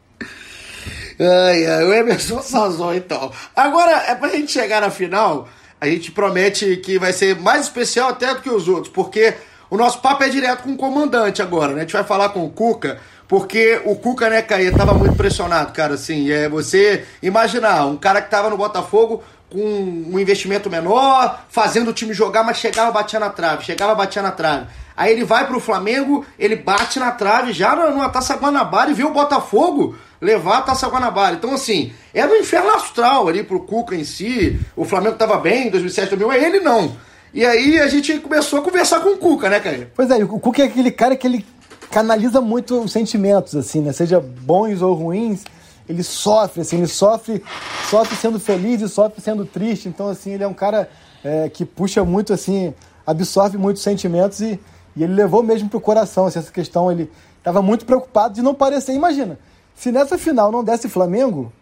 Ai, 1.21 1.67
ai, 1.67 1.85
o 1.85 1.93
Emerson 1.93 2.41
Sazon, 2.43 2.95
então. 2.95 3.33
Agora, 3.55 4.05
é 4.07 4.15
pra 4.15 4.29
gente 4.29 4.53
chegar 4.53 4.81
na 4.81 4.91
final, 4.91 5.49
a 5.81 5.87
gente 5.87 6.13
promete 6.13 6.77
que 6.77 6.99
vai 6.99 7.13
ser 7.13 7.37
mais 7.37 7.63
especial 7.63 8.11
até 8.11 8.35
do 8.35 8.43
que 8.43 8.51
os 8.51 8.69
outros, 8.69 8.93
porque 8.93 9.35
o 9.71 9.77
nosso 9.77 10.01
papo 10.01 10.23
é 10.25 10.29
direto 10.29 10.63
com 10.63 10.73
o 10.73 10.77
comandante 10.77 11.43
agora, 11.43 11.73
né? 11.73 11.79
A 11.79 11.81
gente 11.81 11.93
vai 11.93 12.05
falar 12.05 12.31
com 12.31 12.45
o 12.45 12.51
Cuca 12.51 13.01
porque 13.29 13.81
o 13.85 13.95
Cuca, 13.95 14.31
né, 14.31 14.41
Caí, 14.41 14.71
tava 14.73 14.95
muito 14.95 15.15
pressionado, 15.15 15.73
cara, 15.73 15.95
assim, 15.95 16.31
é 16.31 16.49
você 16.49 17.05
imaginar, 17.23 17.85
um 17.85 17.97
cara 17.97 18.23
que 18.23 18.31
tava 18.31 18.49
no 18.49 18.57
Botafogo 18.57 19.23
com 19.51 19.61
um 19.61 20.19
investimento 20.19 20.71
menor, 20.71 21.45
fazendo 21.49 21.89
o 21.89 21.93
time 21.93 22.13
jogar, 22.13 22.43
mas 22.43 22.57
chegava, 22.57 22.91
batia 22.91 23.21
na 23.21 23.31
trave, 23.31 23.65
chegava, 23.65 23.95
batia 23.95 24.23
na 24.23 24.31
trave. 24.31 24.67
Aí 24.97 25.13
ele 25.13 25.25
vai 25.25 25.47
pro 25.47 25.61
Flamengo, 25.61 26.27
ele 26.39 26.57
bate 26.57 26.99
na 26.99 27.13
trave 27.13 27.53
já 27.53 27.77
numa 27.77 28.09
Taça 28.09 28.35
Guanabara 28.35 28.91
e 28.91 28.95
vê 28.95 29.05
o 29.05 29.13
Botafogo 29.13 29.97
levar 30.21 30.59
a 30.59 30.63
Taça 30.63 30.89
Guanabara. 30.89 31.37
Então, 31.37 31.55
assim, 31.55 31.93
é 32.13 32.27
do 32.27 32.35
inferno 32.35 32.71
astral 32.71 33.29
ali 33.29 33.43
pro 33.45 33.61
Cuca 33.61 33.95
em 33.95 34.05
si. 34.05 34.59
O 34.75 34.85
Flamengo 34.85 35.17
tava 35.17 35.39
bem 35.39 35.69
em 35.69 35.71
2007, 35.71 36.17
2008, 36.17 36.45
ele 36.45 36.61
não. 36.61 36.97
E 37.33 37.45
aí 37.47 37.79
a 37.79 37.87
gente 37.87 38.19
começou 38.19 38.59
a 38.59 38.63
conversar 38.63 39.01
com 39.01 39.11
o 39.11 39.19
Cuca, 39.19 39.49
né, 39.49 39.61
Caio? 39.61 39.91
Pois 39.95 40.11
é, 40.11 40.17
o 40.17 40.41
Cuca 40.41 40.63
é 40.63 40.67
aquele 40.67 40.91
cara 40.91 41.15
que 41.15 41.27
ele 41.27 41.47
canaliza 41.91 42.41
muito 42.41 42.81
os 42.81 42.93
sentimentos, 42.93 43.55
assim, 43.55 43.81
né? 43.81 43.93
Seja 43.93 44.21
bons 44.21 44.83
ou 44.83 44.95
ruins, 44.95 45.45
ele 45.89 46.03
sofre, 46.03 46.61
assim, 46.61 46.79
ele 46.79 46.87
sofre, 46.87 47.43
sofre 47.89 48.15
sendo 48.17 48.39
feliz 48.39 48.81
e 48.83 48.89
sofre 48.89 49.21
sendo 49.21 49.45
triste. 49.47 49.89
Então, 49.89 50.09
assim, 50.09 50.33
ele 50.33 50.45
é 50.45 50.49
um 50.49 50.55
cara 50.55 50.89
é, 51.25 51.49
que 51.49 51.65
puxa 51.65 52.05
muito, 52.05 52.33
assim, 52.33 52.75
absorve 53.07 53.57
muitos 53.57 53.83
sentimentos 53.83 54.41
e, 54.41 54.61
e 54.95 55.03
ele 55.03 55.15
levou 55.15 55.43
mesmo 55.43 55.69
pro 55.69 55.81
coração 55.81 56.27
assim, 56.27 56.39
essa 56.39 56.53
questão. 56.53 56.93
Ele 56.93 57.11
estava 57.39 57.63
muito 57.63 57.87
preocupado 57.87 58.35
de 58.35 58.43
não 58.43 58.55
parecer. 58.55 58.93
Imagina, 58.93 59.39
se 59.75 59.91
nessa 59.91 60.19
final 60.19 60.53
não 60.53 60.63
desse 60.63 60.89
Flamengo, 60.89 61.53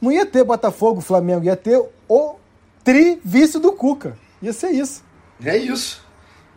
não 0.00 0.10
ia 0.10 0.24
ter 0.24 0.42
Botafogo, 0.44 1.00
Flamengo, 1.00 1.44
ia 1.44 1.56
ter 1.56 1.82
o 2.08 2.36
tri-vice 2.82 3.58
do 3.58 3.72
Cuca. 3.72 4.16
Ia 4.40 4.52
ser 4.52 4.70
isso. 4.70 5.04
É 5.44 5.56
isso. 5.56 6.02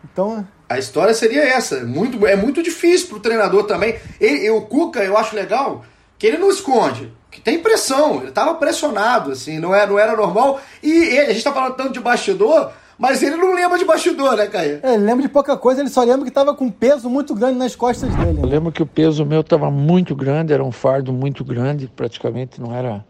Então, 0.04 0.48
a 0.70 0.78
história 0.78 1.14
seria 1.14 1.44
essa. 1.44 1.84
Muito, 1.84 2.26
é 2.26 2.36
muito 2.36 2.62
difícil 2.62 3.08
para 3.08 3.18
o 3.18 3.22
treinador 3.22 3.64
também. 3.64 3.96
Ele, 4.20 4.50
o 4.50 4.62
Cuca, 4.62 5.04
eu 5.04 5.18
acho 5.18 5.36
legal 5.36 5.84
que 6.18 6.26
ele 6.28 6.38
não 6.38 6.50
esconde, 6.50 7.12
que 7.32 7.40
tem 7.40 7.60
pressão. 7.60 8.18
Ele 8.18 8.30
estava 8.30 8.56
pressionado, 8.56 9.32
assim, 9.32 9.60
não 9.60 9.74
era, 9.74 9.88
não 9.88 10.00
era 10.00 10.16
normal. 10.16 10.60
E 10.82 10.92
ele, 10.92 11.20
a 11.20 11.28
gente 11.28 11.38
está 11.38 11.54
falando 11.54 11.76
tanto 11.76 11.94
de 11.94 12.00
bastidor, 12.00 12.72
mas 12.98 13.22
ele 13.22 13.38
não 13.38 13.54
lembra 13.54 13.78
de 13.78 13.86
bastidor, 13.86 14.36
né, 14.36 14.48
Caio? 14.48 14.80
É, 14.84 14.96
ele 14.96 15.04
lembra 15.04 15.22
de 15.22 15.30
pouca 15.30 15.56
coisa, 15.56 15.82
ele 15.82 15.90
só 15.90 16.04
lembra 16.04 16.24
que 16.24 16.30
estava 16.30 16.54
com 16.54 16.66
um 16.66 16.72
peso 16.72 17.10
muito 17.10 17.34
grande 17.36 17.58
nas 17.58 17.76
costas 17.76 18.14
dele. 18.16 18.34
Né? 18.34 18.42
Eu 18.42 18.48
lembro 18.48 18.72
que 18.72 18.82
o 18.82 18.88
peso 18.88 19.26
meu 19.26 19.42
estava 19.42 19.70
muito 19.70 20.16
grande, 20.16 20.52
era 20.52 20.64
um 20.64 20.72
fardo 20.72 21.14
muito 21.14 21.46
grande, 21.46 21.88
praticamente 21.88 22.60
não 22.60 22.76
era 22.76 23.06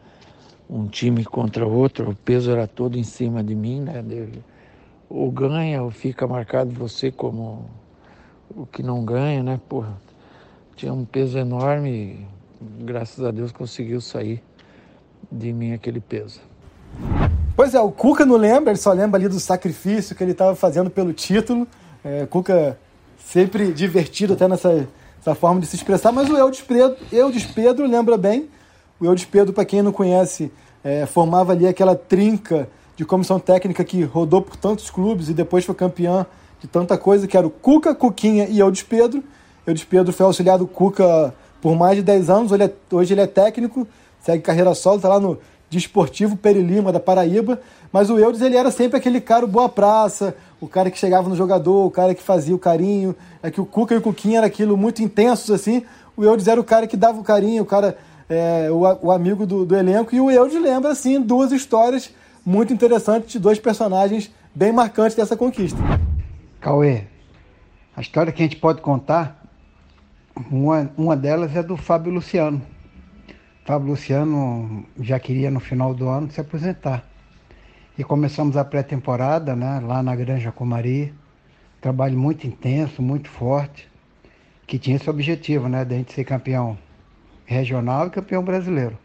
um 0.69 0.85
time 0.85 1.23
contra 1.23 1.65
outro, 1.65 2.09
o 2.09 2.15
peso 2.15 2.51
era 2.51 2.67
todo 2.67 2.97
em 2.97 3.03
cima 3.03 3.41
de 3.41 3.55
mim, 3.55 3.79
né? 3.79 4.01
Dele 4.01 4.43
ou 5.09 5.31
ganha 5.31 5.83
ou 5.83 5.91
fica 5.91 6.27
marcado 6.27 6.71
você 6.71 7.11
como 7.11 7.65
o 8.49 8.65
que 8.65 8.83
não 8.83 9.03
ganha, 9.03 9.43
né? 9.43 9.59
Porra, 9.67 9.97
tinha 10.75 10.93
um 10.93 11.05
peso 11.05 11.37
enorme 11.37 11.89
e 11.89 12.27
graças 12.83 13.23
a 13.23 13.31
Deus 13.31 13.51
conseguiu 13.51 14.01
sair 14.01 14.41
de 15.31 15.51
mim 15.53 15.73
aquele 15.73 15.99
peso. 15.99 16.39
Pois 17.55 17.73
é, 17.73 17.79
o 17.79 17.91
Cuca 17.91 18.25
não 18.25 18.37
lembra, 18.37 18.71
ele 18.71 18.79
só 18.79 18.91
lembra 18.91 19.19
ali 19.19 19.27
do 19.27 19.39
sacrifício 19.39 20.15
que 20.15 20.23
ele 20.23 20.31
estava 20.31 20.55
fazendo 20.55 20.89
pelo 20.89 21.11
título. 21.13 21.67
É, 22.03 22.25
Cuca 22.25 22.77
sempre 23.17 23.73
divertido 23.73 24.33
até 24.33 24.47
nessa, 24.47 24.87
nessa 25.17 25.35
forma 25.35 25.59
de 25.59 25.67
se 25.67 25.75
expressar, 25.75 26.11
mas 26.11 26.29
o 26.29 26.37
Eudes 26.37 26.61
Pedro, 26.61 26.97
Eudes 27.11 27.45
Pedro 27.45 27.85
lembra 27.87 28.17
bem. 28.17 28.49
O 28.99 29.05
Eudes 29.05 29.25
Pedro, 29.25 29.53
para 29.53 29.65
quem 29.65 29.81
não 29.81 29.91
conhece, 29.91 30.51
é, 30.83 31.05
formava 31.05 31.51
ali 31.51 31.67
aquela 31.67 31.95
trinca 31.95 32.69
de 32.97 33.05
comissão 33.05 33.39
técnica 33.39 33.83
que 33.83 34.03
rodou 34.03 34.41
por 34.41 34.55
tantos 34.55 34.89
clubes 34.89 35.29
e 35.29 35.33
depois 35.33 35.63
foi 35.63 35.75
campeão 35.75 36.25
de 36.59 36.67
tanta 36.67 36.97
coisa, 36.97 37.27
que 37.27 37.37
era 37.37 37.45
o 37.45 37.49
Cuca, 37.49 37.93
Cuquinha 37.93 38.47
e 38.49 38.57
Eudes 38.57 38.81
Pedro. 38.81 39.23
Eudes 39.67 39.83
Pedro 39.83 40.11
foi 40.11 40.25
auxiliado 40.25 40.65
do 40.65 40.67
Cuca 40.67 41.33
por 41.61 41.75
mais 41.75 41.95
de 41.95 42.01
10 42.01 42.29
anos, 42.29 42.51
hoje 42.51 42.63
ele 42.63 42.71
é, 42.71 42.95
hoje 42.95 43.13
ele 43.13 43.21
é 43.21 43.27
técnico, 43.27 43.87
segue 44.19 44.41
carreira 44.41 44.73
solo, 44.73 44.95
está 44.95 45.09
lá 45.09 45.19
no 45.19 45.37
Desportivo 45.69 46.35
Perilima 46.35 46.91
da 46.91 46.99
Paraíba, 46.99 47.59
mas 47.91 48.09
o 48.09 48.17
Eudes 48.17 48.41
ele 48.41 48.57
era 48.57 48.71
sempre 48.71 48.97
aquele 48.97 49.21
cara 49.21 49.45
boa 49.45 49.69
praça, 49.69 50.35
o 50.59 50.67
cara 50.67 50.89
que 50.89 50.97
chegava 50.97 51.29
no 51.29 51.35
jogador, 51.35 51.85
o 51.85 51.91
cara 51.91 52.15
que 52.15 52.23
fazia 52.23 52.55
o 52.55 52.59
carinho, 52.59 53.15
é 53.43 53.51
que 53.51 53.61
o 53.61 53.65
Cuca 53.65 53.93
e 53.93 53.97
o 53.97 54.01
Cuquinha 54.01 54.39
era 54.39 54.47
aquilo 54.47 54.75
muito 54.75 55.03
intensos 55.03 55.51
assim, 55.51 55.83
o 56.15 56.23
Eudes 56.23 56.47
era 56.47 56.59
o 56.59 56.63
cara 56.63 56.87
que 56.87 56.97
dava 56.97 57.19
o 57.19 57.23
carinho, 57.23 57.61
o 57.61 57.65
cara, 57.65 57.95
é, 58.27 58.69
o, 58.71 59.07
o 59.07 59.11
amigo 59.11 59.45
do, 59.45 59.65
do 59.65 59.75
elenco, 59.75 60.15
e 60.15 60.19
o 60.19 60.31
Eudes 60.31 60.59
lembra 60.59 60.91
assim 60.91 61.21
duas 61.21 61.51
histórias 61.51 62.11
muito 62.47 62.71
interessantes 62.71 63.29
de 63.29 63.39
dois 63.39 63.59
personagens 63.59 64.31
bem 64.55 64.71
marcantes 64.71 65.17
dessa 65.17 65.35
conquista. 65.35 65.77
Cauê, 66.61 67.03
a 67.93 67.99
história 67.99 68.31
que 68.31 68.41
a 68.41 68.45
gente 68.45 68.55
pode 68.55 68.79
contar, 68.79 69.43
uma, 70.49 70.89
uma 70.97 71.17
delas 71.17 71.53
é 71.57 71.61
do 71.61 71.75
Fábio 71.75 72.09
Luciano. 72.09 72.61
Fábio 73.65 73.89
Luciano 73.89 74.85
já 74.97 75.19
queria 75.19 75.51
no 75.51 75.59
final 75.59 75.93
do 75.93 76.07
ano 76.07 76.31
se 76.31 76.39
aposentar. 76.39 77.03
E 77.97 78.03
começamos 78.03 78.55
a 78.55 78.63
pré-temporada 78.63 79.53
né, 79.53 79.81
lá 79.83 80.01
na 80.01 80.15
Granja 80.15 80.49
Comari. 80.49 81.13
Trabalho 81.81 82.17
muito 82.17 82.47
intenso, 82.47 83.01
muito 83.01 83.27
forte, 83.27 83.89
que 84.65 84.79
tinha 84.79 84.95
esse 84.95 85.09
objetivo, 85.09 85.67
né, 85.67 85.83
de 85.83 85.95
a 85.95 85.97
gente 85.97 86.13
ser 86.13 86.23
campeão 86.23 86.77
regional 87.45 88.07
e 88.07 88.09
campeão 88.09 88.41
brasileiro. 88.41 88.97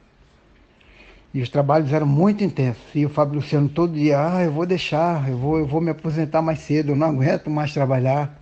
E 1.35 1.41
os 1.41 1.49
trabalhos 1.49 1.93
eram 1.93 2.07
muito 2.07 2.45
intensos. 2.45 2.85
E 2.95 3.07
o 3.07 3.09
Fábio 3.09 3.37
Luciano 3.37 3.69
todo 3.69 3.95
dia, 3.95 4.19
ah, 4.21 4.45
eu 4.45 4.53
vou 4.53 4.67
deixar, 4.67 5.29
eu 5.31 5.37
vou, 5.37 5.59
eu 5.59 5.67
vou 5.67 5.81
me 5.81 5.91
aposentar 5.91 6.43
mais 6.43 6.59
cedo, 6.59 6.93
eu 6.93 6.97
não 6.97 7.07
aguento 7.07 7.49
mais 7.49 7.73
trabalhar. 7.73 8.39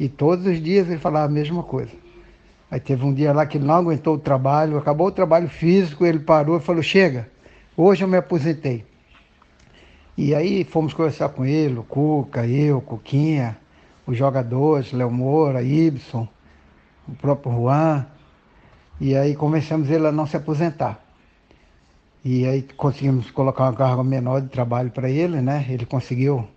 E 0.00 0.08
todos 0.08 0.46
os 0.46 0.60
dias 0.62 0.88
ele 0.88 0.98
falava 0.98 1.26
a 1.26 1.28
mesma 1.28 1.62
coisa. 1.62 1.92
Aí 2.70 2.80
teve 2.80 3.04
um 3.04 3.12
dia 3.12 3.32
lá 3.32 3.44
que 3.44 3.58
ele 3.58 3.66
não 3.66 3.74
aguentou 3.74 4.14
o 4.14 4.18
trabalho, 4.18 4.78
acabou 4.78 5.08
o 5.08 5.12
trabalho 5.12 5.48
físico, 5.48 6.04
ele 6.04 6.18
parou 6.18 6.56
e 6.56 6.60
falou, 6.60 6.82
chega, 6.82 7.28
hoje 7.76 8.02
eu 8.02 8.08
me 8.08 8.16
aposentei. 8.16 8.84
E 10.16 10.34
aí 10.34 10.64
fomos 10.64 10.94
conversar 10.94 11.28
com 11.28 11.44
ele, 11.44 11.78
o 11.78 11.82
Cuca, 11.82 12.46
eu, 12.46 12.80
Cuquinha, 12.80 13.56
os 14.06 14.16
jogadores, 14.16 14.92
Léo 14.92 15.10
Moura, 15.10 15.62
Ibson, 15.62 16.26
o 17.06 17.12
próprio 17.16 17.52
Juan. 17.52 18.06
E 19.00 19.14
aí 19.14 19.36
convencemos 19.36 19.90
ele 19.90 20.06
a 20.06 20.12
não 20.12 20.26
se 20.26 20.36
aposentar. 20.36 21.03
E 22.24 22.46
aí 22.46 22.62
conseguimos 22.62 23.30
colocar 23.30 23.64
uma 23.64 23.74
carga 23.74 24.02
menor 24.02 24.40
de 24.40 24.48
trabalho 24.48 24.90
para 24.90 25.10
ele, 25.10 25.42
né? 25.42 25.66
Ele 25.68 25.84
conseguiu 25.84 26.48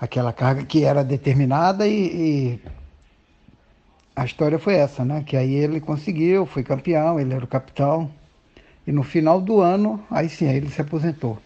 aquela 0.00 0.32
carga 0.32 0.64
que 0.64 0.84
era 0.84 1.02
determinada 1.02 1.88
e, 1.88 2.06
e, 2.06 2.60
a 4.14 4.24
história 4.24 4.60
foi 4.60 4.74
essa, 4.74 5.04
né? 5.04 5.24
Que 5.26 5.36
aí 5.36 5.52
ele 5.52 5.80
conseguiu, 5.80 6.46
foi 6.46 6.62
campeão, 6.62 7.18
ele 7.18 7.34
era 7.34 7.44
o 7.44 7.48
capitão. 7.48 8.10
E 8.86 8.92
no 8.92 9.02
final 9.02 9.40
do 9.40 9.60
ano, 9.60 10.00
aí 10.08 10.28
sim, 10.28 10.46
aí 10.46 10.56
ele 10.56 10.70
se 10.70 10.80
aposentou. 10.80 11.38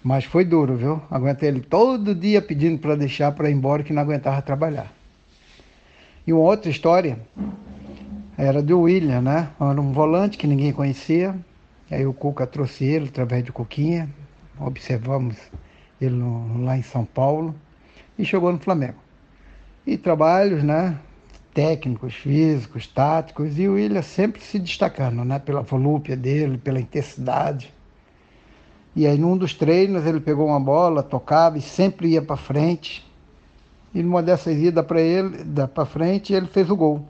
Mas 0.00 0.24
foi 0.24 0.44
duro, 0.44 0.76
viu? 0.76 1.02
Aguentei 1.10 1.48
ele 1.48 1.60
todo 1.60 2.14
dia 2.14 2.40
pedindo 2.40 2.78
para 2.78 2.94
deixar 2.94 3.32
para 3.32 3.50
ir 3.50 3.54
embora 3.54 3.82
que 3.82 3.92
não 3.92 4.02
aguentava 4.02 4.40
trabalhar. 4.42 4.92
E 6.24 6.32
uma 6.32 6.42
outra 6.42 6.70
história 6.70 7.18
era 8.38 8.62
do 8.62 8.82
William, 8.82 9.22
né? 9.22 9.48
Era 9.60 9.80
um 9.80 9.92
volante 9.92 10.38
que 10.38 10.46
ninguém 10.46 10.72
conhecia, 10.72 11.34
Aí 11.90 12.04
o 12.04 12.12
Cuca 12.12 12.46
trouxe 12.46 12.84
ele 12.84 13.08
através 13.08 13.44
de 13.44 13.52
Cuquinha, 13.52 14.08
observamos 14.58 15.36
ele 16.00 16.16
no, 16.16 16.64
lá 16.64 16.76
em 16.76 16.82
São 16.82 17.04
Paulo 17.04 17.54
e 18.18 18.24
chegou 18.24 18.52
no 18.52 18.58
Flamengo. 18.58 18.98
E 19.86 19.96
trabalhos, 19.96 20.64
né? 20.64 20.98
Técnicos, 21.54 22.14
físicos, 22.14 22.86
táticos, 22.86 23.58
e 23.58 23.68
o 23.68 23.74
William 23.74 24.02
sempre 24.02 24.42
se 24.42 24.58
destacando, 24.58 25.24
né? 25.24 25.38
Pela 25.38 25.62
volúpia 25.62 26.16
dele, 26.16 26.58
pela 26.58 26.80
intensidade. 26.80 27.72
E 28.94 29.06
aí, 29.06 29.16
num 29.16 29.36
dos 29.36 29.54
treinos, 29.54 30.04
ele 30.04 30.20
pegou 30.20 30.48
uma 30.48 30.60
bola, 30.60 31.02
tocava 31.02 31.56
e 31.56 31.62
sempre 31.62 32.08
ia 32.08 32.22
para 32.22 32.36
frente. 32.36 33.06
E 33.94 34.02
numa 34.02 34.22
dessas 34.22 34.58
idas 34.58 34.84
para 34.84 35.00
ele, 35.00 35.44
para 35.72 35.86
frente, 35.86 36.32
ele 36.32 36.46
fez 36.46 36.68
o 36.68 36.76
gol. 36.76 37.06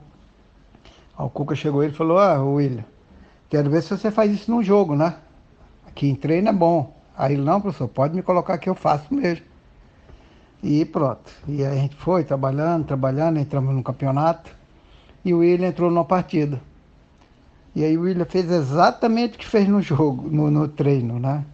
Aí 1.17 1.25
o 1.25 1.29
Cuca 1.29 1.55
chegou 1.55 1.83
e 1.83 1.91
falou: 1.91 2.19
Ah, 2.19 2.41
William, 2.43 2.85
Quero 3.49 3.69
ver 3.69 3.81
se 3.81 3.89
você 3.89 4.11
faz 4.11 4.31
isso 4.31 4.51
num 4.51 4.61
jogo, 4.61 4.95
né? 4.95 5.15
Aqui 5.87 6.07
em 6.07 6.15
treino 6.15 6.49
é 6.49 6.53
bom. 6.53 6.95
Aí 7.17 7.33
ele, 7.33 7.41
não, 7.41 7.61
professor, 7.61 7.87
pode 7.87 8.15
me 8.15 8.21
colocar 8.21 8.57
que 8.57 8.69
eu 8.69 8.75
faço 8.75 9.13
mesmo. 9.13 9.45
E 10.61 10.83
pronto. 10.85 11.31
E 11.47 11.63
aí 11.63 11.77
a 11.77 11.81
gente 11.81 11.95
foi 11.95 12.23
trabalhando, 12.23 12.85
trabalhando, 12.85 13.39
entramos 13.39 13.73
no 13.73 13.81
campeonato. 13.81 14.55
E 15.23 15.33
o 15.33 15.39
William 15.39 15.67
entrou 15.67 15.89
numa 15.89 16.05
partida. 16.05 16.61
E 17.75 17.83
aí 17.83 17.97
o 17.97 18.01
William 18.01 18.25
fez 18.25 18.51
exatamente 18.51 19.35
o 19.35 19.39
que 19.39 19.47
fez 19.47 19.67
no 19.67 19.81
jogo, 19.81 20.29
no, 20.29 20.49
no 20.49 20.67
treino, 20.67 21.19
né? 21.19 21.45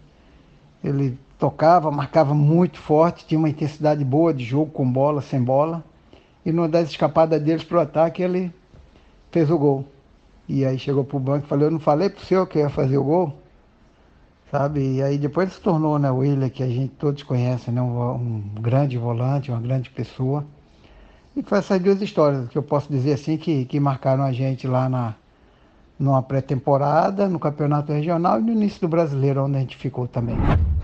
Ele 0.82 1.18
tocava, 1.38 1.90
marcava 1.90 2.34
muito 2.34 2.78
forte, 2.78 3.26
tinha 3.26 3.38
uma 3.38 3.48
intensidade 3.48 4.04
boa 4.04 4.32
de 4.32 4.44
jogo 4.44 4.70
com 4.70 4.90
bola, 4.90 5.20
sem 5.20 5.42
bola. 5.42 5.84
E 6.44 6.50
numa 6.52 6.68
das 6.68 6.90
escapadas 6.90 7.40
deles 7.42 7.64
para 7.64 7.78
o 7.78 7.80
ataque, 7.80 8.22
ele 8.22 8.52
fez 9.30 9.50
o 9.50 9.58
gol. 9.58 9.84
E 10.48 10.64
aí 10.64 10.78
chegou 10.78 11.04
pro 11.04 11.18
banco 11.18 11.46
e 11.46 11.48
falou, 11.48 11.64
eu 11.64 11.70
não 11.70 11.80
falei 11.80 12.10
pro 12.10 12.24
senhor 12.24 12.46
que 12.46 12.58
ia 12.58 12.68
fazer 12.68 12.98
o 12.98 13.04
gol? 13.04 13.38
Sabe? 14.50 14.96
E 14.96 15.02
aí 15.02 15.18
depois 15.18 15.52
se 15.52 15.60
tornou, 15.60 15.98
né, 15.98 16.10
o 16.10 16.18
William, 16.18 16.48
que 16.48 16.62
a 16.62 16.68
gente 16.68 16.94
todos 16.98 17.22
conhecem, 17.22 17.72
né, 17.72 17.80
um, 17.80 18.14
um 18.14 18.42
grande 18.60 18.98
volante, 18.98 19.50
uma 19.50 19.60
grande 19.60 19.90
pessoa. 19.90 20.44
E 21.36 21.42
foi 21.42 21.58
essas 21.58 21.80
duas 21.80 22.00
histórias 22.00 22.48
que 22.48 22.56
eu 22.56 22.62
posso 22.62 22.90
dizer 22.90 23.14
assim 23.14 23.36
que, 23.36 23.64
que 23.64 23.80
marcaram 23.80 24.22
a 24.22 24.32
gente 24.32 24.66
lá 24.66 24.88
na 24.88 25.14
numa 25.98 26.22
pré-temporada, 26.22 27.28
no 27.28 27.38
campeonato 27.38 27.92
regional 27.92 28.40
e 28.40 28.42
no 28.42 28.52
início 28.52 28.80
do 28.80 28.88
brasileiro, 28.88 29.44
onde 29.44 29.56
a 29.56 29.60
gente 29.60 29.76
ficou 29.76 30.08
também. 30.08 30.36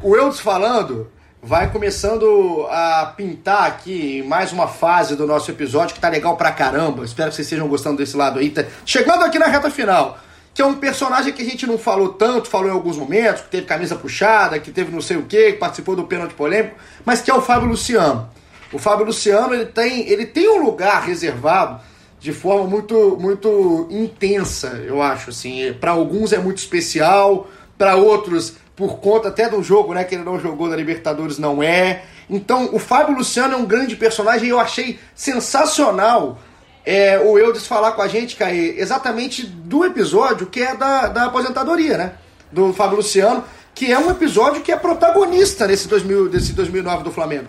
O 0.03 0.17
Eudes 0.17 0.41
falando, 0.41 1.09
vai 1.43 1.71
começando 1.71 2.67
a 2.71 3.15
pintar 3.17 3.65
aqui 3.67 4.23
mais 4.27 4.53
uma 4.53 4.69
fase 4.69 5.17
do 5.17 5.27
nosso 5.27 5.51
episódio 5.51 5.95
que 5.95 6.01
tá 6.01 6.09
legal 6.09 6.37
pra 6.37 6.53
caramba. 6.53 7.05
Espero 7.05 7.31
que 7.31 7.37
vocês 7.37 7.47
estejam 7.47 7.67
gostando 7.67 7.97
desse 7.97 8.17
lado 8.17 8.39
aí. 8.39 8.51
Tá 8.51 8.65
chegando 8.85 9.25
aqui 9.25 9.39
na 9.39 9.47
reta 9.47 9.71
final, 9.71 10.19
que 10.53 10.61
é 10.61 10.67
um 10.67 10.75
personagem 10.75 11.33
que 11.33 11.41
a 11.41 11.45
gente 11.45 11.67
não 11.67 11.79
falou 11.79 12.11
tanto, 12.11 12.49
falou 12.49 12.69
em 12.69 12.73
alguns 12.73 12.97
momentos, 12.97 13.43
que 13.43 13.49
teve 13.49 13.67
camisa 13.67 13.97
puxada, 13.97 14.59
que 14.59 14.71
teve 14.71 14.93
não 14.93 15.01
sei 15.01 15.17
o 15.17 15.23
que, 15.23 15.53
que 15.53 15.59
participou 15.59 15.97
do 15.97 16.05
pênalti 16.05 16.35
polêmico, 16.35 16.77
mas 17.05 17.23
que 17.23 17.31
é 17.31 17.35
o 17.35 17.41
Fábio 17.41 17.69
Luciano. 17.69 18.29
O 18.71 18.79
Fábio 18.79 19.07
Luciano 19.07 19.55
ele 19.55 19.67
tem, 19.67 20.09
ele 20.09 20.27
tem 20.27 20.49
um 20.49 20.63
lugar 20.63 21.03
reservado 21.03 21.81
de 22.21 22.35
forma 22.35 22.65
muito 22.65 23.17
muito 23.19 23.89
intensa, 23.91 24.79
eu 24.85 25.01
acho 25.01 25.31
assim. 25.31 25.73
Para 25.81 25.93
alguns 25.93 26.35
é 26.35 26.39
muito 26.39 26.59
especial, 26.59 27.49
para 27.79 27.97
outros 27.97 28.57
por 28.81 28.97
conta 28.97 29.29
até 29.29 29.47
do 29.47 29.63
jogo, 29.63 29.93
né, 29.93 30.05
que 30.05 30.15
ele 30.15 30.25
não 30.25 30.41
jogou 30.41 30.67
na 30.67 30.75
Libertadores, 30.75 31.37
não 31.37 31.63
é. 31.63 32.01
Então, 32.31 32.71
o 32.73 32.79
Fábio 32.79 33.15
Luciano 33.15 33.53
é 33.53 33.57
um 33.59 33.67
grande 33.67 33.95
personagem 33.95 34.47
e 34.47 34.51
eu 34.51 34.59
achei 34.59 34.99
sensacional 35.15 36.39
é, 36.83 37.19
o 37.19 37.39
Eudes 37.39 37.67
falar 37.67 37.93
com 37.93 38.01
a 38.01 38.09
gente, 38.09 38.37
Caí, 38.37 38.75
exatamente 38.79 39.47
do 39.47 39.85
episódio 39.85 40.47
que 40.47 40.63
é 40.63 40.75
da, 40.75 41.09
da 41.09 41.25
aposentadoria, 41.27 41.99
né, 41.99 42.13
do 42.51 42.73
Fábio 42.73 42.97
Luciano, 42.97 43.45
que 43.75 43.93
é 43.93 43.99
um 43.99 44.11
episódio 44.11 44.63
que 44.63 44.73
é 44.73 44.77
protagonista 44.77 45.67
nesse 45.67 45.87
2000, 45.87 46.31
desse 46.31 46.55
2009 46.55 47.05
do 47.05 47.13
Flamengo. 47.13 47.49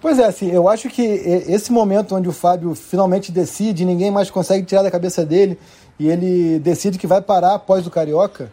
Pois 0.00 0.18
é, 0.18 0.24
assim, 0.24 0.50
eu 0.50 0.68
acho 0.68 0.88
que 0.88 1.02
esse 1.02 1.70
momento 1.70 2.16
onde 2.16 2.28
o 2.28 2.32
Fábio 2.32 2.74
finalmente 2.74 3.30
decide, 3.30 3.84
ninguém 3.84 4.10
mais 4.10 4.28
consegue 4.28 4.66
tirar 4.66 4.82
da 4.82 4.90
cabeça 4.90 5.24
dele, 5.24 5.56
e 6.00 6.08
ele 6.08 6.58
decide 6.58 6.98
que 6.98 7.06
vai 7.06 7.22
parar 7.22 7.54
após 7.54 7.86
o 7.86 7.90
Carioca, 7.90 8.50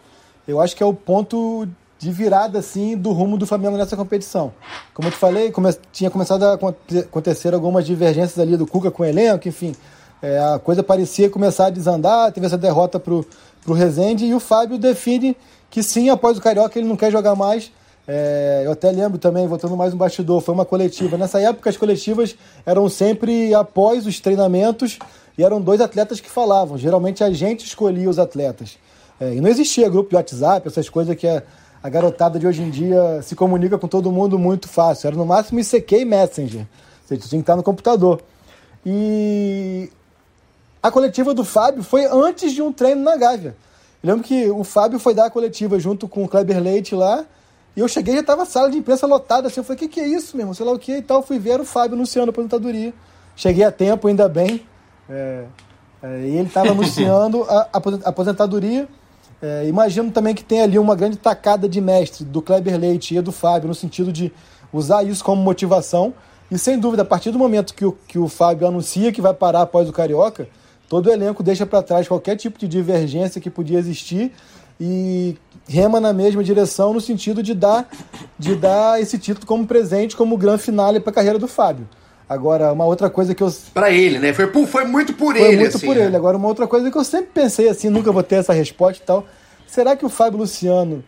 eu 0.47 0.61
acho 0.61 0.75
que 0.75 0.83
é 0.83 0.85
o 0.85 0.93
ponto 0.93 1.67
de 1.97 2.11
virada 2.11 2.59
assim 2.59 2.97
do 2.97 3.11
rumo 3.11 3.37
do 3.37 3.45
Flamengo 3.45 3.77
nessa 3.77 3.95
competição. 3.95 4.53
Como 4.93 5.07
eu 5.07 5.11
te 5.11 5.17
falei, 5.17 5.51
come 5.51 5.73
tinha 5.91 6.09
começado 6.09 6.43
a 6.43 6.53
acontecer 6.53 7.53
algumas 7.53 7.85
divergências 7.85 8.37
ali 8.37 8.57
do 8.57 8.67
Cuca 8.67 8.91
com 8.91 9.03
o 9.03 9.05
elenco, 9.05 9.47
enfim, 9.47 9.73
é, 10.21 10.39
a 10.39 10.59
coisa 10.59 10.83
parecia 10.83 11.29
começar 11.29 11.67
a 11.67 11.69
desandar, 11.69 12.31
teve 12.31 12.45
essa 12.45 12.57
derrota 12.57 12.99
pro, 12.99 13.25
pro 13.63 13.73
Rezende 13.73 14.25
e 14.25 14.33
o 14.33 14.39
Fábio 14.39 14.77
define 14.77 15.35
que 15.69 15.83
sim, 15.83 16.09
após 16.09 16.37
o 16.37 16.41
Carioca 16.41 16.77
ele 16.79 16.87
não 16.87 16.95
quer 16.95 17.11
jogar 17.11 17.35
mais. 17.35 17.71
É, 18.07 18.61
eu 18.65 18.71
até 18.71 18.91
lembro 18.91 19.17
também, 19.17 19.47
voltando 19.47 19.75
mais 19.75 19.93
um 19.93 19.97
bastidor, 19.97 20.39
foi 20.41 20.53
uma 20.53 20.65
coletiva. 20.65 21.17
Nessa 21.17 21.41
época 21.41 21.69
as 21.69 21.77
coletivas 21.77 22.35
eram 22.65 22.87
sempre 22.87 23.53
após 23.53 24.05
os 24.05 24.19
treinamentos 24.19 24.99
e 25.37 25.43
eram 25.43 25.59
dois 25.59 25.81
atletas 25.81 26.19
que 26.19 26.29
falavam. 26.29 26.77
Geralmente 26.77 27.23
a 27.23 27.31
gente 27.31 27.65
escolhia 27.65 28.09
os 28.09 28.19
atletas. 28.19 28.77
É, 29.19 29.33
e 29.33 29.41
não 29.41 29.49
existia 29.49 29.89
grupo 29.89 30.09
de 30.09 30.15
WhatsApp, 30.15 30.67
essas 30.67 30.89
coisas 30.89 31.15
que 31.15 31.27
a, 31.27 31.41
a 31.85 31.89
garotada 31.89 32.39
de 32.39 32.47
hoje 32.47 32.63
em 32.63 32.71
dia 32.71 33.21
se 33.21 33.35
comunica 33.35 33.77
com 33.77 33.87
todo 33.87 34.11
mundo 34.11 34.39
muito 34.39 34.67
fácil. 34.67 35.05
Era 35.05 35.15
no 35.15 35.23
máximo 35.23 35.59
ICQ 35.59 35.99
e 35.99 36.03
Messenger. 36.03 36.61
Ou 36.61 37.07
seja, 37.07 37.21
tinha 37.27 37.39
que 37.39 37.43
estar 37.43 37.55
no 37.55 37.61
computador. 37.61 38.23
E 38.83 39.91
a 40.81 40.89
coletiva 40.89 41.31
do 41.31 41.45
Fábio 41.45 41.83
foi 41.83 42.05
antes 42.05 42.53
de 42.53 42.61
um 42.63 42.73
treino 42.73 43.03
na 43.03 43.15
Gávea. 43.15 43.55
Eu 44.01 44.09
lembro 44.09 44.23
que 44.23 44.49
o 44.49 44.63
Fábio 44.63 44.97
foi 44.97 45.13
dar 45.13 45.27
a 45.27 45.29
coletiva 45.29 45.77
junto 45.77 46.07
com 46.07 46.23
o 46.23 46.27
Kleber 46.27 46.59
Leite 46.59 46.95
lá, 46.95 47.23
e 47.75 47.81
eu 47.81 47.87
cheguei 47.87 48.15
e 48.15 48.17
já 48.17 48.23
tava 48.23 48.41
a 48.41 48.45
sala 48.47 48.71
de 48.71 48.79
imprensa 48.79 49.05
lotada, 49.05 49.47
assim, 49.47 49.59
eu 49.59 49.63
falei, 49.63 49.75
o 49.75 49.79
que, 49.81 49.87
que 49.87 49.99
é 49.99 50.07
isso, 50.07 50.35
mesmo? 50.35 50.55
Sei 50.55 50.65
lá 50.65 50.71
o 50.71 50.79
que 50.79 50.91
e 50.91 51.01
tal, 51.03 51.21
fui 51.21 51.37
ver 51.37 51.59
o 51.59 51.65
Fábio 51.65 51.93
anunciando 51.93 52.29
a 52.29 52.31
aposentadoria. 52.31 52.95
Cheguei 53.35 53.63
a 53.63 53.71
tempo, 53.71 54.07
ainda 54.07 54.27
bem, 54.27 54.65
é, 55.07 55.45
é, 56.01 56.21
e 56.21 56.35
ele 56.35 56.47
estava 56.47 56.69
anunciando 56.73 57.43
a, 57.43 57.67
a 57.71 58.09
aposentadoria, 58.09 58.87
é, 59.45 59.67
imagino 59.67 60.09
também 60.09 60.33
que 60.33 60.43
tem 60.43 60.61
ali 60.61 60.79
uma 60.79 60.95
grande 60.95 61.17
tacada 61.17 61.69
de 61.69 61.79
mestre 61.79 62.25
do 62.25 62.41
Kleber 62.41 62.79
Leite 62.79 63.15
e 63.15 63.21
do 63.21 63.31
Fábio, 63.31 63.67
no 63.67 63.75
sentido 63.75 64.11
de 64.11 64.33
usar 64.73 65.03
isso 65.03 65.23
como 65.23 65.39
motivação, 65.39 66.15
e 66.49 66.57
sem 66.57 66.79
dúvida, 66.79 67.03
a 67.03 67.05
partir 67.05 67.29
do 67.29 67.37
momento 67.37 67.75
que 67.75 67.85
o, 67.85 67.91
que 68.07 68.17
o 68.17 68.27
Fábio 68.27 68.67
anuncia 68.67 69.11
que 69.11 69.21
vai 69.21 69.35
parar 69.35 69.61
após 69.61 69.87
o 69.87 69.93
Carioca, 69.93 70.47
todo 70.89 71.05
o 71.05 71.11
elenco 71.11 71.43
deixa 71.43 71.63
para 71.63 71.83
trás 71.83 72.07
qualquer 72.07 72.35
tipo 72.37 72.57
de 72.57 72.67
divergência 72.67 73.39
que 73.39 73.51
podia 73.51 73.77
existir 73.77 74.31
e 74.81 75.37
rema 75.67 75.99
na 75.99 76.11
mesma 76.11 76.43
direção 76.43 76.91
no 76.91 76.99
sentido 76.99 77.43
de 77.43 77.53
dar, 77.53 77.87
de 78.39 78.55
dar 78.55 78.99
esse 78.99 79.19
título 79.19 79.45
como 79.45 79.67
presente, 79.67 80.15
como 80.15 80.35
grande 80.37 80.63
finale 80.63 80.99
para 80.99 81.11
a 81.11 81.13
carreira 81.13 81.37
do 81.37 81.47
Fábio. 81.47 81.87
Agora, 82.27 82.73
uma 82.73 82.85
outra 82.85 83.09
coisa 83.09 83.35
que 83.35 83.43
eu. 83.43 83.53
Para 83.73 83.91
ele, 83.91 84.17
né? 84.17 84.33
Foi, 84.33 84.47
foi 84.65 84.85
muito 84.85 85.13
por 85.13 85.35
foi 85.35 85.47
ele. 85.47 85.57
muito 85.57 85.77
assim, 85.77 85.85
por 85.85 85.95
né? 85.95 86.05
ele. 86.05 86.15
Agora, 86.15 86.37
uma 86.37 86.47
outra 86.47 86.67
coisa 86.67 86.89
que 86.89 86.97
eu 86.97 87.03
sempre 87.03 87.29
pensei 87.33 87.69
assim, 87.69 87.89
nunca 87.89 88.11
vou 88.11 88.23
ter 88.23 88.35
essa 88.35 88.53
resposta 88.53 89.01
e 89.01 89.05
tal. 89.05 89.25
Será 89.67 89.95
que 89.95 90.05
o 90.05 90.09
Fábio 90.09 90.39
Luciano 90.39 91.03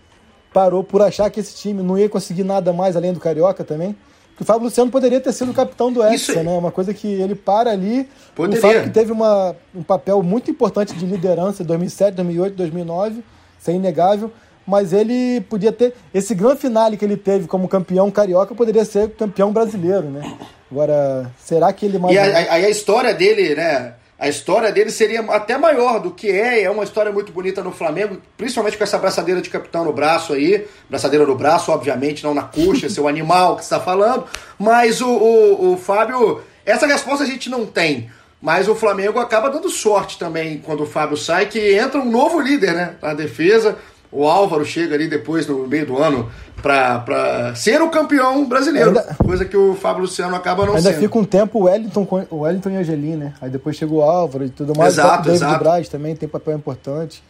parou 0.53 0.84
por 0.84 1.01
achar 1.01 1.30
que 1.30 1.39
esse 1.39 1.55
time 1.55 1.82
não 1.82 1.97
ia 1.97 2.07
conseguir 2.07 2.43
nada 2.43 2.72
mais 2.72 2.95
além 2.95 3.13
do 3.13 3.20
Carioca 3.20 3.63
também? 3.63 3.95
que 4.38 4.43
o 4.43 4.45
Fábio 4.45 4.65
Luciano 4.65 4.91
poderia 4.91 5.20
ter 5.20 5.34
sido 5.34 5.49
o 5.49 5.53
capitão 5.53 5.91
do 5.91 6.03
Hexa, 6.03 6.43
né? 6.43 6.55
Uma 6.55 6.72
coisa 6.72 6.93
que 6.93 7.07
ele 7.07 7.34
para 7.34 7.72
ali. 7.72 8.07
Poderia. 8.36 8.59
O 8.59 8.61
Fábio 8.61 8.84
que 8.84 8.91
teve 8.91 9.11
uma, 9.11 9.55
um 9.74 9.82
papel 9.82 10.22
muito 10.22 10.51
importante 10.51 10.93
de 10.93 11.07
liderança 11.07 11.63
em 11.63 11.65
2007, 11.65 12.13
2008, 12.15 12.55
2009, 12.55 13.24
isso 13.59 13.72
é 13.72 13.74
inegável. 13.74 14.32
Mas 14.65 14.93
ele 14.93 15.41
podia 15.41 15.72
ter. 15.72 15.95
Esse 16.13 16.36
grande 16.36 16.59
finale 16.59 16.97
que 16.97 17.03
ele 17.03 17.18
teve 17.18 17.47
como 17.47 17.68
campeão 17.68 18.11
carioca 18.11 18.53
poderia 18.53 18.86
ser 18.86 19.09
campeão 19.15 19.51
brasileiro, 19.51 20.03
né? 20.03 20.38
Agora, 20.72 21.32
será 21.39 21.72
que 21.72 21.86
ele 21.86 21.97
mais. 21.97 22.15
E 22.15 22.20
aí 22.20 22.47
a, 22.47 22.53
a 22.53 22.70
história 22.70 23.13
dele, 23.13 23.55
né? 23.55 23.93
A 24.20 24.28
história 24.28 24.72
dele 24.72 24.89
seria 24.89 25.22
até 25.22 25.59
maior 25.59 25.99
do 25.99 26.09
que 26.09 26.32
é, 26.32 26.63
é 26.63 26.70
uma 26.72 26.84
história 26.84 27.11
muito 27.11 27.32
bonita 27.32 27.63
no 27.63 27.72
Flamengo, 27.72 28.18
principalmente 28.36 28.76
com 28.76 28.84
essa 28.84 28.97
braçadeira 28.97 29.41
de 29.41 29.49
capitão 29.49 29.86
no 29.86 29.93
braço 29.93 30.34
aí, 30.34 30.65
braçadeira 30.89 31.24
no 31.24 31.36
braço, 31.36 31.72
obviamente, 31.72 32.24
não 32.24 32.34
na 32.34 32.41
coxa, 32.41 32.89
seu 32.89 33.07
animal 33.07 33.57
que 33.57 33.61
está 33.61 33.80
falando, 33.80 34.26
mas 34.57 35.01
o, 35.01 35.07
o, 35.07 35.74
o 35.74 35.78
Fábio, 35.78 36.41
essa 36.65 36.88
resposta 36.88 37.24
a 37.24 37.28
gente 37.28 37.47
não 37.47 37.63
tem, 37.68 38.09
mas 38.41 38.68
o 38.68 38.74
Flamengo 38.74 39.20
acaba 39.20 39.51
dando 39.51 39.70
sorte 39.70 40.18
também 40.18 40.57
quando 40.65 40.82
o 40.82 40.88
Fábio 40.88 41.15
sai, 41.15 41.45
que 41.45 41.76
entra 41.76 41.99
um 41.99 42.09
novo 42.09 42.39
líder, 42.39 42.74
né, 42.74 42.95
na 42.99 43.13
defesa, 43.13 43.78
o 44.11 44.25
Álvaro 44.25 44.65
chega 44.65 44.95
ali 44.95 45.07
depois, 45.07 45.47
no 45.47 45.67
meio 45.67 45.85
do 45.85 45.97
ano, 45.97 46.29
para 46.61 47.53
ser 47.55 47.81
o 47.81 47.89
campeão 47.89 48.45
brasileiro. 48.47 48.89
Ainda, 48.89 49.15
coisa 49.23 49.45
que 49.45 49.55
o 49.55 49.75
Fábio 49.75 50.01
Luciano 50.01 50.35
acaba 50.35 50.65
não 50.65 50.69
ainda 50.69 50.81
sendo. 50.81 50.93
Ainda 50.93 51.01
fica 51.01 51.19
um 51.19 51.25
tempo 51.25 51.59
o 51.59 51.63
Wellington, 51.63 52.07
o 52.29 52.37
Wellington 52.37 52.69
e 52.69 52.77
a 52.77 52.79
Angelim, 52.79 53.15
né? 53.15 53.33
Aí 53.41 53.49
depois 53.49 53.75
chega 53.75 53.93
o 53.93 54.01
Álvaro 54.01 54.45
e 54.45 54.49
tudo 54.49 54.73
mais. 54.77 54.93
Exato, 54.93 55.21
o 55.21 55.25
David 55.25 55.43
exato. 55.43 55.63
Braz 55.63 55.89
também 55.89 56.15
tem 56.15 56.27
papel 56.27 56.55
importante. 56.55 57.23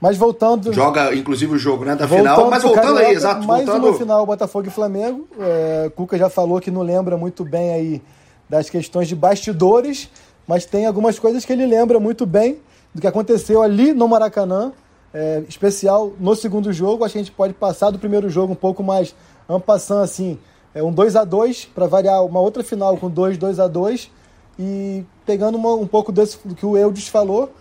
Mas 0.00 0.16
voltando. 0.16 0.72
Joga, 0.72 1.14
inclusive, 1.14 1.54
o 1.54 1.58
jogo 1.58 1.84
né, 1.84 1.96
da 1.96 2.06
final. 2.06 2.50
Mas 2.50 2.62
voltando 2.62 2.84
Carioca, 2.84 3.06
aí, 3.06 3.14
exato. 3.14 3.46
Mais 3.46 3.64
voltando... 3.64 3.88
uma 3.88 3.98
final, 3.98 4.26
Botafogo 4.26 4.68
e 4.68 4.70
Flamengo. 4.70 5.26
É, 5.40 5.90
Cuca 5.94 6.18
já 6.18 6.28
falou 6.28 6.60
que 6.60 6.70
não 6.70 6.82
lembra 6.82 7.16
muito 7.16 7.44
bem 7.44 7.72
aí 7.72 8.02
das 8.48 8.68
questões 8.68 9.08
de 9.08 9.16
bastidores, 9.16 10.10
mas 10.46 10.66
tem 10.66 10.86
algumas 10.86 11.18
coisas 11.18 11.44
que 11.44 11.52
ele 11.52 11.64
lembra 11.64 11.98
muito 11.98 12.26
bem 12.26 12.58
do 12.94 13.00
que 13.00 13.06
aconteceu 13.06 13.62
ali 13.62 13.92
no 13.92 14.06
Maracanã. 14.06 14.72
É, 15.14 15.44
especial 15.48 16.12
no 16.18 16.34
segundo 16.34 16.72
jogo. 16.72 17.04
Acho 17.04 17.12
que 17.12 17.18
a 17.18 17.22
gente 17.22 17.32
pode 17.32 17.54
passar 17.54 17.90
do 17.90 17.98
primeiro 17.98 18.28
jogo 18.28 18.52
um 18.52 18.56
pouco 18.56 18.82
mais 18.82 19.14
ampassando 19.48 20.02
assim. 20.02 20.38
É 20.74 20.82
um 20.82 20.92
2 20.92 21.14
a 21.14 21.22
2 21.22 21.66
para 21.66 21.86
variar 21.86 22.24
uma 22.24 22.40
outra 22.40 22.64
final 22.64 22.96
com 22.96 23.08
2 23.08 23.38
2 23.38 23.60
a 23.60 23.68
2 23.68 24.10
e 24.58 25.04
pegando 25.24 25.56
uma, 25.56 25.74
um 25.74 25.86
pouco 25.86 26.10
desse, 26.10 26.36
do 26.44 26.54
que 26.54 26.66
o 26.66 26.76
Eudes 26.76 27.08
falou, 27.08 27.52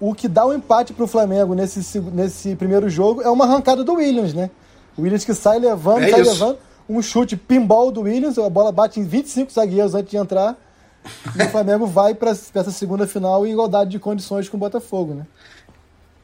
o 0.00 0.14
que 0.14 0.26
dá 0.26 0.44
o 0.44 0.50
um 0.50 0.54
empate 0.54 0.92
para 0.92 1.04
o 1.04 1.06
Flamengo 1.06 1.54
nesse, 1.54 2.00
nesse 2.00 2.56
primeiro 2.56 2.88
jogo 2.88 3.22
é 3.22 3.28
uma 3.28 3.44
arrancada 3.44 3.84
do 3.84 3.94
Williams, 3.94 4.34
né? 4.34 4.50
O 4.96 5.02
Williams 5.02 5.24
que 5.24 5.34
sai 5.34 5.58
levando, 5.58 6.02
é 6.02 6.10
sai 6.10 6.20
isso. 6.22 6.32
levando, 6.32 6.58
um 6.88 7.00
chute 7.00 7.36
pinball 7.36 7.92
do 7.92 8.02
Williams, 8.02 8.38
a 8.38 8.50
bola 8.50 8.72
bate 8.72 8.98
em 8.98 9.04
25 9.04 9.52
zagueiros 9.52 9.94
antes 9.94 10.10
de 10.10 10.16
entrar. 10.16 10.56
E 11.34 11.42
o 11.42 11.48
Flamengo 11.48 11.86
vai 11.86 12.14
para 12.14 12.30
essa 12.30 12.70
segunda 12.70 13.06
final 13.06 13.46
em 13.46 13.52
igualdade 13.52 13.90
de 13.90 13.98
condições 13.98 14.48
com 14.48 14.56
o 14.56 14.60
Botafogo, 14.60 15.14
né? 15.14 15.26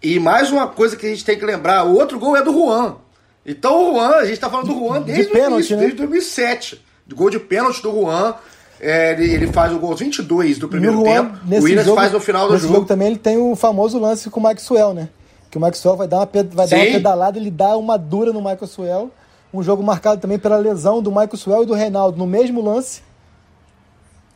E 0.03 0.19
mais 0.19 0.51
uma 0.51 0.69
coisa 0.69 0.97
que 0.97 1.07
a 1.07 1.09
gente 1.09 1.25
tem 1.25 1.39
que 1.39 1.45
lembrar: 1.45 1.85
o 1.85 1.95
outro 1.95 2.19
gol 2.19 2.37
é 2.37 2.43
do 2.43 2.53
Juan. 2.53 2.97
Então 3.45 3.91
o 3.91 3.95
Juan, 3.95 4.17
a 4.17 4.25
gente 4.25 4.41
tá 4.41 4.51
falando 4.51 4.67
do 4.67 4.79
Juan 4.79 5.03
desde 5.03 5.27
de 5.27 5.31
pênalti, 5.31 5.53
início, 5.55 5.77
né? 5.77 5.83
desde 5.83 5.99
2007. 5.99 6.85
Do 7.07 7.15
gol 7.15 7.31
de 7.31 7.39
pênalti 7.39 7.81
do 7.83 7.91
Juan. 7.93 8.35
É, 8.79 9.13
ele, 9.13 9.33
ele, 9.33 9.47
faz 9.47 9.73
o 9.73 9.79
gol 9.79 9.97
22 9.97 10.59
do 10.59 10.69
primeiro 10.69 10.97
Juan, 10.97 11.05
tempo. 11.05 11.39
O 11.47 11.63
Williams 11.63 11.87
jogo, 11.87 11.97
faz 11.99 12.13
no 12.13 12.21
final 12.21 12.47
do 12.47 12.53
nesse 12.53 12.65
jogo. 12.65 12.75
jogo 12.75 12.87
também 12.87 13.09
ele 13.09 13.19
tem 13.19 13.39
o 13.39 13.57
famoso 13.57 13.99
lance 13.99 14.29
com 14.29 14.39
o 14.39 14.43
Maxwell, 14.43 14.93
né? 14.93 15.09
Que 15.51 15.57
o 15.57 15.61
Maxwell 15.61 15.97
vai 15.97 16.07
dar 16.07 16.19
uma, 16.19 16.29
vai 16.51 16.69
dar 16.69 16.77
uma 16.77 16.85
pedalada, 16.85 17.39
ele 17.39 17.51
dá 17.51 17.75
uma 17.77 17.97
dura 17.97 18.33
no 18.35 18.41
Michael 18.41 18.67
Suel. 18.67 19.11
Um 19.55 19.63
jogo 19.63 19.83
marcado 19.83 20.21
também 20.21 20.39
pela 20.39 20.59
lesão 20.59 21.01
do 21.01 21.11
Michael 21.11 21.37
Suel 21.37 21.63
e 21.63 21.67
do 21.67 21.73
Reinaldo 21.73 22.19
no 22.19 22.27
mesmo 22.27 22.61
lance. 22.61 23.01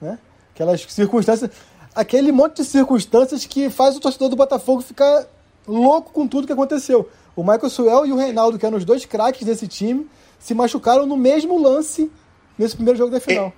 Né? 0.00 0.18
Aquelas 0.54 0.80
circunstâncias. 0.88 1.50
Aquele 1.94 2.32
monte 2.32 2.56
de 2.56 2.64
circunstâncias 2.64 3.44
que 3.44 3.68
faz 3.68 3.96
o 3.96 4.00
torcedor 4.00 4.30
do 4.30 4.36
Botafogo 4.36 4.80
ficar 4.80 5.26
louco 5.70 6.12
com 6.12 6.26
tudo 6.26 6.46
que 6.46 6.52
aconteceu. 6.52 7.08
O 7.36 7.42
Michael 7.42 7.70
Suel 7.70 8.06
e 8.06 8.12
o 8.12 8.16
Reinaldo, 8.16 8.58
que 8.58 8.66
eram 8.66 8.76
os 8.76 8.84
dois 8.84 9.04
craques 9.04 9.46
desse 9.46 9.68
time, 9.68 10.06
se 10.38 10.52
machucaram 10.52 11.06
no 11.06 11.16
mesmo 11.16 11.60
lance 11.62 12.10
nesse 12.58 12.74
primeiro 12.74 12.98
jogo 12.98 13.10
da 13.10 13.20
final. 13.20 13.52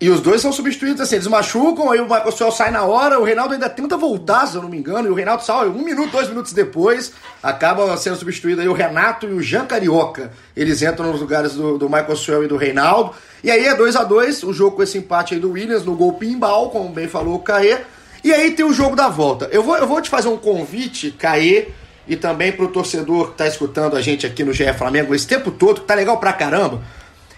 E, 0.00 0.06
e 0.06 0.10
os 0.10 0.20
dois 0.20 0.40
são 0.40 0.52
substituídos 0.52 1.00
assim, 1.00 1.16
eles 1.16 1.26
machucam, 1.26 1.90
aí 1.90 2.00
o 2.00 2.04
Michael 2.04 2.32
Suel 2.32 2.52
sai 2.52 2.70
na 2.70 2.84
hora, 2.84 3.18
o 3.18 3.24
Reinaldo 3.24 3.54
ainda 3.54 3.68
tenta 3.68 3.96
voltar, 3.96 4.46
se 4.46 4.56
eu 4.56 4.62
não 4.62 4.68
me 4.68 4.78
engano, 4.78 5.08
e 5.08 5.10
o 5.10 5.14
Reinaldo 5.14 5.42
sai 5.42 5.68
um 5.68 5.82
minuto, 5.82 6.12
dois 6.12 6.28
minutos 6.28 6.52
depois, 6.52 7.12
acaba 7.42 7.96
sendo 7.96 8.16
substituído 8.16 8.60
aí 8.60 8.68
o 8.68 8.72
Renato 8.72 9.26
e 9.26 9.32
o 9.32 9.42
Jean 9.42 9.66
Carioca. 9.66 10.32
Eles 10.54 10.82
entram 10.82 11.10
nos 11.10 11.20
lugares 11.20 11.54
do, 11.54 11.78
do 11.78 11.86
Michael 11.86 12.16
Suel 12.16 12.44
e 12.44 12.48
do 12.48 12.56
Reinaldo. 12.56 13.14
E 13.42 13.50
aí 13.50 13.64
é 13.64 13.74
2 13.74 13.96
a 13.96 14.04
2 14.04 14.42
o 14.42 14.52
jogo 14.52 14.76
com 14.76 14.82
esse 14.82 14.98
empate 14.98 15.34
aí 15.34 15.40
do 15.40 15.52
Williams 15.52 15.84
no 15.84 15.96
gol 15.96 16.12
pinball, 16.12 16.70
como 16.70 16.90
bem 16.90 17.08
falou 17.08 17.36
o 17.36 17.40
Caê. 17.40 17.78
E 18.22 18.32
aí 18.32 18.52
tem 18.52 18.64
o 18.64 18.72
jogo 18.72 18.94
da 18.94 19.08
volta. 19.08 19.48
Eu 19.52 19.62
vou, 19.62 19.76
eu 19.76 19.86
vou 19.86 20.00
te 20.00 20.10
fazer 20.10 20.28
um 20.28 20.36
convite, 20.36 21.10
Caê, 21.12 21.68
e 22.06 22.16
também 22.16 22.52
pro 22.52 22.68
torcedor 22.68 23.30
que 23.30 23.38
tá 23.38 23.46
escutando 23.46 23.96
a 23.96 24.00
gente 24.00 24.26
aqui 24.26 24.44
no 24.44 24.52
GE 24.52 24.72
Flamengo 24.74 25.14
esse 25.14 25.26
tempo 25.26 25.50
todo, 25.50 25.80
que 25.80 25.86
tá 25.86 25.94
legal 25.94 26.18
pra 26.18 26.32
caramba. 26.32 26.82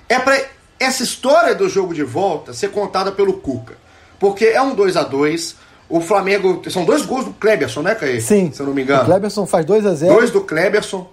É 0.08 0.18
pra 0.18 0.38
essa 0.78 1.02
história 1.02 1.54
do 1.54 1.68
jogo 1.68 1.94
de 1.94 2.02
volta 2.02 2.52
ser 2.52 2.70
contada 2.70 3.12
pelo 3.12 3.34
Cuca. 3.34 3.74
Porque 4.18 4.46
é 4.46 4.60
um 4.60 4.74
2 4.74 4.96
a 4.96 5.02
2 5.02 5.56
O 5.88 6.00
Flamengo. 6.00 6.62
São 6.70 6.84
dois 6.84 7.04
gols 7.04 7.24
do 7.24 7.32
Kleberson, 7.32 7.82
né, 7.82 7.94
Caê? 7.94 8.20
Sim. 8.20 8.50
Se 8.52 8.60
eu 8.60 8.66
não 8.66 8.74
me 8.74 8.82
engano. 8.82 9.02
O 9.02 9.06
Kleberson 9.06 9.46
faz 9.46 9.64
2 9.64 9.86
a 9.86 9.94
0 9.94 10.14
Dois 10.14 10.30
do 10.30 10.40
Kleberson. 10.40 11.10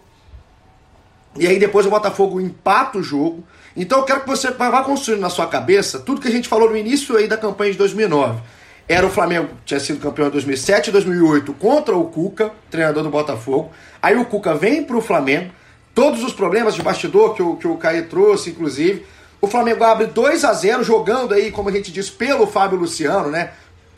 E 1.37 1.47
aí 1.47 1.59
depois 1.59 1.85
o 1.85 1.89
Botafogo 1.89 2.39
empata 2.39 2.97
o 2.97 3.03
jogo. 3.03 3.43
Então 3.75 3.99
eu 3.99 4.05
quero 4.05 4.21
que 4.21 4.27
você 4.27 4.51
vá 4.51 4.83
construindo 4.83 5.21
na 5.21 5.29
sua 5.29 5.47
cabeça 5.47 5.99
tudo 5.99 6.21
que 6.21 6.27
a 6.27 6.31
gente 6.31 6.47
falou 6.47 6.69
no 6.69 6.77
início 6.77 7.15
aí 7.15 7.27
da 7.27 7.37
campanha 7.37 7.71
de 7.71 7.77
2009. 7.77 8.41
Era 8.89 9.05
o 9.05 9.09
Flamengo, 9.11 9.49
tinha 9.63 9.79
sido 9.79 9.99
campeão 9.99 10.29
em 10.29 10.31
2007 10.31 10.87
e 10.87 10.91
2008 10.91 11.53
contra 11.53 11.95
o 11.95 12.05
Cuca, 12.05 12.51
treinador 12.71 13.03
do 13.03 13.09
Botafogo. 13.11 13.71
Aí 14.01 14.17
o 14.17 14.25
Cuca 14.25 14.55
vem 14.55 14.83
pro 14.83 14.99
Flamengo. 14.99 15.51
Todos 15.93 16.23
os 16.23 16.33
problemas 16.33 16.73
de 16.73 16.81
bastidor 16.81 17.35
que 17.35 17.43
o, 17.43 17.55
que 17.55 17.67
o 17.67 17.77
Caê 17.77 18.01
trouxe, 18.01 18.49
inclusive. 18.49 19.05
O 19.39 19.45
Flamengo 19.45 19.83
abre 19.83 20.07
2 20.07 20.43
a 20.43 20.53
0 20.53 20.83
jogando 20.83 21.35
aí, 21.35 21.51
como 21.51 21.69
a 21.69 21.71
gente 21.71 21.91
diz, 21.91 22.09
pelo 22.09 22.47
Fábio 22.47 22.79
Luciano, 22.79 23.29
né? 23.29 23.51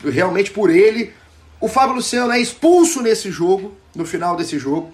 Realmente 0.04 0.50
por 0.50 0.68
ele. 0.68 1.14
O 1.58 1.68
Fábio 1.68 1.94
Luciano 1.94 2.30
é 2.30 2.38
expulso 2.38 3.00
nesse 3.00 3.30
jogo, 3.30 3.74
no 3.94 4.04
final 4.04 4.36
desse 4.36 4.58
jogo. 4.58 4.92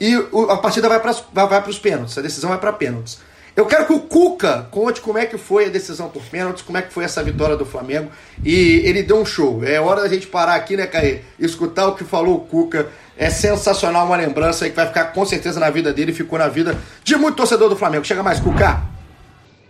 E 0.00 0.16
a 0.50 0.56
partida 0.56 0.88
vai 0.88 0.98
para 0.98 1.12
vai, 1.32 1.46
vai 1.46 1.68
os 1.68 1.78
pênaltis, 1.78 2.18
a 2.18 2.22
decisão 2.22 2.50
vai 2.50 2.58
para 2.58 2.72
pênaltis. 2.72 3.20
Eu 3.58 3.66
quero 3.66 3.86
que 3.86 3.92
o 3.92 3.98
Cuca 3.98 4.68
conte 4.70 5.00
como 5.00 5.18
é 5.18 5.26
que 5.26 5.36
foi 5.36 5.64
a 5.64 5.68
decisão 5.68 6.08
por 6.08 6.22
pênaltis, 6.22 6.62
como 6.62 6.78
é 6.78 6.82
que 6.82 6.92
foi 6.92 7.02
essa 7.02 7.24
vitória 7.24 7.56
do 7.56 7.66
Flamengo. 7.66 8.08
E 8.44 8.82
ele 8.84 9.02
deu 9.02 9.20
um 9.20 9.26
show. 9.26 9.64
É 9.64 9.80
hora 9.80 10.02
da 10.02 10.08
gente 10.08 10.28
parar 10.28 10.54
aqui, 10.54 10.76
né, 10.76 10.86
Caê? 10.86 11.22
Escutar 11.40 11.88
o 11.88 11.96
que 11.96 12.04
falou 12.04 12.36
o 12.36 12.40
Cuca. 12.42 12.88
É 13.16 13.28
sensacional, 13.28 14.06
uma 14.06 14.14
lembrança 14.14 14.64
aí 14.64 14.70
que 14.70 14.76
vai 14.76 14.86
ficar 14.86 15.06
com 15.06 15.26
certeza 15.26 15.58
na 15.58 15.70
vida 15.70 15.92
dele, 15.92 16.12
ficou 16.12 16.38
na 16.38 16.46
vida 16.46 16.78
de 17.02 17.16
muito 17.16 17.34
torcedor 17.34 17.68
do 17.68 17.74
Flamengo. 17.74 18.04
Chega 18.04 18.22
mais, 18.22 18.38
Cuca. 18.38 18.80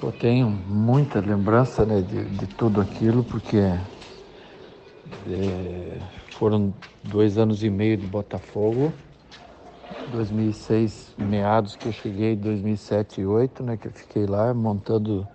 Eu 0.02 0.12
tenho 0.12 0.50
muita 0.50 1.18
lembrança 1.20 1.86
né, 1.86 2.02
de, 2.02 2.26
de 2.26 2.46
tudo 2.46 2.82
aquilo, 2.82 3.24
porque 3.24 3.56
É, 5.30 5.98
foram 6.38 6.74
dois 7.02 7.38
anos 7.38 7.64
e 7.64 7.70
meio 7.70 7.96
de 7.96 8.06
Botafogo. 8.06 8.92
2006, 10.08 11.14
meados 11.18 11.76
que 11.76 11.86
eu 11.86 11.92
cheguei, 11.92 12.36
2007 12.36 13.20
e 13.20 13.24
2008, 13.24 13.62
né, 13.62 13.76
que 13.76 13.88
eu 13.88 13.92
fiquei 13.92 14.26
lá 14.26 14.52
montando 14.52 15.26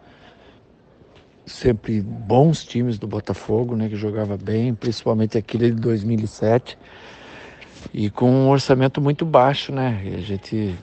sempre 1.46 2.02
bons 2.02 2.64
times 2.64 2.98
do 2.98 3.08
Botafogo, 3.08 3.76
né, 3.76 3.90
que 3.90 3.96
jogava 3.96 4.38
bem, 4.38 4.74
principalmente 4.74 5.38
aquele 5.38 5.72
de 5.72 5.82
2007, 5.82 6.78
e 7.94 8.10
com 8.10 8.30
um 8.30 8.50
orçamento 8.50 9.02
muito 9.02 9.26
baixo, 9.26 9.72
né, 9.72 10.02
e 10.06 10.16
a 10.16 10.22
gente 10.22 10.76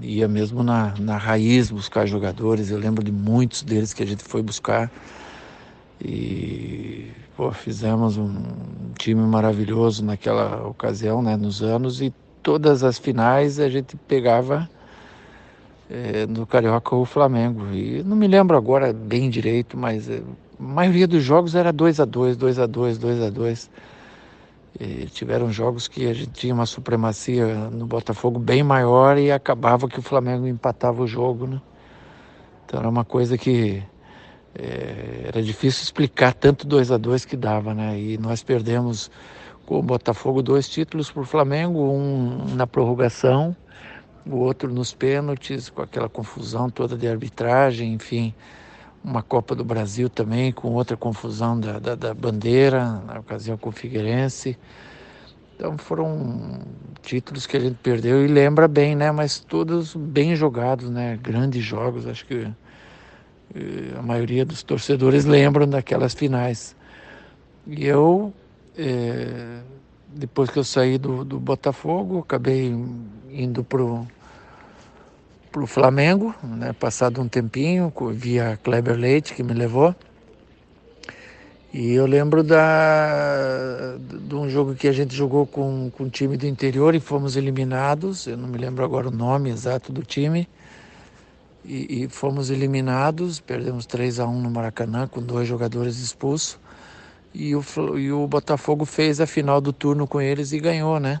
ia 0.00 0.28
mesmo 0.28 0.62
na, 0.62 0.94
na 0.98 1.16
raiz 1.16 1.70
buscar 1.70 2.06
jogadores, 2.06 2.70
eu 2.70 2.78
lembro 2.78 3.02
de 3.02 3.10
muitos 3.10 3.62
deles 3.62 3.92
que 3.92 4.02
a 4.02 4.06
gente 4.06 4.22
foi 4.22 4.42
buscar, 4.42 4.90
e 6.02 7.10
pô, 7.36 7.50
fizemos 7.52 8.16
um 8.16 8.32
time 8.98 9.22
maravilhoso 9.22 10.04
naquela 10.04 10.66
ocasião, 10.66 11.22
né, 11.22 11.36
nos 11.36 11.62
anos, 11.62 12.00
e 12.00 12.12
todas 12.42 12.82
as 12.82 12.98
finais 12.98 13.58
a 13.60 13.68
gente 13.68 13.96
pegava 13.96 14.68
é, 15.90 16.26
no 16.26 16.46
Carioca 16.46 16.94
o 16.94 17.04
Flamengo. 17.04 17.66
E 17.72 18.02
não 18.02 18.16
me 18.16 18.26
lembro 18.26 18.56
agora 18.56 18.92
bem 18.92 19.28
direito, 19.28 19.76
mas 19.76 20.08
é, 20.08 20.22
a 20.58 20.62
maioria 20.62 21.06
dos 21.06 21.22
jogos 21.22 21.54
era 21.54 21.72
2 21.72 22.00
a 22.00 22.04
2 22.04 22.36
2 22.36 22.58
a 22.58 22.66
2 22.66 22.98
2 22.98 23.22
a 23.22 23.30
2 23.30 23.70
Tiveram 25.12 25.52
jogos 25.52 25.88
que 25.88 26.08
a 26.08 26.14
gente 26.14 26.30
tinha 26.30 26.54
uma 26.54 26.64
supremacia 26.64 27.68
no 27.70 27.86
Botafogo 27.86 28.38
bem 28.38 28.62
maior 28.62 29.18
e 29.18 29.30
acabava 29.30 29.88
que 29.88 29.98
o 29.98 30.02
Flamengo 30.02 30.46
empatava 30.46 31.02
o 31.02 31.06
jogo, 31.06 31.46
né? 31.46 31.60
Então 32.64 32.80
era 32.80 32.88
uma 32.88 33.04
coisa 33.04 33.36
que 33.36 33.82
é, 34.54 35.24
era 35.26 35.42
difícil 35.42 35.82
explicar 35.82 36.32
tanto 36.32 36.66
2 36.66 36.92
a 36.92 36.96
2 36.96 37.24
que 37.24 37.36
dava, 37.36 37.74
né? 37.74 37.98
E 37.98 38.16
nós 38.16 38.42
perdemos 38.42 39.10
com 39.70 39.78
o 39.78 39.82
Botafogo 39.84 40.42
dois 40.42 40.68
títulos 40.68 41.12
para 41.12 41.22
o 41.22 41.24
Flamengo, 41.24 41.92
um 41.92 42.56
na 42.56 42.66
prorrogação 42.66 43.54
o 44.26 44.38
outro 44.38 44.68
nos 44.68 44.92
pênaltis, 44.92 45.70
com 45.70 45.80
aquela 45.80 46.08
confusão 46.08 46.68
toda 46.68 46.96
de 46.96 47.06
arbitragem, 47.06 47.94
enfim, 47.94 48.34
uma 49.02 49.22
Copa 49.22 49.54
do 49.54 49.64
Brasil 49.64 50.10
também, 50.10 50.50
com 50.50 50.72
outra 50.72 50.96
confusão 50.96 51.58
da, 51.58 51.78
da, 51.78 51.94
da 51.94 52.12
bandeira, 52.12 53.00
na 53.06 53.20
ocasião 53.20 53.56
com 53.56 53.68
o 53.68 53.72
Figueirense. 53.72 54.58
Então 55.54 55.78
foram 55.78 56.62
títulos 57.00 57.46
que 57.46 57.56
a 57.56 57.60
gente 57.60 57.76
perdeu 57.76 58.24
e 58.24 58.26
lembra 58.26 58.66
bem, 58.66 58.96
né? 58.96 59.12
Mas 59.12 59.38
todos 59.38 59.94
bem 59.94 60.34
jogados, 60.34 60.90
né? 60.90 61.16
Grandes 61.22 61.62
jogos, 61.62 62.08
acho 62.08 62.26
que 62.26 62.48
eh, 63.54 63.94
a 63.96 64.02
maioria 64.02 64.44
dos 64.44 64.64
torcedores 64.64 65.24
lembram 65.26 65.68
daquelas 65.68 66.12
finais. 66.12 66.74
E 67.66 67.86
eu, 67.86 68.32
é, 68.80 69.60
depois 70.08 70.50
que 70.50 70.58
eu 70.58 70.64
saí 70.64 70.96
do, 70.96 71.24
do 71.24 71.38
Botafogo, 71.38 72.20
acabei 72.20 72.74
indo 73.30 73.62
pro 73.62 74.06
pro 75.50 75.66
Flamengo, 75.66 76.34
né? 76.42 76.72
Passado 76.72 77.20
um 77.20 77.28
tempinho, 77.28 77.92
via 78.12 78.58
Kleber 78.62 78.96
Leite 78.96 79.34
que 79.34 79.42
me 79.42 79.52
levou. 79.52 79.94
E 81.72 81.92
eu 81.92 82.06
lembro 82.06 82.42
da, 82.42 83.96
de 83.98 84.34
um 84.34 84.48
jogo 84.48 84.74
que 84.74 84.88
a 84.88 84.92
gente 84.92 85.14
jogou 85.14 85.46
com, 85.46 85.90
com 85.90 86.04
um 86.04 86.08
time 86.08 86.36
do 86.36 86.46
interior 86.46 86.94
e 86.94 87.00
fomos 87.00 87.36
eliminados. 87.36 88.26
Eu 88.26 88.36
não 88.36 88.48
me 88.48 88.58
lembro 88.58 88.84
agora 88.84 89.08
o 89.08 89.10
nome 89.10 89.50
exato 89.50 89.92
do 89.92 90.02
time. 90.02 90.48
E, 91.64 92.04
e 92.04 92.08
fomos 92.08 92.50
eliminados, 92.50 93.38
perdemos 93.38 93.86
3 93.86 94.18
a 94.18 94.26
1 94.26 94.40
no 94.40 94.50
Maracanã 94.50 95.06
com 95.06 95.22
dois 95.22 95.46
jogadores 95.46 95.98
expulsos. 95.98 96.58
E 97.32 97.54
o, 97.54 97.62
e 97.98 98.12
o 98.12 98.26
Botafogo 98.26 98.84
fez 98.84 99.20
a 99.20 99.26
final 99.26 99.60
do 99.60 99.72
turno 99.72 100.06
com 100.06 100.20
eles 100.20 100.52
e 100.52 100.58
ganhou, 100.58 100.98
né? 100.98 101.20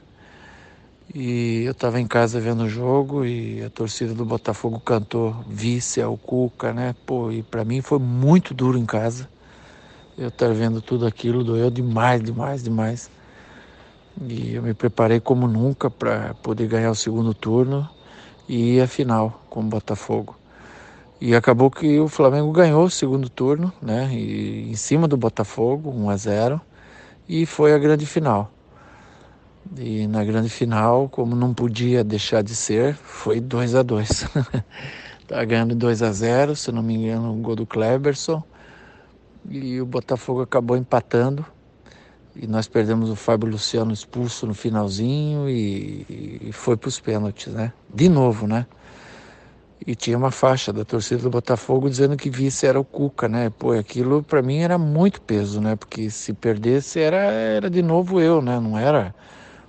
E 1.12 1.64
eu 1.64 1.72
estava 1.72 2.00
em 2.00 2.06
casa 2.06 2.40
vendo 2.40 2.64
o 2.64 2.68
jogo 2.68 3.24
e 3.24 3.62
a 3.64 3.70
torcida 3.70 4.14
do 4.14 4.24
Botafogo 4.24 4.80
cantou 4.80 5.34
vice 5.48 6.00
ao 6.00 6.16
Cuca, 6.16 6.72
né? 6.72 6.94
Pô, 7.04 7.32
e 7.32 7.42
para 7.42 7.64
mim 7.64 7.80
foi 7.80 7.98
muito 7.98 8.54
duro 8.54 8.78
em 8.78 8.86
casa. 8.86 9.28
Eu 10.18 10.28
estar 10.28 10.52
vendo 10.52 10.82
tudo 10.82 11.06
aquilo 11.06 11.44
doeu 11.44 11.70
demais, 11.70 12.22
demais, 12.22 12.62
demais. 12.62 13.10
E 14.20 14.54
eu 14.54 14.62
me 14.62 14.74
preparei 14.74 15.20
como 15.20 15.48
nunca 15.48 15.90
para 15.90 16.34
poder 16.34 16.68
ganhar 16.68 16.90
o 16.90 16.94
segundo 16.94 17.34
turno 17.34 17.88
e 18.48 18.80
à 18.80 18.86
final 18.86 19.46
com 19.50 19.60
o 19.60 19.64
Botafogo. 19.64 20.39
E 21.20 21.34
acabou 21.34 21.70
que 21.70 22.00
o 22.00 22.08
Flamengo 22.08 22.50
ganhou 22.50 22.84
o 22.84 22.90
segundo 22.90 23.28
turno, 23.28 23.70
né? 23.82 24.08
E, 24.10 24.70
em 24.70 24.74
cima 24.74 25.06
do 25.06 25.18
Botafogo, 25.18 25.90
1 25.90 26.08
a 26.08 26.16
0, 26.16 26.60
e 27.28 27.44
foi 27.44 27.74
a 27.74 27.78
grande 27.78 28.06
final. 28.06 28.50
E 29.76 30.06
na 30.06 30.24
grande 30.24 30.48
final, 30.48 31.08
como 31.08 31.36
não 31.36 31.52
podia 31.52 32.02
deixar 32.02 32.42
de 32.42 32.54
ser, 32.54 32.94
foi 32.94 33.38
2 33.38 33.74
a 33.74 33.82
2 33.82 34.26
Tá 35.28 35.44
ganhando 35.44 35.76
2 35.76 36.02
a 36.02 36.10
0 36.10 36.56
se 36.56 36.72
não 36.72 36.82
me 36.82 36.94
engano, 36.94 37.32
um 37.32 37.40
gol 37.40 37.54
do 37.54 37.66
Kleberson. 37.66 38.42
E 39.48 39.80
o 39.80 39.86
Botafogo 39.86 40.40
acabou 40.42 40.76
empatando. 40.76 41.46
E 42.34 42.46
nós 42.46 42.66
perdemos 42.66 43.10
o 43.10 43.14
Fábio 43.14 43.48
Luciano 43.48 43.92
expulso 43.92 44.46
no 44.46 44.54
finalzinho 44.54 45.48
e, 45.48 46.40
e 46.48 46.52
foi 46.52 46.76
para 46.76 46.88
os 46.88 46.98
pênaltis, 46.98 47.52
né? 47.52 47.72
De 47.94 48.08
novo, 48.08 48.46
né? 48.46 48.66
E 49.86 49.94
tinha 49.94 50.16
uma 50.16 50.30
faixa 50.30 50.72
da 50.72 50.84
torcida 50.84 51.22
do 51.22 51.30
Botafogo 51.30 51.88
dizendo 51.88 52.16
que 52.16 52.28
vice 52.28 52.66
era 52.66 52.78
o 52.78 52.84
Cuca, 52.84 53.28
né? 53.28 53.50
Pô, 53.50 53.72
aquilo 53.72 54.22
para 54.22 54.42
mim 54.42 54.58
era 54.58 54.76
muito 54.76 55.22
peso, 55.22 55.60
né? 55.60 55.74
Porque 55.74 56.10
se 56.10 56.34
perdesse 56.34 57.00
era, 57.00 57.16
era 57.16 57.70
de 57.70 57.80
novo 57.80 58.20
eu, 58.20 58.42
né? 58.42 58.60
Não 58.60 58.78
era 58.78 59.14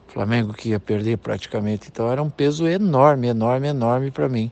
Flamengo 0.07 0.53
que 0.53 0.69
ia 0.69 0.79
perder 0.79 1.17
praticamente. 1.17 1.87
Então 1.89 2.11
era 2.11 2.21
um 2.21 2.29
peso 2.29 2.67
enorme, 2.67 3.27
enorme, 3.27 3.69
enorme 3.69 4.11
para 4.11 4.27
mim. 4.27 4.51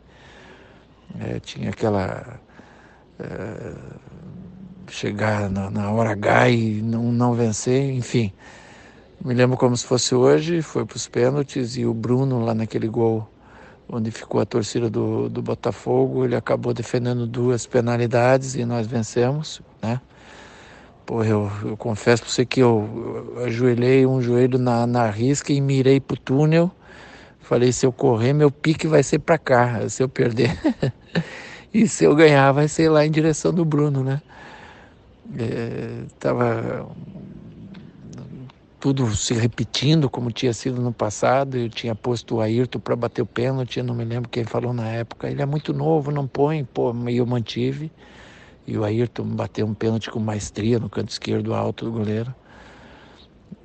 É, 1.20 1.40
tinha 1.40 1.70
aquela. 1.72 2.40
É, 3.20 3.74
chegar 4.88 5.50
na, 5.50 5.70
na, 5.70 5.92
hora 5.92 6.12
H 6.12 6.50
e 6.50 6.82
não, 6.82 7.12
não 7.12 7.34
vencer, 7.34 7.92
enfim. 7.92 8.32
Me 9.24 9.34
lembro 9.34 9.58
como 9.58 9.76
se 9.76 9.86
fosse 9.86 10.16
hoje, 10.16 10.62
foi 10.62 10.86
para 10.86 10.96
os 10.96 11.08
pênaltis 11.08 11.76
e 11.76 11.86
o 11.86 11.94
Bruno 11.94 12.40
lá 12.44 12.54
naquele 12.54 12.88
gol 12.88 13.30
onde 13.92 14.12
ficou 14.12 14.40
a 14.40 14.46
torcida 14.46 14.90
do, 14.90 15.28
do 15.28 15.42
Botafogo, 15.42 16.24
ele 16.24 16.36
acabou 16.36 16.74
defendendo 16.74 17.26
duas 17.26 17.66
penalidades 17.66 18.56
e 18.56 18.64
nós 18.64 18.86
vencemos, 18.86 19.62
né? 19.82 20.00
Pô, 21.06 21.24
eu, 21.24 21.52
eu 21.66 21.76
confesso 21.76 22.22
para 22.22 22.32
você 22.32 22.46
que 22.46 22.60
eu, 22.60 23.34
eu 23.36 23.46
ajoelhei 23.46 24.06
um 24.06 24.22
joelho 24.22 24.60
na, 24.60 24.86
na 24.86 25.10
risca 25.10 25.52
e 25.52 25.60
mirei 25.60 26.00
pro 26.00 26.16
túnel. 26.16 26.72
Falei, 27.42 27.72
se 27.72 27.84
eu 27.84 27.92
correr, 27.92 28.32
meu 28.32 28.52
pique 28.52 28.86
vai 28.86 29.02
ser 29.02 29.18
para 29.18 29.40
cá. 29.40 29.90
Se 29.90 30.04
eu 30.04 30.08
perder. 30.08 30.56
e 31.74 31.88
se 31.88 32.04
eu 32.04 32.16
ganhar, 32.16 32.52
vai 32.52 32.68
ser 32.68 32.90
lá 32.90 33.04
em 33.04 33.10
direção 33.10 33.52
do 33.52 33.66
Bruno, 33.66 34.04
né? 34.04 34.22
É, 35.36 36.04
tava 36.20 36.88
tudo 38.80 39.14
se 39.16 39.34
repetindo 39.34 40.10
como 40.10 40.32
tinha 40.32 40.54
sido 40.54 40.82
no 40.82 40.94
passado. 40.94 41.58
Eu 41.58 41.70
tinha 41.70 41.94
posto 41.94 42.36
o 42.36 42.42
Ayrton 42.42 42.80
para 42.80 42.96
bater 42.96 43.22
o 43.22 43.26
pênalti, 43.26 43.82
não 43.82 43.94
me 43.94 44.06
lembro 44.06 44.30
quem 44.30 44.44
falou 44.44 44.74
na 44.74 44.88
época. 44.88 45.30
Ele 45.30 45.42
é 45.42 45.46
muito 45.46 45.74
novo, 45.74 46.12
não 46.12 46.28
põe, 46.28 46.64
pô, 46.64 46.94
e 47.10 47.18
eu 47.18 47.26
mantive. 47.26 47.92
E 48.66 48.78
o 48.78 48.84
Ayrton 48.84 49.24
bateu 49.26 49.66
um 49.66 49.74
pênalti 49.74 50.10
com 50.10 50.20
maestria 50.20 50.80
no 50.80 50.90
canto 50.90 51.10
esquerdo 51.10 51.54
alto 51.54 51.86
do 51.86 51.92
goleiro. 51.92 52.34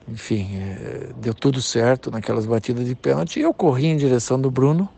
Enfim, 0.09 0.57
é, 0.57 1.11
deu 1.17 1.33
tudo 1.33 1.63
certo 1.63 2.11
naquelas 2.11 2.47
batidas 2.47 2.87
de 2.87 2.95
pênalti. 2.95 3.39
E 3.39 3.43
eu 3.43 3.55
corri 3.55 3.87
em 3.87 3.97
direção 3.97 4.41
do 4.41 4.51
Bruno 4.51 4.89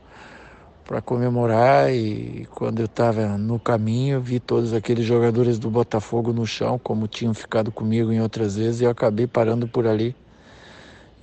para 0.86 1.02
comemorar. 1.02 1.92
E 1.92 2.46
quando 2.54 2.80
eu 2.80 2.86
estava 2.86 3.36
no 3.36 3.58
caminho, 3.58 4.20
vi 4.20 4.38
todos 4.40 4.72
aqueles 4.72 5.04
jogadores 5.04 5.58
do 5.58 5.70
Botafogo 5.70 6.32
no 6.32 6.46
chão, 6.46 6.78
como 6.78 7.08
tinham 7.08 7.34
ficado 7.34 7.72
comigo 7.72 8.12
em 8.12 8.20
outras 8.20 8.56
vezes, 8.56 8.80
e 8.80 8.84
eu 8.84 8.90
acabei 8.90 9.26
parando 9.26 9.66
por 9.66 9.86
ali 9.86 10.14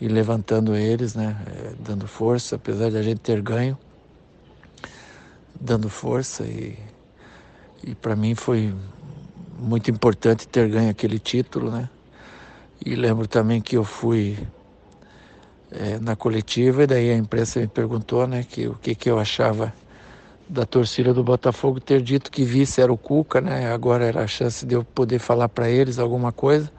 e 0.01 0.07
levantando 0.07 0.75
eles, 0.75 1.15
né, 1.15 1.37
é, 1.47 1.73
dando 1.79 2.07
força, 2.07 2.57
apesar 2.57 2.89
de 2.89 2.97
a 2.97 3.01
gente 3.01 3.21
ter 3.21 3.41
ganho, 3.41 3.77
dando 5.59 5.89
força 5.89 6.43
e 6.43 6.77
e 7.85 7.93
para 7.93 8.15
mim 8.15 8.33
foi 8.33 8.73
muito 9.59 9.91
importante 9.91 10.47
ter 10.47 10.69
ganho 10.69 10.89
aquele 10.89 11.19
título, 11.19 11.69
né? 11.69 11.89
E 12.83 12.95
lembro 12.95 13.27
também 13.27 13.61
que 13.61 13.75
eu 13.75 13.83
fui 13.83 14.37
é, 15.73 15.99
na 15.99 16.15
coletiva 16.15 16.83
e 16.83 16.87
daí 16.87 17.11
a 17.11 17.17
imprensa 17.17 17.59
me 17.59 17.67
perguntou, 17.67 18.27
né, 18.27 18.45
que 18.47 18.67
o 18.67 18.75
que 18.75 18.95
que 18.95 19.09
eu 19.09 19.19
achava 19.19 19.73
da 20.47 20.65
torcida 20.65 21.13
do 21.13 21.23
Botafogo 21.23 21.79
ter 21.79 22.01
dito 22.01 22.29
que 22.29 22.43
vice 22.43 22.81
era 22.81 22.91
o 22.91 22.97
Cuca, 22.97 23.41
né? 23.41 23.71
Agora 23.71 24.05
era 24.05 24.23
a 24.23 24.27
chance 24.27 24.65
de 24.65 24.75
eu 24.75 24.83
poder 24.83 25.19
falar 25.19 25.49
para 25.49 25.69
eles 25.69 25.97
alguma 25.97 26.31
coisa. 26.31 26.71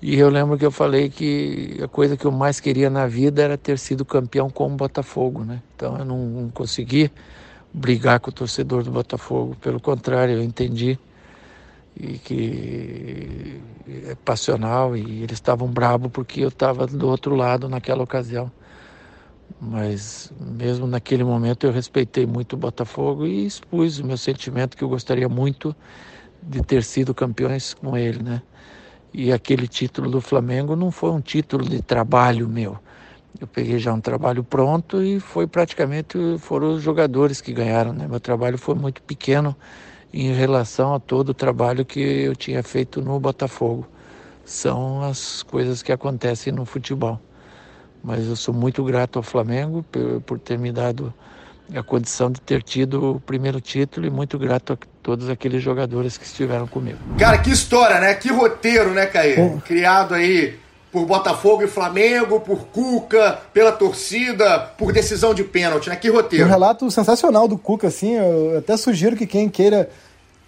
E 0.00 0.18
eu 0.18 0.28
lembro 0.28 0.58
que 0.58 0.66
eu 0.66 0.70
falei 0.70 1.08
que 1.08 1.78
a 1.82 1.88
coisa 1.88 2.16
que 2.16 2.24
eu 2.24 2.32
mais 2.32 2.58
queria 2.58 2.90
na 2.90 3.06
vida 3.06 3.40
era 3.42 3.56
ter 3.56 3.78
sido 3.78 4.04
campeão 4.04 4.50
com 4.50 4.66
o 4.66 4.76
Botafogo, 4.76 5.44
né? 5.44 5.62
Então 5.76 5.96
eu 5.96 6.04
não, 6.04 6.18
não 6.26 6.50
consegui 6.50 7.10
brigar 7.72 8.20
com 8.20 8.30
o 8.30 8.32
torcedor 8.32 8.82
do 8.82 8.90
Botafogo. 8.90 9.56
Pelo 9.60 9.80
contrário, 9.80 10.34
eu 10.34 10.42
entendi 10.42 10.98
e 11.96 12.18
que 12.18 13.60
é 14.08 14.14
passional 14.24 14.96
e 14.96 15.22
eles 15.22 15.32
estavam 15.32 15.68
bravos 15.68 16.10
porque 16.12 16.40
eu 16.40 16.48
estava 16.48 16.86
do 16.86 17.08
outro 17.08 17.34
lado 17.34 17.68
naquela 17.68 18.02
ocasião. 18.02 18.50
Mas 19.60 20.32
mesmo 20.40 20.86
naquele 20.86 21.22
momento 21.22 21.66
eu 21.66 21.72
respeitei 21.72 22.26
muito 22.26 22.54
o 22.54 22.56
Botafogo 22.56 23.26
e 23.26 23.46
expus 23.46 23.98
o 23.98 24.06
meu 24.06 24.16
sentimento 24.16 24.76
que 24.76 24.82
eu 24.82 24.88
gostaria 24.88 25.28
muito 25.28 25.74
de 26.42 26.62
ter 26.62 26.82
sido 26.82 27.14
campeões 27.14 27.74
com 27.74 27.96
ele, 27.96 28.22
né? 28.22 28.42
E 29.14 29.32
aquele 29.32 29.68
título 29.68 30.10
do 30.10 30.20
Flamengo 30.20 30.74
não 30.74 30.90
foi 30.90 31.10
um 31.10 31.20
título 31.20 31.68
de 31.68 31.82
trabalho 31.82 32.48
meu. 32.48 32.78
Eu 33.40 33.46
peguei 33.46 33.78
já 33.78 33.92
um 33.92 34.00
trabalho 34.00 34.42
pronto 34.42 35.02
e 35.02 35.20
foi 35.20 35.46
praticamente 35.46 36.18
foram 36.38 36.74
os 36.74 36.82
jogadores 36.82 37.40
que 37.40 37.52
ganharam, 37.52 37.92
né? 37.92 38.06
Meu 38.08 38.20
trabalho 38.20 38.58
foi 38.58 38.74
muito 38.74 39.02
pequeno 39.02 39.56
em 40.12 40.32
relação 40.32 40.94
a 40.94 41.00
todo 41.00 41.30
o 41.30 41.34
trabalho 41.34 41.84
que 41.84 42.00
eu 42.00 42.36
tinha 42.36 42.62
feito 42.62 43.00
no 43.00 43.18
Botafogo. 43.18 43.86
São 44.44 45.02
as 45.02 45.42
coisas 45.42 45.82
que 45.82 45.92
acontecem 45.92 46.52
no 46.52 46.64
futebol. 46.64 47.20
Mas 48.02 48.26
eu 48.26 48.36
sou 48.36 48.52
muito 48.52 48.82
grato 48.84 49.18
ao 49.18 49.22
Flamengo 49.22 49.84
por, 50.26 50.38
ter 50.38 50.58
me 50.58 50.72
dado 50.72 51.14
a 51.74 51.82
condição 51.82 52.30
de 52.30 52.40
ter 52.40 52.62
tido 52.62 53.12
o 53.12 53.20
primeiro 53.20 53.60
título 53.60 54.06
e 54.06 54.10
muito 54.10 54.38
grato 54.38 54.72
a 54.72 54.78
todos 55.02 55.30
aqueles 55.30 55.62
jogadores 55.62 56.18
que 56.18 56.24
estiveram 56.24 56.66
comigo. 56.66 56.98
Cara, 57.18 57.38
que 57.38 57.50
história, 57.50 58.00
né? 58.00 58.14
Que 58.14 58.30
roteiro, 58.30 58.90
né, 58.90 59.06
Caí? 59.06 59.36
Criado 59.64 60.14
aí 60.14 60.58
por 60.92 61.06
Botafogo 61.06 61.62
e 61.62 61.66
Flamengo, 61.66 62.38
por 62.38 62.66
Cuca, 62.66 63.38
pela 63.52 63.72
torcida, 63.72 64.58
por 64.76 64.92
decisão 64.92 65.32
de 65.32 65.42
pênalti, 65.42 65.88
né? 65.88 65.96
Que 65.96 66.10
roteiro. 66.10 66.44
Um 66.44 66.50
relato 66.50 66.90
sensacional 66.90 67.48
do 67.48 67.56
Cuca, 67.56 67.88
assim. 67.88 68.12
Eu 68.12 68.58
até 68.58 68.76
sugiro 68.76 69.16
que 69.16 69.26
quem 69.26 69.48
queira 69.48 69.88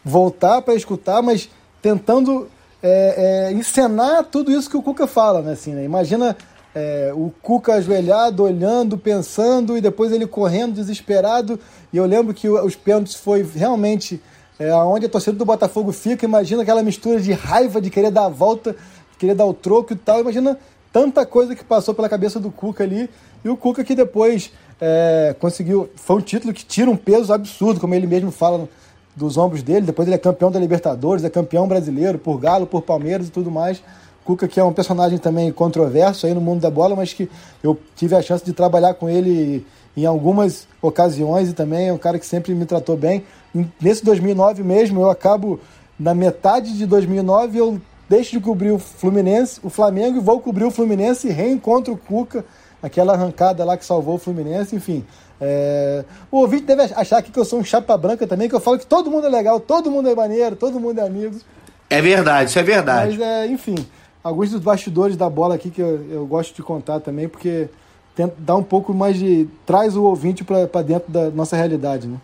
voltar 0.04 0.60
para 0.60 0.74
escutar, 0.74 1.22
mas 1.22 1.48
tentando 1.80 2.46
é, 2.82 3.48
é, 3.48 3.52
encenar 3.52 4.24
tudo 4.24 4.52
isso 4.52 4.68
que 4.68 4.76
o 4.76 4.82
Cuca 4.82 5.06
fala, 5.06 5.40
né? 5.40 5.52
Assim, 5.52 5.72
né? 5.72 5.82
Imagina 5.82 6.36
é, 6.74 7.10
o 7.14 7.32
Cuca 7.40 7.74
ajoelhado, 7.74 8.42
olhando, 8.42 8.98
pensando, 8.98 9.78
e 9.78 9.80
depois 9.80 10.12
ele 10.12 10.26
correndo, 10.26 10.74
desesperado. 10.74 11.58
E 11.90 11.96
eu 11.96 12.04
lembro 12.04 12.34
que 12.34 12.50
os 12.50 12.76
pênaltis 12.76 13.14
foi 13.14 13.42
realmente 13.42 14.20
é, 14.58 14.72
onde 14.74 15.06
a 15.06 15.08
torcida 15.08 15.36
do 15.36 15.44
Botafogo 15.44 15.90
fica. 15.92 16.24
Imagina 16.24 16.62
aquela 16.62 16.82
mistura 16.82 17.20
de 17.20 17.32
raiva 17.32 17.80
de 17.80 17.90
querer 17.90 18.10
dar 18.10 18.26
a 18.26 18.28
volta, 18.28 18.76
querer 19.18 19.34
dar 19.34 19.46
o 19.46 19.54
troco 19.54 19.92
e 19.92 19.96
tal. 19.96 20.20
Imagina 20.20 20.58
tanta 20.92 21.26
coisa 21.26 21.54
que 21.54 21.64
passou 21.64 21.94
pela 21.94 22.08
cabeça 22.08 22.38
do 22.38 22.50
Cuca 22.50 22.84
ali. 22.84 23.08
E 23.44 23.48
o 23.48 23.56
Cuca 23.56 23.84
que 23.84 23.94
depois 23.94 24.52
é, 24.80 25.34
conseguiu. 25.38 25.88
Foi 25.96 26.16
um 26.16 26.20
título 26.20 26.52
que 26.52 26.64
tira 26.64 26.90
um 26.90 26.96
peso 26.96 27.32
absurdo, 27.32 27.80
como 27.80 27.94
ele 27.94 28.06
mesmo 28.06 28.30
fala 28.30 28.68
dos 29.14 29.36
ombros 29.36 29.62
dele. 29.62 29.86
Depois 29.86 30.08
ele 30.08 30.14
é 30.14 30.18
campeão 30.18 30.50
da 30.50 30.58
Libertadores, 30.58 31.24
é 31.24 31.30
campeão 31.30 31.66
brasileiro 31.66 32.18
por 32.18 32.38
Galo, 32.38 32.66
por 32.66 32.82
Palmeiras 32.82 33.28
e 33.28 33.30
tudo 33.30 33.50
mais. 33.50 33.82
Cuca, 34.24 34.48
que 34.48 34.58
é 34.58 34.64
um 34.64 34.72
personagem 34.72 35.18
também 35.18 35.52
controverso 35.52 36.26
aí 36.26 36.32
no 36.32 36.40
mundo 36.40 36.60
da 36.60 36.70
bola, 36.70 36.96
mas 36.96 37.12
que 37.12 37.28
eu 37.62 37.78
tive 37.94 38.14
a 38.14 38.22
chance 38.22 38.44
de 38.44 38.52
trabalhar 38.52 38.94
com 38.94 39.08
ele 39.08 39.66
em 39.96 40.06
algumas 40.06 40.66
ocasiões 40.80 41.50
e 41.50 41.52
também 41.52 41.88
é 41.88 41.92
um 41.92 41.98
cara 41.98 42.18
que 42.18 42.26
sempre 42.26 42.54
me 42.54 42.64
tratou 42.64 42.96
bem. 42.96 43.24
Nesse 43.80 44.04
2009 44.04 44.62
mesmo, 44.62 45.00
eu 45.02 45.10
acabo, 45.10 45.60
na 45.98 46.14
metade 46.14 46.76
de 46.76 46.86
2009, 46.86 47.58
eu 47.58 47.80
deixo 48.08 48.32
de 48.32 48.40
cobrir 48.40 48.70
o 48.70 48.78
Fluminense, 48.78 49.60
o 49.62 49.70
Flamengo, 49.70 50.18
e 50.18 50.20
vou 50.20 50.40
cobrir 50.40 50.64
o 50.64 50.70
Fluminense 50.70 51.28
e 51.28 51.30
reencontro 51.30 51.94
o 51.94 51.96
Cuca, 51.96 52.44
aquela 52.82 53.14
arrancada 53.14 53.64
lá 53.64 53.76
que 53.76 53.84
salvou 53.84 54.16
o 54.16 54.18
Fluminense, 54.18 54.76
enfim. 54.76 55.04
É... 55.40 56.04
O 56.30 56.38
ouvinte 56.38 56.64
deve 56.64 56.82
achar 56.82 57.18
aqui 57.18 57.30
que 57.30 57.38
eu 57.38 57.44
sou 57.44 57.58
um 57.58 57.64
chapa 57.64 57.96
branca 57.96 58.26
também, 58.26 58.48
que 58.48 58.54
eu 58.54 58.60
falo 58.60 58.78
que 58.78 58.86
todo 58.86 59.10
mundo 59.10 59.26
é 59.26 59.30
legal, 59.30 59.58
todo 59.58 59.90
mundo 59.90 60.08
é 60.08 60.14
maneiro, 60.14 60.56
todo 60.56 60.78
mundo 60.78 61.00
é 61.00 61.06
amigo. 61.06 61.36
É 61.90 62.00
verdade, 62.00 62.50
isso 62.50 62.58
é 62.58 62.62
verdade. 62.62 63.18
Mas, 63.18 63.26
é, 63.26 63.46
enfim, 63.46 63.74
alguns 64.22 64.50
dos 64.50 64.60
bastidores 64.60 65.16
da 65.16 65.28
bola 65.28 65.54
aqui 65.54 65.70
que 65.70 65.80
eu, 65.80 66.04
eu 66.10 66.26
gosto 66.26 66.54
de 66.54 66.62
contar 66.62 67.00
também, 67.00 67.28
porque 67.28 67.68
tenta 68.14 68.34
dar 68.38 68.56
um 68.56 68.62
pouco 68.62 68.94
mais 68.94 69.18
de. 69.18 69.48
traz 69.66 69.96
o 69.96 70.04
ouvinte 70.04 70.44
para 70.44 70.82
dentro 70.82 71.10
da 71.10 71.30
nossa 71.30 71.56
realidade, 71.56 72.06
né? 72.06 72.18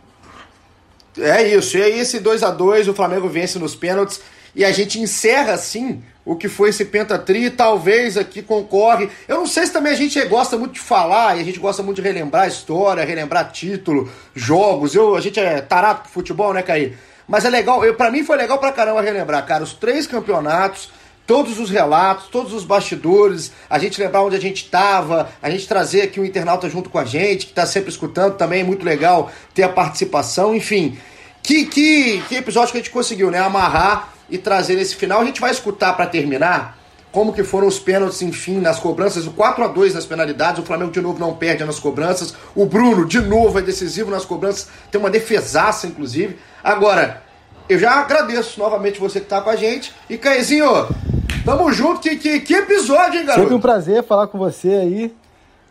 É 1.18 1.54
isso. 1.54 1.76
E 1.76 1.82
aí, 1.82 1.98
esse 1.98 2.20
2 2.20 2.42
a 2.42 2.50
2 2.50 2.88
o 2.88 2.94
Flamengo 2.94 3.28
vence 3.28 3.58
nos 3.58 3.74
pênaltis. 3.74 4.20
E 4.54 4.64
a 4.64 4.72
gente 4.72 5.00
encerra 5.00 5.52
assim 5.52 6.02
o 6.24 6.36
que 6.36 6.48
foi 6.48 6.70
esse 6.70 6.84
pentatri, 6.84 7.50
talvez 7.50 8.16
aqui 8.16 8.42
concorre. 8.42 9.08
Eu 9.26 9.38
não 9.38 9.46
sei 9.46 9.66
se 9.66 9.72
também 9.72 9.92
a 9.92 9.96
gente 9.96 10.22
gosta 10.26 10.56
muito 10.56 10.74
de 10.74 10.80
falar 10.80 11.36
e 11.36 11.40
a 11.40 11.44
gente 11.44 11.58
gosta 11.58 11.82
muito 11.82 12.00
de 12.00 12.06
relembrar 12.06 12.46
história, 12.46 13.04
relembrar 13.04 13.50
título, 13.50 14.10
jogos. 14.34 14.94
Eu, 14.94 15.16
a 15.16 15.20
gente 15.20 15.40
é 15.40 15.60
tarado 15.60 16.02
pro 16.02 16.10
futebol, 16.10 16.52
né, 16.52 16.62
Caí? 16.62 16.96
Mas 17.26 17.44
é 17.44 17.50
legal, 17.50 17.80
pra 17.94 18.10
mim 18.10 18.24
foi 18.24 18.36
legal 18.36 18.58
pra 18.58 18.72
caramba 18.72 19.00
relembrar, 19.00 19.46
cara, 19.46 19.62
os 19.62 19.72
três 19.72 20.06
campeonatos, 20.06 20.90
todos 21.26 21.60
os 21.60 21.70
relatos, 21.70 22.26
todos 22.26 22.52
os 22.52 22.64
bastidores, 22.64 23.52
a 23.70 23.78
gente 23.78 24.00
lembrar 24.00 24.22
onde 24.22 24.34
a 24.34 24.40
gente 24.40 24.64
estava, 24.64 25.30
a 25.40 25.48
gente 25.48 25.68
trazer 25.68 26.02
aqui 26.02 26.18
o 26.18 26.24
um 26.24 26.26
internauta 26.26 26.68
junto 26.68 26.90
com 26.90 26.98
a 26.98 27.04
gente, 27.04 27.46
que 27.46 27.52
está 27.52 27.64
sempre 27.64 27.88
escutando 27.88 28.36
também, 28.36 28.62
é 28.62 28.64
muito 28.64 28.84
legal 28.84 29.30
ter 29.54 29.62
a 29.62 29.68
participação, 29.68 30.52
enfim. 30.52 30.98
Que, 31.40 31.66
que, 31.66 32.20
que 32.28 32.34
episódio 32.34 32.72
que 32.72 32.78
a 32.78 32.80
gente 32.80 32.90
conseguiu, 32.90 33.30
né? 33.30 33.38
Amarrar 33.38 34.12
e 34.30 34.38
trazer 34.38 34.76
nesse 34.76 34.94
final. 34.96 35.20
A 35.20 35.24
gente 35.24 35.40
vai 35.40 35.50
escutar 35.50 35.94
para 35.94 36.06
terminar 36.06 36.78
como 37.12 37.32
que 37.32 37.42
foram 37.42 37.66
os 37.66 37.78
pênaltis, 37.78 38.22
enfim, 38.22 38.60
nas 38.60 38.78
cobranças, 38.78 39.26
o 39.26 39.32
4 39.32 39.64
a 39.64 39.68
2 39.68 39.94
nas 39.94 40.06
penalidades, 40.06 40.62
o 40.62 40.64
Flamengo 40.64 40.92
de 40.92 41.00
novo 41.00 41.18
não 41.18 41.34
perde 41.34 41.64
nas 41.64 41.80
cobranças, 41.80 42.34
o 42.54 42.64
Bruno 42.64 43.04
de 43.04 43.20
novo 43.20 43.58
é 43.58 43.62
decisivo 43.62 44.10
nas 44.10 44.24
cobranças, 44.24 44.68
tem 44.90 45.00
uma 45.00 45.10
defesaça, 45.10 45.88
inclusive. 45.88 46.38
Agora, 46.62 47.22
eu 47.68 47.78
já 47.78 47.92
agradeço 47.92 48.58
novamente 48.58 48.98
você 48.98 49.20
que 49.20 49.26
tá 49.26 49.40
com 49.40 49.48
a 49.48 49.54
gente. 49.54 49.94
E 50.08 50.18
Caizinho, 50.18 50.66
tamo 51.44 51.72
junto. 51.72 52.00
Que, 52.00 52.16
que, 52.16 52.40
que 52.40 52.54
episódio, 52.54 53.20
hein, 53.20 53.24
garoto? 53.24 53.42
Sempre 53.42 53.54
um 53.54 53.60
prazer 53.60 54.02
falar 54.02 54.26
com 54.26 54.38
você 54.38 54.70
aí. 54.70 55.14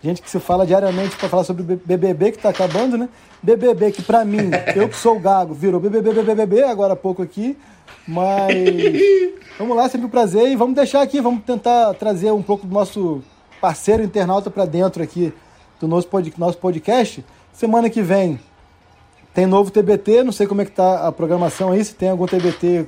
Gente 0.02 0.22
que 0.22 0.30
se 0.30 0.40
fala 0.40 0.66
diariamente 0.66 1.18
para 1.18 1.28
falar 1.28 1.44
sobre 1.44 1.62
o 1.62 1.82
BBB 1.86 2.32
que 2.32 2.38
tá 2.38 2.50
acabando, 2.50 2.98
né? 2.98 3.10
BBB 3.44 3.92
que 3.92 4.02
para 4.02 4.24
mim, 4.24 4.50
eu 4.74 4.88
que 4.88 4.96
sou 4.96 5.18
o 5.18 5.20
gago, 5.20 5.54
virou 5.54 5.82
BBB, 5.82 6.24
BBB 6.24 6.64
agora 6.64 6.94
há 6.94 6.96
pouco 6.96 7.22
aqui. 7.22 7.58
Mas 8.08 8.54
vamos 9.58 9.76
lá, 9.76 9.88
sempre 9.90 10.08
um 10.08 10.10
prazer 10.10 10.48
e 10.50 10.56
vamos 10.56 10.76
deixar 10.76 11.02
aqui, 11.02 11.22
vamos 11.22 11.44
tentar 11.44 11.94
trazer 11.94 12.32
um 12.32 12.42
pouco 12.42 12.66
do 12.66 12.74
nosso 12.74 13.22
parceiro 13.62 14.04
internauta 14.04 14.50
para 14.50 14.66
dentro 14.66 15.04
aqui 15.04 15.34
do 15.80 15.88
nosso 15.88 16.58
podcast. 16.58 17.24
Semana 17.54 17.90
que 17.90 18.02
vem 18.02 18.40
tem 19.34 19.46
novo 19.46 19.72
TBT, 19.72 20.24
não 20.24 20.32
sei 20.32 20.48
como 20.48 20.62
é 20.62 20.66
que 20.66 20.72
tá 20.72 21.08
a 21.08 21.12
programação 21.12 21.72
aí, 21.72 21.84
se 21.84 21.94
tem 21.94 22.10
algum 22.10 22.26
TBT 22.26 22.88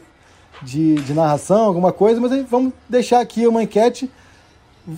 de, 0.62 0.96
de 0.96 1.14
narração, 1.14 1.66
alguma 1.66 1.92
coisa, 1.92 2.20
mas 2.20 2.32
aí 2.32 2.44
vamos 2.44 2.74
deixar 2.90 3.20
aqui 3.20 3.48
uma 3.48 3.64
enquete. 3.64 4.10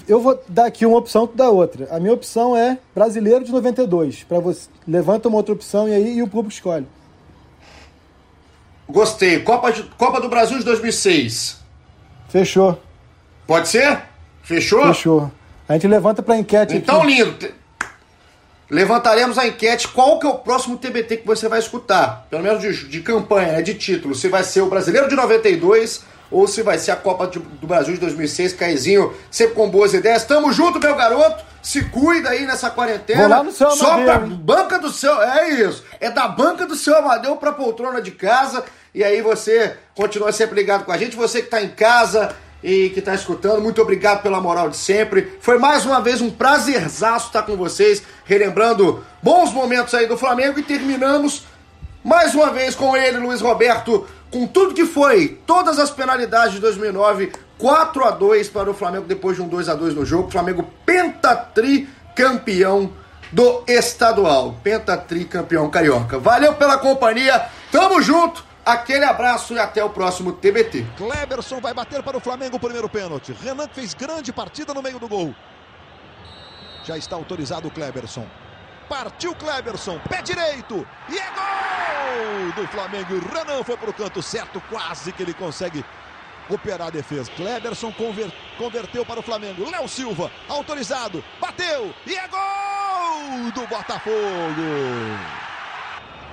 Eu 0.07 0.21
vou 0.21 0.41
dar 0.47 0.65
aqui 0.65 0.85
uma 0.85 0.97
opção, 0.97 1.27
tu 1.27 1.35
dá 1.35 1.49
outra. 1.49 1.87
A 1.91 1.99
minha 1.99 2.13
opção 2.13 2.55
é 2.55 2.77
brasileiro 2.95 3.43
de 3.43 3.51
92. 3.51 4.23
Para 4.23 4.39
você, 4.39 4.69
levanta 4.87 5.27
uma 5.27 5.37
outra 5.37 5.53
opção 5.53 5.87
e 5.87 5.93
aí 5.93 6.17
e 6.17 6.23
o 6.23 6.27
público 6.27 6.53
escolhe. 6.53 6.87
Gostei. 8.87 9.39
Copa, 9.39 9.71
de, 9.71 9.83
Copa 9.97 10.19
do 10.19 10.29
Brasil 10.29 10.57
de 10.57 10.65
2006. 10.65 11.61
Fechou. 12.29 12.81
Pode 13.47 13.67
ser? 13.67 14.01
Fechou? 14.41 14.85
Fechou. 14.87 15.31
A 15.67 15.73
gente 15.73 15.87
levanta 15.87 16.21
para 16.21 16.37
enquete 16.37 16.75
então, 16.75 17.01
aqui. 17.01 17.07
lindo 17.07 17.63
levantaremos 18.73 19.37
a 19.37 19.45
enquete 19.47 19.87
qual 19.87 20.19
que 20.19 20.25
é 20.25 20.29
o 20.29 20.39
próximo 20.39 20.77
TBT 20.77 21.17
que 21.17 21.27
você 21.27 21.47
vai 21.47 21.59
escutar, 21.59 22.25
pelo 22.27 22.41
menos 22.41 22.59
de, 22.59 22.87
de 22.87 23.01
campanha, 23.01 23.53
né, 23.53 23.61
de 23.61 23.75
título, 23.75 24.15
se 24.15 24.27
vai 24.29 24.43
ser 24.43 24.61
o 24.61 24.69
Brasileiro 24.69 25.07
de 25.07 25.15
92 25.15 26.03
ou 26.31 26.47
se 26.47 26.61
vai 26.61 26.77
ser 26.77 26.91
a 26.91 26.95
Copa 26.95 27.27
do 27.27 27.67
Brasil 27.67 27.93
de 27.93 27.99
2006, 27.99 28.53
Caizinho, 28.53 29.13
sempre 29.29 29.55
com 29.55 29.69
boas 29.69 29.93
ideias. 29.93 30.23
Tamo 30.23 30.51
junto, 30.51 30.79
meu 30.79 30.95
garoto, 30.95 31.43
se 31.61 31.83
cuida 31.85 32.29
aí 32.29 32.45
nessa 32.45 32.69
quarentena. 32.69 33.21
Vou 33.21 33.29
lá 33.29 33.43
no 33.43 33.51
seu 33.51 33.71
Só 33.71 33.93
Amadeu, 33.93 34.05
pra 34.05 34.19
banca 34.19 34.79
do 34.79 34.91
seu, 34.91 35.21
é 35.21 35.49
isso, 35.49 35.83
é 35.99 36.09
da 36.09 36.27
banca 36.27 36.65
do 36.65 36.75
seu 36.75 36.95
Amadeu 36.97 37.35
pra 37.35 37.51
poltrona 37.51 38.01
de 38.01 38.11
casa, 38.11 38.63
e 38.93 39.03
aí 39.03 39.21
você 39.21 39.77
continua 39.95 40.31
sempre 40.31 40.55
ligado 40.55 40.85
com 40.85 40.91
a 40.91 40.97
gente, 40.97 41.15
você 41.15 41.41
que 41.41 41.49
tá 41.49 41.61
em 41.61 41.69
casa, 41.69 42.35
e 42.63 42.89
que 42.91 42.99
está 42.99 43.13
escutando. 43.13 43.61
Muito 43.61 43.81
obrigado 43.81 44.21
pela 44.23 44.39
moral 44.39 44.69
de 44.69 44.77
sempre. 44.77 45.37
Foi 45.41 45.59
mais 45.59 45.85
uma 45.85 45.99
vez 45.99 46.21
um 46.21 46.31
prazerzaço 46.31 47.27
estar 47.27 47.43
com 47.43 47.57
vocês, 47.57 48.01
relembrando 48.23 49.03
bons 49.21 49.51
momentos 49.51 49.93
aí 49.93 50.07
do 50.07 50.17
Flamengo 50.17 50.57
e 50.57 50.63
terminamos 50.63 51.43
mais 52.03 52.33
uma 52.35 52.49
vez 52.49 52.75
com 52.75 52.95
ele, 52.97 53.17
Luiz 53.17 53.39
Roberto, 53.41 54.05
com 54.33 54.47
tudo 54.47 54.73
que 54.73 54.83
foi, 54.83 55.39
todas 55.45 55.77
as 55.77 55.91
penalidades 55.91 56.55
de 56.55 56.59
2009, 56.59 57.31
4 57.55 58.03
a 58.03 58.09
2 58.09 58.49
para 58.49 58.67
o 58.67 58.73
Flamengo 58.73 59.05
depois 59.05 59.37
de 59.37 59.43
um 59.43 59.47
2 59.47 59.69
a 59.69 59.75
2 59.75 59.93
no 59.93 60.03
jogo. 60.03 60.31
Flamengo 60.31 60.67
pentatri 60.83 61.87
campeão 62.15 62.91
do 63.31 63.63
estadual, 63.67 64.55
pentatri 64.63 65.25
campeão 65.25 65.69
carioca. 65.69 66.17
Valeu 66.17 66.55
pela 66.55 66.79
companhia. 66.79 67.45
Tamo 67.71 68.01
junto. 68.01 68.43
Aquele 68.65 69.03
abraço 69.03 69.53
e 69.53 69.59
até 69.59 69.83
o 69.83 69.89
próximo 69.89 70.31
TBT. 70.31 70.85
Kleberson 70.97 71.59
vai 71.59 71.73
bater 71.73 72.01
para 72.01 72.17
o 72.17 72.19
Flamengo 72.19 72.55
o 72.55 72.59
primeiro 72.59 72.89
pênalti. 72.89 73.33
Renan 73.33 73.67
fez 73.67 73.93
grande 73.93 74.33
partida 74.33 74.73
no 74.73 74.81
meio 74.81 74.97
do 74.97 75.07
gol. 75.07 75.35
Já 76.85 76.97
está 76.97 77.15
autorizado 77.15 77.67
o 77.67 77.71
Kleberson. 77.71 78.25
Partiu 78.87 79.33
Kleberson, 79.35 79.99
pé 80.09 80.21
direito. 80.21 80.87
E 81.09 81.17
é 81.17 81.31
gol 81.31 82.51
do 82.63 82.67
Flamengo. 82.67 83.19
Renan 83.33 83.63
foi 83.63 83.77
para 83.77 83.89
o 83.89 83.93
canto 83.93 84.21
certo, 84.21 84.61
quase 84.69 85.11
que 85.11 85.23
ele 85.23 85.33
consegue 85.33 85.83
operar 86.49 86.87
a 86.87 86.91
defesa. 86.91 87.31
Kleberson 87.31 87.91
conver, 87.93 88.31
converteu 88.57 89.05
para 89.05 89.19
o 89.19 89.23
Flamengo. 89.23 89.69
Léo 89.69 89.87
Silva, 89.87 90.31
autorizado, 90.47 91.23
bateu 91.39 91.93
e 92.05 92.15
é 92.15 92.27
gol 92.27 93.51
do 93.51 93.67
Botafogo. 93.67 94.13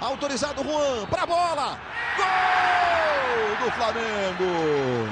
Autorizado 0.00 0.64
Juan, 0.64 1.06
para 1.06 1.22
a 1.22 1.26
bola. 1.26 1.80
Gol 2.16 3.66
do 3.66 3.72
Flamengo. 3.72 5.08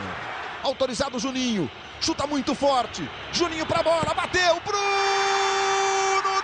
Autorizado 0.62 1.18
Juninho, 1.18 1.70
chuta 2.00 2.26
muito 2.26 2.54
forte. 2.54 3.08
Juninho 3.32 3.66
para 3.66 3.80
a 3.80 3.82
bola, 3.82 4.14
bateu. 4.14 4.60
Bruno 4.64 5.77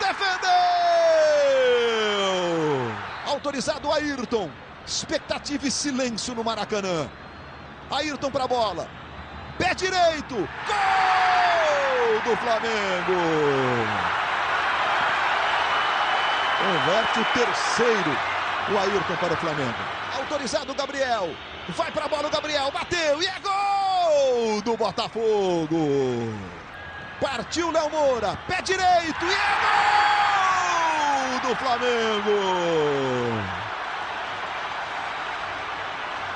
defendeu. 0.08 0.54
Autorizado 3.26 3.92
Ayrton. 3.92 4.50
Expectativa 4.86 5.66
e 5.66 5.70
silêncio 5.70 6.34
no 6.34 6.44
Maracanã. 6.44 7.08
Ayrton 7.90 8.30
para 8.30 8.44
a 8.44 8.48
bola. 8.48 8.88
Pé 9.58 9.74
direito. 9.74 10.34
Gol 10.36 12.20
do 12.24 12.36
Flamengo. 12.36 13.14
Converte 16.58 17.20
o 17.20 17.24
terceiro. 17.32 18.16
O 18.72 18.78
Ayrton 18.78 19.16
para 19.16 19.34
o 19.34 19.36
Flamengo. 19.36 19.78
Autorizado 20.18 20.72
o 20.72 20.74
Gabriel. 20.74 21.34
Vai 21.70 21.90
para 21.90 22.04
a 22.04 22.08
bola 22.08 22.28
o 22.28 22.30
Gabriel. 22.30 22.70
Bateu 22.70 23.22
e 23.22 23.26
é 23.26 23.34
gol 23.40 24.60
do 24.62 24.76
Botafogo. 24.76 25.78
Partiu 27.24 27.70
Léo 27.70 27.88
Moura. 27.88 28.38
Pé 28.46 28.60
direito 28.60 29.24
e 29.24 29.32
é 29.32 29.38
gol 31.40 31.48
do 31.48 31.56
Flamengo. 31.56 32.36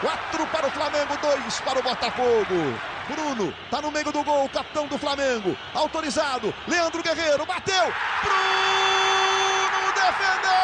Quatro 0.01 0.47
para 0.47 0.67
o 0.67 0.71
Flamengo, 0.71 1.19
dois 1.21 1.61
para 1.61 1.79
o 1.79 1.83
Botafogo. 1.83 2.81
Bruno 3.07 3.55
tá 3.71 3.83
no 3.83 3.91
meio 3.91 4.11
do 4.11 4.25
gol, 4.25 4.49
capitão 4.49 4.87
do 4.87 4.97
Flamengo. 4.97 5.55
Autorizado. 5.75 6.55
Leandro 6.67 7.03
Guerreiro 7.03 7.45
bateu. 7.45 7.93
Bruno 8.23 9.93
defendeu. 9.95 10.55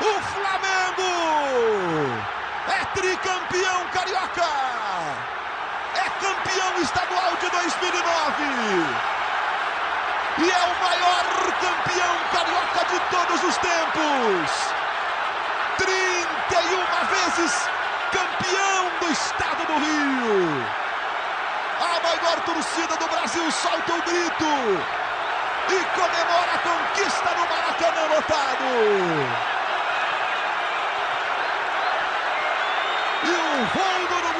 O 0.00 0.20
Flamengo 0.22 1.06
é 2.66 2.84
tricampeão 2.96 3.86
carioca. 3.92 5.21
Campeão 6.22 6.80
estadual 6.80 7.36
de 7.40 7.50
2009. 7.50 8.44
E 10.38 10.50
é 10.50 10.62
o 10.62 10.74
maior 10.80 11.24
campeão 11.60 12.14
carioca 12.32 12.84
de 12.90 13.00
todos 13.10 13.42
os 13.42 13.56
tempos. 13.56 14.72
31 15.78 16.86
vezes 17.10 17.68
campeão 18.12 18.90
do 19.00 19.10
estado 19.10 19.66
do 19.66 19.74
Rio. 19.74 20.64
A 21.80 22.00
maior 22.06 22.40
torcida 22.46 22.96
do 22.96 23.08
Brasil 23.08 23.50
solta 23.50 23.92
o 23.92 24.02
grito 24.02 24.46
e 25.70 25.84
comemora 25.98 26.52
a 26.54 26.58
conquista 26.58 27.30
no 27.34 27.46
Maracanã 27.48 28.14
lotado. 28.14 28.64
E 33.24 33.30
o 33.30 33.66
voo 33.74 34.06
do 34.08 34.31